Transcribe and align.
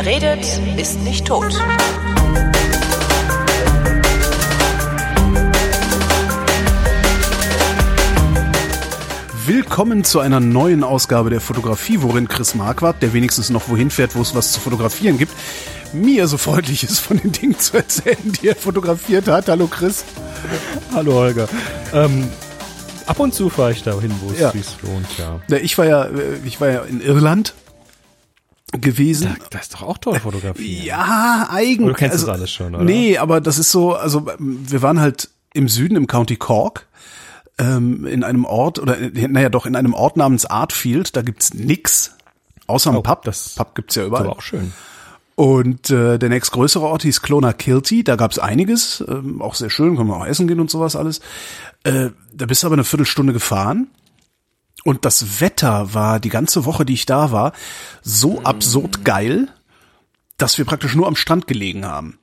Wer 0.00 0.06
redet, 0.06 0.46
ist 0.76 1.00
nicht 1.02 1.26
tot. 1.26 1.52
Willkommen 9.46 10.04
zu 10.04 10.20
einer 10.20 10.40
neuen 10.40 10.84
Ausgabe 10.84 11.30
der 11.30 11.40
Fotografie, 11.40 12.02
worin 12.02 12.28
Chris 12.28 12.54
Marquardt, 12.54 13.02
der 13.02 13.12
wenigstens 13.14 13.48
noch 13.50 13.68
wohin 13.68 13.90
fährt, 13.90 14.14
wo 14.14 14.20
es 14.20 14.34
was 14.34 14.52
zu 14.52 14.60
fotografieren 14.60 15.16
gibt, 15.16 15.32
mir 15.92 16.28
so 16.28 16.36
freundlich 16.36 16.82
ist, 16.84 16.98
von 17.00 17.16
den 17.16 17.32
Dingen 17.32 17.58
zu 17.58 17.76
erzählen, 17.78 18.18
die 18.42 18.48
er 18.48 18.56
fotografiert 18.56 19.26
hat. 19.28 19.48
Hallo 19.48 19.66
Chris. 19.66 20.04
Hallo 20.92 21.14
Holger. 21.14 21.48
Ähm, 21.94 22.28
ab 23.06 23.18
und 23.20 23.32
zu 23.32 23.48
fahre 23.48 23.72
ich 23.72 23.82
dahin, 23.82 24.12
wo 24.20 24.30
es 24.32 24.38
Ja. 24.40 24.50
sich 24.52 24.66
lohnt, 24.82 25.06
ja. 25.18 25.40
Ja, 25.48 25.56
Ich 25.56 25.78
war 25.78 25.86
ja, 25.86 26.04
äh, 26.04 26.38
ich 26.44 26.60
war 26.60 26.68
ja 26.68 26.82
in 26.82 27.00
Irland 27.00 27.54
gewesen. 28.72 29.36
Da, 29.38 29.46
das 29.50 29.62
ist 29.62 29.74
doch 29.74 29.82
auch 29.82 29.98
toll 29.98 30.18
fotografieren. 30.20 30.84
Ja, 30.86 31.48
eigentlich. 31.50 31.80
Oder 31.80 31.88
du 31.92 31.98
kennst 31.98 32.14
das 32.22 32.28
alles 32.28 32.50
schon, 32.50 32.74
oder? 32.74 32.84
Nee, 32.84 33.18
aber 33.18 33.40
das 33.40 33.58
ist 33.58 33.70
so, 33.70 33.94
also 33.94 34.26
wir 34.38 34.82
waren 34.82 35.00
halt 35.00 35.28
im 35.54 35.68
Süden 35.68 35.96
im 35.96 36.06
County 36.06 36.36
Cork 36.36 36.86
ähm, 37.58 38.06
in 38.06 38.22
einem 38.24 38.44
Ort 38.44 38.78
oder 38.78 38.96
naja 39.28 39.48
doch 39.48 39.66
in 39.66 39.74
einem 39.76 39.94
Ort 39.94 40.16
namens 40.16 40.44
Artfield. 40.46 41.16
Da 41.16 41.22
gibt's 41.22 41.54
nix 41.54 42.14
außer 42.66 42.90
einem 42.90 42.98
Oh, 42.98 43.02
Pub. 43.02 43.24
das- 43.24 43.54
Pub 43.54 43.74
gibt's 43.74 43.94
ja 43.94 44.02
Das 44.02 44.08
überall. 44.08 44.26
war 44.26 44.32
auch 44.32 44.42
schön. 44.42 44.72
Und 45.34 45.88
äh, 45.90 46.18
der 46.18 46.28
nächstgrößere 46.30 46.84
Ort 46.84 47.02
hieß 47.02 47.22
Clonakilty. 47.22 48.02
Da 48.02 48.16
gab's 48.16 48.40
einiges, 48.40 49.04
ähm, 49.08 49.40
auch 49.40 49.54
sehr 49.54 49.70
schön, 49.70 49.96
kann 49.96 50.08
man 50.08 50.20
auch 50.20 50.26
essen 50.26 50.48
gehen 50.48 50.58
und 50.58 50.68
sowas 50.68 50.96
alles. 50.96 51.20
Äh, 51.84 52.10
da 52.34 52.46
bist 52.46 52.62
du 52.62 52.66
aber 52.66 52.74
eine 52.74 52.82
Viertelstunde 52.84 53.32
gefahren. 53.32 53.86
Und 54.88 55.04
das 55.04 55.42
Wetter 55.42 55.92
war 55.92 56.18
die 56.18 56.30
ganze 56.30 56.64
Woche, 56.64 56.86
die 56.86 56.94
ich 56.94 57.04
da 57.04 57.30
war, 57.30 57.52
so 58.00 58.40
absurd 58.40 59.04
geil, 59.04 59.48
dass 60.38 60.56
wir 60.56 60.64
praktisch 60.64 60.94
nur 60.94 61.06
am 61.06 61.14
Strand 61.14 61.46
gelegen 61.46 61.84
haben. 61.84 62.18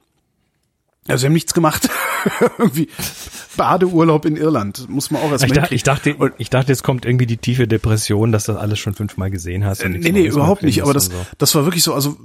Also 1.07 1.21
wir 1.21 1.27
haben 1.27 1.33
nichts 1.33 1.53
gemacht. 1.53 1.87
irgendwie 2.57 2.89
Badeurlaub 3.55 4.25
in 4.25 4.35
Irland. 4.35 4.89
Muss 4.89 5.11
man 5.11 5.21
auch 5.21 5.31
erst 5.31 5.43
Ich 5.43 5.51
mal 5.51 5.61
dachte, 5.61 5.75
ich 5.75 5.83
dachte, 5.83 6.15
ich 6.39 6.49
dachte, 6.49 6.71
jetzt 6.71 6.81
kommt 6.81 7.05
irgendwie 7.05 7.27
die 7.27 7.37
tiefe 7.37 7.67
Depression, 7.67 8.31
dass 8.31 8.45
du 8.45 8.53
das 8.53 8.61
alles 8.61 8.79
schon 8.79 8.95
fünfmal 8.95 9.29
gesehen 9.29 9.63
hast. 9.63 9.83
und 9.83 9.91
nichts 9.91 10.07
Nee, 10.07 10.13
nee, 10.13 10.25
überhaupt 10.25 10.63
nicht. 10.63 10.81
Aber 10.81 10.95
das, 10.95 11.09
und 11.09 11.15
das 11.37 11.53
war 11.53 11.65
wirklich 11.65 11.83
so, 11.83 11.93
also 11.93 12.17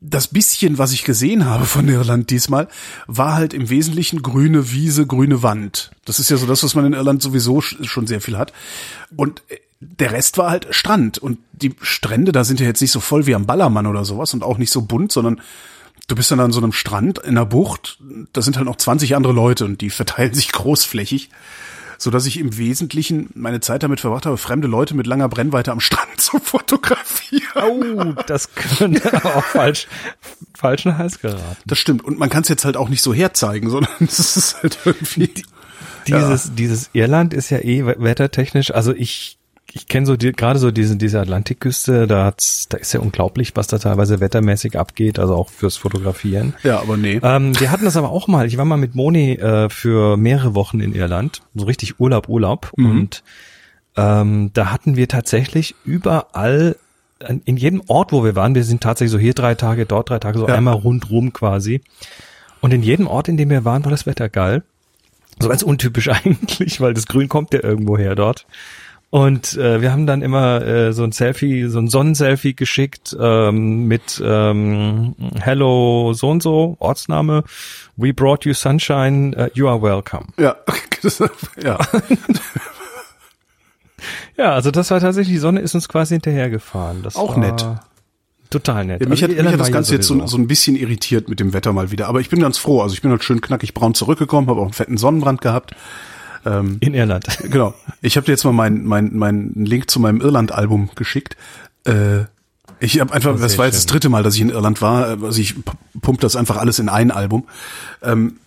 das 0.00 0.28
bisschen, 0.28 0.78
was 0.78 0.92
ich 0.92 1.02
gesehen 1.04 1.44
habe 1.44 1.64
von 1.64 1.88
Irland 1.88 2.30
diesmal, 2.30 2.68
war 3.06 3.34
halt 3.34 3.52
im 3.52 3.68
Wesentlichen 3.68 4.22
grüne 4.22 4.70
Wiese, 4.70 5.06
grüne 5.06 5.42
Wand. 5.42 5.90
Das 6.04 6.20
ist 6.20 6.30
ja 6.30 6.36
so 6.36 6.46
das, 6.46 6.62
was 6.62 6.74
man 6.74 6.84
in 6.86 6.92
Irland 6.92 7.20
sowieso 7.20 7.58
sch- 7.58 7.84
schon 7.84 8.06
sehr 8.06 8.20
viel 8.20 8.38
hat. 8.38 8.52
Und 9.16 9.42
äh, 9.48 9.56
der 9.80 10.12
Rest 10.12 10.38
war 10.38 10.50
halt 10.50 10.68
Strand. 10.70 11.18
Und 11.18 11.38
die 11.52 11.74
Strände, 11.80 12.30
da 12.32 12.44
sind 12.44 12.60
ja 12.60 12.66
jetzt 12.66 12.80
nicht 12.80 12.92
so 12.92 13.00
voll 13.00 13.26
wie 13.26 13.34
am 13.34 13.46
Ballermann 13.46 13.86
oder 13.86 14.04
sowas 14.04 14.34
und 14.34 14.44
auch 14.44 14.58
nicht 14.58 14.70
so 14.70 14.82
bunt, 14.82 15.10
sondern 15.10 15.40
du 16.06 16.14
bist 16.14 16.30
dann 16.30 16.40
an 16.40 16.52
so 16.52 16.60
einem 16.60 16.72
Strand 16.72 17.18
in 17.18 17.30
einer 17.30 17.46
Bucht, 17.46 17.98
da 18.32 18.40
sind 18.40 18.56
halt 18.56 18.66
noch 18.66 18.76
20 18.76 19.16
andere 19.16 19.32
Leute 19.32 19.64
und 19.64 19.80
die 19.80 19.90
verteilen 19.90 20.32
sich 20.34 20.52
großflächig 20.52 21.30
so 21.98 22.10
dass 22.10 22.26
ich 22.26 22.38
im 22.38 22.56
Wesentlichen 22.56 23.28
meine 23.34 23.60
Zeit 23.60 23.82
damit 23.82 24.00
verbracht 24.00 24.24
habe, 24.24 24.38
fremde 24.38 24.68
Leute 24.68 24.94
mit 24.94 25.06
langer 25.06 25.28
Brennweite 25.28 25.72
am 25.72 25.80
Strand 25.80 26.08
zu 26.20 26.38
fotografieren. 26.38 28.16
Oh, 28.16 28.22
das 28.26 28.54
könnte 28.54 29.12
aber 29.12 29.36
auch 29.36 29.44
falsch, 29.44 29.88
falschen 30.56 30.96
Hals 30.96 31.20
geraten. 31.20 31.56
Das 31.66 31.78
stimmt. 31.78 32.04
Und 32.04 32.18
man 32.18 32.30
kann 32.30 32.42
es 32.42 32.48
jetzt 32.48 32.64
halt 32.64 32.76
auch 32.76 32.88
nicht 32.88 33.02
so 33.02 33.12
herzeigen, 33.12 33.68
sondern 33.70 33.92
es 34.00 34.36
ist 34.36 34.62
halt 34.62 34.78
irgendwie. 34.84 35.34
Dieses, 36.06 36.54
dieses 36.54 36.88
Irland 36.94 37.34
ist 37.34 37.50
ja 37.50 37.58
eh 37.58 37.84
wettertechnisch, 37.84 38.70
also 38.70 38.94
ich, 38.94 39.37
ich 39.78 39.86
kenne 39.88 40.06
so 40.06 40.16
die, 40.16 40.32
gerade 40.32 40.58
so 40.58 40.70
diese, 40.70 40.96
diese 40.96 41.20
Atlantikküste, 41.20 42.06
da 42.06 42.24
hat's, 42.26 42.68
da 42.68 42.76
ist 42.78 42.92
ja 42.92 43.00
unglaublich, 43.00 43.52
was 43.54 43.66
da 43.68 43.78
teilweise 43.78 44.20
wettermäßig 44.20 44.78
abgeht, 44.78 45.18
also 45.18 45.34
auch 45.34 45.48
fürs 45.50 45.76
Fotografieren. 45.76 46.54
Ja, 46.62 46.80
aber 46.80 46.96
nee. 46.96 47.20
Ähm, 47.22 47.58
wir 47.58 47.70
hatten 47.70 47.84
das 47.84 47.96
aber 47.96 48.10
auch 48.10 48.28
mal. 48.28 48.46
Ich 48.46 48.58
war 48.58 48.64
mal 48.64 48.76
mit 48.76 48.94
Moni 48.94 49.32
äh, 49.32 49.68
für 49.70 50.16
mehrere 50.16 50.54
Wochen 50.54 50.80
in 50.80 50.94
Irland, 50.94 51.42
so 51.54 51.64
richtig 51.66 52.00
Urlaub, 52.00 52.28
Urlaub. 52.28 52.72
Und 52.76 53.22
ähm, 53.96 54.50
da 54.52 54.70
hatten 54.72 54.96
wir 54.96 55.08
tatsächlich 55.08 55.74
überall, 55.84 56.76
in 57.44 57.56
jedem 57.56 57.82
Ort, 57.88 58.12
wo 58.12 58.22
wir 58.22 58.36
waren, 58.36 58.54
wir 58.54 58.62
sind 58.62 58.80
tatsächlich 58.80 59.10
so 59.12 59.18
hier 59.18 59.34
drei 59.34 59.54
Tage, 59.56 59.86
dort 59.86 60.10
drei 60.10 60.18
Tage, 60.20 60.38
so 60.38 60.46
Ja. 60.46 60.54
einmal 60.54 60.74
rundrum 60.74 61.32
quasi. 61.32 61.80
Und 62.60 62.72
in 62.72 62.82
jedem 62.82 63.06
Ort, 63.08 63.28
in 63.28 63.36
dem 63.36 63.50
wir 63.50 63.64
waren, 63.64 63.84
war 63.84 63.90
das 63.90 64.06
Wetter 64.06 64.28
geil. 64.28 64.62
So 65.40 65.48
ganz 65.48 65.62
untypisch 65.62 66.08
eigentlich, 66.08 66.80
weil 66.80 66.94
das 66.94 67.06
Grün 67.06 67.28
kommt 67.28 67.52
ja 67.54 67.62
irgendwo 67.62 67.96
her 67.98 68.14
dort. 68.14 68.46
Und 69.10 69.56
äh, 69.56 69.80
wir 69.80 69.90
haben 69.90 70.06
dann 70.06 70.20
immer 70.20 70.60
äh, 70.62 70.92
so 70.92 71.02
ein 71.02 71.12
Selfie, 71.12 71.66
so 71.68 71.78
ein 71.78 71.88
Sonnenselfie 71.88 72.54
geschickt 72.54 73.16
ähm, 73.18 73.86
mit 73.86 74.22
ähm, 74.22 75.14
Hello 75.40 76.12
so 76.12 76.28
und 76.28 76.42
so 76.42 76.76
Ortsname. 76.78 77.44
We 77.96 78.12
brought 78.12 78.44
you 78.44 78.52
sunshine. 78.52 79.34
Uh, 79.34 79.48
you 79.54 79.66
are 79.66 79.80
welcome. 79.80 80.26
Ja, 80.38 80.56
ja. 81.62 81.78
Ja, 84.36 84.52
also 84.52 84.70
das 84.70 84.90
war 84.92 85.00
tatsächlich 85.00 85.34
die 85.34 85.40
Sonne 85.40 85.60
ist 85.60 85.74
uns 85.74 85.88
quasi 85.88 86.14
hinterhergefahren. 86.14 87.02
Das 87.02 87.16
Auch 87.16 87.36
nett. 87.36 87.66
Total 88.50 88.84
nett. 88.84 89.02
Ja, 89.02 89.08
mich 89.08 89.22
Also 89.22 89.36
hat, 89.36 89.44
mich 89.44 89.52
hat 89.52 89.60
das 89.60 89.72
Ganze 89.72 89.94
jetzt 89.94 90.06
so, 90.06 90.26
so 90.26 90.38
ein 90.38 90.46
bisschen 90.46 90.76
irritiert 90.76 91.28
mit 91.28 91.40
dem 91.40 91.52
Wetter 91.52 91.72
mal 91.72 91.90
wieder. 91.90 92.06
Aber 92.06 92.20
ich 92.20 92.30
bin 92.30 92.40
ganz 92.40 92.56
froh. 92.56 92.80
Also 92.80 92.94
ich 92.94 93.02
bin 93.02 93.10
halt 93.10 93.24
schön 93.24 93.40
knackig 93.40 93.74
braun 93.74 93.94
zurückgekommen, 93.94 94.48
habe 94.48 94.60
auch 94.60 94.64
einen 94.64 94.72
fetten 94.72 94.96
Sonnenbrand 94.96 95.40
gehabt. 95.40 95.74
In 96.80 96.94
Irland. 96.94 97.26
Genau. 97.50 97.74
Ich 98.00 98.16
habe 98.16 98.26
dir 98.26 98.32
jetzt 98.32 98.44
mal 98.44 98.52
meinen 98.52 98.84
mein, 98.86 99.16
mein 99.16 99.52
Link 99.54 99.90
zu 99.90 100.00
meinem 100.00 100.20
Irland-Album 100.20 100.90
geschickt. 100.94 101.36
Äh, 101.84 102.24
ich 102.80 103.00
habe 103.00 103.12
einfach, 103.12 103.38
das 103.38 103.52
sehr 103.52 103.58
war 103.58 103.66
jetzt 103.66 103.76
das 103.76 103.82
schön. 103.82 103.92
dritte 103.92 104.08
Mal, 104.08 104.22
dass 104.22 104.34
ich 104.34 104.40
in 104.40 104.50
Irland 104.50 104.80
war. 104.80 105.22
Also 105.22 105.40
ich 105.40 105.54
pump 106.00 106.20
das 106.20 106.36
einfach 106.36 106.56
alles 106.56 106.78
in 106.78 106.88
ein 106.88 107.10
Album. 107.10 107.46
Ähm, 108.02 108.38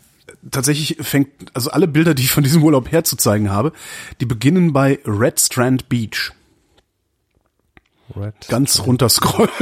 tatsächlich 0.49 0.97
fängt, 1.01 1.29
also 1.53 1.71
alle 1.71 1.87
Bilder, 1.87 2.13
die 2.13 2.23
ich 2.23 2.31
von 2.31 2.43
diesem 2.43 2.63
Urlaub 2.63 2.91
herzuzeigen 2.91 3.51
habe, 3.51 3.73
die 4.21 4.25
beginnen 4.25 4.73
bei 4.73 4.99
Red 5.05 5.39
Strand 5.39 5.89
Beach. 5.89 6.31
Red. 8.15 8.33
Ganz 8.49 8.79
runter 8.85 9.09
scrollen. 9.09 9.49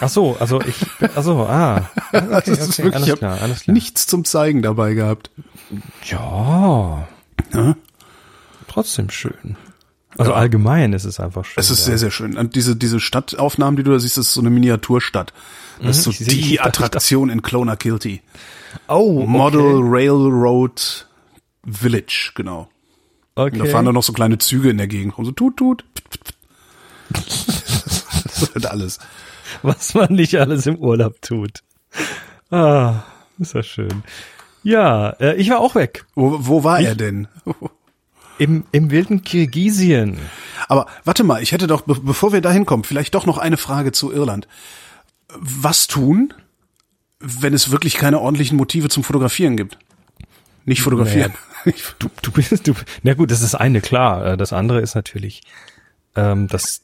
Ach 0.00 0.08
so, 0.08 0.36
also 0.40 0.60
ich, 0.62 0.74
ach 1.14 1.22
so, 1.22 1.46
ah. 1.46 1.88
Okay, 2.12 2.42
Das 2.46 2.58
ist 2.58 2.80
okay, 2.80 2.90
alles 2.92 3.18
klar, 3.18 3.40
alles 3.40 3.60
klar. 3.62 3.74
nichts 3.74 4.06
zum 4.06 4.24
Zeigen 4.24 4.60
dabei 4.60 4.94
gehabt. 4.94 5.30
Ja. 6.04 7.08
Ja. 7.52 7.76
Trotzdem 8.68 9.10
schön. 9.10 9.56
Also 10.18 10.32
allgemein 10.32 10.92
ist 10.94 11.04
es 11.04 11.20
einfach 11.20 11.44
schön. 11.44 11.54
Es 11.60 11.70
ist 11.70 11.80
ja. 11.80 11.84
sehr, 11.86 11.98
sehr 11.98 12.10
schön. 12.10 12.36
Und 12.38 12.54
diese, 12.54 12.74
diese 12.76 13.00
Stadtaufnahmen, 13.00 13.76
die 13.76 13.82
du 13.82 13.90
da 13.92 13.98
siehst, 13.98 14.16
das 14.16 14.28
ist 14.28 14.32
so 14.34 14.40
eine 14.40 14.50
Miniaturstadt. 14.50 15.32
Das 15.82 15.98
ist 15.98 16.04
so 16.04 16.10
Mhm, 16.10 16.14
sehe- 16.14 16.26
die 16.26 16.56
dachte- 16.56 16.84
Attraktion 16.84 17.28
in 17.28 17.42
Clonakilty. 17.42 18.22
Oh, 18.88 19.18
okay. 19.18 19.26
Model 19.26 19.80
Railroad 19.82 21.06
Village, 21.66 22.32
genau. 22.34 22.68
Okay. 23.34 23.52
Und 23.58 23.66
da 23.66 23.70
fahren 23.70 23.84
dann 23.84 23.94
noch 23.94 24.02
so 24.02 24.14
kleine 24.14 24.38
Züge 24.38 24.70
in 24.70 24.78
der 24.78 24.86
Gegend 24.86 25.18
rum. 25.18 25.26
So 25.26 25.32
tut, 25.32 25.58
tut. 25.58 25.84
Das 27.10 28.42
ist 28.42 28.54
halt 28.54 28.66
alles. 28.66 28.98
Was 29.62 29.94
man 29.94 30.12
nicht 30.14 30.34
alles 30.36 30.66
im 30.66 30.76
Urlaub 30.76 31.20
tut. 31.22 31.62
Ah, 32.50 33.02
ist 33.38 33.54
ja 33.54 33.62
schön. 33.62 34.02
Ja, 34.66 35.10
äh, 35.20 35.36
ich 35.36 35.48
war 35.48 35.60
auch 35.60 35.76
weg. 35.76 36.06
Wo, 36.16 36.38
wo 36.40 36.64
war 36.64 36.80
er 36.80 36.96
denn? 36.96 37.28
Im, 38.38 38.64
im 38.72 38.90
wilden 38.90 39.22
Kirgisien. 39.22 40.18
Aber 40.68 40.86
warte 41.04 41.24
mal, 41.24 41.40
ich 41.40 41.52
hätte 41.52 41.66
doch, 41.66 41.82
be 41.82 41.94
bevor 42.02 42.34
wir 42.34 42.42
da 42.42 42.50
hinkommen, 42.50 42.84
vielleicht 42.84 43.14
doch 43.14 43.24
noch 43.24 43.38
eine 43.38 43.56
Frage 43.56 43.92
zu 43.92 44.12
Irland. 44.12 44.46
Was 45.38 45.86
tun, 45.86 46.34
wenn 47.18 47.54
es 47.54 47.70
wirklich 47.70 47.94
keine 47.94 48.20
ordentlichen 48.20 48.58
Motive 48.58 48.90
zum 48.90 49.04
Fotografieren 49.04 49.56
gibt? 49.56 49.78
Nicht 50.66 50.82
fotografieren. 50.82 51.32
Du, 51.98 52.08
du 52.20 52.30
bist, 52.30 52.66
du, 52.66 52.74
na 53.04 53.14
gut, 53.14 53.30
das 53.30 53.40
ist 53.42 53.54
eine 53.54 53.80
klar. 53.80 54.26
Äh, 54.26 54.36
Das 54.36 54.52
andere 54.52 54.80
ist 54.80 54.94
natürlich, 54.94 55.42
ähm, 56.14 56.48
dass 56.48 56.82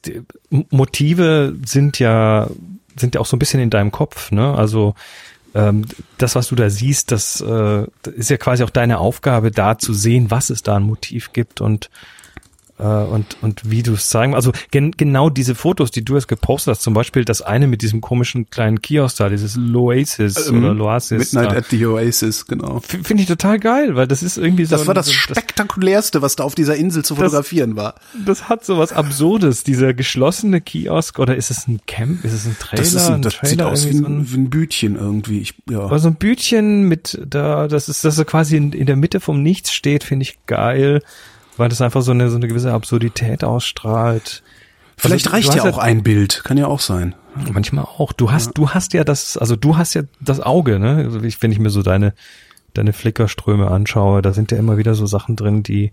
Motive 0.49 1.55
sind 1.65 1.99
ja, 1.99 2.47
sind 2.95 3.13
ja 3.15 3.21
auch 3.21 3.25
so 3.27 3.35
ein 3.35 3.39
bisschen 3.39 3.59
in 3.59 3.69
deinem 3.69 3.91
Kopf, 3.91 4.31
ne? 4.31 4.55
Also, 4.55 4.95
ähm, 5.55 5.85
das, 6.17 6.35
was 6.35 6.47
du 6.47 6.55
da 6.55 6.69
siehst, 6.69 7.11
das, 7.11 7.41
äh, 7.41 7.85
ist 8.15 8.29
ja 8.29 8.37
quasi 8.37 8.63
auch 8.63 8.69
deine 8.69 8.99
Aufgabe, 8.99 9.51
da 9.51 9.77
zu 9.77 9.93
sehen, 9.93 10.31
was 10.31 10.49
es 10.49 10.63
da 10.63 10.77
ein 10.77 10.83
Motiv 10.83 11.33
gibt 11.33 11.61
und 11.61 11.89
äh, 12.79 12.83
und 12.83 13.37
und 13.41 13.69
wie 13.69 13.83
du 13.83 13.93
es 13.93 14.09
zeigen. 14.09 14.35
Also 14.35 14.51
gen 14.71 14.91
genau 14.91 15.29
diese 15.29 15.55
Fotos, 15.55 15.91
die 15.91 16.03
du 16.03 16.15
jetzt 16.15 16.27
gepostet 16.27 16.73
hast, 16.73 16.81
zum 16.81 16.93
Beispiel 16.93 17.25
das 17.25 17.41
eine 17.41 17.67
mit 17.67 17.81
diesem 17.81 18.01
komischen 18.01 18.49
kleinen 18.49 18.81
Kiosk 18.81 19.17
da, 19.17 19.29
dieses 19.29 19.55
Loasis 19.55 20.47
Ähm, 20.47 20.63
oder 20.63 20.73
Loasis. 20.73 21.33
Midnight 21.33 21.51
da. 21.51 21.57
at 21.57 21.65
the 21.69 21.85
Oasis, 21.85 22.45
genau. 22.45 22.79
Finde 22.79 23.23
ich 23.23 23.27
total 23.27 23.59
geil, 23.59 23.95
weil 23.95 24.07
das 24.07 24.23
ist 24.23 24.37
irgendwie 24.37 24.65
so. 24.65 24.75
Das 24.75 24.87
war 24.87 24.93
das 24.93 25.07
so, 25.07 25.13
spektakulärste, 25.13 26.21
was 26.21 26.35
da 26.35 26.43
auf 26.43 26.55
dieser 26.55 26.75
Insel 26.75 27.05
zu 27.05 27.15
fotografieren 27.15 27.75
war. 27.75 27.95
das 28.25 28.49
hat 28.49 28.65
so 28.65 28.77
was 28.77 28.91
Absurdes, 28.91 29.63
dieser 29.63 29.93
geschlossene 29.93 30.61
Kiosk 30.61 31.19
oder 31.19 31.35
ist 31.35 31.51
es 31.51 31.67
ein 31.67 31.79
Camp, 31.85 32.25
ist 32.25 32.33
es 32.33 32.45
ein 32.45 32.57
Trailer? 32.59 32.83
Das, 32.83 32.93
ist 32.93 33.07
ein, 33.07 33.13
ein 33.15 33.21
das 33.21 33.35
Trailer 33.35 33.49
sieht 33.49 33.61
aus 33.61 33.85
wie 33.85 33.93
irgendwie 33.93 34.03
so 34.03 34.05
ein, 34.05 34.41
ein, 34.41 34.45
ein 34.45 34.49
Bütchen 34.49 34.95
irgendwie. 34.95 35.39
Ich, 35.39 35.53
ja. 35.69 35.81
aber 35.81 35.99
so 35.99 36.07
ein 36.07 36.15
Bütchen 36.15 36.83
mit 36.87 37.19
da, 37.25 37.67
das 37.67 37.89
ist, 37.89 38.03
das 38.03 38.15
so 38.15 38.25
quasi 38.25 38.57
in, 38.57 38.73
in 38.73 38.85
der 38.85 38.95
Mitte 38.95 39.19
vom 39.19 39.41
Nichts 39.41 39.73
steht, 39.73 40.03
finde 40.03 40.23
ich 40.23 40.45
geil, 40.45 41.01
weil 41.57 41.69
das 41.69 41.81
einfach 41.81 42.01
so 42.01 42.11
eine 42.11 42.29
so 42.29 42.37
eine 42.37 42.47
gewisse 42.47 42.73
Absurdität 42.73 43.43
ausstrahlt. 43.43 44.43
Vielleicht 44.97 45.27
Also, 45.27 45.49
reicht 45.49 45.55
ja 45.55 45.63
auch 45.69 45.77
ein 45.77 46.03
Bild, 46.03 46.43
kann 46.43 46.57
ja 46.57 46.67
auch 46.67 46.79
sein. 46.79 47.15
Manchmal 47.51 47.85
auch. 47.85 48.13
Du 48.13 48.31
hast, 48.31 48.51
du 48.57 48.69
hast 48.69 48.93
ja 48.93 49.03
das, 49.03 49.37
also 49.37 49.55
du 49.55 49.75
hast 49.75 49.95
ja 49.95 50.03
das 50.19 50.39
Auge, 50.39 50.79
ne? 50.79 50.97
Also 50.97 51.21
ich, 51.23 51.41
wenn 51.41 51.51
ich 51.51 51.59
mir 51.59 51.71
so 51.71 51.81
deine, 51.81 52.13
deine 52.73 52.93
Flickerströme 52.93 53.71
anschaue, 53.71 54.21
da 54.21 54.33
sind 54.33 54.51
ja 54.51 54.57
immer 54.59 54.77
wieder 54.77 54.93
so 54.93 55.07
Sachen 55.07 55.35
drin, 55.35 55.63
die, 55.63 55.91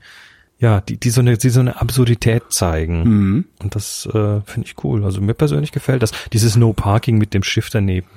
ja, 0.59 0.83
die, 0.83 0.99
die 0.99 1.09
so 1.09 1.23
eine, 1.23 1.39
die 1.39 1.49
so 1.49 1.61
eine 1.61 1.81
Absurdität 1.81 2.45
zeigen. 2.51 3.03
Mhm. 3.05 3.45
Und 3.63 3.75
das 3.75 4.07
äh, 4.07 4.41
finde 4.45 4.67
ich 4.67 4.75
cool. 4.85 5.05
Also 5.05 5.23
mir 5.23 5.35
persönlich 5.35 5.73
gefällt 5.73 6.03
das. 6.03 6.13
Dieses 6.35 6.57
No 6.57 6.75
Parking 6.75 7.17
mit 7.17 7.33
dem 7.33 7.43
Schiff 7.43 7.71
daneben 7.71 8.09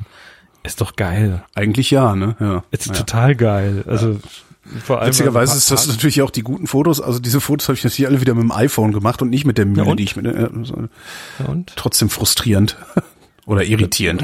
ist 0.63 0.81
doch 0.81 0.95
geil. 0.95 1.43
Eigentlich 1.55 1.91
ja, 1.91 2.15
ne? 2.15 2.35
Ja. 2.39 2.63
Ist 2.71 2.87
ja. 2.87 2.93
total 2.93 3.35
geil. 3.35 3.83
Also 3.87 4.19
Witzigerweise 4.65 5.57
ist 5.57 5.69
das 5.71 5.87
natürlich 5.87 6.21
auch 6.21 6.29
die 6.31 6.41
guten 6.41 6.67
Fotos. 6.67 7.01
Also 7.01 7.19
diese 7.19 7.41
Fotos 7.41 7.67
habe 7.67 7.77
ich 7.77 7.83
natürlich 7.83 8.07
alle 8.07 8.21
wieder 8.21 8.33
mit 8.33 8.43
dem 8.43 8.51
iPhone 8.51 8.91
gemacht 8.93 9.21
und 9.21 9.29
nicht 9.29 9.45
mit 9.45 9.57
der 9.57 9.65
Mühle, 9.65 9.85
und? 9.85 9.99
die 9.99 10.03
ich 10.03 10.15
mit. 10.15 10.25
Äh, 10.25 10.49
so- 10.63 10.87
Ja, 11.39 11.45
und 11.45 11.73
trotzdem 11.75 12.09
frustrierend 12.09 12.77
oder 13.45 13.63
irritierend. 13.63 14.23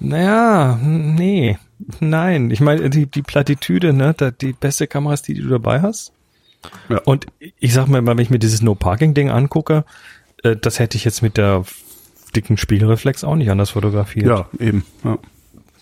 Naja, 0.00 0.78
nee, 0.82 1.58
nein. 2.00 2.50
Ich 2.50 2.60
meine, 2.60 2.88
die, 2.90 3.06
die 3.06 3.22
Plattitüde, 3.22 3.92
ne, 3.92 4.14
die 4.40 4.52
beste 4.52 4.86
Kamera 4.86 5.14
ist 5.14 5.26
die, 5.28 5.34
die 5.34 5.42
du 5.42 5.48
dabei 5.48 5.82
hast. 5.82 6.12
Ja. 6.88 6.98
Und 7.04 7.26
ich 7.60 7.72
sag 7.72 7.86
mal, 7.88 8.04
wenn 8.04 8.18
ich 8.18 8.30
mir 8.30 8.38
dieses 8.38 8.62
No-Parking-Ding 8.62 9.30
angucke, 9.30 9.84
äh, 10.42 10.56
das 10.56 10.78
hätte 10.78 10.96
ich 10.96 11.04
jetzt 11.04 11.22
mit 11.22 11.36
der 11.36 11.64
dicken 12.34 12.56
Spiegelreflex 12.56 13.24
auch 13.24 13.36
nicht 13.36 13.50
anders 13.50 13.70
fotografiert. 13.70 14.26
Ja, 14.26 14.48
eben. 14.58 14.84
Ja. 15.04 15.18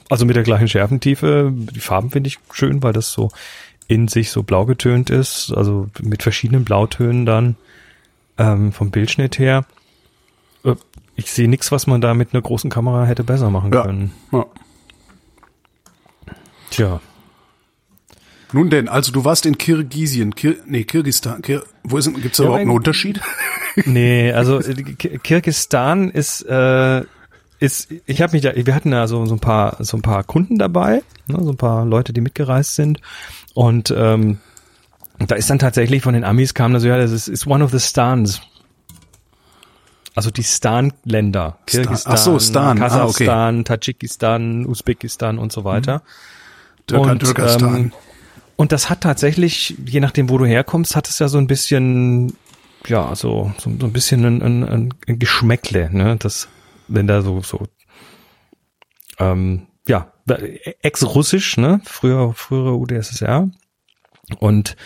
Also 0.08 0.24
mit 0.24 0.36
der 0.36 0.42
gleichen 0.44 0.68
Schärfentiefe. 0.68 1.52
Die 1.52 1.80
Farben 1.80 2.10
finde 2.10 2.28
ich 2.28 2.38
schön, 2.52 2.82
weil 2.82 2.92
das 2.92 3.10
so 3.12 3.30
in 3.88 4.08
sich 4.08 4.30
so 4.30 4.42
blau 4.42 4.64
getönt 4.66 5.10
ist. 5.10 5.52
Also 5.56 5.88
mit 6.00 6.22
verschiedenen 6.22 6.64
Blautönen 6.64 7.26
dann 7.26 7.56
ähm, 8.38 8.72
vom 8.72 8.90
Bildschnitt 8.90 9.38
her. 9.38 9.64
Äh, 10.64 10.74
Ich 11.16 11.30
sehe 11.32 11.48
nichts, 11.48 11.72
was 11.72 11.86
man 11.86 12.00
da 12.00 12.14
mit 12.14 12.34
einer 12.34 12.42
großen 12.42 12.70
Kamera 12.70 13.04
hätte 13.06 13.24
besser 13.24 13.50
machen 13.50 13.72
Ja. 13.72 13.82
können. 13.82 14.12
ja. 14.32 14.44
Tja. 16.70 17.00
Nun 18.52 18.70
denn, 18.70 18.88
also 18.88 19.12
du 19.12 19.24
warst 19.24 19.44
in 19.46 19.58
Kirgisien, 19.58 20.34
Kir 20.34 20.56
nee, 20.66 20.84
Kirgistan. 20.84 21.42
Kir 21.42 21.64
wo 21.82 21.96
ist 21.98 22.06
denn, 22.06 22.20
gibt's 22.20 22.38
da 22.38 22.44
Ja, 22.44 22.48
überhaupt 22.48 22.62
einen 22.62 22.70
Unterschied? 22.70 23.20
Nee, 23.84 24.32
also 24.32 24.60
äh, 24.60 24.74
Ki- 24.82 25.18
Kirgisistan 25.18 26.10
ist 26.10 26.42
äh, 26.42 27.02
ist 27.58 27.88
ich 28.06 28.20
habe 28.22 28.32
mich 28.32 28.42
da 28.42 28.52
wir 28.54 28.74
hatten 28.74 28.90
da 28.90 29.06
so 29.08 29.24
so 29.26 29.34
ein 29.34 29.40
paar 29.40 29.76
so 29.84 29.96
ein 29.96 30.02
paar 30.02 30.24
Kunden 30.24 30.58
dabei, 30.58 31.02
ne, 31.26 31.38
so 31.42 31.50
ein 31.50 31.56
paar 31.56 31.84
Leute, 31.86 32.12
die 32.12 32.20
mitgereist 32.20 32.74
sind 32.74 33.00
und 33.54 33.92
ähm, 33.96 34.38
da 35.18 35.34
ist 35.34 35.48
dann 35.48 35.58
tatsächlich 35.58 36.02
von 36.02 36.12
den 36.14 36.24
Amis 36.24 36.52
kam 36.54 36.72
da 36.74 36.80
so 36.80 36.88
ja, 36.88 36.98
das 36.98 37.10
ist, 37.12 37.28
ist 37.28 37.46
one 37.46 37.64
of 37.64 37.70
the 37.70 37.80
Stans. 37.80 38.40
Also 40.14 40.30
die 40.30 40.42
Stan-Länder. 40.44 41.58
Stan- 41.68 41.82
Kirgisistan, 41.82 42.12
Ach 42.14 42.18
so, 42.18 42.38
Stan. 42.38 42.64
Ah, 42.64 42.70
okay. 43.04 43.24
Kasachstan, 43.26 43.64
Tadschikistan, 43.64 44.66
Usbekistan 44.66 45.38
und 45.38 45.52
so 45.52 45.64
weiter. 45.64 46.02
Türk- 46.86 47.00
Und, 47.02 47.18
Türkistan. 47.22 47.76
ähm, 47.76 47.92
Und 48.56 48.72
das 48.72 48.88
hat 48.88 49.02
tatsächlich, 49.02 49.76
je 49.84 50.00
nachdem, 50.00 50.30
wo 50.30 50.38
du 50.38 50.46
herkommst, 50.46 50.96
hat 50.96 51.08
es 51.08 51.18
ja 51.18 51.28
so 51.28 51.36
ein 51.36 51.46
bisschen, 51.46 52.32
ja, 52.86 53.14
so, 53.14 53.52
so, 53.58 53.70
so 53.78 53.86
ein 53.86 53.92
bisschen 53.92 54.24
ein, 54.24 54.42
ein, 54.42 54.94
ein 55.06 55.18
Geschmäckle, 55.18 55.90
ne? 55.92 56.16
Das, 56.18 56.48
wenn 56.88 57.06
da 57.06 57.22
so, 57.22 57.42
so, 57.42 57.66
ähm, 59.18 59.66
ja, 59.88 60.12
ex-russisch, 60.82 61.56
ne? 61.56 61.80
Früher, 61.84 62.32
frühere 62.34 62.74
UdSSR. 62.76 63.48
Und 64.40 64.76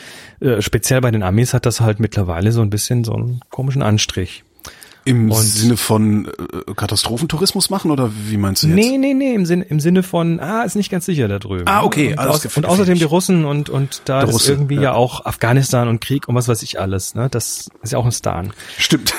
äh, 0.41 0.61
speziell 0.61 1.01
bei 1.01 1.11
den 1.11 1.23
Amis 1.23 1.55
hat 1.55 1.65
das 1.65 1.81
halt 1.81 1.99
mittlerweile 1.99 2.53
so 2.53 2.61
ein 2.61 2.71
bisschen 2.71 3.05
so 3.05 3.15
einen 3.15 3.41
komischen 3.51 3.83
Anstrich. 3.83 4.45
Im 5.07 5.31
und- 5.31 5.41
Sinne 5.41 5.79
von 5.79 6.27
äh, 6.27 6.75
Katastrophentourismus 6.75 7.71
machen 7.71 7.91
oder 7.91 8.11
wie 8.29 8.37
meinst 8.37 8.63
du 8.63 8.67
jetzt? 8.69 8.77
Nee, 8.77 8.99
nee, 8.99 9.15
nee, 9.15 9.35
im 9.35 9.47
Sinne, 9.47 9.65
im 9.65 9.81
Sinne 9.81 10.03
von, 10.03 10.41
ah, 10.41 10.63
ist 10.65 10.77
nicht 10.77 10.91
ganz 10.91 11.07
sicher 11.07 11.27
da 11.27 11.39
drüben. 11.39 11.67
Ah, 11.67 11.83
okay, 11.85 12.13
Und, 12.13 12.19
alles 12.19 12.47
aus, 12.47 12.57
und 12.59 12.67
außerdem 12.67 12.99
die. 12.99 13.05
Russen 13.05 13.47
und, 13.47 13.71
und 13.71 14.03
da 14.05 14.23
ist 14.23 14.33
Russe, 14.35 14.53
irgendwie 14.53 14.75
ja. 14.75 14.83
ja. 14.83 14.93
auch 14.93 15.25
Afghanistan 15.25 15.89
und 15.89 16.03
Krieg 16.03 16.29
und 16.29 16.35
was 16.35 16.49
weiß 16.49 16.63
ich 16.63 16.79
alles, 16.79 17.15
ne? 17.15 17.29
Das 17.31 17.71
ist 17.83 17.93
ja 17.93 17.99
auch 17.99 18.05
ein 18.05 18.13
Stan. 18.13 18.53
Stimmt. 18.77 19.15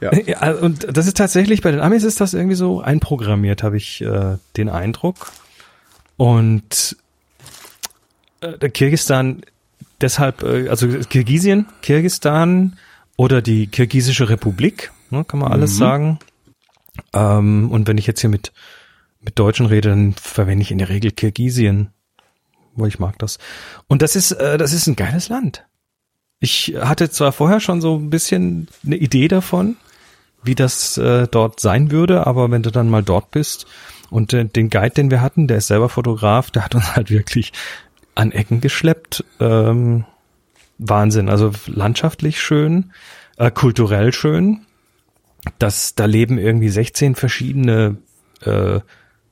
Ja. 0.00 0.12
Ja, 0.26 0.52
und 0.52 0.96
das 0.96 1.06
ist 1.06 1.16
tatsächlich, 1.16 1.62
bei 1.62 1.70
den 1.70 1.80
Amis 1.80 2.04
ist 2.04 2.20
das 2.20 2.34
irgendwie 2.34 2.56
so 2.56 2.80
einprogrammiert, 2.80 3.62
habe 3.62 3.76
ich 3.76 4.00
äh, 4.00 4.36
den 4.56 4.68
Eindruck. 4.68 5.32
Und 6.16 6.96
äh, 8.40 8.58
der 8.58 8.70
Kirgistan 8.70 9.42
deshalb, 10.00 10.42
äh, 10.42 10.68
also 10.68 10.88
Kirgisien, 10.88 11.66
Kirgistan 11.82 12.78
oder 13.16 13.42
die 13.42 13.66
Kirgisische 13.66 14.28
Republik, 14.28 14.92
ne, 15.10 15.24
kann 15.24 15.40
man 15.40 15.52
alles 15.52 15.76
sagen. 15.76 16.18
Ähm, 17.12 17.70
und 17.70 17.86
wenn 17.86 17.98
ich 17.98 18.06
jetzt 18.06 18.20
hier 18.20 18.30
mit, 18.30 18.52
mit 19.20 19.38
Deutschen 19.38 19.66
rede, 19.66 19.90
dann 19.90 20.14
verwende 20.14 20.62
ich 20.62 20.70
in 20.70 20.78
der 20.78 20.88
Regel 20.88 21.10
Kirgisien, 21.10 21.90
weil 22.74 22.88
ich 22.88 22.98
mag 22.98 23.18
das. 23.18 23.38
Und 23.86 24.02
das 24.02 24.16
ist, 24.16 24.32
äh, 24.32 24.58
das 24.58 24.72
ist 24.72 24.86
ein 24.86 24.96
geiles 24.96 25.28
Land. 25.28 25.66
Ich 26.40 26.74
hatte 26.80 27.10
zwar 27.10 27.32
vorher 27.32 27.60
schon 27.60 27.82
so 27.82 27.96
ein 27.96 28.08
bisschen 28.08 28.68
eine 28.84 28.96
Idee 28.96 29.28
davon, 29.28 29.76
wie 30.42 30.54
das 30.54 30.96
äh, 30.98 31.26
dort 31.28 31.60
sein 31.60 31.90
würde, 31.90 32.26
aber 32.26 32.50
wenn 32.50 32.62
du 32.62 32.70
dann 32.70 32.88
mal 32.88 33.02
dort 33.02 33.30
bist 33.30 33.66
und 34.10 34.32
äh, 34.32 34.44
den 34.44 34.70
Guide, 34.70 34.90
den 34.90 35.10
wir 35.10 35.20
hatten, 35.20 35.46
der 35.46 35.58
ist 35.58 35.68
selber 35.68 35.88
Fotograf, 35.88 36.50
der 36.50 36.64
hat 36.64 36.74
uns 36.74 36.94
halt 36.96 37.10
wirklich 37.10 37.52
an 38.14 38.32
Ecken 38.32 38.60
geschleppt. 38.60 39.24
Ähm, 39.38 40.04
Wahnsinn, 40.78 41.28
also 41.28 41.52
landschaftlich 41.66 42.40
schön, 42.40 42.92
äh, 43.36 43.50
kulturell 43.50 44.12
schön. 44.12 44.66
Das, 45.58 45.94
da 45.94 46.06
leben 46.06 46.38
irgendwie 46.38 46.68
16 46.68 47.14
verschiedene 47.14 47.98
äh, 48.42 48.80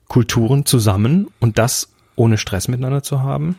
Kulturen 0.08 0.66
zusammen 0.66 1.28
und 1.38 1.58
das 1.58 1.90
ohne 2.16 2.38
Stress 2.38 2.68
miteinander 2.68 3.02
zu 3.02 3.22
haben. 3.22 3.56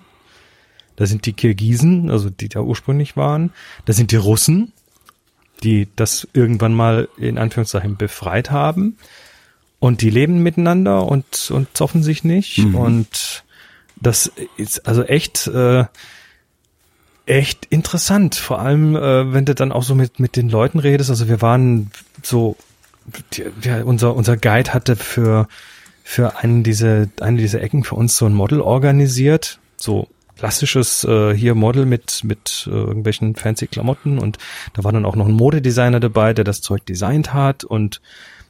Da 0.95 1.05
sind 1.05 1.25
die 1.25 1.33
Kirgisen, 1.33 2.09
also 2.11 2.29
die 2.29 2.49
da 2.49 2.59
ursprünglich 2.59 3.15
waren. 3.15 3.53
Da 3.85 3.93
sind 3.93 4.11
die 4.11 4.17
Russen, 4.17 4.73
die 5.63 5.87
das 5.95 6.27
irgendwann 6.33 6.73
mal 6.73 7.09
in 7.17 7.37
Anführungszeichen 7.37 7.97
befreit 7.97 8.51
haben. 8.51 8.97
Und 9.79 10.01
die 10.01 10.09
leben 10.09 10.43
miteinander 10.43 11.05
und, 11.05 11.51
und 11.51 11.69
zoffen 11.73 12.03
sich 12.03 12.23
nicht. 12.23 12.57
Und 12.75 13.43
das 13.95 14.31
ist 14.57 14.87
also 14.87 15.03
echt, 15.03 15.47
äh, 15.47 15.85
echt 17.25 17.65
interessant. 17.69 18.35
Vor 18.35 18.59
allem, 18.59 18.95
äh, 18.95 19.33
wenn 19.33 19.45
du 19.45 19.55
dann 19.55 19.71
auch 19.71 19.83
so 19.83 19.95
mit, 19.95 20.19
mit 20.19 20.35
den 20.35 20.49
Leuten 20.49 20.79
redest. 20.79 21.09
Also 21.09 21.29
wir 21.29 21.41
waren 21.41 21.91
so, 22.23 22.57
die, 23.33 23.45
ja, 23.61 23.83
unser, 23.83 24.15
unser 24.15 24.35
Guide 24.35 24.73
hatte 24.73 24.95
für, 24.95 25.47
für 26.03 26.37
einen 26.37 26.63
diese, 26.63 27.09
eine 27.21 27.37
dieser 27.37 27.61
Ecken 27.61 27.83
für 27.83 27.95
uns 27.95 28.17
so 28.17 28.25
ein 28.25 28.33
Model 28.33 28.61
organisiert. 28.61 29.59
So 29.77 30.09
klassisches 30.39 31.03
äh, 31.03 31.33
hier 31.35 31.53
Model 31.53 31.85
mit 31.85 32.23
mit 32.23 32.67
äh, 32.71 32.73
irgendwelchen 32.73 33.35
fancy 33.35 33.67
Klamotten 33.67 34.17
und 34.19 34.37
da 34.73 34.83
war 34.83 34.93
dann 34.93 35.05
auch 35.05 35.15
noch 35.15 35.27
ein 35.27 35.33
Modedesigner 35.33 35.99
dabei, 35.99 36.33
der 36.33 36.45
das 36.45 36.61
Zeug 36.61 36.85
designt 36.85 37.33
hat 37.33 37.65
und 37.65 38.01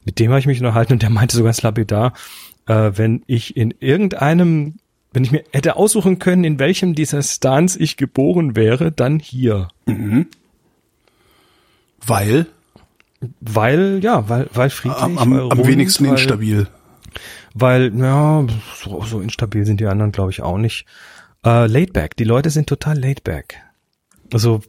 mit 0.05 0.19
dem 0.19 0.29
habe 0.29 0.39
ich 0.39 0.45
mich 0.45 0.59
unterhalten 0.59 0.93
und 0.93 1.01
der 1.01 1.09
meinte 1.09 1.35
so 1.35 1.43
ganz 1.43 1.61
lapidar, 1.63 2.13
äh, 2.67 2.91
wenn 2.95 3.23
ich 3.25 3.57
in 3.57 3.73
irgendeinem, 3.79 4.75
wenn 5.11 5.23
ich 5.23 5.31
mir 5.31 5.43
hätte 5.51 5.75
aussuchen 5.75 6.19
können, 6.19 6.43
in 6.43 6.59
welchem 6.59 6.93
dieser 6.93 7.23
Stans 7.23 7.75
ich 7.75 7.97
geboren 7.97 8.55
wäre, 8.55 8.91
dann 8.91 9.19
hier. 9.19 9.69
Weil 12.05 12.45
Weil, 13.41 13.99
ja, 14.01 14.29
weil, 14.29 14.47
weil 14.53 14.69
friedlich, 14.69 15.01
am, 15.01 15.17
am, 15.17 15.31
weil 15.31 15.39
am 15.41 15.49
rund, 15.49 15.67
wenigsten 15.67 16.05
weil, 16.05 16.11
instabil. 16.11 16.67
Weil, 17.53 17.93
ja, 17.97 18.45
so, 18.75 19.01
so 19.01 19.19
instabil 19.21 19.65
sind 19.65 19.79
die 19.79 19.87
anderen, 19.87 20.11
glaube 20.11 20.31
ich, 20.31 20.41
auch 20.41 20.57
nicht. 20.57 20.85
Äh, 21.45 21.67
laid 21.67 21.93
back. 21.93 22.15
Die 22.17 22.23
Leute 22.23 22.49
sind 22.49 22.67
total 22.67 22.99
laid 22.99 23.23
back. 23.23 23.61
Also, 24.33 24.61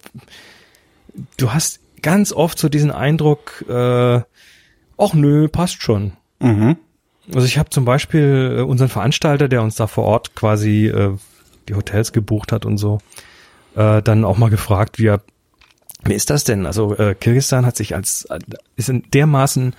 du 1.36 1.52
hast 1.52 1.80
ganz 2.02 2.32
oft 2.32 2.58
so 2.58 2.68
diesen 2.68 2.90
Eindruck, 2.90 3.64
äh, 3.68 4.20
ach 4.98 5.14
nö, 5.14 5.48
passt 5.48 5.82
schon. 5.82 6.12
Mhm. 6.40 6.76
Also 7.34 7.46
ich 7.46 7.58
habe 7.58 7.70
zum 7.70 7.84
Beispiel 7.84 8.56
äh, 8.58 8.62
unseren 8.62 8.88
Veranstalter, 8.88 9.48
der 9.48 9.62
uns 9.62 9.76
da 9.76 9.86
vor 9.86 10.04
Ort 10.04 10.34
quasi 10.34 10.86
äh, 10.86 11.16
die 11.68 11.74
Hotels 11.74 12.12
gebucht 12.12 12.52
hat 12.52 12.64
und 12.64 12.78
so, 12.78 12.98
äh, 13.76 14.02
dann 14.02 14.24
auch 14.24 14.38
mal 14.38 14.50
gefragt, 14.50 14.98
wie 14.98 15.06
er, 15.06 15.22
wie 16.04 16.14
ist 16.14 16.30
das 16.30 16.44
denn? 16.44 16.66
Also 16.66 16.96
äh, 16.96 17.14
Kirgisistan 17.14 17.66
hat 17.66 17.76
sich 17.76 17.94
als 17.94 18.24
äh, 18.24 18.38
ist 18.76 18.90
ein 18.90 19.04
dermaßen 19.12 19.74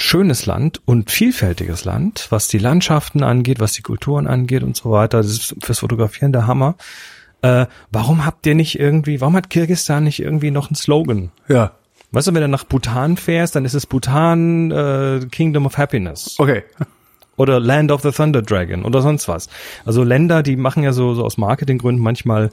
schönes 0.00 0.46
Land 0.46 0.80
und 0.84 1.10
vielfältiges 1.10 1.84
Land, 1.84 2.28
was 2.30 2.46
die 2.48 2.58
Landschaften 2.58 3.22
angeht, 3.24 3.58
was 3.58 3.72
die 3.72 3.82
Kulturen 3.82 4.26
angeht 4.28 4.62
und 4.62 4.76
so 4.76 4.90
weiter. 4.92 5.18
Das 5.18 5.26
ist 5.26 5.56
fürs 5.60 5.80
Fotografieren 5.80 6.32
der 6.32 6.46
Hammer. 6.46 6.76
Äh, 7.42 7.66
warum 7.90 8.24
habt 8.24 8.46
ihr 8.46 8.54
nicht 8.54 8.78
irgendwie, 8.78 9.20
warum 9.20 9.34
hat 9.34 9.50
Kirgisistan 9.50 10.04
nicht 10.04 10.20
irgendwie 10.20 10.50
noch 10.52 10.68
einen 10.68 10.76
Slogan? 10.76 11.30
Ja. 11.48 11.72
Weißt 12.12 12.28
du, 12.28 12.34
wenn 12.34 12.42
du 12.42 12.48
nach 12.48 12.64
Bhutan 12.64 13.16
fährst, 13.16 13.56
dann 13.56 13.64
ist 13.64 13.74
es 13.74 13.86
Bhutan 13.86 14.70
äh, 14.70 15.20
Kingdom 15.30 15.66
of 15.66 15.76
Happiness 15.76 16.36
Okay. 16.38 16.62
oder 17.36 17.58
Land 17.60 17.90
of 17.90 18.02
the 18.02 18.10
Thunder 18.12 18.42
Dragon 18.42 18.84
oder 18.84 19.02
sonst 19.02 19.26
was. 19.28 19.48
Also 19.84 20.04
Länder, 20.04 20.42
die 20.44 20.56
machen 20.56 20.82
ja 20.84 20.92
so, 20.92 21.14
so 21.14 21.24
aus 21.24 21.36
Marketinggründen 21.38 22.02
manchmal 22.02 22.50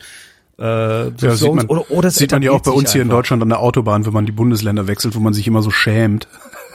Äh, 0.57 1.11
so 1.17 1.27
Ja, 1.27 1.35
sieht 1.35 1.53
man, 1.53 1.65
oder, 1.67 1.91
oder 1.91 2.07
es 2.07 2.15
sieht 2.15 2.31
man 2.31 2.41
ja 2.41 2.51
auch 2.51 2.61
bei 2.61 2.71
uns 2.71 2.91
hier 2.93 3.01
in 3.01 3.07
einfach. 3.07 3.17
Deutschland 3.19 3.43
an 3.43 3.49
der 3.49 3.59
Autobahn, 3.59 4.05
wenn 4.05 4.13
man 4.13 4.25
die 4.25 4.31
Bundesländer 4.31 4.87
wechselt, 4.87 5.13
wo 5.15 5.19
man 5.19 5.33
sich 5.33 5.47
immer 5.47 5.61
so 5.61 5.69
schämt. 5.69 6.27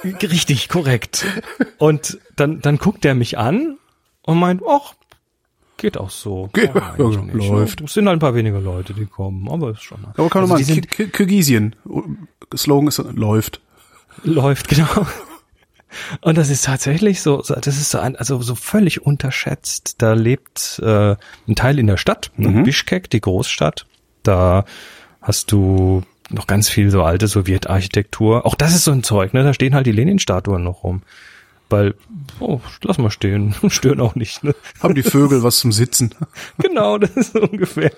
Richtig, 0.04 0.68
korrekt. 0.68 1.26
Und 1.78 2.18
dann, 2.36 2.60
dann 2.60 2.78
guckt 2.78 3.04
er 3.04 3.14
mich 3.14 3.38
an 3.38 3.76
und 4.22 4.38
meint, 4.38 4.62
ach, 4.68 4.94
geht 5.76 5.96
auch 5.98 6.10
so. 6.10 6.48
Geht- 6.52 6.74
eigentlich 6.74 7.48
läuft. 7.48 7.80
Es 7.82 7.94
sind 7.94 8.06
halt 8.06 8.16
ein 8.16 8.20
paar 8.20 8.34
weniger 8.34 8.60
Leute, 8.60 8.94
die 8.94 9.06
kommen, 9.06 9.48
aber 9.50 9.70
ist 9.72 9.82
schon. 9.82 10.04
Aber 10.16 10.28
kann 10.28 10.42
also 10.50 10.54
man 10.54 10.62
mal, 10.64 10.80
Kirgisien, 11.08 11.76
Slogan 12.56 12.88
ist, 12.88 12.98
läuft. 13.14 13.60
läuft, 14.24 14.68
genau. 14.68 15.06
Und 16.20 16.38
das 16.38 16.50
ist 16.50 16.64
tatsächlich 16.66 17.20
so, 17.20 17.38
das 17.42 17.66
ist 17.66 17.90
so 17.90 17.98
ein, 17.98 18.14
also 18.14 18.40
so 18.42 18.54
völlig 18.54 19.02
unterschätzt. 19.04 19.96
Da 19.98 20.12
lebt 20.12 20.78
äh, 20.84 21.16
ein 21.48 21.54
Teil 21.56 21.78
in 21.78 21.88
der 21.88 21.96
Stadt, 21.96 22.30
Mhm. 22.36 22.62
Bischkek, 22.62 23.10
die 23.10 23.20
Großstadt. 23.20 23.86
Da 24.22 24.64
hast 25.20 25.50
du 25.50 26.02
noch 26.30 26.46
ganz 26.46 26.68
viel 26.68 26.90
so 26.90 27.02
alte 27.02 27.28
Sowjetarchitektur. 27.28 28.46
Auch 28.46 28.54
das 28.54 28.74
ist 28.74 28.84
so 28.84 28.92
ein 28.92 29.02
Zeug, 29.02 29.34
ne? 29.34 29.42
Da 29.42 29.54
stehen 29.54 29.74
halt 29.74 29.86
die 29.86 29.92
Lenin-Statuen 29.92 30.62
noch 30.62 30.84
rum. 30.84 31.02
Weil, 31.68 31.94
oh, 32.40 32.60
lass 32.82 32.98
mal 32.98 33.10
stehen, 33.10 33.54
stören 33.68 34.00
auch 34.00 34.14
nicht, 34.14 34.42
ne? 34.42 34.54
Haben 34.80 34.94
die 34.94 35.02
Vögel 35.02 35.42
was 35.42 35.58
zum 35.58 35.72
Sitzen? 35.72 36.14
genau, 36.58 36.98
das 36.98 37.10
ist 37.16 37.36
ungefähr. 37.36 37.92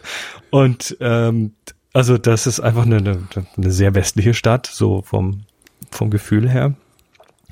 Und 0.51 0.97
ähm, 1.01 1.53
also 1.93 2.19
das 2.19 2.47
ist 2.47 2.61
einfach 2.61 2.87
eine, 2.87 2.97
eine, 2.97 3.27
eine 3.57 3.71
sehr 3.71 3.95
westliche 3.95 4.35
Stadt, 4.35 4.67
so 4.67 5.03
vom, 5.03 5.43
vom 5.91 6.11
Gefühl 6.11 6.49
her. 6.49 6.75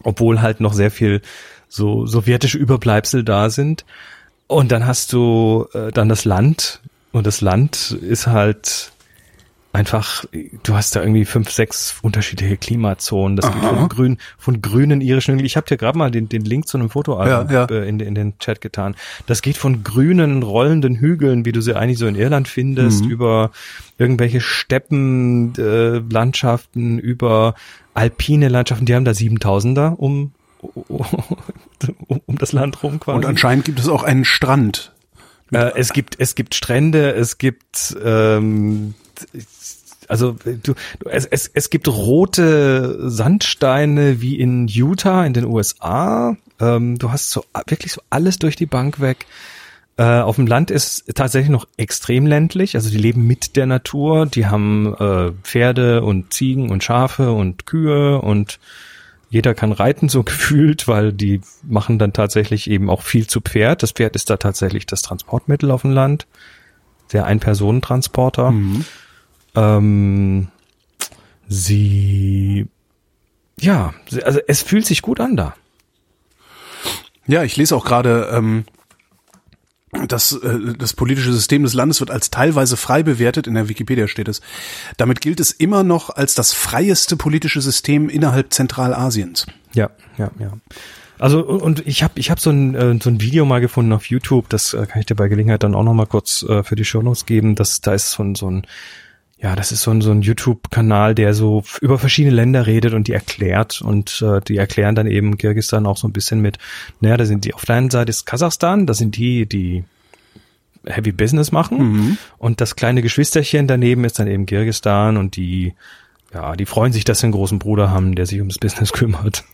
Obwohl 0.02 0.40
halt 0.40 0.60
noch 0.60 0.72
sehr 0.72 0.90
viel 0.90 1.20
so 1.68 2.06
sowjetische 2.06 2.58
Überbleibsel 2.58 3.22
da 3.22 3.50
sind. 3.50 3.84
Und 4.46 4.72
dann 4.72 4.86
hast 4.86 5.12
du 5.12 5.68
äh, 5.74 5.92
dann 5.92 6.08
das 6.08 6.24
Land. 6.24 6.80
Und 7.12 7.26
das 7.26 7.40
Land 7.40 7.92
ist 7.92 8.26
halt 8.26 8.92
einfach, 9.72 10.24
du 10.64 10.74
hast 10.74 10.96
da 10.96 11.00
irgendwie 11.00 11.24
fünf, 11.24 11.50
sechs 11.50 11.94
unterschiedliche 12.02 12.56
Klimazonen. 12.56 13.36
Das 13.36 13.50
geht 13.52 13.62
von 13.62 13.88
grün, 13.88 14.18
von 14.36 14.60
grünen 14.60 15.00
irischen 15.00 15.32
Hügeln. 15.34 15.46
Ich 15.46 15.56
habe 15.56 15.66
dir 15.68 15.76
gerade 15.76 15.96
mal 15.96 16.10
den, 16.10 16.28
den 16.28 16.44
Link 16.44 16.66
zu 16.66 16.76
einem 16.76 16.90
Fotoalbum 16.90 17.52
Ja, 17.54 17.66
ja. 17.68 17.76
äh, 17.76 17.88
in, 17.88 18.00
in 18.00 18.14
den 18.16 18.36
Chat 18.40 18.60
getan. 18.60 18.96
Das 19.26 19.42
geht 19.42 19.56
von 19.56 19.84
grünen, 19.84 20.42
rollenden 20.42 20.96
Hügeln, 20.96 21.44
wie 21.44 21.52
du 21.52 21.60
sie 21.62 21.76
eigentlich 21.76 21.98
so 21.98 22.06
in 22.08 22.16
Irland 22.16 22.48
findest, 22.48 23.04
Mhm. 23.04 23.10
über 23.10 23.50
irgendwelche 23.96 24.40
Steppenlandschaften, 24.40 26.08
äh, 26.08 26.12
Landschaften, 26.12 26.98
über 26.98 27.54
alpine 27.94 28.48
Landschaften. 28.48 28.86
Die 28.86 28.94
haben 28.94 29.04
da 29.04 29.12
7000er 29.12 29.94
um, 29.96 30.32
um, 30.60 31.06
um 32.26 32.38
das 32.38 32.52
Land 32.52 32.82
rum 32.82 33.00
quasi. 33.00 33.16
Und 33.18 33.24
anscheinend 33.26 33.64
gibt 33.64 33.78
es 33.78 33.88
auch 33.88 34.02
einen 34.02 34.24
Strand. 34.24 34.92
Äh, 35.52 35.72
es 35.76 35.92
gibt 35.92 36.16
es 36.18 36.34
gibt 36.34 36.54
Strände, 36.54 37.12
es 37.12 37.38
gibt 37.38 37.96
ähm, 38.04 38.94
also 40.10 40.36
du, 40.44 40.74
du 40.74 40.74
es, 41.08 41.24
es, 41.26 41.50
es 41.52 41.70
gibt 41.70 41.88
rote 41.88 43.08
Sandsteine 43.08 44.20
wie 44.20 44.38
in 44.38 44.66
Utah 44.68 45.24
in 45.24 45.32
den 45.32 45.44
USA. 45.44 46.36
Ähm, 46.60 46.98
du 46.98 47.12
hast 47.12 47.30
so 47.30 47.44
wirklich 47.66 47.92
so 47.92 48.02
alles 48.10 48.38
durch 48.38 48.56
die 48.56 48.66
Bank 48.66 49.00
weg. 49.00 49.26
Äh, 49.96 50.20
auf 50.20 50.36
dem 50.36 50.46
Land 50.46 50.70
ist 50.70 51.14
tatsächlich 51.14 51.50
noch 51.50 51.66
extrem 51.76 52.26
ländlich, 52.26 52.74
also 52.74 52.90
die 52.90 52.96
leben 52.96 53.26
mit 53.26 53.56
der 53.56 53.66
Natur, 53.66 54.26
die 54.26 54.46
haben 54.46 54.94
äh, 54.94 55.32
Pferde 55.42 56.02
und 56.02 56.32
Ziegen 56.32 56.70
und 56.70 56.82
Schafe 56.82 57.32
und 57.32 57.66
Kühe 57.66 58.20
und 58.20 58.58
jeder 59.28 59.54
kann 59.54 59.72
reiten 59.72 60.08
so 60.08 60.22
gefühlt, 60.24 60.88
weil 60.88 61.12
die 61.12 61.40
machen 61.62 61.98
dann 61.98 62.12
tatsächlich 62.12 62.68
eben 62.70 62.90
auch 62.90 63.02
viel 63.02 63.26
zu 63.26 63.40
Pferd. 63.40 63.82
Das 63.82 63.92
Pferd 63.92 64.16
ist 64.16 64.30
da 64.30 64.38
tatsächlich 64.38 64.86
das 64.86 65.02
Transportmittel 65.02 65.70
auf 65.70 65.82
dem 65.82 65.92
Land. 65.92 66.26
Der 67.12 67.26
Ein-Personen-Transporter. 67.26 68.52
Ähm, 69.54 70.48
sie, 71.48 72.66
ja, 73.58 73.94
also 74.24 74.40
es 74.46 74.62
fühlt 74.62 74.86
sich 74.86 75.02
gut 75.02 75.20
an 75.20 75.36
da. 75.36 75.54
Ja, 77.26 77.44
ich 77.44 77.56
lese 77.56 77.76
auch 77.76 77.84
gerade, 77.84 78.30
ähm, 78.32 78.64
das, 80.08 80.32
äh, 80.32 80.74
das 80.78 80.94
politische 80.94 81.32
System 81.32 81.64
des 81.64 81.74
Landes 81.74 82.00
wird 82.00 82.10
als 82.10 82.30
teilweise 82.30 82.76
frei 82.76 83.02
bewertet, 83.02 83.46
in 83.46 83.54
der 83.54 83.68
Wikipedia 83.68 84.06
steht 84.08 84.28
es. 84.28 84.40
Damit 84.96 85.20
gilt 85.20 85.40
es 85.40 85.50
immer 85.50 85.82
noch 85.82 86.10
als 86.10 86.34
das 86.34 86.52
freieste 86.52 87.16
politische 87.16 87.60
System 87.60 88.08
innerhalb 88.08 88.52
Zentralasiens. 88.52 89.46
Ja, 89.74 89.90
ja, 90.16 90.30
ja. 90.38 90.52
Also 91.18 91.44
und 91.44 91.86
ich 91.86 92.02
habe 92.02 92.18
ich 92.18 92.30
hab 92.30 92.40
so 92.40 92.50
ein 92.50 92.74
äh, 92.74 92.98
so 93.02 93.10
ein 93.10 93.20
Video 93.20 93.44
mal 93.44 93.60
gefunden 93.60 93.92
auf 93.92 94.06
YouTube, 94.06 94.48
das 94.48 94.72
äh, 94.72 94.86
kann 94.86 95.00
ich 95.00 95.06
dir 95.06 95.16
bei 95.16 95.28
Gelegenheit 95.28 95.62
dann 95.62 95.74
auch 95.74 95.82
noch 95.82 95.92
mal 95.92 96.06
kurz 96.06 96.42
äh, 96.44 96.62
für 96.62 96.76
die 96.76 96.84
Shownotes 96.84 97.26
geben. 97.26 97.56
Das 97.56 97.82
da 97.82 97.92
ist 97.92 98.12
so 98.12 98.22
ein 98.22 98.34
so 98.34 98.50
ein 98.50 98.66
ja, 99.42 99.56
das 99.56 99.72
ist 99.72 99.82
so 99.82 99.90
ein 99.90 100.02
so 100.02 100.10
ein 100.10 100.20
YouTube-Kanal, 100.22 101.14
der 101.14 101.32
so 101.32 101.64
über 101.80 101.98
verschiedene 101.98 102.34
Länder 102.36 102.66
redet 102.66 102.92
und 102.92 103.08
die 103.08 103.12
erklärt 103.12 103.80
und 103.80 104.22
äh, 104.22 104.40
die 104.42 104.56
erklären 104.58 104.94
dann 104.94 105.06
eben 105.06 105.38
Kirgisistan 105.38 105.86
auch 105.86 105.96
so 105.96 106.06
ein 106.08 106.12
bisschen 106.12 106.40
mit. 106.40 106.58
Naja, 107.00 107.16
da 107.16 107.24
sind 107.24 107.44
die 107.46 107.54
auf 107.54 107.64
der 107.64 107.76
einen 107.76 107.90
Seite 107.90 108.10
ist 108.10 108.26
Kasachstan, 108.26 108.86
das 108.86 108.98
sind 108.98 109.16
die 109.16 109.46
die 109.46 109.84
Heavy 110.86 111.12
Business 111.12 111.52
machen 111.52 112.18
und 112.38 112.60
das 112.60 112.74
kleine 112.76 113.02
Geschwisterchen 113.02 113.66
daneben 113.66 114.04
ist 114.04 114.18
dann 114.18 114.28
eben 114.28 114.46
Kirgisistan 114.46 115.16
und 115.16 115.36
die 115.36 115.74
ja, 116.32 116.54
die 116.54 116.66
freuen 116.66 116.92
sich, 116.92 117.04
dass 117.04 117.20
sie 117.20 117.26
einen 117.26 117.32
großen 117.32 117.58
Bruder 117.58 117.90
haben, 117.90 118.14
der 118.14 118.26
sich 118.26 118.38
ums 118.38 118.58
Business 118.58 118.92
kümmert. 118.94 119.44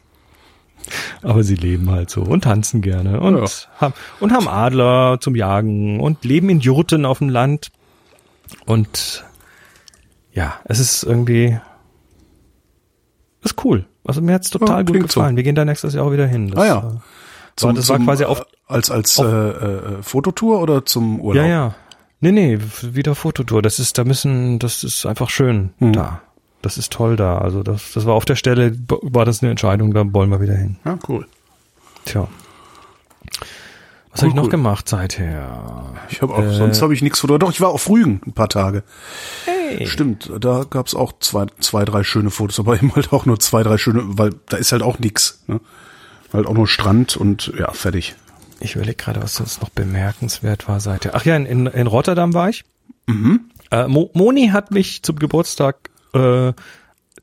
Aber 1.22 1.42
sie 1.42 1.54
leben 1.56 1.90
halt 1.90 2.10
so 2.10 2.22
und 2.22 2.44
tanzen 2.44 2.80
gerne 2.80 3.20
und, 3.20 3.36
Ja. 3.36 3.46
haben, 3.80 3.94
und 4.20 4.32
haben 4.32 4.46
Adler 4.46 5.18
zum 5.20 5.34
Jagen 5.34 5.98
und 6.00 6.24
leben 6.24 6.48
in 6.48 6.60
Jurten 6.60 7.04
auf 7.04 7.18
dem 7.18 7.28
Land. 7.28 7.70
Und 8.66 9.24
ja, 10.36 10.54
es 10.64 10.78
ist 10.78 11.02
irgendwie, 11.02 11.58
ist 13.42 13.64
cool. 13.64 13.86
Also 14.04 14.20
mir 14.22 14.34
hat's 14.34 14.50
total 14.50 14.68
Ja, 14.68 14.82
gut 14.82 14.90
klingt 14.92 15.10
so. 15.12 15.20
gefallen. 15.20 15.36
Wir 15.36 15.42
gehen 15.42 15.54
da 15.56 15.64
nächstes 15.64 15.94
Jahr 15.94 16.04
auch 16.06 16.12
wieder 16.12 16.26
hin. 16.26 16.48
Das, 16.50 16.60
Ah 16.60 16.66
ja. 16.66 16.78
äh, 16.78 17.62
war, 17.62 17.72
das 17.72 17.88
war 17.88 17.98
quasi 17.98 18.24
auf, 18.24 18.42
als 18.68 18.90
als 18.90 19.18
äh, 19.18 19.24
äh, 19.24 20.02
Fototour 20.02 20.60
oder 20.60 20.84
zum 20.84 21.20
Urlaub? 21.20 21.42
ja, 21.44 21.48
ja. 21.50 21.74
Nee, 22.20 22.32
nee, 22.32 22.58
wieder 22.82 23.14
Fototour. 23.14 23.60
Das 23.62 23.78
ist, 23.78 23.98
da 23.98 24.04
müssen, 24.04 24.58
das 24.58 24.84
ist 24.84 25.04
einfach 25.06 25.28
schön 25.30 25.72
Mhm. 25.80 25.92
da. 25.92 26.20
Das 26.62 26.78
ist 26.78 26.92
toll 26.92 27.16
da. 27.16 27.38
Also 27.38 27.62
das, 27.62 27.92
das 27.92 28.06
war 28.06 28.14
auf 28.14 28.24
der 28.24 28.36
Stelle, 28.36 28.74
war 28.88 29.24
das 29.24 29.42
eine 29.42 29.50
Entscheidung, 29.50 29.92
da 29.92 30.02
wollen 30.12 30.30
wir 30.30 30.40
wieder 30.40 30.54
hin. 30.54 30.76
Ja, 30.84 30.98
cool. 31.08 31.26
Tja. 32.06 32.26
Was 34.16 34.22
habe 34.22 34.30
ich 34.30 34.34
noch 34.34 34.44
cool. 34.44 34.50
gemacht 34.50 34.88
seither? 34.88 35.92
Ich 36.08 36.22
habe 36.22 36.34
auch, 36.34 36.42
Äh. 36.42 36.54
sonst 36.54 36.80
habe 36.80 36.94
ich 36.94 37.02
nichts 37.02 37.20
fotografiert. 37.20 37.42
Doch, 37.48 37.52
ich 37.52 37.60
war 37.60 37.68
auf 37.68 37.88
Rügen 37.90 38.22
ein 38.26 38.32
paar 38.32 38.48
Tage. 38.48 38.82
Hey. 39.44 39.86
Stimmt, 39.86 40.32
da 40.40 40.64
gab's 40.68 40.94
auch 40.94 41.12
zwei, 41.20 41.46
zwei, 41.60 41.84
drei 41.84 42.02
schöne 42.02 42.30
Fotos, 42.30 42.58
aber 42.58 42.76
eben 42.82 42.94
halt 42.94 43.12
auch 43.12 43.26
nur 43.26 43.38
zwei, 43.38 43.62
drei 43.62 43.76
schöne, 43.76 44.02
weil 44.06 44.30
da 44.48 44.56
ist 44.56 44.72
halt 44.72 44.82
auch 44.82 44.98
nix. 44.98 45.42
Ne? 45.48 45.60
Halt 46.32 46.46
auch 46.46 46.54
nur 46.54 46.66
Strand 46.66 47.16
und 47.16 47.52
ja, 47.58 47.70
fertig. 47.72 48.14
Ich 48.58 48.74
überlege 48.74 48.96
gerade, 48.96 49.22
was 49.22 49.34
sonst 49.34 49.60
noch 49.60 49.68
bemerkenswert 49.68 50.66
war 50.66 50.80
seither. 50.80 51.14
Ach 51.14 51.24
ja, 51.26 51.36
in, 51.36 51.44
in, 51.44 51.66
in 51.66 51.86
Rotterdam 51.86 52.32
war 52.32 52.48
ich. 52.48 52.64
Äh, 53.70 53.86
Mo, 53.86 54.10
Moni 54.14 54.48
hat 54.48 54.70
mich 54.70 55.02
zum 55.02 55.16
Geburtstag 55.18 55.90
äh, 56.14 56.52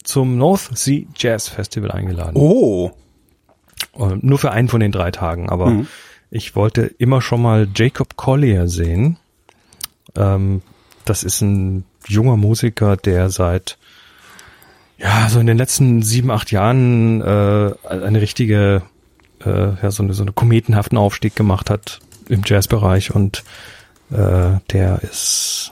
zum 0.04 0.38
North 0.38 0.70
Sea 0.78 1.06
Jazz 1.16 1.48
Festival 1.50 1.92
eingeladen. 1.92 2.34
Oh. 2.36 2.92
Äh, 3.98 4.16
nur 4.22 4.38
für 4.38 4.52
einen 4.52 4.68
von 4.70 4.80
den 4.80 4.92
drei 4.92 5.12
Tagen, 5.12 5.50
aber 5.50 5.86
ich 6.34 6.56
wollte 6.56 6.82
immer 6.98 7.22
schon 7.22 7.44
mal 7.44 7.68
Jacob 7.75 8.18
Collier 8.18 8.68
sehen. 8.68 9.18
Ähm, 10.16 10.63
das 11.06 11.24
ist 11.24 11.42
ein 11.42 11.86
junger 12.08 12.38
Musiker, 12.38 12.98
der 12.98 13.30
seit 13.30 13.78
ja 14.98 15.30
so 15.30 15.40
in 15.40 15.46
den 15.46 15.60
letzten 15.60 16.02
sieben, 16.02 16.32
acht 16.32 16.52
Jahren 16.52 17.22
äh, 17.22 17.74
eine 17.88 18.20
richtige 18.20 18.82
äh, 19.46 19.75
ja, 19.82 19.92
so, 19.92 20.02
eine, 20.02 20.16
so 20.16 20.24
eine 20.24 20.32
kometenhaften 20.32 20.98
Aufstieg 20.98 21.36
gemacht 21.36 21.70
hat 21.70 22.00
im 22.28 22.42
Jazzbereich 22.44 23.13
und 23.13 23.44
äh, 24.12 24.58
der 24.72 25.04
ist 25.04 25.72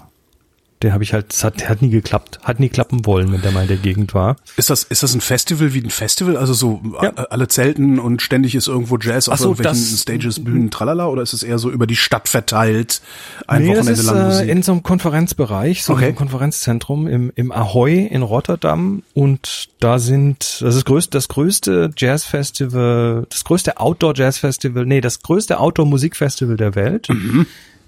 den 0.83 0.93
habe 0.93 1.03
ich 1.03 1.13
halt, 1.13 1.31
es 1.33 1.43
hat, 1.43 1.67
hat 1.69 1.81
nie 1.81 1.89
geklappt, 1.89 2.39
hat 2.43 2.59
nie 2.59 2.69
klappen 2.69 3.05
wollen, 3.05 3.31
wenn 3.31 3.41
der 3.41 3.51
mal 3.51 3.61
in 3.63 3.67
der 3.67 3.77
Gegend 3.77 4.13
war. 4.13 4.35
Ist 4.57 4.69
das, 4.69 4.83
ist 4.83 5.03
das 5.03 5.13
ein 5.13 5.21
Festival 5.21 5.73
wie 5.73 5.81
ein 5.81 5.89
Festival? 5.89 6.37
Also 6.37 6.53
so 6.53 6.81
Ja. 7.01 7.11
a- 7.15 7.23
alle 7.29 7.47
Zelten 7.47 7.99
und 7.99 8.21
ständig 8.21 8.55
ist 8.55 8.67
irgendwo 8.67 8.97
Jazz 8.97 9.29
auf 9.29 9.37
so, 9.39 9.49
irgendwelchen 9.49 9.79
das- 9.91 10.01
Stages, 10.01 10.43
Bühnen, 10.43 10.71
tralala? 10.71 11.07
Oder 11.07 11.21
ist 11.21 11.33
es 11.33 11.43
eher 11.43 11.57
so 11.59 11.69
über 11.71 11.87
die 11.87 11.95
Stadt 11.95 12.29
verteilt? 12.29 13.01
Ein 13.47 13.63
nee, 13.63 13.67
das 13.69 13.77
Wochenende 13.79 14.01
ist 14.01 14.05
lang 14.07 14.17
äh, 14.17 14.25
Musik? 14.25 14.49
in 14.49 14.63
so 14.63 14.71
einem 14.71 14.83
Konferenzbereich, 14.83 15.83
so 15.83 15.93
Okay. 15.93 16.05
einem 16.05 16.15
Konferenzzentrum 16.15 17.07
im, 17.07 17.31
im 17.35 17.51
Ahoy 17.51 18.05
in 18.07 18.21
Rotterdam 18.21 19.03
und 19.13 19.69
da 19.79 19.99
sind, 19.99 20.61
das 20.61 20.75
ist 20.75 20.85
größte, 20.85 21.11
das 21.11 21.27
größte 21.27 21.89
Jazzfestival, 21.97 23.25
das 23.29 23.43
größte 23.43 23.79
Outdoor-Jazzfestival, 23.79 24.85
nee, 24.85 25.01
das 25.01 25.21
größte 25.21 25.59
Outdoor-Musikfestival 25.59 26.57
der 26.57 26.75
Welt. 26.75 27.09
Mhm. 27.09 27.45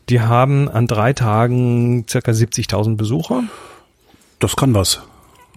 Die 0.09 0.21
haben 0.21 0.69
an 0.69 0.87
drei 0.87 1.13
Tagen 1.13 2.05
circa 2.09 2.31
70.000 2.31 2.95
Besucher. 2.97 3.43
das 4.39 4.55
kann 4.55 4.73
was. 4.73 5.01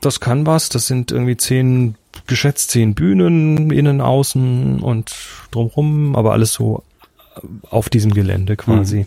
Das 0.00 0.20
kann 0.20 0.46
was, 0.46 0.68
das 0.68 0.86
sind 0.86 1.10
irgendwie 1.10 1.36
zehn, 1.36 1.96
geschätzt 2.26 2.70
zehn 2.70 2.94
Bühnen, 2.94 3.70
innen, 3.70 4.00
außen 4.00 4.80
und 4.80 5.14
drumrum, 5.50 6.14
aber 6.14 6.32
alles 6.32 6.52
so 6.52 6.82
auf 7.70 7.88
diesem 7.88 8.12
Gelände 8.12 8.56
quasi. 8.56 9.06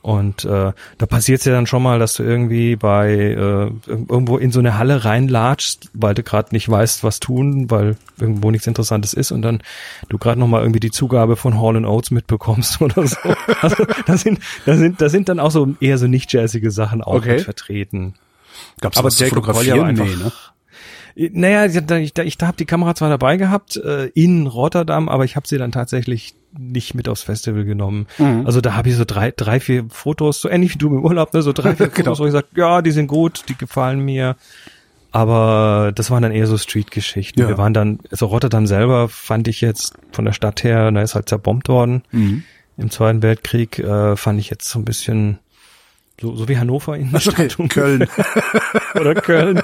Und 0.00 0.44
äh, 0.44 0.72
da 0.98 1.06
passiert 1.06 1.40
es 1.40 1.44
ja 1.44 1.52
dann 1.52 1.66
schon 1.66 1.82
mal, 1.82 1.98
dass 1.98 2.14
du 2.14 2.22
irgendwie 2.22 2.76
bei 2.76 3.10
äh, 3.12 3.70
irgendwo 3.86 4.38
in 4.38 4.52
so 4.52 4.60
eine 4.60 4.78
Halle 4.78 5.04
reinlatschst, 5.04 5.90
weil 5.92 6.14
du 6.14 6.22
gerade 6.22 6.48
nicht 6.52 6.68
weißt, 6.68 7.02
was 7.04 7.20
tun, 7.20 7.70
weil 7.70 7.96
irgendwo 8.18 8.50
nichts 8.50 8.66
Interessantes 8.66 9.12
ist 9.12 9.32
und 9.32 9.42
dann 9.42 9.62
du 10.08 10.16
gerade 10.18 10.38
noch 10.40 10.46
mal 10.48 10.60
irgendwie 10.60 10.80
die 10.80 10.90
Zugabe 10.92 11.36
von 11.36 11.60
Hall 11.60 11.84
Oates 11.84 12.10
mitbekommst 12.10 12.80
oder 12.80 13.06
so. 13.06 13.16
Also 13.60 13.84
da 14.06 14.16
sind, 14.16 14.38
da 14.66 14.76
sind, 14.76 15.00
da 15.00 15.08
sind 15.08 15.28
dann 15.28 15.40
auch 15.40 15.50
so 15.50 15.74
eher 15.80 15.98
so 15.98 16.06
nicht 16.06 16.32
jazzige 16.32 16.70
Sachen 16.70 17.02
auch 17.02 17.14
Okay. 17.16 17.34
mit 17.34 17.42
vertreten. 17.42 18.14
Gab's 18.80 18.96
Aber 18.96 19.10
Jacob 19.10 19.44
fotografieren? 19.44 19.78
Collier 19.78 19.82
war 19.82 19.92
Nee, 19.92 20.12
einfach- 20.12 20.24
ne? 20.26 20.32
Naja, 21.32 21.66
ich, 21.66 21.74
ich, 21.76 22.16
ich 22.16 22.36
habe 22.42 22.56
die 22.56 22.64
Kamera 22.64 22.94
zwar 22.94 23.08
dabei 23.08 23.36
gehabt 23.36 23.76
äh, 23.76 24.06
in 24.14 24.46
Rotterdam, 24.46 25.08
aber 25.08 25.24
ich 25.24 25.34
habe 25.34 25.48
sie 25.48 25.58
dann 25.58 25.72
tatsächlich 25.72 26.34
nicht 26.56 26.94
mit 26.94 27.08
aufs 27.08 27.22
Festival 27.24 27.64
genommen. 27.64 28.06
Mhm. 28.18 28.46
Also 28.46 28.60
da 28.60 28.74
habe 28.74 28.88
ich 28.88 28.96
so 28.96 29.04
drei, 29.04 29.32
drei, 29.36 29.58
vier 29.60 29.86
Fotos, 29.90 30.40
so 30.40 30.48
ähnlich 30.48 30.74
wie 30.74 30.78
du 30.78 30.88
im 30.88 31.04
Urlaub, 31.04 31.34
ne, 31.34 31.42
so 31.42 31.52
drei, 31.52 31.74
vier 31.74 31.88
Genau. 31.88 32.10
Fotos, 32.14 32.20
wo 32.20 32.26
ich 32.26 32.32
sage, 32.32 32.46
ja, 32.56 32.82
die 32.82 32.92
sind 32.92 33.08
gut, 33.08 33.44
die 33.48 33.56
gefallen 33.56 34.00
mir. 34.00 34.36
Aber 35.10 35.92
das 35.94 36.10
waren 36.10 36.22
dann 36.22 36.32
eher 36.32 36.46
so 36.46 36.58
Street-Geschichten. 36.58 37.40
Ja. 37.40 37.48
Wir 37.48 37.58
waren 37.58 37.74
dann, 37.74 37.98
also 38.10 38.26
Rotterdam 38.26 38.66
selber 38.66 39.08
fand 39.08 39.48
ich 39.48 39.60
jetzt 39.60 39.94
von 40.12 40.24
der 40.24 40.32
Stadt 40.32 40.62
her, 40.64 40.90
da 40.90 41.00
ist 41.02 41.14
halt 41.14 41.28
zerbombt 41.28 41.68
worden 41.68 42.02
Mhm. 42.12 42.44
im 42.76 42.90
Zweiten 42.90 43.22
Weltkrieg, 43.22 43.78
äh, 43.78 44.16
fand 44.16 44.38
ich 44.38 44.50
jetzt 44.50 44.68
so 44.68 44.78
ein 44.78 44.84
bisschen 44.84 45.38
so, 46.20 46.34
so 46.34 46.48
wie 46.48 46.58
Hannover 46.58 46.96
in 46.96 47.10
der. 47.12 47.20
Stadt 47.20 47.56
Köln. 47.68 48.08
oder 48.94 49.14
Köln. 49.14 49.62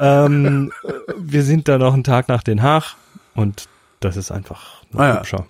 ähm, 0.00 0.72
wir 1.18 1.42
sind 1.42 1.68
da 1.68 1.78
noch 1.78 1.94
einen 1.94 2.04
Tag 2.04 2.28
nach 2.28 2.42
Den 2.42 2.62
Haag 2.62 2.96
und 3.34 3.68
das 4.00 4.16
ist 4.16 4.30
einfach 4.30 4.82
noch 4.92 5.00
Ah 5.00 5.08
ja. 5.08 5.18
hübscher. 5.20 5.46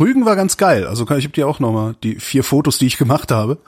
Rügen 0.00 0.24
war 0.24 0.36
ganz 0.36 0.56
geil. 0.56 0.86
Also 0.86 1.04
ich 1.04 1.24
habe 1.24 1.34
dir 1.34 1.46
auch 1.46 1.60
noch 1.60 1.72
mal 1.72 1.94
die 2.02 2.16
vier 2.18 2.44
Fotos, 2.44 2.78
die 2.78 2.86
ich 2.86 2.96
gemacht 2.98 3.30
habe. 3.30 3.58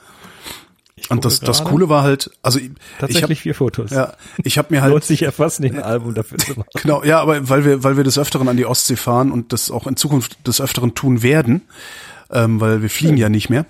Und 1.09 1.23
das, 1.25 1.39
das. 1.39 1.63
Coole 1.63 1.87
war 1.89 2.03
halt, 2.03 2.31
also 2.41 2.57
ich- 2.57 2.65
ich 2.65 2.71
Tatsächlich 2.99 3.39
hab, 3.39 3.43
vier 3.43 3.53
Fotos. 3.55 3.91
ja, 3.91 4.13
ich 4.43 4.57
habe 4.57 4.73
mir 4.73 4.79
Lohnt 4.81 4.93
halt 4.93 5.03
sich 5.03 5.19
ja 5.19 5.31
fast 5.31 5.59
nicht 5.59 5.75
ein 5.75 5.83
Album 5.83 6.13
dafür 6.15 6.37
zu 6.39 6.51
machen. 6.53 6.69
genau, 6.81 7.03
ja, 7.03 7.19
aber 7.19 7.47
weil 7.49 7.63
wir, 7.65 7.83
weil 7.83 7.97
wir 7.97 8.03
des 8.03 8.17
Öfteren 8.17 8.47
an 8.47 8.57
die 8.57 8.65
Ostsee 8.65 8.95
fahren 8.95 9.31
und 9.31 9.53
das 9.53 9.69
auch 9.69 9.87
in 9.87 9.97
Zukunft 9.97 10.47
des 10.47 10.61
Öfteren 10.61 10.95
tun 10.95 11.21
werden, 11.21 11.61
ähm, 12.31 12.59
weil 12.61 12.81
wir 12.81 12.89
fliegen 12.89 13.17
ja 13.17 13.29
nicht 13.29 13.49
mehr. 13.49 13.65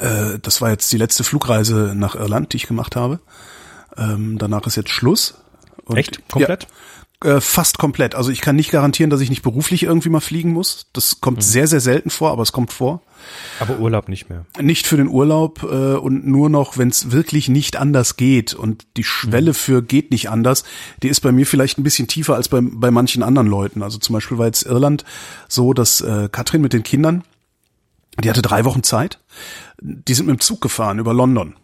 Äh, 0.00 0.38
das 0.40 0.60
war 0.60 0.70
jetzt 0.70 0.92
die 0.92 0.98
letzte 0.98 1.24
Flugreise 1.24 1.92
nach 1.94 2.14
Irland, 2.14 2.52
die 2.52 2.56
ich 2.58 2.66
gemacht 2.66 2.96
habe. 2.96 3.20
Ähm, 3.96 4.38
danach 4.38 4.66
ist 4.66 4.76
jetzt 4.76 4.90
Schluss. 4.90 5.34
Und- 5.84 5.96
Echt? 5.96 6.28
Komplett? 6.28 6.66
Ja, 7.24 7.36
äh, 7.36 7.40
fast 7.40 7.78
komplett. 7.78 8.14
Also 8.14 8.30
ich 8.30 8.40
kann 8.40 8.54
nicht 8.54 8.70
garantieren, 8.70 9.10
dass 9.10 9.20
ich 9.20 9.30
nicht 9.30 9.42
beruflich 9.42 9.82
irgendwie 9.82 10.08
mal 10.10 10.20
fliegen 10.20 10.52
muss. 10.52 10.86
Das 10.92 11.16
Mhm. 11.16 11.20
kommt 11.20 11.42
sehr, 11.42 11.66
sehr 11.66 11.80
selten 11.80 12.10
vor, 12.10 12.30
aber 12.30 12.42
es 12.42 12.52
kommt 12.52 12.72
vor. 12.72 13.02
Aber 13.58 13.78
Urlaub 13.80 14.08
nicht 14.08 14.28
mehr. 14.30 14.46
Nicht 14.60 14.86
für 14.86 14.96
den 14.96 15.08
Urlaub 15.08 15.64
äh, 15.64 15.66
und 15.96 16.24
nur 16.26 16.48
noch, 16.48 16.78
wenn 16.78 16.88
es 16.88 17.10
wirklich 17.10 17.48
nicht 17.48 17.74
anders 17.76 18.16
geht. 18.16 18.54
Und 18.54 18.86
die 18.96 19.02
Schwelle 19.02 19.52
für 19.54 19.82
geht 19.82 20.12
nicht 20.12 20.30
anders, 20.30 20.62
die 21.02 21.08
ist 21.08 21.20
bei 21.20 21.32
mir 21.32 21.44
vielleicht 21.46 21.78
ein 21.78 21.82
bisschen 21.82 22.06
tiefer 22.06 22.36
als 22.36 22.48
bei, 22.48 22.60
bei 22.62 22.92
manchen 22.92 23.24
anderen 23.24 23.48
Leuten. 23.48 23.82
Also 23.82 23.98
zum 23.98 24.12
Beispiel 24.12 24.38
war 24.38 24.46
jetzt 24.46 24.64
Irland 24.66 25.04
so, 25.48 25.72
dass 25.72 26.00
äh, 26.00 26.28
Katrin 26.30 26.62
mit 26.62 26.72
den 26.72 26.84
Kindern, 26.84 27.24
die 28.22 28.30
hatte 28.30 28.42
drei 28.42 28.64
Wochen 28.64 28.82
Zeit, 28.82 29.18
die 29.80 30.14
sind 30.14 30.26
mit 30.26 30.36
dem 30.36 30.40
Zug 30.40 30.60
gefahren 30.60 30.98
über 30.98 31.14
London. 31.14 31.54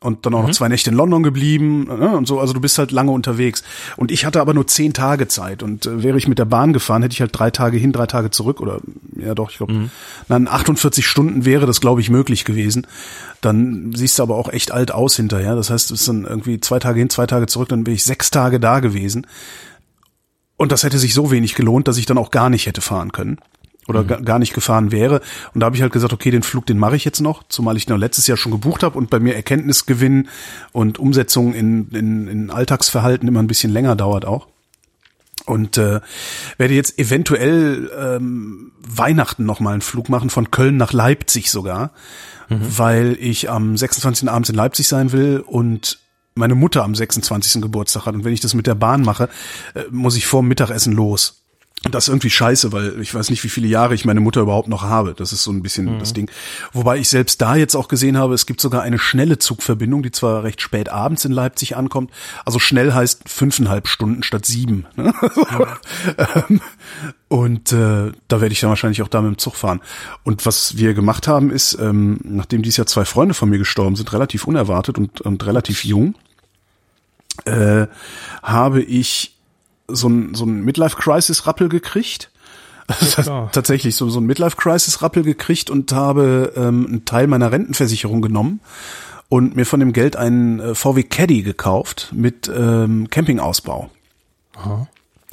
Und 0.00 0.26
dann 0.26 0.34
auch 0.34 0.44
noch 0.44 0.52
zwei 0.52 0.68
Nächte 0.68 0.90
in 0.90 0.96
London 0.96 1.24
geblieben 1.24 1.84
ne, 1.86 2.16
und 2.16 2.28
so. 2.28 2.38
Also 2.38 2.52
du 2.52 2.60
bist 2.60 2.78
halt 2.78 2.92
lange 2.92 3.10
unterwegs. 3.10 3.64
Und 3.96 4.12
ich 4.12 4.24
hatte 4.24 4.40
aber 4.40 4.54
nur 4.54 4.68
zehn 4.68 4.92
Tage 4.92 5.26
Zeit. 5.26 5.64
Und 5.64 5.86
äh, 5.86 6.04
wäre 6.04 6.16
ich 6.16 6.28
mit 6.28 6.38
der 6.38 6.44
Bahn 6.44 6.72
gefahren, 6.72 7.02
hätte 7.02 7.14
ich 7.14 7.20
halt 7.20 7.36
drei 7.36 7.50
Tage 7.50 7.78
hin, 7.78 7.92
drei 7.92 8.06
Tage 8.06 8.30
zurück. 8.30 8.60
Oder 8.60 8.80
ja 9.16 9.34
doch, 9.34 9.50
ich 9.50 9.56
glaube, 9.56 9.90
dann 10.28 10.46
48 10.46 11.04
Stunden 11.04 11.44
wäre 11.44 11.66
das, 11.66 11.80
glaube 11.80 12.00
ich, 12.00 12.10
möglich 12.10 12.44
gewesen. 12.44 12.86
Dann 13.40 13.92
siehst 13.92 14.20
du 14.20 14.22
aber 14.22 14.36
auch 14.36 14.48
echt 14.48 14.70
alt 14.70 14.92
aus 14.92 15.16
hinterher. 15.16 15.56
Das 15.56 15.68
heißt, 15.68 15.90
es 15.90 16.02
ist 16.02 16.08
dann 16.08 16.24
irgendwie 16.24 16.60
zwei 16.60 16.78
Tage 16.78 17.00
hin, 17.00 17.10
zwei 17.10 17.26
Tage 17.26 17.48
zurück. 17.48 17.68
Dann 17.68 17.84
wäre 17.84 17.96
ich 17.96 18.04
sechs 18.04 18.30
Tage 18.30 18.60
da 18.60 18.78
gewesen. 18.78 19.26
Und 20.56 20.70
das 20.70 20.84
hätte 20.84 20.98
sich 20.98 21.12
so 21.12 21.32
wenig 21.32 21.56
gelohnt, 21.56 21.88
dass 21.88 21.98
ich 21.98 22.06
dann 22.06 22.18
auch 22.18 22.30
gar 22.30 22.50
nicht 22.50 22.66
hätte 22.66 22.82
fahren 22.82 23.10
können 23.10 23.38
oder 23.88 24.04
ga- 24.04 24.20
gar 24.20 24.38
nicht 24.38 24.54
gefahren 24.54 24.92
wäre. 24.92 25.20
Und 25.54 25.60
da 25.60 25.66
habe 25.66 25.74
ich 25.74 25.82
halt 25.82 25.92
gesagt, 25.92 26.12
okay, 26.12 26.30
den 26.30 26.42
Flug, 26.44 26.66
den 26.66 26.78
mache 26.78 26.94
ich 26.94 27.04
jetzt 27.04 27.20
noch, 27.20 27.42
zumal 27.48 27.76
ich 27.76 27.88
noch 27.88 27.96
letztes 27.98 28.26
Jahr 28.28 28.36
schon 28.36 28.52
gebucht 28.52 28.82
habe 28.84 28.96
und 28.96 29.10
bei 29.10 29.18
mir 29.18 29.34
Erkenntnisgewinn 29.34 30.28
und 30.72 30.98
Umsetzung 30.98 31.54
in, 31.54 31.88
in, 31.90 32.28
in 32.28 32.50
Alltagsverhalten 32.50 33.26
immer 33.26 33.40
ein 33.40 33.46
bisschen 33.48 33.72
länger 33.72 33.96
dauert 33.96 34.24
auch. 34.24 34.46
Und 35.46 35.78
äh, 35.78 36.00
werde 36.58 36.74
jetzt 36.74 36.98
eventuell 36.98 37.90
ähm, 37.98 38.72
Weihnachten 38.86 39.46
noch 39.46 39.60
mal 39.60 39.72
einen 39.72 39.80
Flug 39.80 40.10
machen 40.10 40.28
von 40.28 40.50
Köln 40.50 40.76
nach 40.76 40.92
Leipzig 40.92 41.50
sogar, 41.50 41.90
weil 42.50 43.16
ich 43.20 43.48
am 43.50 43.76
26. 43.76 44.28
abends 44.28 44.48
in 44.50 44.54
Leipzig 44.56 44.88
sein 44.88 45.12
will 45.12 45.42
und 45.46 45.98
meine 46.34 46.54
Mutter 46.54 46.84
am 46.84 46.94
26. 46.94 47.60
Geburtstag 47.62 48.06
hat. 48.06 48.14
Und 48.14 48.24
wenn 48.24 48.32
ich 48.32 48.40
das 48.40 48.54
mit 48.54 48.66
der 48.66 48.74
Bahn 48.74 49.02
mache, 49.02 49.28
äh, 49.74 49.84
muss 49.90 50.16
ich 50.16 50.26
vor 50.26 50.42
Mittagessen 50.42 50.92
los. 50.94 51.42
Und 51.84 51.94
das 51.94 52.04
ist 52.04 52.08
irgendwie 52.08 52.30
scheiße, 52.30 52.72
weil 52.72 53.00
ich 53.00 53.14
weiß 53.14 53.30
nicht, 53.30 53.44
wie 53.44 53.48
viele 53.48 53.68
Jahre 53.68 53.94
ich 53.94 54.04
meine 54.04 54.20
Mutter 54.20 54.40
überhaupt 54.40 54.68
noch 54.68 54.82
habe. 54.82 55.14
Das 55.14 55.32
ist 55.32 55.44
so 55.44 55.52
ein 55.52 55.62
bisschen 55.62 55.98
das 56.00 56.12
Ding. 56.12 56.28
Wobei 56.72 56.98
ich 56.98 57.08
selbst 57.08 57.40
da 57.40 57.54
jetzt 57.54 57.76
auch 57.76 57.86
gesehen 57.86 58.18
habe, 58.18 58.34
es 58.34 58.46
gibt 58.46 58.60
sogar 58.60 58.82
eine 58.82 58.98
schnelle 58.98 59.38
Zugverbindung, 59.38 60.02
die 60.02 60.10
zwar 60.10 60.42
recht 60.42 60.60
spät 60.60 60.88
abends 60.88 61.24
in 61.24 61.30
Leipzig 61.30 61.76
ankommt. 61.76 62.10
Also 62.44 62.58
schnell 62.58 62.92
heißt 62.92 63.28
fünfeinhalb 63.28 63.86
Stunden 63.86 64.22
statt 64.22 64.44
sieben. 64.44 64.86
Ne? 64.96 65.14
Ähm, 66.18 66.60
Und 67.28 67.72
äh, 67.72 68.12
da 68.28 68.40
werde 68.40 68.52
ich 68.52 68.60
dann 68.60 68.70
wahrscheinlich 68.70 69.02
auch 69.02 69.08
da 69.08 69.20
mit 69.20 69.34
dem 69.34 69.38
Zug 69.38 69.54
fahren. 69.54 69.80
Und 70.24 70.46
was 70.46 70.78
wir 70.78 70.94
gemacht 70.94 71.28
haben, 71.28 71.50
ist, 71.50 71.78
ähm, 71.80 72.18
nachdem 72.24 72.62
dies 72.62 72.76
Jahr 72.78 72.86
zwei 72.86 73.04
Freunde 73.04 73.34
von 73.34 73.50
mir 73.50 73.58
gestorben 73.58 73.96
sind, 73.96 74.12
relativ 74.12 74.46
unerwartet 74.46 74.98
und, 74.98 75.20
und 75.20 75.46
relativ 75.46 75.84
jung, 75.84 76.14
äh, 77.44 77.86
habe 78.42 78.82
ich 78.82 79.37
so 79.88 80.08
ein, 80.08 80.34
so 80.34 80.44
ein 80.44 80.64
Midlife-Crisis-Rappel 80.64 81.68
gekriegt. 81.68 82.30
klar. 83.22 83.50
Tatsächlich 83.52 83.96
so, 83.96 84.08
so 84.08 84.20
ein 84.20 84.26
Midlife-Crisis-Rappel 84.26 85.22
gekriegt 85.22 85.70
und 85.70 85.92
habe 85.92 86.52
ähm, 86.56 86.86
einen 86.86 87.04
Teil 87.04 87.26
meiner 87.26 87.52
Rentenversicherung 87.52 88.22
genommen 88.22 88.60
und 89.28 89.56
mir 89.56 89.66
von 89.66 89.80
dem 89.80 89.92
Geld 89.92 90.16
einen 90.16 90.60
äh, 90.60 90.74
VW 90.74 91.02
Caddy 91.02 91.42
gekauft 91.42 92.10
mit 92.12 92.50
ähm, 92.54 93.08
Campingausbau. 93.10 93.90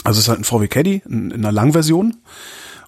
Also 0.04 0.20
es 0.20 0.26
ist 0.26 0.30
halt 0.30 0.40
ein 0.40 0.44
VW 0.44 0.68
Caddy 0.68 1.02
in, 1.06 1.32
in 1.32 1.40
einer 1.46 1.52
Langversion 1.52 2.18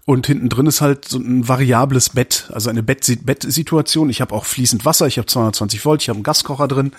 und 0.07 0.25
hinten 0.25 0.47
drin 0.47 0.67
ist 0.67 0.79
halt 0.79 1.03
so 1.03 1.19
ein 1.19 1.49
variables 1.49 2.11
Bett, 2.11 2.49
also 2.53 2.69
eine 2.69 2.81
Bett- 2.81 3.25
Bettsituation. 3.25 4.09
Ich 4.09 4.21
habe 4.21 4.33
auch 4.33 4.45
fließend 4.45 4.85
Wasser, 4.85 5.05
ich 5.05 5.17
habe 5.17 5.25
220 5.25 5.83
Volt, 5.83 6.01
ich 6.01 6.07
habe 6.07 6.15
einen 6.15 6.23
Gaskocher 6.23 6.69
drin, 6.69 6.93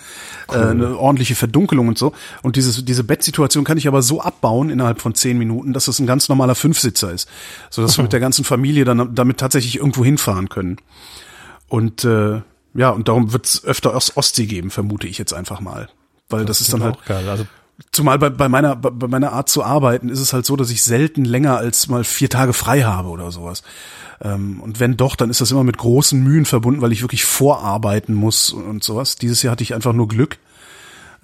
äh, 0.47 0.57
eine 0.57 0.95
ordentliche 0.95 1.33
Verdunkelung 1.33 1.87
und 1.87 1.97
so. 1.97 2.13
Und 2.43 2.55
diese, 2.55 2.83
diese 2.83 3.03
Bettsituation 3.03 3.63
kann 3.63 3.79
ich 3.79 3.87
aber 3.87 4.03
so 4.03 4.21
abbauen 4.21 4.69
innerhalb 4.69 5.01
von 5.01 5.15
zehn 5.15 5.39
Minuten, 5.39 5.73
dass 5.73 5.87
es 5.87 5.97
ein 5.97 6.05
ganz 6.05 6.29
normaler 6.29 6.53
Fünfsitzer 6.53 7.11
ist, 7.11 7.27
so 7.71 7.81
dass 7.81 7.97
wir 7.97 8.03
mit 8.03 8.13
der 8.13 8.19
ganzen 8.19 8.45
Familie 8.45 8.85
dann 8.85 9.15
damit 9.15 9.39
tatsächlich 9.39 9.77
irgendwo 9.77 10.05
hinfahren 10.05 10.47
können. 10.47 10.77
Und 11.67 12.03
äh, 12.03 12.41
ja, 12.75 12.91
und 12.91 13.07
darum 13.07 13.33
wird 13.33 13.47
es 13.47 13.65
öfter 13.65 13.95
Ost 13.95 14.17
Ostsee 14.17 14.45
geben, 14.45 14.69
vermute 14.69 15.07
ich 15.07 15.17
jetzt 15.17 15.33
einfach 15.33 15.61
mal. 15.61 15.89
Weil 16.29 16.45
das, 16.45 16.61
ist 16.61 16.71
dann 16.71 16.83
halt 16.83 17.03
geil. 17.07 17.27
Also 17.27 17.47
Zumal 17.91 18.19
bei, 18.19 18.29
bei 18.29 18.49
meiner 18.49 18.75
bei 18.75 19.07
meiner 19.07 19.31
Art 19.31 19.47
zu 19.49 19.63
arbeiten 19.63 20.09
ist 20.09 20.19
es 20.19 20.33
halt 20.33 20.45
so, 20.45 20.55
dass 20.55 20.69
ich 20.69 20.83
selten 20.83 21.23
länger 21.25 21.57
als 21.57 21.87
mal 21.87 22.03
vier 22.03 22.29
Tage 22.29 22.53
frei 22.53 22.81
habe 22.83 23.07
oder 23.09 23.31
sowas. 23.31 23.63
Ähm, 24.21 24.59
und 24.59 24.79
wenn 24.81 24.97
doch, 24.97 25.15
dann 25.15 25.29
ist 25.29 25.39
das 25.41 25.51
immer 25.51 25.63
mit 25.63 25.77
großen 25.77 26.21
Mühen 26.21 26.45
verbunden, 26.45 26.81
weil 26.81 26.91
ich 26.91 27.01
wirklich 27.01 27.23
vorarbeiten 27.23 28.13
muss 28.13 28.49
und, 28.51 28.83
sowas. 28.83 29.15
Dieses 29.15 29.41
Jahr 29.43 29.53
hatte 29.53 29.63
ich 29.63 29.73
einfach 29.73 29.93
nur 29.93 30.09
Glück, 30.09 30.39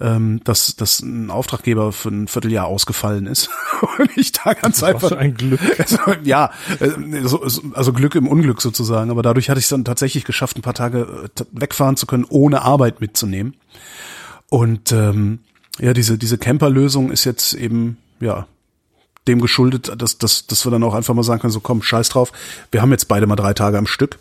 ähm, 0.00 0.40
dass, 0.44 0.76
dass 0.76 1.00
ein 1.00 1.30
Auftraggeber 1.30 1.92
für 1.92 2.08
ein 2.08 2.26
Vierteljahr 2.26 2.66
ausgefallen 2.66 3.26
ist 3.26 3.50
und 3.98 4.16
ich 4.16 4.32
da 4.32 4.54
ganz 4.54 4.80
was 4.80 4.88
einfach 4.94 5.12
ein 5.12 5.34
Glück. 5.34 5.60
also, 5.78 5.98
ja, 6.24 6.50
äh, 6.80 6.90
so- 7.24 7.46
so- 7.48 7.62
also 7.74 7.92
Glück 7.92 8.14
im 8.14 8.28
Unglück 8.28 8.62
sozusagen. 8.62 9.10
Aber 9.10 9.22
dadurch 9.22 9.50
hatte 9.50 9.58
ich 9.58 9.66
es 9.66 9.70
dann 9.70 9.84
tatsächlich 9.84 10.24
geschafft, 10.24 10.56
ein 10.56 10.62
paar 10.62 10.74
Tage 10.74 11.28
äh, 11.38 11.44
wegfahren 11.52 11.96
zu 11.96 12.06
können, 12.06 12.24
ohne 12.28 12.62
Arbeit 12.62 13.02
mitzunehmen. 13.02 13.54
Und 14.48 14.92
ähm, 14.92 15.40
ja, 15.78 15.92
diese 15.92 16.18
diese 16.18 16.38
Camper-Lösung 16.38 17.10
ist 17.10 17.24
jetzt 17.24 17.52
eben 17.54 17.98
ja 18.20 18.46
dem 19.26 19.40
geschuldet, 19.40 19.92
dass, 20.00 20.18
dass, 20.18 20.46
dass 20.46 20.64
wir 20.64 20.70
dann 20.70 20.82
auch 20.84 20.94
einfach 20.94 21.14
mal 21.14 21.22
sagen 21.22 21.40
können, 21.40 21.52
so 21.52 21.60
komm, 21.60 21.82
scheiß 21.82 22.10
drauf, 22.10 22.32
wir 22.70 22.80
haben 22.80 22.92
jetzt 22.92 23.08
beide 23.08 23.26
mal 23.26 23.36
drei 23.36 23.54
Tage 23.54 23.76
am 23.76 23.86
Stück, 23.86 24.18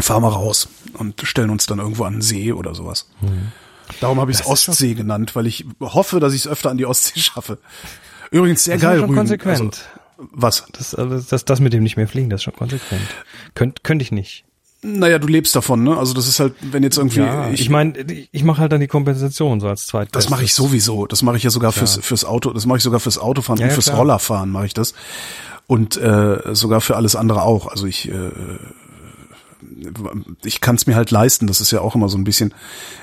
fahren 0.00 0.22
wir 0.22 0.32
raus 0.32 0.68
und 0.94 1.20
stellen 1.24 1.50
uns 1.50 1.66
dann 1.66 1.78
irgendwo 1.80 2.04
an 2.04 2.14
den 2.14 2.22
See 2.22 2.52
oder 2.52 2.74
sowas. 2.74 3.10
Darum 4.00 4.20
habe 4.20 4.30
ich 4.30 4.38
es 4.38 4.46
Mhm. 4.46 4.50
Das 4.50 4.60
ist 4.62 4.68
Ostsee 4.68 4.94
genannt, 4.94 5.34
weil 5.34 5.46
ich 5.46 5.64
hoffe, 5.80 6.20
dass 6.20 6.32
ich 6.32 6.42
es 6.42 6.46
öfter 6.48 6.70
an 6.70 6.78
die 6.78 6.86
Ostsee 6.86 7.18
schaffe. 7.20 7.58
Übrigens 8.30 8.64
sehr 8.64 8.76
Das 8.76 8.82
ist 8.82 8.88
geil, 8.88 8.98
schon 9.00 9.08
Rügen. 9.10 9.18
konsequent. 9.18 9.60
Also, 9.60 9.82
was? 10.32 10.66
Das, 10.72 10.94
also 10.94 11.18
das, 11.18 11.44
das 11.44 11.60
mit 11.60 11.72
dem 11.72 11.82
nicht 11.82 11.96
mehr 11.96 12.06
fliegen, 12.06 12.30
das 12.30 12.40
ist 12.40 12.44
schon 12.44 12.54
konsequent. 12.54 13.02
Könnt, 13.54 13.82
könnte 13.82 14.02
ich 14.04 14.12
nicht. 14.12 14.44
Naja, 14.82 15.18
du 15.18 15.26
lebst 15.26 15.54
davon, 15.54 15.82
ne? 15.82 15.96
Also 15.98 16.14
das 16.14 16.26
ist 16.26 16.40
halt, 16.40 16.54
wenn 16.62 16.82
jetzt 16.82 16.96
irgendwie, 16.96 17.20
Ja, 17.20 17.50
ich, 17.50 17.68
meine, 17.68 17.98
ich, 17.98 18.28
ich 18.32 18.44
mache 18.44 18.60
halt 18.62 18.72
dann 18.72 18.80
die 18.80 18.86
Kompensation 18.86 19.60
so 19.60 19.68
als 19.68 19.86
zweites. 19.86 20.12
das 20.12 20.30
mache 20.30 20.42
ich 20.44 20.54
sowieso. 20.54 21.06
Das 21.06 21.22
mache 21.22 21.36
ich 21.36 21.42
ja 21.42 21.50
sogar 21.50 21.72
fürs 21.72 21.96
Ja. 21.96 22.02
fürs 22.02 22.24
Auto. 22.24 22.50
Das 22.52 22.64
mache 22.64 22.78
ich 22.78 22.82
sogar 22.84 22.98
fürs 23.00 23.18
Autofahren 23.18 23.60
Ja, 23.60 23.66
und 23.66 23.72
fürs 23.72 23.86
klar. 23.86 23.98
Rollerfahren 23.98 24.50
mache 24.50 24.66
ich 24.66 24.74
das 24.74 24.94
und 25.66 25.96
äh, 25.98 26.54
sogar 26.54 26.80
für 26.80 26.96
alles 26.96 27.14
andere 27.14 27.42
auch. 27.42 27.66
Also 27.68 27.86
ich 27.86 28.10
äh, 28.10 28.30
ich 30.44 30.60
kann 30.60 30.76
es 30.76 30.86
mir 30.86 30.96
halt 30.96 31.10
leisten. 31.10 31.46
Das 31.46 31.60
ist 31.60 31.70
ja 31.70 31.80
auch 31.80 31.94
immer 31.94 32.08
so 32.08 32.16
ein 32.18 32.24
bisschen, 32.24 32.54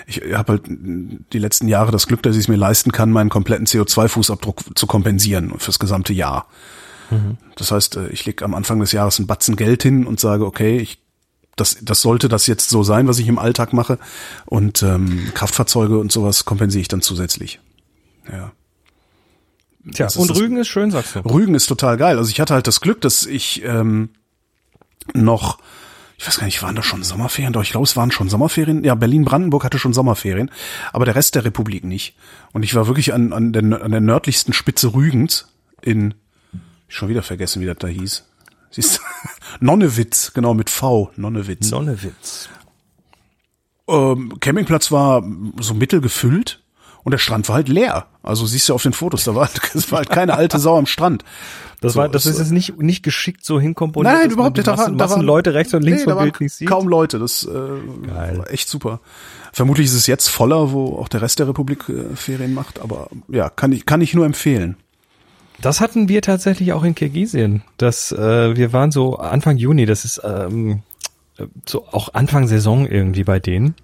ich 0.06 0.22
habe 0.34 0.54
halt 0.54 0.64
die 0.68 1.40
letzten 1.40 1.68
Jahre 1.68 1.92
das 1.92 2.08
Glück, 2.08 2.24
dass 2.24 2.36
ich 2.36 2.42
es 2.44 2.48
mir 2.48 2.56
leisten 2.56 2.92
kann, 2.92 3.12
meinen 3.12 3.30
kompletten 3.30 3.66
CO2-Fußabdruck 3.68 4.76
zu 4.76 4.88
kompensieren 4.88 5.54
fürs 5.60 5.80
gesamte 5.80 6.14
Jahr. 6.14 6.48
Mhm. 7.10 7.38
Das 7.56 7.72
heißt, 7.72 7.96
äh, 7.98 8.08
ich 8.10 8.26
lege 8.26 8.44
am 8.44 8.54
Anfang 8.54 8.80
des 8.80 8.92
Jahres 8.92 9.20
einen 9.20 9.28
Batzen 9.28 9.56
Geld 9.56 9.84
hin 9.84 10.06
und 10.06 10.20
sage, 10.20 10.46
okay, 10.46 10.78
ich 10.78 11.00
das, 11.58 11.78
das 11.82 12.02
sollte 12.02 12.30
das 12.30 12.48
jetzt 12.48 12.70
so 12.70 12.84
sein, 12.84 13.08
was 13.08 13.20
ich 13.20 13.28
im 13.28 13.40
Alltag 13.40 13.74
mache. 13.74 14.00
Und 14.46 14.84
ähm, 14.84 15.32
Kraftfahrzeuge 15.34 15.98
und 15.98 16.12
sowas 16.12 16.46
kompensiere 16.46 16.82
ich 16.82 16.88
dann 16.88 17.02
zusätzlich. 17.02 17.60
Ja. 18.32 18.52
Tja, 19.92 20.06
das 20.06 20.18
und 20.18 20.30
Rügen 20.36 20.58
ist 20.58 20.68
schön, 20.68 20.92
sagst 20.92 21.16
du. 21.16 21.20
Rügen 21.20 21.56
ist 21.56 21.68
total 21.68 21.98
geil. 21.98 22.18
Also 22.18 22.30
ich 22.30 22.40
hatte 22.40 22.54
halt 22.54 22.68
das 22.68 22.82
Glück, 22.82 23.02
dass 23.02 23.26
ich 23.26 23.64
ähm, 23.64 24.10
noch, 25.14 25.60
ich 26.18 26.28
weiß 26.28 26.40
gar 26.40 26.46
nicht, 26.46 26.62
waren 26.62 26.76
da 26.76 26.84
schon 26.84 27.04
Sommerferien? 27.04 27.54
Doch, 27.54 27.64
ich 27.64 27.72
glaube, 27.72 27.86
es 27.86 27.96
waren 27.96 28.12
schon 28.12 28.30
Sommerferien. 28.30 28.84
Ja, 28.84 28.96
Berlin-Brandenburg 28.96 29.64
hatte 29.64 29.80
schon 29.80 29.94
Sommerferien, 29.94 30.52
aber 30.92 31.06
der 31.06 31.16
Rest 31.16 31.36
der 31.36 31.46
Republik 31.46 31.84
nicht. 31.84 32.16
Und 32.54 32.64
ich 32.64 32.76
war 32.76 32.88
wirklich 32.88 33.14
an, 33.14 33.34
an, 33.34 33.54
der, 33.54 33.64
an 33.82 33.92
der 33.92 34.02
nördlichsten 34.02 34.54
Spitze 34.54 34.94
Rügens 34.94 35.48
in, 35.82 36.16
schon 36.88 37.10
wieder 37.10 37.24
vergessen, 37.24 37.62
wie 37.62 37.66
das 37.66 37.78
da 37.78 37.88
hieß. 37.88 38.26
Siehst 38.78 39.00
du? 39.00 39.02
Nonnewitz, 39.66 40.34
genau, 40.36 40.54
mit 40.54 40.70
V, 40.70 41.10
Nonnewitz. 41.16 41.72
Nonnewitz. 41.72 42.48
Ähm, 43.88 44.40
Campingplatz 44.40 44.92
war 44.92 45.24
so 45.60 45.74
mittel 45.74 46.00
gefüllt 46.00 46.62
und 47.04 47.12
der 47.12 47.18
Strand 47.18 47.50
war 47.50 47.56
halt 47.56 47.70
leer. 47.70 48.06
Also 48.22 48.46
siehst 48.46 48.70
du 48.70 48.76
auf 48.76 48.84
den 48.84 48.94
Fotos, 48.94 49.24
da 49.24 49.34
war, 49.34 49.50
es 49.74 49.92
war 49.92 50.00
halt 50.00 50.12
keine 50.12 50.36
alte 50.36 50.60
Sau 50.60 50.78
am 50.78 50.86
Strand. 50.86 51.24
Das 51.82 51.94
so, 51.94 52.00
war, 52.00 52.10
das 52.10 52.28
ist 52.28 52.38
jetzt 52.38 52.52
nicht, 52.52 52.78
nicht 52.80 53.02
geschickt 53.02 53.44
so 53.44 53.60
hinkomponiert. 53.60 54.14
Nein, 54.14 54.30
überhaupt 54.30 54.58
nicht. 54.58 54.68
Da 54.68 54.78
waren, 54.78 54.96
da 54.96 55.10
waren 55.10 55.22
Leute 55.22 55.56
rechts 55.56 55.74
und 55.74 55.82
links 55.82 56.06
nee, 56.06 56.12
vom 56.12 56.22
Bild 56.22 56.40
nicht 56.40 56.54
sieht. 56.54 56.68
Kaum 56.68 56.88
Leute, 56.88 57.18
das 57.18 57.46
äh, 57.46 57.50
Geil. 58.08 58.38
war 58.38 58.52
echt 58.52 58.70
super. 58.70 59.00
Vermutlich 59.54 59.88
ist 59.88 59.96
es 59.96 60.06
jetzt 60.06 60.28
voller, 60.28 60.72
wo 60.72 60.98
auch 61.00 61.08
der 61.08 61.24
Rest 61.24 61.40
der 61.40 61.48
Republik 61.48 61.90
äh, 61.90 62.16
Ferien 62.16 62.54
macht, 62.54 62.80
aber 62.80 63.10
ja, 63.28 63.50
kann 63.50 63.72
ich, 63.72 63.88
kann 63.88 64.02
ich 64.02 64.14
nur 64.14 64.26
empfehlen. 64.28 64.78
Das 65.62 65.82
hatten 65.82 66.08
wir 66.08 66.22
tatsächlich 66.22 66.74
auch 66.74 66.84
in 66.84 66.96
Kirgisien. 66.96 67.64
Das, 67.78 68.12
äh, 68.12 68.56
wir 68.56 68.74
waren 68.74 68.92
so 68.92 69.18
Anfang 69.18 69.58
Juni, 69.58 69.86
das 69.86 70.06
ist 70.06 70.22
ähm, 70.24 70.84
so 71.66 71.86
auch 71.88 72.14
Anfang 72.14 72.48
Saison 72.48 72.88
irgendwie 72.88 73.24
bei 73.24 73.40
denen. 73.40 73.76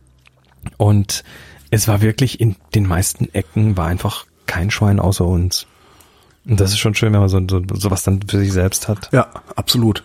Und 0.77 1.23
es 1.71 1.87
war 1.87 2.01
wirklich 2.01 2.39
in 2.39 2.55
den 2.75 2.87
meisten 2.87 3.33
Ecken 3.33 3.77
war 3.77 3.87
einfach 3.87 4.25
kein 4.45 4.71
Schwein 4.71 4.99
außer 4.99 5.25
uns. 5.25 5.65
Und 6.45 6.59
das 6.59 6.71
ist 6.71 6.79
schon 6.79 6.95
schön, 6.95 7.13
wenn 7.13 7.21
man 7.21 7.29
so, 7.29 7.41
so 7.49 7.61
sowas 7.73 8.03
dann 8.03 8.21
für 8.27 8.37
sich 8.37 8.51
selbst 8.51 8.87
hat. 8.87 9.09
Ja, 9.11 9.29
absolut. 9.55 10.03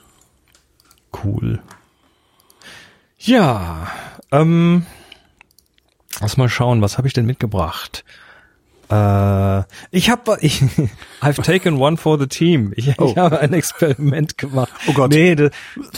Cool. 1.25 1.61
Ja, 3.19 3.89
ähm, 4.31 4.87
lass 6.21 6.37
mal 6.37 6.49
schauen, 6.49 6.81
was 6.81 6.97
habe 6.97 7.09
ich 7.09 7.15
denn 7.15 7.27
mitgebracht? 7.27 8.05
Äh, 8.91 9.63
ich 9.91 10.11
habe, 10.11 10.39
ich, 10.41 10.63
I've 11.21 11.43
taken 11.43 11.79
one 11.79 11.97
for 11.97 12.19
the 12.19 12.27
team. 12.27 12.73
Ich, 12.77 12.99
oh. 12.99 13.11
ich 13.11 13.17
habe 13.17 13.41
ein 13.41 13.53
Experiment 13.53 14.39
gemacht. 14.39 14.73
Oh 14.87 14.93
Gott. 14.93 15.11
Nee, 15.11 15.35
de, 15.35 15.51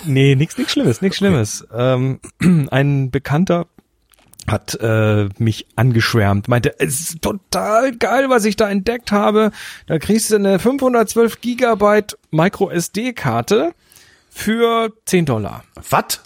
nee, 0.05 0.35
nichts, 0.35 0.59
nichts 0.59 0.73
Schlimmes, 0.73 1.01
nichts 1.01 1.19
Schlimmes. 1.19 1.67
Ähm, 1.73 2.21
ein 2.71 3.11
Bekannter 3.11 3.67
hat 4.47 4.79
äh, 4.81 5.29
mich 5.39 5.67
angeschwärmt, 5.77 6.49
meinte, 6.49 6.75
es 6.81 7.01
ist 7.01 7.23
total 7.23 7.97
geil, 7.97 8.31
was 8.31 8.45
ich 8.45 8.57
da 8.57 8.69
entdeckt 8.69 9.13
habe. 9.13 9.53
Da 9.87 9.99
kriegst 9.99 10.31
du 10.31 10.37
eine 10.37 10.59
512 10.59 11.41
Gigabyte 11.41 12.19
Micro 12.31 12.71
SD-Karte 12.71 13.75
für 14.31 14.93
10 15.05 15.27
Dollar. 15.27 15.65
Was? 15.89 16.23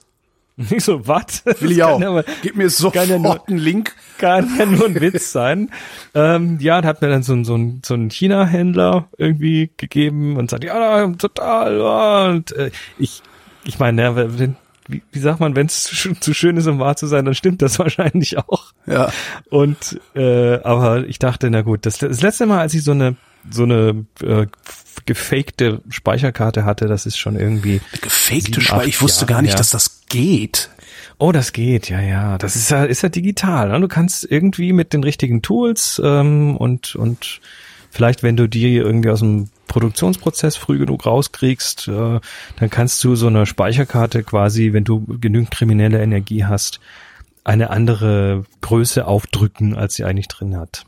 Nicht 0.70 0.82
so, 0.82 1.06
was? 1.06 1.44
Will 1.60 1.72
ich 1.72 1.82
auch. 1.82 2.00
Ja, 2.00 2.22
Gib 2.42 2.56
mir 2.56 2.70
sofort 2.70 3.08
ja 3.08 3.18
nur, 3.18 3.48
einen 3.48 3.58
Link. 3.58 3.92
Kann 4.18 4.48
ja 4.56 4.66
nur 4.66 4.86
ein 4.86 5.00
Witz 5.00 5.32
sein. 5.32 5.70
ähm, 6.14 6.58
ja, 6.60 6.80
da 6.80 6.88
hat 6.88 7.02
mir 7.02 7.08
dann 7.08 7.24
so, 7.24 7.34
ein 7.34 7.44
so 7.44 7.56
ein, 7.56 7.82
so 7.84 7.94
ein 7.94 8.10
China-Händler 8.10 9.08
irgendwie 9.18 9.72
gegeben 9.76 10.36
und 10.36 10.50
sagt, 10.50 10.62
ja, 10.62 11.08
total. 11.08 11.80
Und 12.28 12.52
äh, 12.52 12.70
ich, 12.98 13.22
ich 13.64 13.80
meine, 13.80 14.38
wenn, 14.38 14.56
wie, 14.86 15.02
wie 15.10 15.18
sagt 15.18 15.40
man, 15.40 15.56
wenn 15.56 15.66
es 15.66 15.84
zu, 15.84 16.14
zu 16.14 16.34
schön 16.34 16.56
ist, 16.56 16.68
um 16.68 16.78
wahr 16.78 16.94
zu 16.94 17.08
sein, 17.08 17.24
dann 17.24 17.34
stimmt 17.34 17.60
das 17.60 17.78
wahrscheinlich 17.80 18.38
auch. 18.38 18.72
Ja. 18.86 19.10
Und 19.50 20.00
äh, 20.14 20.60
aber 20.62 21.06
ich 21.08 21.18
dachte, 21.18 21.50
na 21.50 21.62
gut, 21.62 21.84
das, 21.84 21.98
das 21.98 22.22
letzte 22.22 22.46
Mal, 22.46 22.60
als 22.60 22.74
ich 22.74 22.84
so 22.84 22.92
eine 22.92 23.16
so 23.50 23.64
eine 23.64 24.06
äh, 24.22 24.46
gefakte 25.06 25.80
Speicherkarte 25.88 26.64
hatte, 26.64 26.86
das 26.86 27.06
ist 27.06 27.18
schon 27.18 27.36
irgendwie. 27.36 27.80
Gefakte 28.00 28.60
Speicher? 28.60 28.86
Ich 28.86 29.02
wusste 29.02 29.26
gar 29.26 29.42
nicht, 29.42 29.52
ja. 29.52 29.58
dass 29.58 29.70
das 29.70 30.02
geht. 30.08 30.70
Oh, 31.18 31.32
das 31.32 31.52
geht, 31.52 31.88
ja, 31.88 32.00
ja. 32.00 32.38
Das 32.38 32.56
ist 32.56 32.70
ja, 32.70 32.84
ist 32.84 33.02
ja 33.02 33.08
digital. 33.08 33.68
Ne? 33.68 33.80
Du 33.80 33.88
kannst 33.88 34.26
irgendwie 34.28 34.72
mit 34.72 34.92
den 34.92 35.04
richtigen 35.04 35.42
Tools 35.42 36.00
ähm, 36.04 36.56
und 36.56 36.96
und 36.96 37.40
vielleicht, 37.90 38.22
wenn 38.22 38.36
du 38.36 38.48
die 38.48 38.76
irgendwie 38.76 39.10
aus 39.10 39.20
dem 39.20 39.50
Produktionsprozess 39.68 40.56
früh 40.56 40.78
genug 40.78 41.06
rauskriegst, 41.06 41.88
äh, 41.88 42.20
dann 42.58 42.70
kannst 42.70 43.02
du 43.04 43.14
so 43.14 43.28
eine 43.28 43.46
Speicherkarte 43.46 44.22
quasi, 44.22 44.72
wenn 44.72 44.84
du 44.84 45.04
genügend 45.20 45.50
kriminelle 45.50 46.02
Energie 46.02 46.44
hast, 46.44 46.80
eine 47.44 47.70
andere 47.70 48.44
Größe 48.60 49.06
aufdrücken, 49.06 49.76
als 49.76 49.94
sie 49.94 50.04
eigentlich 50.04 50.28
drin 50.28 50.56
hat. 50.56 50.86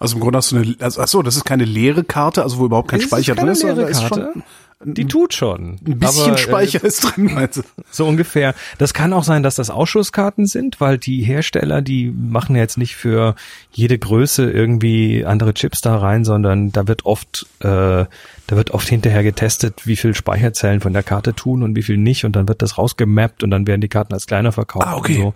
Also 0.00 0.16
im 0.16 0.20
Grunde 0.20 0.38
hast 0.38 0.50
du 0.50 0.56
eine, 0.56 0.74
also, 0.80 1.00
ach 1.00 1.08
so, 1.08 1.22
das 1.22 1.36
ist 1.36 1.44
keine 1.44 1.64
leere 1.64 2.02
Karte, 2.02 2.42
also 2.42 2.58
wo 2.58 2.64
überhaupt 2.66 2.88
kein 2.88 3.00
das 3.00 3.08
Speicher 3.08 3.34
drin 3.36 3.48
ist, 3.48 3.60
sondern 3.60 3.86
ist 3.86 4.02
schon 4.02 4.42
die 4.82 5.06
tut 5.06 5.34
schon. 5.34 5.78
Ein 5.86 5.98
bisschen 5.98 6.24
aber, 6.24 6.34
äh, 6.34 6.38
Speicher 6.38 6.82
äh, 6.82 6.86
ist 6.86 7.00
drin, 7.00 7.30
meinst 7.34 7.58
du? 7.58 7.62
So 7.90 8.06
ungefähr. 8.06 8.54
Das 8.78 8.94
kann 8.94 9.12
auch 9.12 9.24
sein, 9.24 9.42
dass 9.42 9.56
das 9.56 9.68
Ausschusskarten 9.68 10.46
sind, 10.46 10.80
weil 10.80 10.96
die 10.96 11.22
Hersteller, 11.22 11.82
die 11.82 12.10
machen 12.10 12.56
jetzt 12.56 12.78
nicht 12.78 12.96
für 12.96 13.34
jede 13.72 13.98
Größe 13.98 14.50
irgendwie 14.50 15.26
andere 15.26 15.52
Chips 15.52 15.82
da 15.82 15.98
rein, 15.98 16.24
sondern 16.24 16.72
da 16.72 16.88
wird 16.88 17.04
oft, 17.04 17.46
äh, 17.60 17.66
da 17.66 18.08
wird 18.48 18.70
oft 18.70 18.88
hinterher 18.88 19.22
getestet, 19.22 19.86
wie 19.86 19.96
viel 19.96 20.14
Speicherzellen 20.14 20.80
von 20.80 20.94
der 20.94 21.02
Karte 21.02 21.34
tun 21.34 21.62
und 21.62 21.76
wie 21.76 21.82
viel 21.82 21.98
nicht, 21.98 22.24
und 22.24 22.34
dann 22.34 22.48
wird 22.48 22.62
das 22.62 22.78
rausgemappt 22.78 23.44
und 23.44 23.50
dann 23.50 23.66
werden 23.66 23.82
die 23.82 23.88
Karten 23.88 24.14
als 24.14 24.26
kleiner 24.26 24.52
verkauft. 24.52 24.86
Ah, 24.86 24.96
okay. 24.96 25.16
So. 25.16 25.34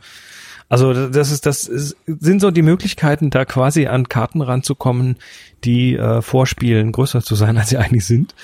Also 0.68 1.08
das 1.08 1.30
ist, 1.30 1.46
das 1.46 1.66
ist, 1.66 1.96
sind 2.06 2.40
so 2.40 2.50
die 2.50 2.62
Möglichkeiten, 2.62 3.30
da 3.30 3.44
quasi 3.44 3.86
an 3.86 4.08
Karten 4.08 4.40
ranzukommen, 4.40 5.16
die 5.62 5.96
äh, 5.96 6.22
vorspielen, 6.22 6.92
größer 6.92 7.22
zu 7.22 7.34
sein, 7.34 7.58
als 7.58 7.68
sie 7.68 7.78
eigentlich 7.78 8.06
sind. 8.06 8.34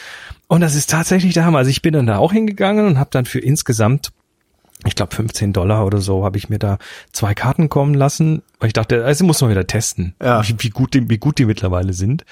Und 0.48 0.60
das 0.60 0.74
ist 0.74 0.90
tatsächlich 0.90 1.34
der 1.34 1.44
Hammer. 1.44 1.58
Also 1.58 1.70
ich 1.70 1.82
bin 1.82 1.94
dann 1.94 2.06
da 2.06 2.18
auch 2.18 2.32
hingegangen 2.32 2.86
und 2.86 2.98
habe 2.98 3.10
dann 3.12 3.24
für 3.24 3.38
insgesamt, 3.38 4.10
ich 4.84 4.94
glaube 4.94 5.14
15 5.14 5.52
Dollar 5.52 5.86
oder 5.86 5.98
so, 5.98 6.24
habe 6.24 6.38
ich 6.38 6.48
mir 6.48 6.58
da 6.58 6.78
zwei 7.12 7.34
Karten 7.34 7.68
kommen 7.68 7.94
lassen, 7.94 8.42
weil 8.58 8.68
ich 8.68 8.72
dachte, 8.72 9.04
also 9.04 9.24
muss 9.24 9.40
man 9.40 9.50
wieder 9.50 9.66
testen, 9.66 10.14
ja. 10.22 10.46
wie, 10.46 10.56
wie, 10.58 10.70
gut 10.70 10.94
die, 10.94 11.08
wie 11.08 11.18
gut 11.18 11.38
die 11.38 11.46
mittlerweile 11.46 11.92
sind. 11.92 12.24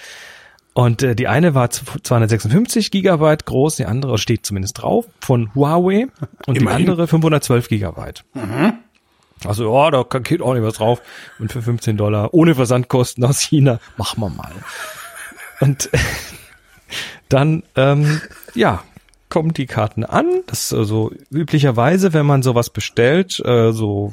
Und 0.74 1.02
äh, 1.02 1.16
die 1.16 1.26
eine 1.26 1.54
war 1.54 1.70
256 1.70 2.92
Gigabyte 2.92 3.46
groß, 3.46 3.76
die 3.76 3.86
andere 3.86 4.16
steht 4.16 4.46
zumindest 4.46 4.80
drauf 4.80 5.06
von 5.20 5.52
Huawei 5.54 6.06
und 6.46 6.56
Immerhin. 6.56 6.84
die 6.84 6.90
andere 6.90 7.08
512 7.08 7.68
Gigabyte. 7.68 8.24
Mhm. 8.34 8.74
Also, 9.44 9.74
ja, 9.74 9.90
da 9.90 10.02
geht 10.18 10.42
auch 10.42 10.54
nicht 10.54 10.62
was 10.62 10.74
drauf. 10.74 11.00
Und 11.38 11.52
für 11.52 11.62
15 11.62 11.96
Dollar 11.96 12.34
ohne 12.34 12.54
Versandkosten 12.54 13.24
aus 13.24 13.40
China, 13.40 13.80
machen 13.96 14.20
wir 14.20 14.30
mal. 14.30 14.52
Und 15.60 15.90
dann, 17.28 17.62
ähm, 17.76 18.20
ja, 18.54 18.82
kommen 19.28 19.52
die 19.52 19.66
Karten 19.66 20.04
an. 20.04 20.42
Das 20.46 20.64
ist 20.64 20.72
also 20.72 21.12
üblicherweise, 21.30 22.12
wenn 22.12 22.26
man 22.26 22.42
sowas 22.42 22.70
bestellt, 22.70 23.40
äh, 23.44 23.72
so 23.72 24.12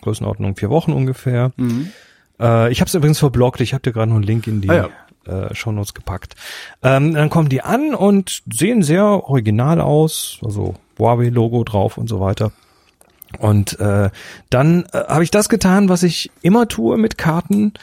Größenordnung 0.00 0.56
vier 0.56 0.70
Wochen 0.70 0.92
ungefähr. 0.92 1.52
Mhm. 1.56 1.92
Äh, 2.40 2.72
ich 2.72 2.80
habe 2.80 2.88
es 2.88 2.94
übrigens 2.94 3.18
verblockt. 3.18 3.60
Ich 3.60 3.72
habe 3.72 3.82
dir 3.82 3.92
gerade 3.92 4.08
noch 4.08 4.16
einen 4.16 4.24
Link 4.24 4.46
in 4.46 4.60
die 4.60 4.70
ah, 4.70 4.90
ja. 5.26 5.48
äh, 5.48 5.54
Shownotes 5.54 5.94
gepackt. 5.94 6.34
Ähm, 6.82 7.14
dann 7.14 7.30
kommen 7.30 7.48
die 7.48 7.62
an 7.62 7.94
und 7.94 8.42
sehen 8.52 8.82
sehr 8.82 9.04
original 9.04 9.80
aus. 9.80 10.40
Also 10.44 10.74
Huawei-Logo 10.98 11.64
drauf 11.64 11.98
und 11.98 12.08
so 12.08 12.20
weiter. 12.20 12.52
Und 13.38 13.78
äh, 13.80 14.10
dann 14.50 14.84
äh, 14.92 15.04
habe 15.08 15.24
ich 15.24 15.30
das 15.30 15.48
getan, 15.48 15.88
was 15.88 16.02
ich 16.02 16.30
immer 16.42 16.68
tue 16.68 16.96
mit 16.96 17.18
Karten. 17.18 17.74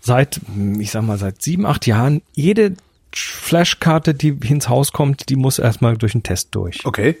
Seit, 0.00 0.40
ich 0.78 0.90
sag 0.90 1.02
mal, 1.02 1.18
seit 1.18 1.42
sieben, 1.42 1.64
acht 1.64 1.86
Jahren. 1.86 2.22
Jede 2.34 2.74
Flashkarte, 3.14 4.14
die 4.14 4.30
ins 4.48 4.68
Haus 4.68 4.92
kommt, 4.92 5.28
die 5.28 5.36
muss 5.36 5.58
erstmal 5.58 5.96
durch 5.96 6.14
einen 6.14 6.22
Test 6.22 6.48
durch. 6.52 6.84
Okay. 6.84 7.16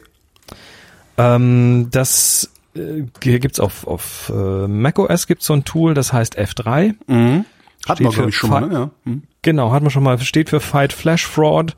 Ähm, 1.16 1.88
das 1.90 2.50
äh, 2.74 3.04
hier 3.22 3.38
gibt's 3.38 3.60
auf, 3.60 3.86
auf 3.86 4.32
äh, 4.34 4.66
macOS 4.66 5.26
gibt's 5.26 5.46
so 5.46 5.54
ein 5.54 5.64
Tool, 5.64 5.94
das 5.94 6.12
heißt 6.12 6.38
F3. 6.38 6.94
Mhm. 7.06 7.44
Hat 7.88 8.00
man, 8.00 8.12
glaube 8.12 8.30
ich, 8.30 8.36
schon 8.36 8.50
mal, 8.50 8.68
ne? 8.68 8.74
ja. 8.74 8.90
Mhm. 9.04 9.22
Genau, 9.42 9.72
hat 9.72 9.82
man 9.82 9.90
schon 9.90 10.04
mal, 10.04 10.18
steht 10.20 10.50
für 10.50 10.60
Fight 10.60 10.92
Flash 10.92 11.26
Fraud. 11.26 11.76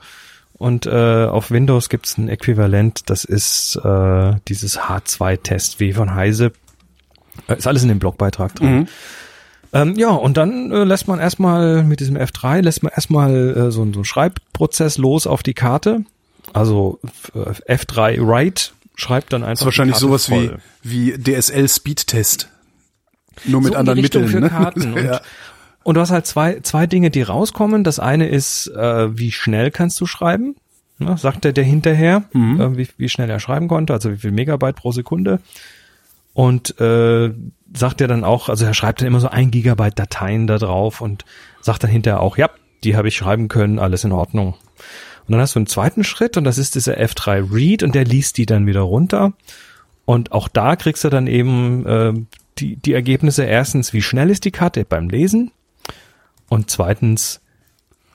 Und 0.56 0.86
äh, 0.86 1.26
auf 1.26 1.50
Windows 1.50 1.88
gibt's 1.88 2.16
ein 2.16 2.28
Äquivalent, 2.28 3.10
das 3.10 3.24
ist 3.24 3.76
äh, 3.84 4.34
dieses 4.48 4.78
H2-Test 4.78 5.80
wie 5.80 5.92
von 5.92 6.14
Heise. 6.14 6.52
Äh, 7.48 7.56
ist 7.58 7.66
alles 7.66 7.82
in 7.82 7.88
dem 7.88 7.98
Blogbeitrag 7.98 8.54
drin. 8.54 8.74
Mhm. 8.80 8.88
Ähm, 9.72 9.94
ja, 9.96 10.10
und 10.10 10.36
dann 10.36 10.70
äh, 10.70 10.84
lässt 10.84 11.08
man 11.08 11.18
erstmal 11.18 11.82
mit 11.82 11.98
diesem 11.98 12.16
F3, 12.16 12.60
lässt 12.60 12.84
man 12.84 12.92
erstmal 12.94 13.34
äh, 13.34 13.54
so, 13.64 13.70
so 13.72 13.82
einen 13.82 14.04
Schreibprozess 14.04 14.98
los 14.98 15.26
auf 15.26 15.42
die 15.42 15.54
Karte. 15.54 16.04
Also 16.52 17.00
äh, 17.34 17.74
F3 17.74 18.24
Write 18.24 18.70
schreibt 18.94 19.32
dann 19.32 19.40
Das 19.40 19.48
einfach. 19.50 19.62
ist 19.62 19.66
wahrscheinlich 19.66 19.96
sowas 19.96 20.30
wie, 20.30 20.46
voll. 20.48 20.58
wie 20.84 21.18
DSL 21.18 21.68
Speedtest. 21.68 22.48
Nur 23.46 23.60
mit 23.62 23.72
So 23.72 23.78
anderen 23.80 23.98
Richtung 23.98 24.22
Mitteln. 24.22 24.36
für 24.36 24.40
ne? 24.44 24.50
Karten. 24.50 24.92
Und, 24.94 25.04
ja. 25.04 25.20
Und 25.84 25.94
du 25.94 26.00
hast 26.00 26.10
halt 26.10 26.26
zwei, 26.26 26.60
zwei 26.60 26.86
Dinge, 26.86 27.10
die 27.10 27.22
rauskommen. 27.22 27.84
Das 27.84 27.98
eine 28.00 28.28
ist, 28.28 28.66
äh, 28.68 29.16
wie 29.16 29.30
schnell 29.32 29.70
kannst 29.70 30.00
du 30.00 30.06
schreiben? 30.06 30.56
Ne, 30.98 31.16
sagt 31.18 31.44
er 31.44 31.52
der 31.52 31.64
hinterher, 31.64 32.24
Mhm. 32.32 32.60
äh, 32.60 32.76
wie, 32.78 32.88
wie 32.96 33.08
schnell 33.08 33.28
er 33.30 33.40
schreiben 33.40 33.68
konnte, 33.68 33.92
also 33.92 34.12
wie 34.12 34.16
viel 34.16 34.30
Megabyte 34.30 34.76
pro 34.76 34.92
Sekunde. 34.92 35.40
Und 36.32 36.80
äh, 36.80 37.32
sagt 37.76 38.00
er 38.00 38.08
dann 38.08 38.24
auch, 38.24 38.48
also 38.48 38.64
er 38.64 38.74
schreibt 38.74 39.00
dann 39.00 39.08
immer 39.08 39.20
so 39.20 39.28
ein 39.28 39.50
Gigabyte 39.50 39.98
Dateien 39.98 40.46
da 40.46 40.58
drauf 40.58 41.00
und 41.00 41.24
sagt 41.60 41.82
dann 41.84 41.90
hinterher 41.90 42.20
auch, 42.20 42.36
ja, 42.36 42.50
die 42.82 42.96
habe 42.96 43.08
ich 43.08 43.16
schreiben 43.16 43.48
können, 43.48 43.78
alles 43.78 44.04
in 44.04 44.12
Ordnung. 44.12 44.54
Und 45.26 45.32
dann 45.32 45.40
hast 45.40 45.54
du 45.54 45.58
einen 45.60 45.66
zweiten 45.66 46.04
Schritt 46.04 46.36
und 46.36 46.44
das 46.44 46.58
ist 46.58 46.74
dieser 46.74 46.98
F3 46.98 47.52
Read 47.52 47.82
und 47.82 47.94
der 47.94 48.04
liest 48.04 48.36
die 48.36 48.46
dann 48.46 48.66
wieder 48.66 48.80
runter. 48.82 49.32
Und 50.04 50.32
auch 50.32 50.48
da 50.48 50.76
kriegst 50.76 51.02
du 51.04 51.08
dann 51.08 51.26
eben 51.26 51.86
äh, 51.86 52.12
die, 52.58 52.76
die 52.76 52.92
Ergebnisse. 52.92 53.44
Erstens, 53.44 53.92
wie 53.92 54.02
schnell 54.02 54.28
ist 54.30 54.44
die 54.44 54.50
Karte 54.50 54.84
beim 54.84 55.08
Lesen? 55.08 55.50
Und 56.54 56.70
zweitens, 56.70 57.40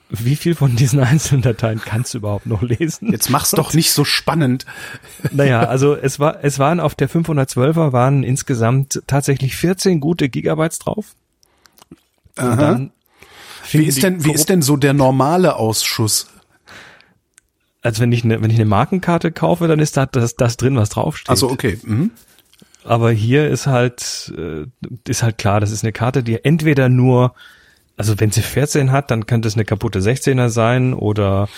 wie 0.08 0.34
viel 0.34 0.54
von 0.54 0.74
diesen 0.74 0.98
einzelnen 1.04 1.42
Dateien 1.42 1.78
kannst 1.84 2.14
du 2.14 2.18
überhaupt 2.18 2.46
noch 2.46 2.62
lesen? 2.62 3.12
Jetzt 3.12 3.28
mach's 3.28 3.50
doch 3.50 3.74
nicht 3.74 3.92
so 3.92 4.04
spannend. 4.04 4.64
Naja, 5.32 5.60
also 5.64 5.94
es 5.94 6.18
war, 6.18 6.42
es 6.42 6.58
waren 6.58 6.80
auf 6.80 6.94
der 6.94 7.10
512er 7.10 7.92
waren 7.92 8.22
insgesamt 8.22 9.02
tatsächlich 9.06 9.54
14 9.56 10.00
gute 10.00 10.30
Gigabytes 10.30 10.78
drauf. 10.78 11.14
Wie 13.70 13.84
ist 13.84 14.02
denn, 14.02 14.24
wie 14.24 14.32
ist 14.32 14.48
denn 14.48 14.62
so 14.62 14.78
der 14.78 14.94
normale 14.94 15.56
Ausschuss? 15.56 16.28
Also 17.82 18.00
wenn 18.00 18.10
ich 18.12 18.24
eine, 18.24 18.40
wenn 18.40 18.50
ich 18.50 18.56
eine 18.56 18.64
Markenkarte 18.64 19.32
kaufe, 19.32 19.68
dann 19.68 19.80
ist 19.80 19.98
da 19.98 20.06
das, 20.06 20.34
das 20.34 20.56
drin, 20.56 20.76
was 20.76 20.88
draufsteht. 20.88 21.28
Also 21.28 21.50
okay. 21.50 21.78
Mhm. 21.82 22.10
Aber 22.84 23.10
hier 23.10 23.48
ist 23.50 23.66
halt, 23.66 24.32
äh, 24.34 24.64
ist 25.06 25.22
halt 25.22 25.36
klar, 25.36 25.60
das 25.60 25.70
ist 25.70 25.84
eine 25.84 25.92
Karte, 25.92 26.22
die 26.22 26.42
entweder 26.42 26.88
nur, 26.88 27.34
also 28.00 28.18
wenn 28.18 28.30
sie 28.30 28.42
14 28.42 28.90
hat, 28.92 29.10
dann 29.10 29.26
könnte 29.26 29.46
es 29.46 29.54
eine 29.54 29.64
kaputte 29.66 30.00
16er 30.00 30.48
sein 30.48 30.94
oder 30.94 31.48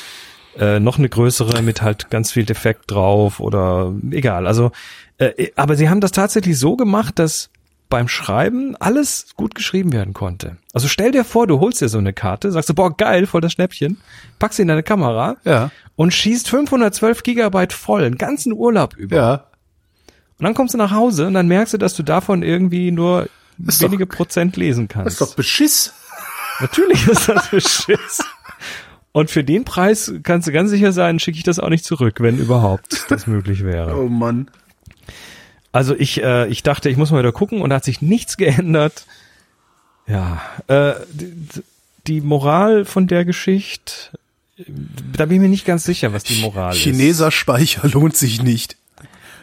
äh, 0.58 0.80
noch 0.80 0.98
eine 0.98 1.08
größere 1.08 1.62
mit 1.62 1.82
halt 1.82 2.10
ganz 2.10 2.32
viel 2.32 2.44
Defekt 2.44 2.90
drauf 2.90 3.38
oder 3.40 3.94
egal. 4.10 4.46
Also, 4.46 4.72
äh, 5.18 5.50
aber 5.56 5.76
sie 5.76 5.88
haben 5.88 6.00
das 6.00 6.10
tatsächlich 6.12 6.58
so 6.58 6.76
gemacht, 6.76 7.18
dass 7.20 7.48
beim 7.88 8.08
Schreiben 8.08 8.74
alles 8.80 9.26
gut 9.36 9.54
geschrieben 9.54 9.92
werden 9.92 10.14
konnte. 10.14 10.56
Also 10.72 10.88
stell 10.88 11.12
dir 11.12 11.24
vor, 11.24 11.46
du 11.46 11.60
holst 11.60 11.80
dir 11.80 11.88
so 11.88 11.98
eine 11.98 12.12
Karte, 12.12 12.50
sagst 12.50 12.70
du, 12.70 12.74
boah, 12.74 12.96
geil, 12.96 13.26
voll 13.26 13.40
das 13.40 13.52
Schnäppchen, 13.52 13.98
packst 14.38 14.56
sie 14.56 14.62
in 14.62 14.68
deine 14.68 14.82
Kamera 14.82 15.36
Ja. 15.44 15.70
und 15.94 16.12
schießt 16.12 16.48
512 16.48 17.22
Gigabyte 17.22 17.72
voll, 17.72 18.02
einen 18.04 18.18
ganzen 18.18 18.52
Urlaub 18.52 18.96
über. 18.96 19.16
Ja. 19.16 19.32
Und 20.38 20.44
dann 20.46 20.54
kommst 20.54 20.74
du 20.74 20.78
nach 20.78 20.90
Hause 20.90 21.26
und 21.28 21.34
dann 21.34 21.46
merkst 21.48 21.74
du, 21.74 21.78
dass 21.78 21.94
du 21.94 22.02
davon 22.02 22.42
irgendwie 22.42 22.90
nur 22.90 23.28
ist 23.64 23.80
doch- 23.82 23.88
wenige 23.88 24.06
Prozent 24.06 24.56
lesen 24.56 24.88
Das 24.88 24.94
kannst. 24.94 25.12
ist 25.12 25.20
doch 25.20 25.34
Beschiss. 25.36 25.92
Natürlich 26.62 27.06
ist 27.08 27.28
das 27.28 27.48
Beschiss. 27.50 28.20
Und 29.12 29.30
für 29.30 29.44
den 29.44 29.64
Preis 29.64 30.12
kannst 30.22 30.48
du 30.48 30.52
ganz 30.52 30.70
sicher 30.70 30.92
sein, 30.92 31.18
schicke 31.18 31.36
ich 31.36 31.44
das 31.44 31.58
auch 31.58 31.68
nicht 31.68 31.84
zurück, 31.84 32.20
wenn 32.20 32.38
überhaupt 32.38 33.04
das 33.10 33.26
möglich 33.26 33.62
wäre. 33.62 33.94
Oh 33.96 34.08
Mann. 34.08 34.50
Also 35.70 35.94
ich, 35.94 36.22
äh, 36.22 36.48
ich 36.48 36.62
dachte, 36.62 36.88
ich 36.88 36.96
muss 36.96 37.10
mal 37.10 37.18
wieder 37.18 37.32
gucken 37.32 37.60
und 37.60 37.70
da 37.70 37.76
hat 37.76 37.84
sich 37.84 38.00
nichts 38.00 38.36
geändert. 38.36 39.06
Ja, 40.06 40.42
äh, 40.68 40.94
die, 41.12 41.62
die 42.06 42.20
Moral 42.20 42.84
von 42.84 43.06
der 43.06 43.24
Geschichte, 43.24 43.92
da 44.56 45.26
bin 45.26 45.36
ich 45.36 45.42
mir 45.42 45.48
nicht 45.48 45.64
ganz 45.66 45.84
sicher, 45.84 46.12
was 46.12 46.24
die 46.24 46.40
Moral 46.40 46.72
ist. 46.72 46.82
Chineser 46.82 47.30
Speicher 47.30 47.88
lohnt 47.88 48.16
sich 48.16 48.42
nicht. 48.42 48.76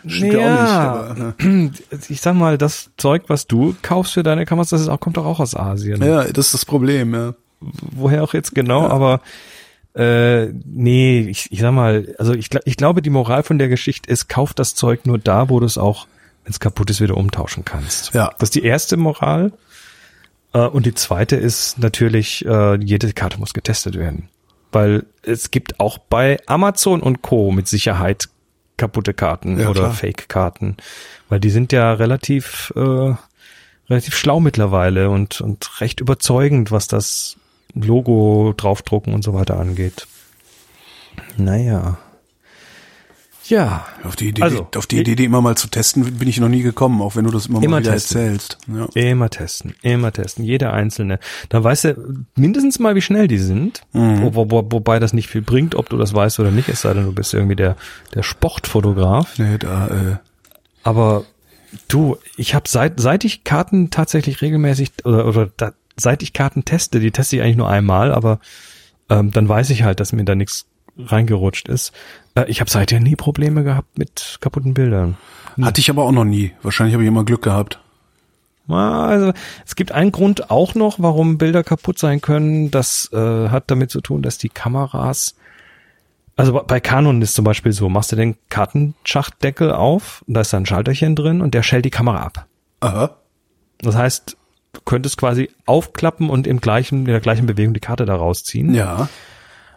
Stimmt 0.08 0.34
ja 0.34 0.40
auch 0.40 1.14
nicht, 1.14 1.22
aber, 1.22 1.34
ne. 1.44 1.72
ich 2.10 2.22
sag 2.22 2.36
mal, 2.36 2.58
das 2.58 2.92
Zeug, 2.98 3.24
was 3.28 3.48
du 3.48 3.76
kaufst 3.82 4.14
für 4.14 4.24
deine 4.24 4.46
Kameras, 4.46 4.70
das 4.70 4.82
ist 4.82 4.90
auch, 4.90 5.00
kommt 5.00 5.18
doch 5.18 5.26
auch 5.26 5.40
aus 5.40 5.56
Asien. 5.56 6.04
Ja, 6.04 6.24
das 6.24 6.48
ist 6.48 6.54
das 6.54 6.66
Problem, 6.66 7.14
ja. 7.14 7.34
Woher 7.60 8.24
auch 8.24 8.34
jetzt 8.34 8.56
genau, 8.56 8.88
aber 8.88 9.22
äh, 9.96 10.54
nee, 10.66 11.28
ich, 11.30 11.52
ich 11.52 11.60
sag 11.60 11.74
mal, 11.74 12.16
also 12.18 12.34
ich, 12.34 12.50
ich 12.66 12.78
glaube, 12.78 13.02
die 13.02 13.10
Moral 13.10 13.44
von 13.44 13.58
der 13.58 13.68
Geschichte 13.68 14.10
ist, 14.10 14.30
kauf 14.30 14.54
das 14.54 14.76
Zeug 14.76 15.06
nur 15.06 15.18
da, 15.18 15.50
wo 15.50 15.60
du 15.60 15.66
es 15.66 15.78
auch, 15.78 16.08
wenn 16.44 16.52
es 16.52 16.60
kaputt 16.60 16.90
ist, 16.90 17.02
wieder 17.02 17.18
umtauschen 17.18 17.66
kannst. 17.66 18.14
Ja. 18.14 18.32
Das 18.40 18.48
ist 18.48 18.56
die 18.56 18.64
erste 18.64 18.98
Moral. 18.98 19.52
Äh, 20.54 20.60
und 20.60 20.86
die 20.86 20.94
zweite 20.94 21.36
ist 21.36 21.80
natürlich, 21.80 22.46
äh, 22.46 22.76
jede 22.82 23.12
Karte 23.14 23.40
muss 23.40 23.54
getestet 23.54 23.98
werden. 23.98 24.30
Weil 24.72 25.06
es 25.24 25.52
gibt 25.52 25.80
auch 25.80 25.98
bei 25.98 26.38
Amazon 26.46 27.02
und 27.02 27.22
Co. 27.22 27.52
mit 27.52 27.68
Sicherheit 27.68 28.30
kaputte 28.80 29.14
Karten 29.14 29.60
Ja, 29.60 29.70
oder. 29.70 29.92
Fake-Karten. 29.92 30.78
Weil 31.30 31.40
die 31.40 31.52
sind 31.52 31.72
ja 31.72 31.94
relativ, 31.94 32.74
äh, 32.76 33.14
relativ 33.90 34.18
schlau 34.18 34.40
mittlerweile 34.40 35.12
und, 35.12 35.42
und 35.42 35.82
recht 35.82 36.00
überzeugend, 36.00 36.72
was 36.72 36.88
das 36.88 37.38
Logo 37.76 38.56
draufdrucken 38.58 39.14
und 39.14 39.24
so 39.24 39.36
weiter 39.36 39.60
angeht. 39.60 40.08
Naja. 41.38 42.00
Ja. 43.50 43.86
Auf 44.04 44.16
die 44.16 44.30
Idee, 44.30 44.42
Also, 44.44 44.68
auf 44.76 44.88
die 44.88 45.00
Idee, 45.00 45.16
die 45.16 45.26
immer 45.26 45.42
mal 45.42 45.58
zu 45.58 45.68
testen, 45.68 46.04
bin 46.18 46.28
ich 46.28 46.40
noch 46.40 46.50
nie 46.50 46.62
gekommen, 46.62 47.02
auch 47.02 47.16
wenn 47.16 47.26
du 47.26 47.32
das 47.32 47.48
immer, 47.48 47.62
Immer 47.62 47.78
mal 47.78 47.82
wieder 47.82 47.92
testen. 47.94 48.22
erzählst. 48.22 48.58
Ja. 48.68 48.86
Immer 48.94 49.30
testen, 49.30 49.76
immer 49.82 50.12
testen, 50.12 50.46
jeder 50.46 50.72
einzelne. 50.74 51.20
Dann 51.50 51.64
weißt 51.64 51.84
du 51.86 52.26
mindestens 52.36 52.80
mal, 52.80 52.96
wie 52.96 53.02
schnell 53.02 53.28
die 53.28 53.40
sind. 53.40 53.82
Mhm. 53.94 54.34
Wo, 54.34 54.50
wo, 54.52 54.64
wobei 54.72 55.00
das 55.00 55.14
nicht 55.14 55.28
viel 55.30 55.42
bringt, 55.42 55.76
ob 55.76 55.90
du 55.90 55.98
das 55.98 56.14
weißt 56.14 56.40
oder 56.40 56.52
nicht, 56.52 56.70
es 56.70 56.82
sei 56.82 56.94
denn, 56.94 57.06
du 57.06 57.12
bist 57.14 57.34
irgendwie 57.34 57.56
der, 57.56 57.76
der 58.14 58.24
Sportfotograf. 58.24 59.38
Nee, 59.40 59.58
da, 59.58 59.88
äh, 59.88 60.16
Aber 60.84 61.26
du, 61.88 62.18
ich 62.38 62.54
habe 62.56 62.70
seit, 62.70 63.00
seit 63.00 63.26
ich 63.26 63.44
Karten 63.44 63.90
tatsächlich 63.90 64.42
regelmäßig 64.42 64.92
oder, 65.06 65.26
oder 65.28 65.50
da, 65.58 65.72
seit 65.98 66.24
ich 66.24 66.34
Karten 66.34 66.66
teste, 66.66 67.00
die 67.00 67.12
teste 67.12 67.36
ich 67.38 67.42
eigentlich 67.42 67.58
nur 67.58 67.70
einmal, 67.70 68.14
aber 68.14 68.40
ähm, 69.10 69.32
dann 69.32 69.50
weiß 69.50 69.72
ich 69.72 69.84
halt, 69.84 70.00
dass 70.00 70.14
mir 70.14 70.24
da 70.24 70.36
nichts 70.36 70.66
reingerutscht 71.06 71.68
ist. 71.68 71.92
Äh, 72.36 72.46
ich 72.48 72.60
habe 72.60 72.70
seither 72.70 73.00
nie 73.00 73.16
Probleme 73.16 73.64
gehabt 73.64 73.98
mit 73.98 74.38
kaputten 74.42 74.74
Bildern. 74.74 75.18
hatte 75.62 75.82
ich 75.82 75.90
aber 75.90 76.04
auch 76.04 76.12
noch 76.12 76.26
nie. 76.26 76.52
Wahrscheinlich 76.62 76.94
habe 76.94 77.04
ich 77.04 77.08
immer 77.08 77.26
Glück 77.26 77.42
gehabt. 77.42 77.80
Also 78.68 79.34
es 79.66 79.76
gibt 79.76 79.92
einen 79.92 80.12
Grund 80.12 80.52
auch 80.52 80.76
noch, 80.76 81.00
warum 81.00 81.38
Bilder 81.38 81.64
kaputt 81.64 81.98
sein 81.98 82.22
können. 82.22 82.70
Das 82.70 83.10
äh, 83.12 83.50
hat 83.50 83.72
damit 83.72 83.90
zu 83.90 84.00
tun, 84.00 84.22
dass 84.22 84.38
die 84.38 84.50
Kameras, 84.50 85.36
also 86.36 86.64
bei 86.66 86.80
Canon 86.80 87.22
ist 87.22 87.34
zum 87.34 87.46
Beispiel 87.46 87.72
so, 87.72 87.90
machst 87.90 88.12
du 88.12 88.16
den 88.16 88.36
Kartenschachtdeckel 88.50 89.72
auf, 89.72 90.24
und 90.28 90.36
da 90.36 90.42
ist 90.42 90.54
da 90.54 90.58
ein 90.58 90.68
Schalterchen 90.68 91.16
drin 91.16 91.42
und 91.42 91.54
der 91.54 91.64
schält 91.64 91.86
die 91.86 91.90
Kamera 91.90 92.22
ab. 92.22 92.46
Aha. 92.82 93.16
Das 93.80 93.96
heißt, 93.96 94.38
du 94.74 94.82
könntest 94.86 95.18
quasi 95.18 95.50
aufklappen 95.66 96.30
und 96.30 96.46
im 96.46 96.62
gleichen, 96.62 97.00
in 97.00 97.06
der 97.06 97.22
gleichen 97.22 97.48
Bewegung 97.48 97.74
die 97.74 97.80
Karte 97.80 98.06
da 98.06 98.16
rausziehen. 98.16 98.76
Ja. 98.76 99.10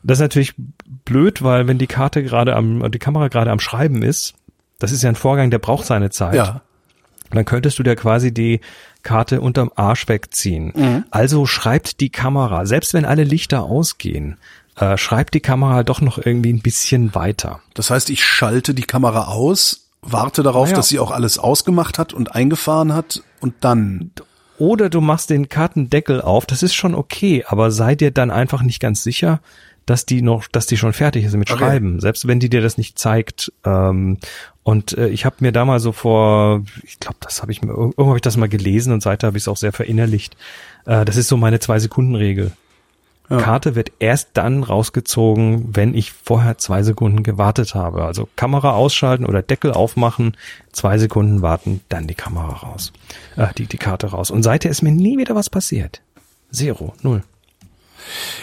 Das 0.02 0.18
ist 0.18 0.22
natürlich 0.22 0.54
blöd, 1.04 1.42
weil 1.42 1.68
wenn 1.68 1.78
die 1.78 1.86
Karte 1.86 2.22
gerade 2.22 2.56
am, 2.56 2.90
die 2.90 2.98
Kamera 2.98 3.28
gerade 3.28 3.50
am 3.50 3.60
Schreiben 3.60 4.02
ist, 4.02 4.34
das 4.78 4.90
ist 4.92 5.02
ja 5.02 5.08
ein 5.08 5.14
Vorgang, 5.14 5.50
der 5.50 5.58
braucht 5.60 5.86
seine 5.86 6.10
Zeit. 6.10 6.34
Ja. 6.34 6.62
dann 7.30 7.44
könntest 7.46 7.78
du 7.78 7.82
dir 7.82 7.96
quasi 7.96 8.32
die 8.34 8.60
Karte 9.02 9.40
unterm 9.40 9.72
Arsch 9.74 10.06
wegziehen. 10.08 10.72
Mhm. 10.76 11.04
Also 11.10 11.46
schreibt 11.46 12.00
die 12.00 12.10
Kamera, 12.10 12.66
selbst 12.66 12.92
wenn 12.94 13.04
alle 13.06 13.24
Lichter 13.24 13.62
ausgehen, 13.62 14.36
äh, 14.76 14.96
schreibt 14.98 15.32
die 15.34 15.40
Kamera 15.40 15.82
doch 15.82 16.00
noch 16.02 16.18
irgendwie 16.18 16.52
ein 16.52 16.60
bisschen 16.60 17.14
weiter. 17.14 17.60
Das 17.74 17.90
heißt, 17.90 18.10
ich 18.10 18.22
schalte 18.24 18.74
die 18.74 18.82
Kamera 18.82 19.28
aus, 19.28 19.88
warte 20.02 20.42
darauf, 20.42 20.70
Ja. 20.70 20.76
dass 20.76 20.88
sie 20.88 20.98
auch 20.98 21.10
alles 21.10 21.38
ausgemacht 21.38 21.98
hat 21.98 22.12
und 22.12 22.34
eingefahren 22.34 22.92
hat 22.92 23.22
und 23.40 23.54
dann. 23.60 24.10
Oder 24.58 24.90
du 24.90 25.00
machst 25.00 25.30
den 25.30 25.48
Kartendeckel 25.48 26.20
auf, 26.20 26.44
das 26.44 26.62
ist 26.62 26.74
schon 26.74 26.94
okay, 26.94 27.44
aber 27.48 27.70
sei 27.70 27.94
dir 27.94 28.10
dann 28.10 28.30
einfach 28.30 28.62
nicht 28.62 28.78
ganz 28.80 29.02
sicher, 29.02 29.40
dass 29.86 30.06
die 30.06 30.22
noch, 30.22 30.46
dass 30.46 30.66
die 30.66 30.76
schon 30.76 30.92
fertig 30.92 31.24
ist 31.24 31.34
mit 31.34 31.50
Okay. 31.50 31.58
Schreiben, 31.58 32.00
selbst 32.00 32.26
wenn 32.26 32.40
die 32.40 32.48
dir 32.48 32.60
das 32.60 32.78
nicht 32.78 32.98
zeigt. 32.98 33.52
Ähm, 33.64 34.18
und 34.62 34.96
äh, 34.96 35.08
ich 35.08 35.24
habe 35.24 35.36
mir 35.40 35.52
da 35.52 35.64
mal 35.64 35.80
so 35.80 35.92
vor, 35.92 36.62
ich 36.84 37.00
glaube, 37.00 37.16
das 37.20 37.42
habe 37.42 37.52
ich 37.52 37.62
mir 37.62 37.72
irgendwo 37.72 38.06
habe 38.06 38.16
ich 38.16 38.22
das 38.22 38.36
mal 38.36 38.48
gelesen 38.48 38.92
und 38.92 39.02
seither 39.02 39.26
habe 39.26 39.36
ich 39.36 39.44
es 39.44 39.48
auch 39.48 39.56
sehr 39.56 39.72
verinnerlicht. 39.72 40.36
Äh, 40.86 41.04
das 41.04 41.16
ist 41.16 41.28
so 41.28 41.36
meine 41.36 41.60
zwei 41.60 41.78
Sekunden 41.78 42.14
Regel. 42.14 42.52
Ja. 43.28 43.38
Karte 43.38 43.74
wird 43.74 43.92
erst 43.98 44.30
dann 44.34 44.62
rausgezogen, 44.62 45.74
wenn 45.74 45.94
ich 45.94 46.12
vorher 46.12 46.58
zwei 46.58 46.82
Sekunden 46.82 47.22
gewartet 47.22 47.74
habe. 47.74 48.04
Also 48.04 48.28
Kamera 48.36 48.72
ausschalten 48.72 49.24
oder 49.24 49.42
Deckel 49.42 49.72
aufmachen, 49.72 50.36
zwei 50.72 50.98
Sekunden 50.98 51.40
warten, 51.40 51.80
dann 51.88 52.06
die 52.06 52.14
Kamera 52.14 52.56
raus, 52.56 52.92
äh, 53.36 53.48
die, 53.56 53.66
die 53.66 53.78
Karte 53.78 54.08
raus. 54.08 54.30
Und 54.30 54.42
seither 54.42 54.70
ist 54.70 54.82
mir 54.82 54.92
nie 54.92 55.18
wieder 55.18 55.34
was 55.34 55.48
passiert. 55.48 56.02
Zero, 56.50 56.94
null. 57.02 57.22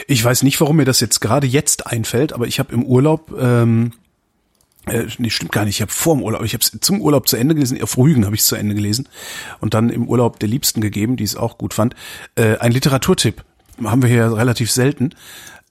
Ich 0.08 0.24
weiß 0.24 0.44
nicht, 0.44 0.60
warum 0.62 0.78
mir 0.78 0.86
das 0.86 1.00
jetzt 1.00 1.20
gerade 1.20 1.48
jetzt 1.48 1.88
einfällt, 1.88 2.34
aber 2.34 2.48
ich 2.48 2.60
habe 2.60 2.74
im 2.74 2.84
Urlaub, 2.84 3.34
ähm, 3.40 3.94
äh, 4.86 5.06
nee, 5.18 5.30
stimmt 5.30 5.52
gar 5.52 5.66
nicht, 5.66 5.78
ich 5.78 5.82
habe 5.82 5.92
vor 5.92 6.16
dem 6.16 6.24
Urlaub, 6.24 6.44
ich 6.44 6.54
habe 6.54 6.64
es 6.64 6.78
zum 6.82 7.02
Urlaub 7.02 7.28
zu 7.28 7.38
Ende 7.38 7.56
gelesen, 7.56 7.82
auf 7.82 7.98
Rügen 7.98 8.26
habe 8.26 8.36
ich 8.36 8.42
es 8.42 8.48
zu 8.48 8.56
Ende 8.56 8.76
gelesen 8.76 9.08
und 9.60 9.74
dann 9.74 9.90
im 9.90 10.08
Urlaub 10.08 10.40
der 10.40 10.50
Liebsten 10.50 10.82
gegeben, 10.82 11.16
die 11.16 11.24
es 11.24 11.36
auch 11.36 11.58
gut 11.58 11.74
fand. 11.74 11.96
Äh, 12.36 12.58
ein 12.58 12.72
Literaturtipp 12.72 13.44
haben 13.84 14.02
wir 14.02 14.10
hier 14.10 14.36
relativ 14.36 14.72
selten. 14.72 15.12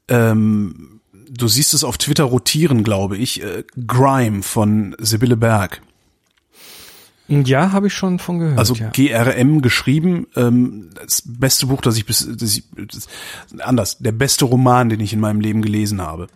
Ähm, 0.08 1.00
du 1.30 1.48
siehst 1.48 1.74
es 1.74 1.84
auf 1.84 1.98
Twitter 1.98 2.24
rotieren, 2.24 2.84
glaube 2.84 3.16
ich. 3.16 3.42
Äh, 3.42 3.64
Grime 3.86 4.42
von 4.42 4.96
Sibylle 4.98 5.36
Berg. 5.36 5.82
Ja, 7.28 7.72
habe 7.72 7.88
ich 7.88 7.94
schon 7.94 8.18
von 8.18 8.38
gehört. 8.38 8.58
Also 8.58 8.74
ja. 8.74 8.88
GRM 8.90 9.60
geschrieben, 9.60 10.26
ähm, 10.34 10.90
das 10.94 11.22
beste 11.26 11.66
Buch, 11.66 11.82
das 11.82 11.96
ich 11.96 12.06
bis, 12.06 12.26
das 12.36 12.56
ich, 12.56 12.64
das, 12.74 13.06
anders, 13.60 13.98
der 13.98 14.12
beste 14.12 14.46
Roman, 14.46 14.88
den 14.88 15.00
ich 15.00 15.12
in 15.12 15.20
meinem 15.20 15.40
Leben 15.40 15.60
gelesen 15.62 16.00
habe. 16.00 16.28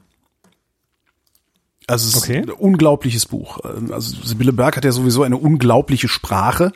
Also 1.86 2.08
es 2.08 2.22
Okay. 2.22 2.40
ist 2.40 2.48
ein 2.48 2.54
unglaubliches 2.54 3.26
Buch. 3.26 3.58
Ähm, 3.64 3.92
Also 3.92 4.16
Sibylle 4.22 4.52
Berg 4.52 4.76
hat 4.76 4.84
ja 4.84 4.92
sowieso 4.92 5.22
eine 5.22 5.36
unglaubliche 5.36 6.08
Sprache. 6.08 6.72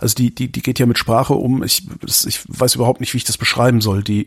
Also 0.00 0.14
die, 0.14 0.34
die, 0.34 0.50
die 0.50 0.62
geht 0.62 0.78
ja 0.78 0.86
mit 0.86 0.98
Sprache 0.98 1.34
um. 1.34 1.62
Ich, 1.62 1.86
ich 2.26 2.40
weiß 2.48 2.74
überhaupt 2.74 3.00
nicht, 3.00 3.12
wie 3.14 3.18
ich 3.18 3.24
das 3.24 3.38
beschreiben 3.38 3.80
soll. 3.80 4.02
Die, 4.02 4.26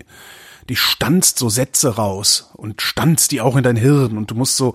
die 0.69 0.75
stanzt 0.75 1.37
so 1.37 1.49
Sätze 1.49 1.95
raus 1.95 2.51
und 2.53 2.81
stanzt 2.81 3.31
die 3.31 3.41
auch 3.41 3.55
in 3.55 3.63
dein 3.63 3.75
Hirn 3.75 4.17
und 4.17 4.31
du 4.31 4.35
musst 4.35 4.55
so 4.55 4.73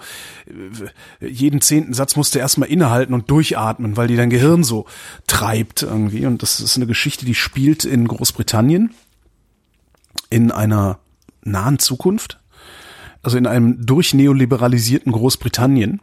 äh, 1.20 1.26
jeden 1.26 1.60
zehnten 1.60 1.94
Satz 1.94 2.16
musst 2.16 2.34
du 2.34 2.38
erstmal 2.38 2.68
innehalten 2.68 3.12
und 3.12 3.30
durchatmen, 3.30 3.96
weil 3.96 4.08
die 4.08 4.16
dein 4.16 4.30
Gehirn 4.30 4.62
so 4.62 4.86
treibt 5.26 5.82
irgendwie. 5.82 6.26
Und 6.26 6.42
das 6.42 6.60
ist 6.60 6.76
eine 6.76 6.86
Geschichte, 6.86 7.26
die 7.26 7.34
spielt 7.34 7.84
in 7.84 8.06
Großbritannien 8.06 8.94
in 10.28 10.52
einer 10.52 11.00
nahen 11.42 11.78
Zukunft, 11.78 12.38
also 13.22 13.36
in 13.36 13.46
einem 13.46 13.84
durchneoliberalisierten 13.84 15.12
Großbritannien, 15.12 16.00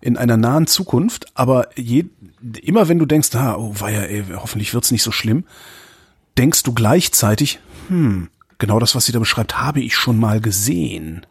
in 0.00 0.16
einer 0.16 0.36
nahen 0.36 0.66
Zukunft, 0.66 1.26
aber 1.34 1.68
je, 1.76 2.06
immer 2.62 2.88
wenn 2.88 2.98
du 2.98 3.06
denkst, 3.06 3.34
ah, 3.34 3.56
oh 3.56 3.74
weia, 3.78 4.02
ey, 4.02 4.24
hoffentlich 4.36 4.72
wird's 4.72 4.92
nicht 4.92 5.02
so 5.02 5.10
schlimm, 5.10 5.44
denkst 6.38 6.62
du 6.62 6.72
gleichzeitig, 6.72 7.58
hm, 7.88 8.28
genau 8.58 8.78
das, 8.78 8.94
was 8.94 9.06
sie 9.06 9.12
da 9.12 9.18
beschreibt, 9.18 9.58
habe 9.58 9.80
ich 9.80 9.96
schon 9.96 10.18
mal 10.18 10.40
gesehen. 10.40 11.26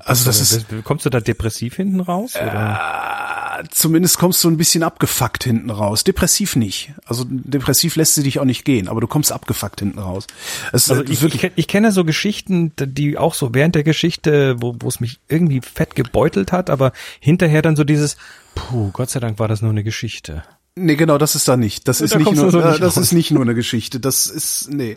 Also 0.00 0.26
das 0.26 0.40
ist, 0.40 0.66
Kommst 0.84 1.06
du 1.06 1.10
da 1.10 1.20
depressiv 1.20 1.76
hinten 1.76 2.00
raus? 2.00 2.34
Oder? 2.36 3.38
zumindest 3.70 4.18
kommst 4.18 4.42
du 4.44 4.48
ein 4.48 4.56
bisschen 4.56 4.82
abgefuckt 4.82 5.44
hinten 5.44 5.70
raus. 5.70 6.04
Depressiv 6.04 6.56
nicht. 6.56 6.92
Also 7.06 7.24
depressiv 7.28 7.96
lässt 7.96 8.14
sie 8.14 8.22
dich 8.22 8.38
auch 8.38 8.44
nicht 8.44 8.64
gehen, 8.64 8.88
aber 8.88 9.00
du 9.00 9.06
kommst 9.06 9.32
abgefuckt 9.32 9.80
hinten 9.80 9.98
raus. 9.98 10.26
Es 10.72 10.90
Also 10.90 11.02
äh, 11.02 11.10
ich, 11.10 11.22
ich, 11.22 11.52
ich 11.54 11.68
kenne 11.68 11.92
so 11.92 12.04
Geschichten, 12.04 12.72
die 12.78 13.18
auch 13.18 13.34
so 13.34 13.54
während 13.54 13.74
der 13.74 13.84
Geschichte, 13.84 14.56
wo, 14.60 14.76
wo 14.78 14.88
es 14.88 15.00
mich 15.00 15.18
irgendwie 15.28 15.60
fett 15.60 15.94
gebeutelt 15.94 16.52
hat, 16.52 16.70
aber 16.70 16.92
hinterher 17.20 17.62
dann 17.62 17.76
so 17.76 17.84
dieses, 17.84 18.16
puh, 18.54 18.90
Gott 18.92 19.10
sei 19.10 19.20
Dank 19.20 19.38
war 19.38 19.48
das 19.48 19.62
nur 19.62 19.70
eine 19.70 19.84
Geschichte. 19.84 20.42
nee, 20.76 20.96
genau, 20.96 21.18
das 21.18 21.34
ist 21.34 21.48
da 21.48 21.56
nicht. 21.56 21.88
Das 21.88 22.00
ist 22.00 22.14
da 22.14 22.18
nicht 22.18 22.34
nur, 22.34 22.50
so 22.50 22.60
äh, 22.60 22.70
nicht 22.70 22.82
das 22.82 22.96
raus. 22.96 23.04
ist 23.04 23.12
nicht 23.12 23.30
nur 23.30 23.42
eine 23.42 23.54
Geschichte. 23.54 24.00
Das 24.00 24.26
ist, 24.26 24.70
nee, 24.70 24.96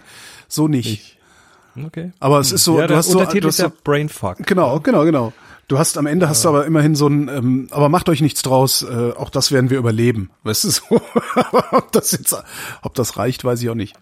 so 0.53 0.67
nicht. 0.67 1.17
Okay. 1.85 2.11
Aber 2.19 2.39
es 2.39 2.51
ist 2.51 2.63
so, 2.63 2.79
ja, 2.79 2.87
du 2.87 2.95
hast 2.95 3.07
so, 3.09 3.19
du 3.23 3.23
ist 3.25 3.45
hast 3.45 3.59
ja 3.59 3.69
so 3.69 3.73
Brainfuck. 3.83 4.37
Genau, 4.45 4.79
genau, 4.79 5.03
genau. 5.05 5.33
Du 5.67 5.79
hast 5.79 5.97
am 5.97 6.05
Ende 6.05 6.27
hast 6.27 6.43
du 6.43 6.49
aber 6.49 6.65
immerhin 6.65 6.95
so 6.95 7.07
ein, 7.07 7.29
ähm, 7.29 7.67
aber 7.71 7.87
macht 7.87 8.09
euch 8.09 8.19
nichts 8.19 8.41
draus, 8.41 8.83
äh, 8.83 9.13
auch 9.15 9.29
das 9.29 9.51
werden 9.53 9.69
wir 9.69 9.77
überleben. 9.77 10.29
Weißt 10.43 10.65
du 10.65 10.69
so? 10.69 11.01
ob 11.71 11.91
das 11.93 12.11
jetzt, 12.11 12.35
ob 12.81 12.93
das 12.93 13.15
reicht, 13.17 13.45
weiß 13.45 13.61
ich 13.61 13.69
auch 13.69 13.75
nicht. 13.75 13.95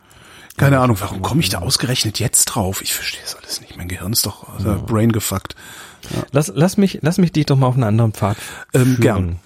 Keine 0.58 0.80
Ahnung, 0.80 0.98
warum 1.00 1.22
komme 1.22 1.42
ich 1.42 1.50
da 1.50 1.60
ausgerechnet 1.60 2.20
jetzt 2.20 2.46
drauf? 2.46 2.82
Ich 2.82 2.94
verstehe 2.94 3.22
das 3.24 3.36
alles 3.36 3.62
nicht. 3.62 3.78
Mein 3.78 3.88
Gehirn 3.88 4.12
ist 4.12 4.26
doch 4.26 4.60
äh, 4.60 4.76
brain 4.86 5.12
gefuckt. 5.12 5.56
Lass, 6.32 6.52
lass 6.54 6.76
mich, 6.76 7.00
lass 7.02 7.18
mich 7.18 7.32
dich 7.32 7.46
doch 7.46 7.56
mal 7.56 7.68
auf 7.68 7.76
einen 7.76 7.84
anderen 7.84 8.14
Pfad 8.14 8.36
Ähm, 8.74 8.82
führen. 8.96 9.00
gern. 9.02 9.40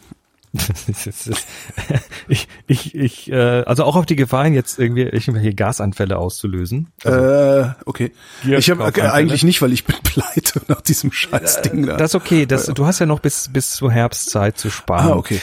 Ich, 2.27 2.47
ich, 2.67 2.95
ich, 2.95 3.31
äh, 3.31 3.63
also 3.65 3.83
auch 3.83 3.95
auf 3.95 4.05
die 4.05 4.15
Gefahr, 4.15 4.45
hin, 4.45 4.53
jetzt 4.53 4.79
irgendwie 4.79 5.01
irgendwelche 5.01 5.53
Gasanfälle 5.53 6.17
auszulösen. 6.17 6.87
Äh, 7.03 7.65
okay. 7.85 8.11
Ich 8.43 8.69
habe 8.69 8.83
äh, 8.83 8.85
Anfälle. 8.87 9.11
eigentlich 9.13 9.43
nicht, 9.43 9.61
weil 9.61 9.73
ich 9.73 9.83
bin 9.85 9.95
pleite 10.03 10.61
nach 10.67 10.81
diesem 10.81 11.11
scheiß 11.11 11.61
Ding 11.63 11.85
da. 11.85 11.97
Das 11.97 12.11
ist 12.11 12.15
okay. 12.15 12.45
Das, 12.45 12.67
du 12.67 12.85
hast 12.85 12.99
ja 12.99 13.05
noch 13.05 13.19
bis, 13.19 13.49
bis 13.51 13.71
zur 13.71 13.91
Herbstzeit 13.91 14.57
zu 14.57 14.69
sparen. 14.69 15.11
ah, 15.11 15.15
okay. 15.15 15.41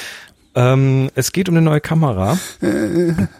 Ähm, 0.54 1.10
es 1.14 1.32
geht 1.32 1.48
um 1.48 1.54
eine 1.56 1.62
neue 1.64 1.80
Kamera, 1.80 2.38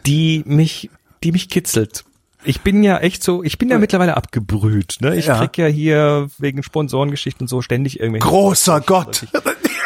die 0.07 0.45
mich, 0.47 0.91
die 1.25 1.33
mich 1.33 1.49
kitzelt. 1.49 2.05
Ich 2.45 2.61
bin 2.63 2.83
ja 2.83 2.99
echt 2.99 3.23
so, 3.23 3.43
ich 3.43 3.59
bin 3.59 3.69
ja 3.69 3.79
mittlerweile 3.79 4.17
abgebrüht. 4.17 4.97
Ne? 5.01 5.17
Ich 5.17 5.27
Ja. 5.27 5.39
krieg 5.39 5.59
ja 5.59 5.67
hier 5.67 6.29
wegen 6.39 6.63
Sponsorengeschichten 6.63 7.45
und 7.45 7.49
so 7.49 7.61
ständig 7.63 8.01
irgendwelche, 8.01 8.27
Großer 8.27 8.81
Gott. 8.81 9.27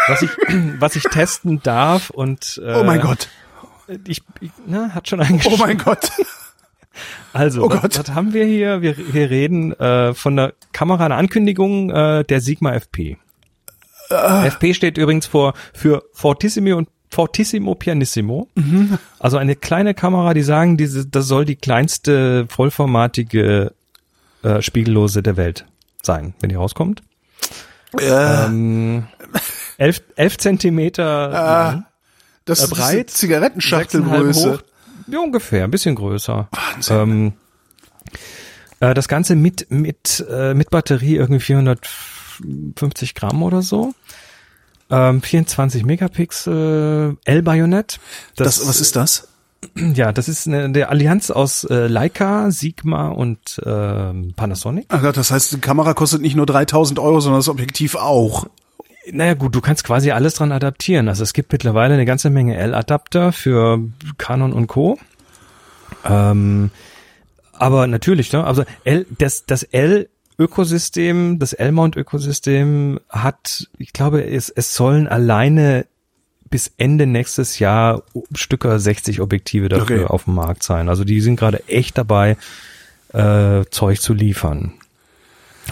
Was 0.08 0.22
ich, 0.22 0.30
was 0.80 0.96
ich 0.96 1.02
testen 1.04 1.62
darf 1.62 2.10
und 2.10 2.60
äh, 2.64 2.74
Oh 2.74 2.84
mein 2.84 3.00
Gott. 3.00 3.28
ich, 4.06 4.22
ich 4.40 4.50
ne, 4.66 4.94
hat 4.94 5.08
schon 5.08 5.20
eingeschrieben. 5.20 5.58
Oh 5.60 5.64
mein 5.66 5.78
Gott. 5.78 6.10
Also, 7.32 7.64
Oh 7.64 7.70
was, 7.70 7.80
Gott. 7.80 7.98
was 7.98 8.14
haben 8.14 8.32
wir 8.34 8.44
hier? 8.44 8.80
Wir, 8.80 8.94
wir 9.12 9.28
reden 9.28 9.72
äh, 9.80 10.14
von 10.14 10.36
der 10.36 10.52
Kamera, 10.72 11.04
einer 11.06 11.16
Ankündigung 11.16 11.90
äh, 11.90 12.22
der 12.22 12.40
Sigma 12.40 12.72
FP. 12.74 13.16
Ah. 14.10 14.44
FP 14.46 14.74
steht 14.74 14.96
übrigens 14.96 15.26
vor 15.26 15.54
für 15.72 16.04
Fortissimo 16.12 16.76
und 16.76 16.88
Fortissimo 17.10 17.74
Pianissimo. 17.74 18.48
Mhm. 18.54 18.98
Also 19.18 19.38
eine 19.38 19.56
kleine 19.56 19.94
Kamera, 19.94 20.34
die 20.34 20.42
sagen, 20.44 20.76
diese, 20.76 21.04
das 21.06 21.26
soll 21.26 21.44
die 21.44 21.56
kleinste 21.56 22.46
vollformatige 22.48 23.72
äh, 24.44 24.62
Spiegellose 24.62 25.20
der 25.24 25.36
Welt 25.36 25.66
sein, 26.00 26.34
wenn 26.38 26.50
die 26.50 26.54
rauskommt. 26.56 27.02
Äh, 27.98 28.44
Ähm, 28.46 29.08
elf, 29.78 30.02
elf 30.16 30.38
Zentimeter 30.38 31.28
lang, 31.28 31.86
das 32.44 32.60
äh, 32.60 32.66
breit, 32.68 33.10
sechseinhalb 33.10 33.10
Zigarettenschachtelgröße. 33.10 34.58
Ja, 35.06 35.18
ungefähr, 35.20 35.64
ein 35.64 35.70
bisschen 35.70 35.94
größer. 35.94 36.48
Ähm, 36.88 37.34
äh, 38.80 38.94
das 38.94 39.08
Ganze 39.08 39.36
mit, 39.36 39.70
mit, 39.70 40.24
äh, 40.30 40.54
mit 40.54 40.70
Batterie 40.70 41.16
irgendwie 41.16 41.40
450 41.40 43.14
Gramm 43.14 43.42
oder 43.42 43.62
so. 43.62 43.94
Ähm, 44.90 45.22
24 45.22 45.84
Megapixel, 45.84 47.16
L-Bajonett. 47.24 48.00
Das, 48.36 48.66
was 48.66 48.80
ist 48.80 48.96
das? 48.96 49.28
Ja, 49.94 50.12
das 50.12 50.28
ist 50.28 50.46
eine, 50.46 50.70
der 50.72 50.90
Allianz 50.90 51.30
aus 51.30 51.64
äh, 51.64 51.86
Leica, 51.86 52.50
Sigma 52.50 53.08
und 53.08 53.62
ähm, 53.64 54.34
Panasonic. 54.36 54.84
Ach 54.88 55.00
Gott, 55.00 55.16
das 55.16 55.30
heißt, 55.30 55.52
die 55.52 55.58
Kamera 55.58 55.94
kostet 55.94 56.20
nicht 56.20 56.36
nur 56.36 56.44
3000 56.44 56.98
Euro, 56.98 57.20
sondern 57.20 57.38
das 57.38 57.48
Objektiv 57.48 57.94
auch. 57.94 58.46
Naja 59.12 59.34
gut, 59.34 59.54
du 59.54 59.60
kannst 59.60 59.84
quasi 59.84 60.10
alles 60.12 60.34
dran 60.34 60.52
adaptieren. 60.52 61.08
Also 61.08 61.22
es 61.22 61.32
gibt 61.32 61.52
mittlerweile 61.52 61.94
eine 61.94 62.04
ganze 62.06 62.30
Menge 62.30 62.56
L-Adapter 62.56 63.32
für 63.32 63.80
Canon 64.18 64.52
und 64.52 64.66
Co. 64.66 64.98
Ähm, 66.04 66.70
aber 67.52 67.86
natürlich, 67.86 68.32
ne? 68.32 68.44
Also 68.44 68.64
L, 68.84 69.06
das, 69.18 69.44
das 69.46 69.62
L-Ökosystem, 69.62 71.38
das 71.38 71.52
L-Mount-Ökosystem 71.52 72.98
hat, 73.10 73.68
ich 73.78 73.92
glaube, 73.92 74.24
es, 74.24 74.48
es 74.48 74.74
sollen 74.74 75.06
alleine 75.06 75.86
bis 76.50 76.72
Ende 76.76 77.06
nächstes 77.06 77.58
Jahr 77.58 78.02
Stücker 78.34 78.78
60 78.78 79.20
Objektive 79.20 79.68
dafür 79.68 80.04
Okay. 80.04 80.04
auf 80.06 80.24
dem 80.24 80.34
Markt 80.34 80.62
sein. 80.62 80.88
Also 80.88 81.04
die 81.04 81.20
sind 81.20 81.36
gerade 81.36 81.66
echt 81.68 81.98
dabei, 81.98 82.36
äh, 83.12 83.64
Zeug 83.70 84.00
zu 84.00 84.14
liefern. 84.14 84.72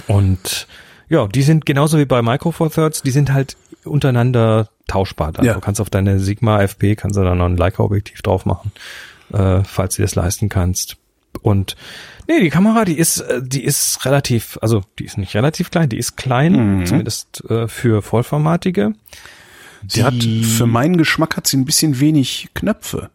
Und 0.07 0.67
ja, 1.13 1.27
die 1.29 1.43
sind 1.43 1.67
genauso 1.67 1.99
wie 1.99 2.05
bei 2.07 2.23
Micro 2.23 2.51
Four 2.51 2.71
Thirds, 2.71 3.03
die 3.03 3.11
sind 3.11 3.33
halt 3.33 3.57
untereinander 3.85 4.69
tauschbar. 4.89 5.29
Also 5.29 5.43
Ja. 5.47 5.55
Du 5.55 5.61
kannst 5.61 5.81
auf 5.81 5.91
deine 5.91 6.19
Sigma 6.19 6.61
FP, 6.63 6.97
kannst 6.97 7.17
du 7.17 7.23
dann 7.23 7.39
noch 7.39 7.47
ein 7.47 7.57
Leica-Objektiv 7.57 8.23
drauf 8.23 8.47
machen, 8.47 8.73
äh, 9.33 9.63
falls 9.65 9.97
du 9.97 10.03
das 10.03 10.15
leisten 10.15 10.49
kannst. 10.49 10.97
Und 11.43 11.77
nee, 12.29 12.41
die 12.41 12.51
Kamera, 12.51 12.85
die 12.85 12.99
ist, 12.99 13.21
äh, 13.21 13.41
die 13.43 13.65
ist 13.65 14.05
relativ, 14.05 14.59
also 14.63 14.83
die 14.99 15.05
ist 15.05 15.19
nicht 15.19 15.35
relativ 15.35 15.71
klein, 15.71 15.89
die 15.89 15.99
ist 15.99 16.17
klein, 16.17 16.79
Mhm. 16.81 16.87
zumindest 16.87 17.45
äh, 17.49 17.69
für 17.69 18.03
vollformatige. 18.03 18.93
Sie 19.89 20.05
hat, 20.05 20.15
für 20.23 20.67
meinen 20.67 20.97
Geschmack 20.97 21.37
hat 21.37 21.47
sie 21.49 21.57
ein 21.57 21.65
bisschen 21.65 21.99
wenig 22.01 22.49
Knöpfe. 22.55 23.11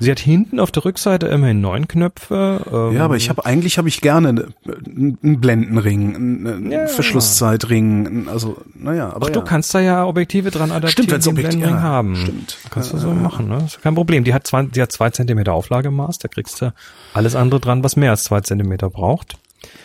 Sie 0.00 0.10
hat 0.10 0.18
hinten 0.18 0.58
auf 0.60 0.70
der 0.72 0.84
Rückseite 0.84 1.26
immerhin 1.28 1.60
neun 1.60 1.86
Knöpfe. 1.86 2.64
Ähm, 2.72 2.96
Ja, 2.96 3.04
aber 3.04 3.16
ich 3.16 3.28
habe 3.28 3.44
eigentlich 3.46 3.76
habe 3.78 3.88
ich 3.88 4.00
gerne 4.00 4.32
ne- 4.32 4.48
einen 4.64 5.40
Blendenring, 5.40 6.16
einen, 6.16 6.72
Ja. 6.72 6.86
Verschlusszeitring, 6.86 8.28
also 8.28 8.56
naja, 8.74 9.12
aber 9.12 9.26
Ach, 9.26 9.30
du 9.30 9.40
ja. 9.40 9.44
kannst 9.44 9.74
da 9.74 9.80
ja 9.80 10.04
Objektive 10.06 10.50
dran 10.50 10.70
adaptieren, 10.70 10.90
Stimmt, 10.92 11.10
wenn's 11.12 11.24
die 11.24 11.30
einen 11.30 11.36
Blendenring 11.38 11.74
ja, 11.76 11.80
haben. 11.82 12.16
stimmt. 12.16 12.56
Kannst 12.70 12.92
du 12.92 12.98
so 12.98 13.10
machen, 13.12 13.48
ne? 13.48 13.58
Ist 13.64 13.82
kein 13.82 13.94
Problem. 13.94 14.24
Die 14.24 14.34
hat 14.34 14.46
zwei, 14.46 14.62
die 14.64 14.80
hat 14.82 14.90
zwei 14.92 15.10
Zentimeter 15.10 15.52
Auflagemaß, 15.52 16.18
da 16.18 16.28
kriegst 16.28 16.60
du 16.62 16.72
alles 17.14 17.36
andere 17.36 17.60
dran, 17.60 17.84
was 17.84 17.96
mehr 17.96 18.10
als 18.10 18.24
zwei 18.24 18.40
Zentimeter 18.40 18.90
braucht. 18.90 19.36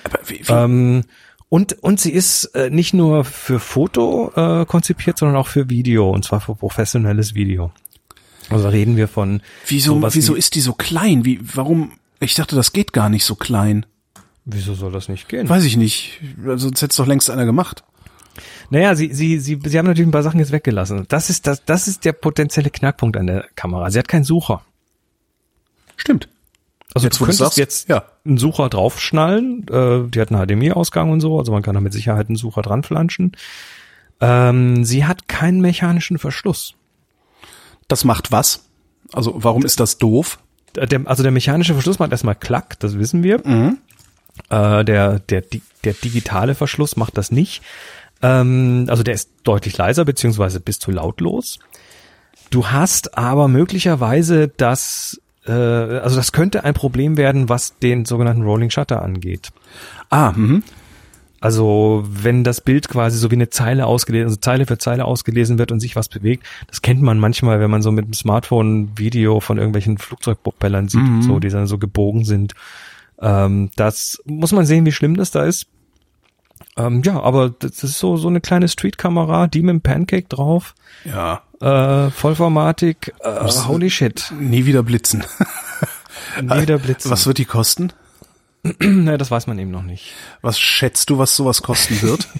aber 0.03 0.19
wie, 0.27 0.39
wie, 0.39 0.51
Ähm, 0.53 1.03
und, 1.49 1.73
und 1.83 1.99
sie 1.99 2.11
ist 2.11 2.45
äh, 2.55 2.69
nicht 2.69 2.93
nur 2.93 3.23
für 3.23 3.59
Foto 3.59 4.31
äh, 4.35 4.65
konzipiert, 4.65 5.17
sondern 5.19 5.37
auch 5.37 5.47
für 5.47 5.69
Video, 5.69 6.09
und 6.09 6.25
zwar 6.25 6.41
für 6.41 6.55
professionelles 6.55 7.35
Video. 7.35 7.71
Also 8.49 8.69
reden 8.69 8.95
wir 8.97 9.07
von 9.07 9.41
wieso 9.67 10.01
wieso 10.13 10.35
wie- 10.35 10.39
ist 10.39 10.55
die 10.55 10.61
so 10.61 10.73
klein? 10.73 11.25
Wie 11.25 11.39
warum? 11.55 11.93
Ich 12.19 12.35
dachte, 12.35 12.55
das 12.55 12.73
geht 12.73 12.93
gar 12.93 13.09
nicht 13.09 13.25
so 13.25 13.35
klein. 13.35 13.85
Wieso 14.45 14.73
soll 14.75 14.91
das 14.91 15.09
nicht 15.09 15.27
gehen? 15.27 15.49
Weiß 15.49 15.63
ich 15.63 15.75
nicht. 15.77 16.21
Sonst 16.55 16.81
hätte 16.81 16.91
es 16.91 16.95
doch 16.97 17.07
längst 17.07 17.29
einer 17.29 17.45
gemacht. 17.45 17.83
Naja, 18.69 18.95
sie, 18.95 19.13
sie, 19.13 19.39
sie, 19.39 19.59
sie 19.63 19.77
haben 19.77 19.85
natürlich 19.85 20.07
ein 20.07 20.11
paar 20.11 20.23
Sachen 20.23 20.39
jetzt 20.39 20.51
weggelassen. 20.51 21.05
Das 21.07 21.29
ist 21.29 21.47
das, 21.47 21.63
das 21.65 21.87
ist 21.87 22.05
der 22.05 22.13
potenzielle 22.13 22.69
Knackpunkt 22.69 23.17
an 23.17 23.27
der 23.27 23.45
Kamera. 23.55 23.89
Sie 23.89 23.97
hat 23.99 24.07
keinen 24.07 24.23
Sucher. 24.23 24.61
Stimmt. 25.95 26.27
Also 26.93 27.07
Jetzt, 27.07 27.15
du 27.19 27.25
könntest 27.25 27.39
sagst, 27.39 27.57
jetzt 27.57 27.89
ja. 27.89 28.05
einen 28.25 28.37
Sucher 28.37 28.69
draufschnallen. 28.69 29.65
Äh, 29.67 30.09
die 30.09 30.21
hat 30.21 30.31
einen 30.31 30.45
HDMI-Ausgang 30.45 31.11
und 31.11 31.19
so, 31.21 31.37
also 31.39 31.51
man 31.51 31.61
kann 31.61 31.75
da 31.75 31.81
mit 31.81 31.93
Sicherheit 31.93 32.27
einen 32.27 32.37
Sucher 32.37 32.61
dran 32.61 32.83
flanschen. 32.83 33.33
Ähm, 34.21 34.85
sie 34.85 35.05
hat 35.05 35.27
keinen 35.27 35.59
mechanischen 35.59 36.17
Verschluss. 36.17 36.75
Das 37.87 38.03
macht 38.03 38.31
was? 38.31 38.65
Also 39.13 39.33
warum 39.37 39.65
ist 39.65 39.79
das 39.79 39.97
doof? 39.97 40.39
Äh, 40.75 40.87
Der, 40.87 41.01
also 41.05 41.23
der 41.23 41.31
mechanische 41.31 41.73
Verschluss 41.73 41.99
macht 41.99 42.11
erstmal 42.11 42.35
Klack, 42.35 42.79
das 42.79 42.97
wissen 42.97 43.23
wir. 43.23 43.41
Mhm. 43.45 43.77
Äh, 44.49 44.83
der, 44.83 45.19
der, 45.19 45.43
der 45.83 45.93
digitale 45.93 46.55
Verschluss 46.55 46.97
macht 46.97 47.17
das 47.17 47.31
nicht. 47.31 47.61
Ähm, 48.21 48.85
also 48.89 49.03
der 49.03 49.13
ist 49.13 49.29
deutlich 49.43 49.77
leiser, 49.77 50.05
beziehungsweise 50.05 50.59
bis 50.59 50.79
zu 50.79 50.91
lautlos. 50.91 51.59
Du 52.49 52.67
hast 52.67 53.17
aber 53.17 53.47
möglicherweise 53.47 54.47
das, 54.47 55.19
äh, 55.45 55.51
also 55.51 56.15
das 56.15 56.31
könnte 56.31 56.63
ein 56.63 56.73
Problem 56.73 57.17
werden, 57.17 57.49
was 57.49 57.77
den 57.79 58.05
sogenannten 58.05 58.43
Rolling 58.43 58.69
Shutter 58.69 59.01
angeht. 59.01 59.49
Ah, 60.09 60.31
mhm. 60.31 60.63
Also 61.45 62.03
wenn 62.07 62.43
das 62.43 62.59
Bild 62.59 62.87
quasi 62.89 63.19
so 63.19 63.29
wie 63.29 63.35
eine 63.35 63.49
Zeile 63.51 63.85
ausgelesen, 63.85 64.25
also 64.29 64.37
Zeile 64.37 64.65
für 64.65 64.79
Zeile 64.79 65.05
ausgelesen 65.05 65.59
wird 65.59 65.71
und 65.71 65.79
sich 65.79 65.95
was 65.95 66.09
bewegt, 66.09 66.43
das 66.65 66.81
kennt 66.81 67.03
man 67.03 67.19
manchmal, 67.19 67.59
wenn 67.59 67.69
man 67.69 67.83
so 67.83 67.91
mit 67.91 68.03
dem 68.05 68.13
Smartphone 68.13 68.89
Video 68.97 69.39
von 69.39 69.57
irgendwelchen 69.59 69.99
Flugzeugpropellern 69.99 70.87
sieht, 70.89 71.01
und 71.01 71.21
so, 71.21 71.39
die 71.39 71.49
dann 71.49 71.67
so 71.67 71.77
gebogen 71.77 72.25
sind. 72.25 72.53
Ähm, 73.21 73.69
das 73.75 74.19
muss 74.25 74.53
man 74.53 74.65
sehen, 74.65 74.87
wie 74.87 74.91
schlimm 74.91 75.17
das 75.17 75.29
da 75.29 75.43
ist. 75.45 75.67
Ähm, 76.77 77.03
ja, 77.05 77.19
aber 77.21 77.49
das 77.51 77.83
ist 77.83 77.99
so 77.99 78.17
so 78.17 78.27
eine 78.27 78.41
kleine 78.41 78.67
Streetkamera, 78.67 79.45
die 79.45 79.61
mit 79.61 79.69
dem 79.73 79.81
Pancake 79.81 80.27
drauf, 80.27 80.73
Ja. 81.03 81.43
äh, 81.61 82.09
Vollformatik, 82.09 83.13
äh, 83.19 83.47
holy 83.67 83.91
shit, 83.91 84.33
Nie 84.39 84.65
wieder 84.65 84.81
blitzen. 84.81 85.23
nie 86.41 86.61
wieder 86.61 86.77
blitzen. 86.85 87.11
Was 87.11 87.27
wird 87.27 87.37
die 87.37 87.45
kosten? 87.45 87.91
Na, 88.79 89.17
das 89.17 89.31
weiß 89.31 89.47
man 89.47 89.59
eben 89.59 89.71
noch 89.71 89.83
nicht. 89.83 90.13
Was 90.41 90.59
schätzt 90.59 91.09
du, 91.09 91.17
was 91.17 91.35
sowas 91.35 91.61
kosten 91.61 92.01
wird? 92.01 92.27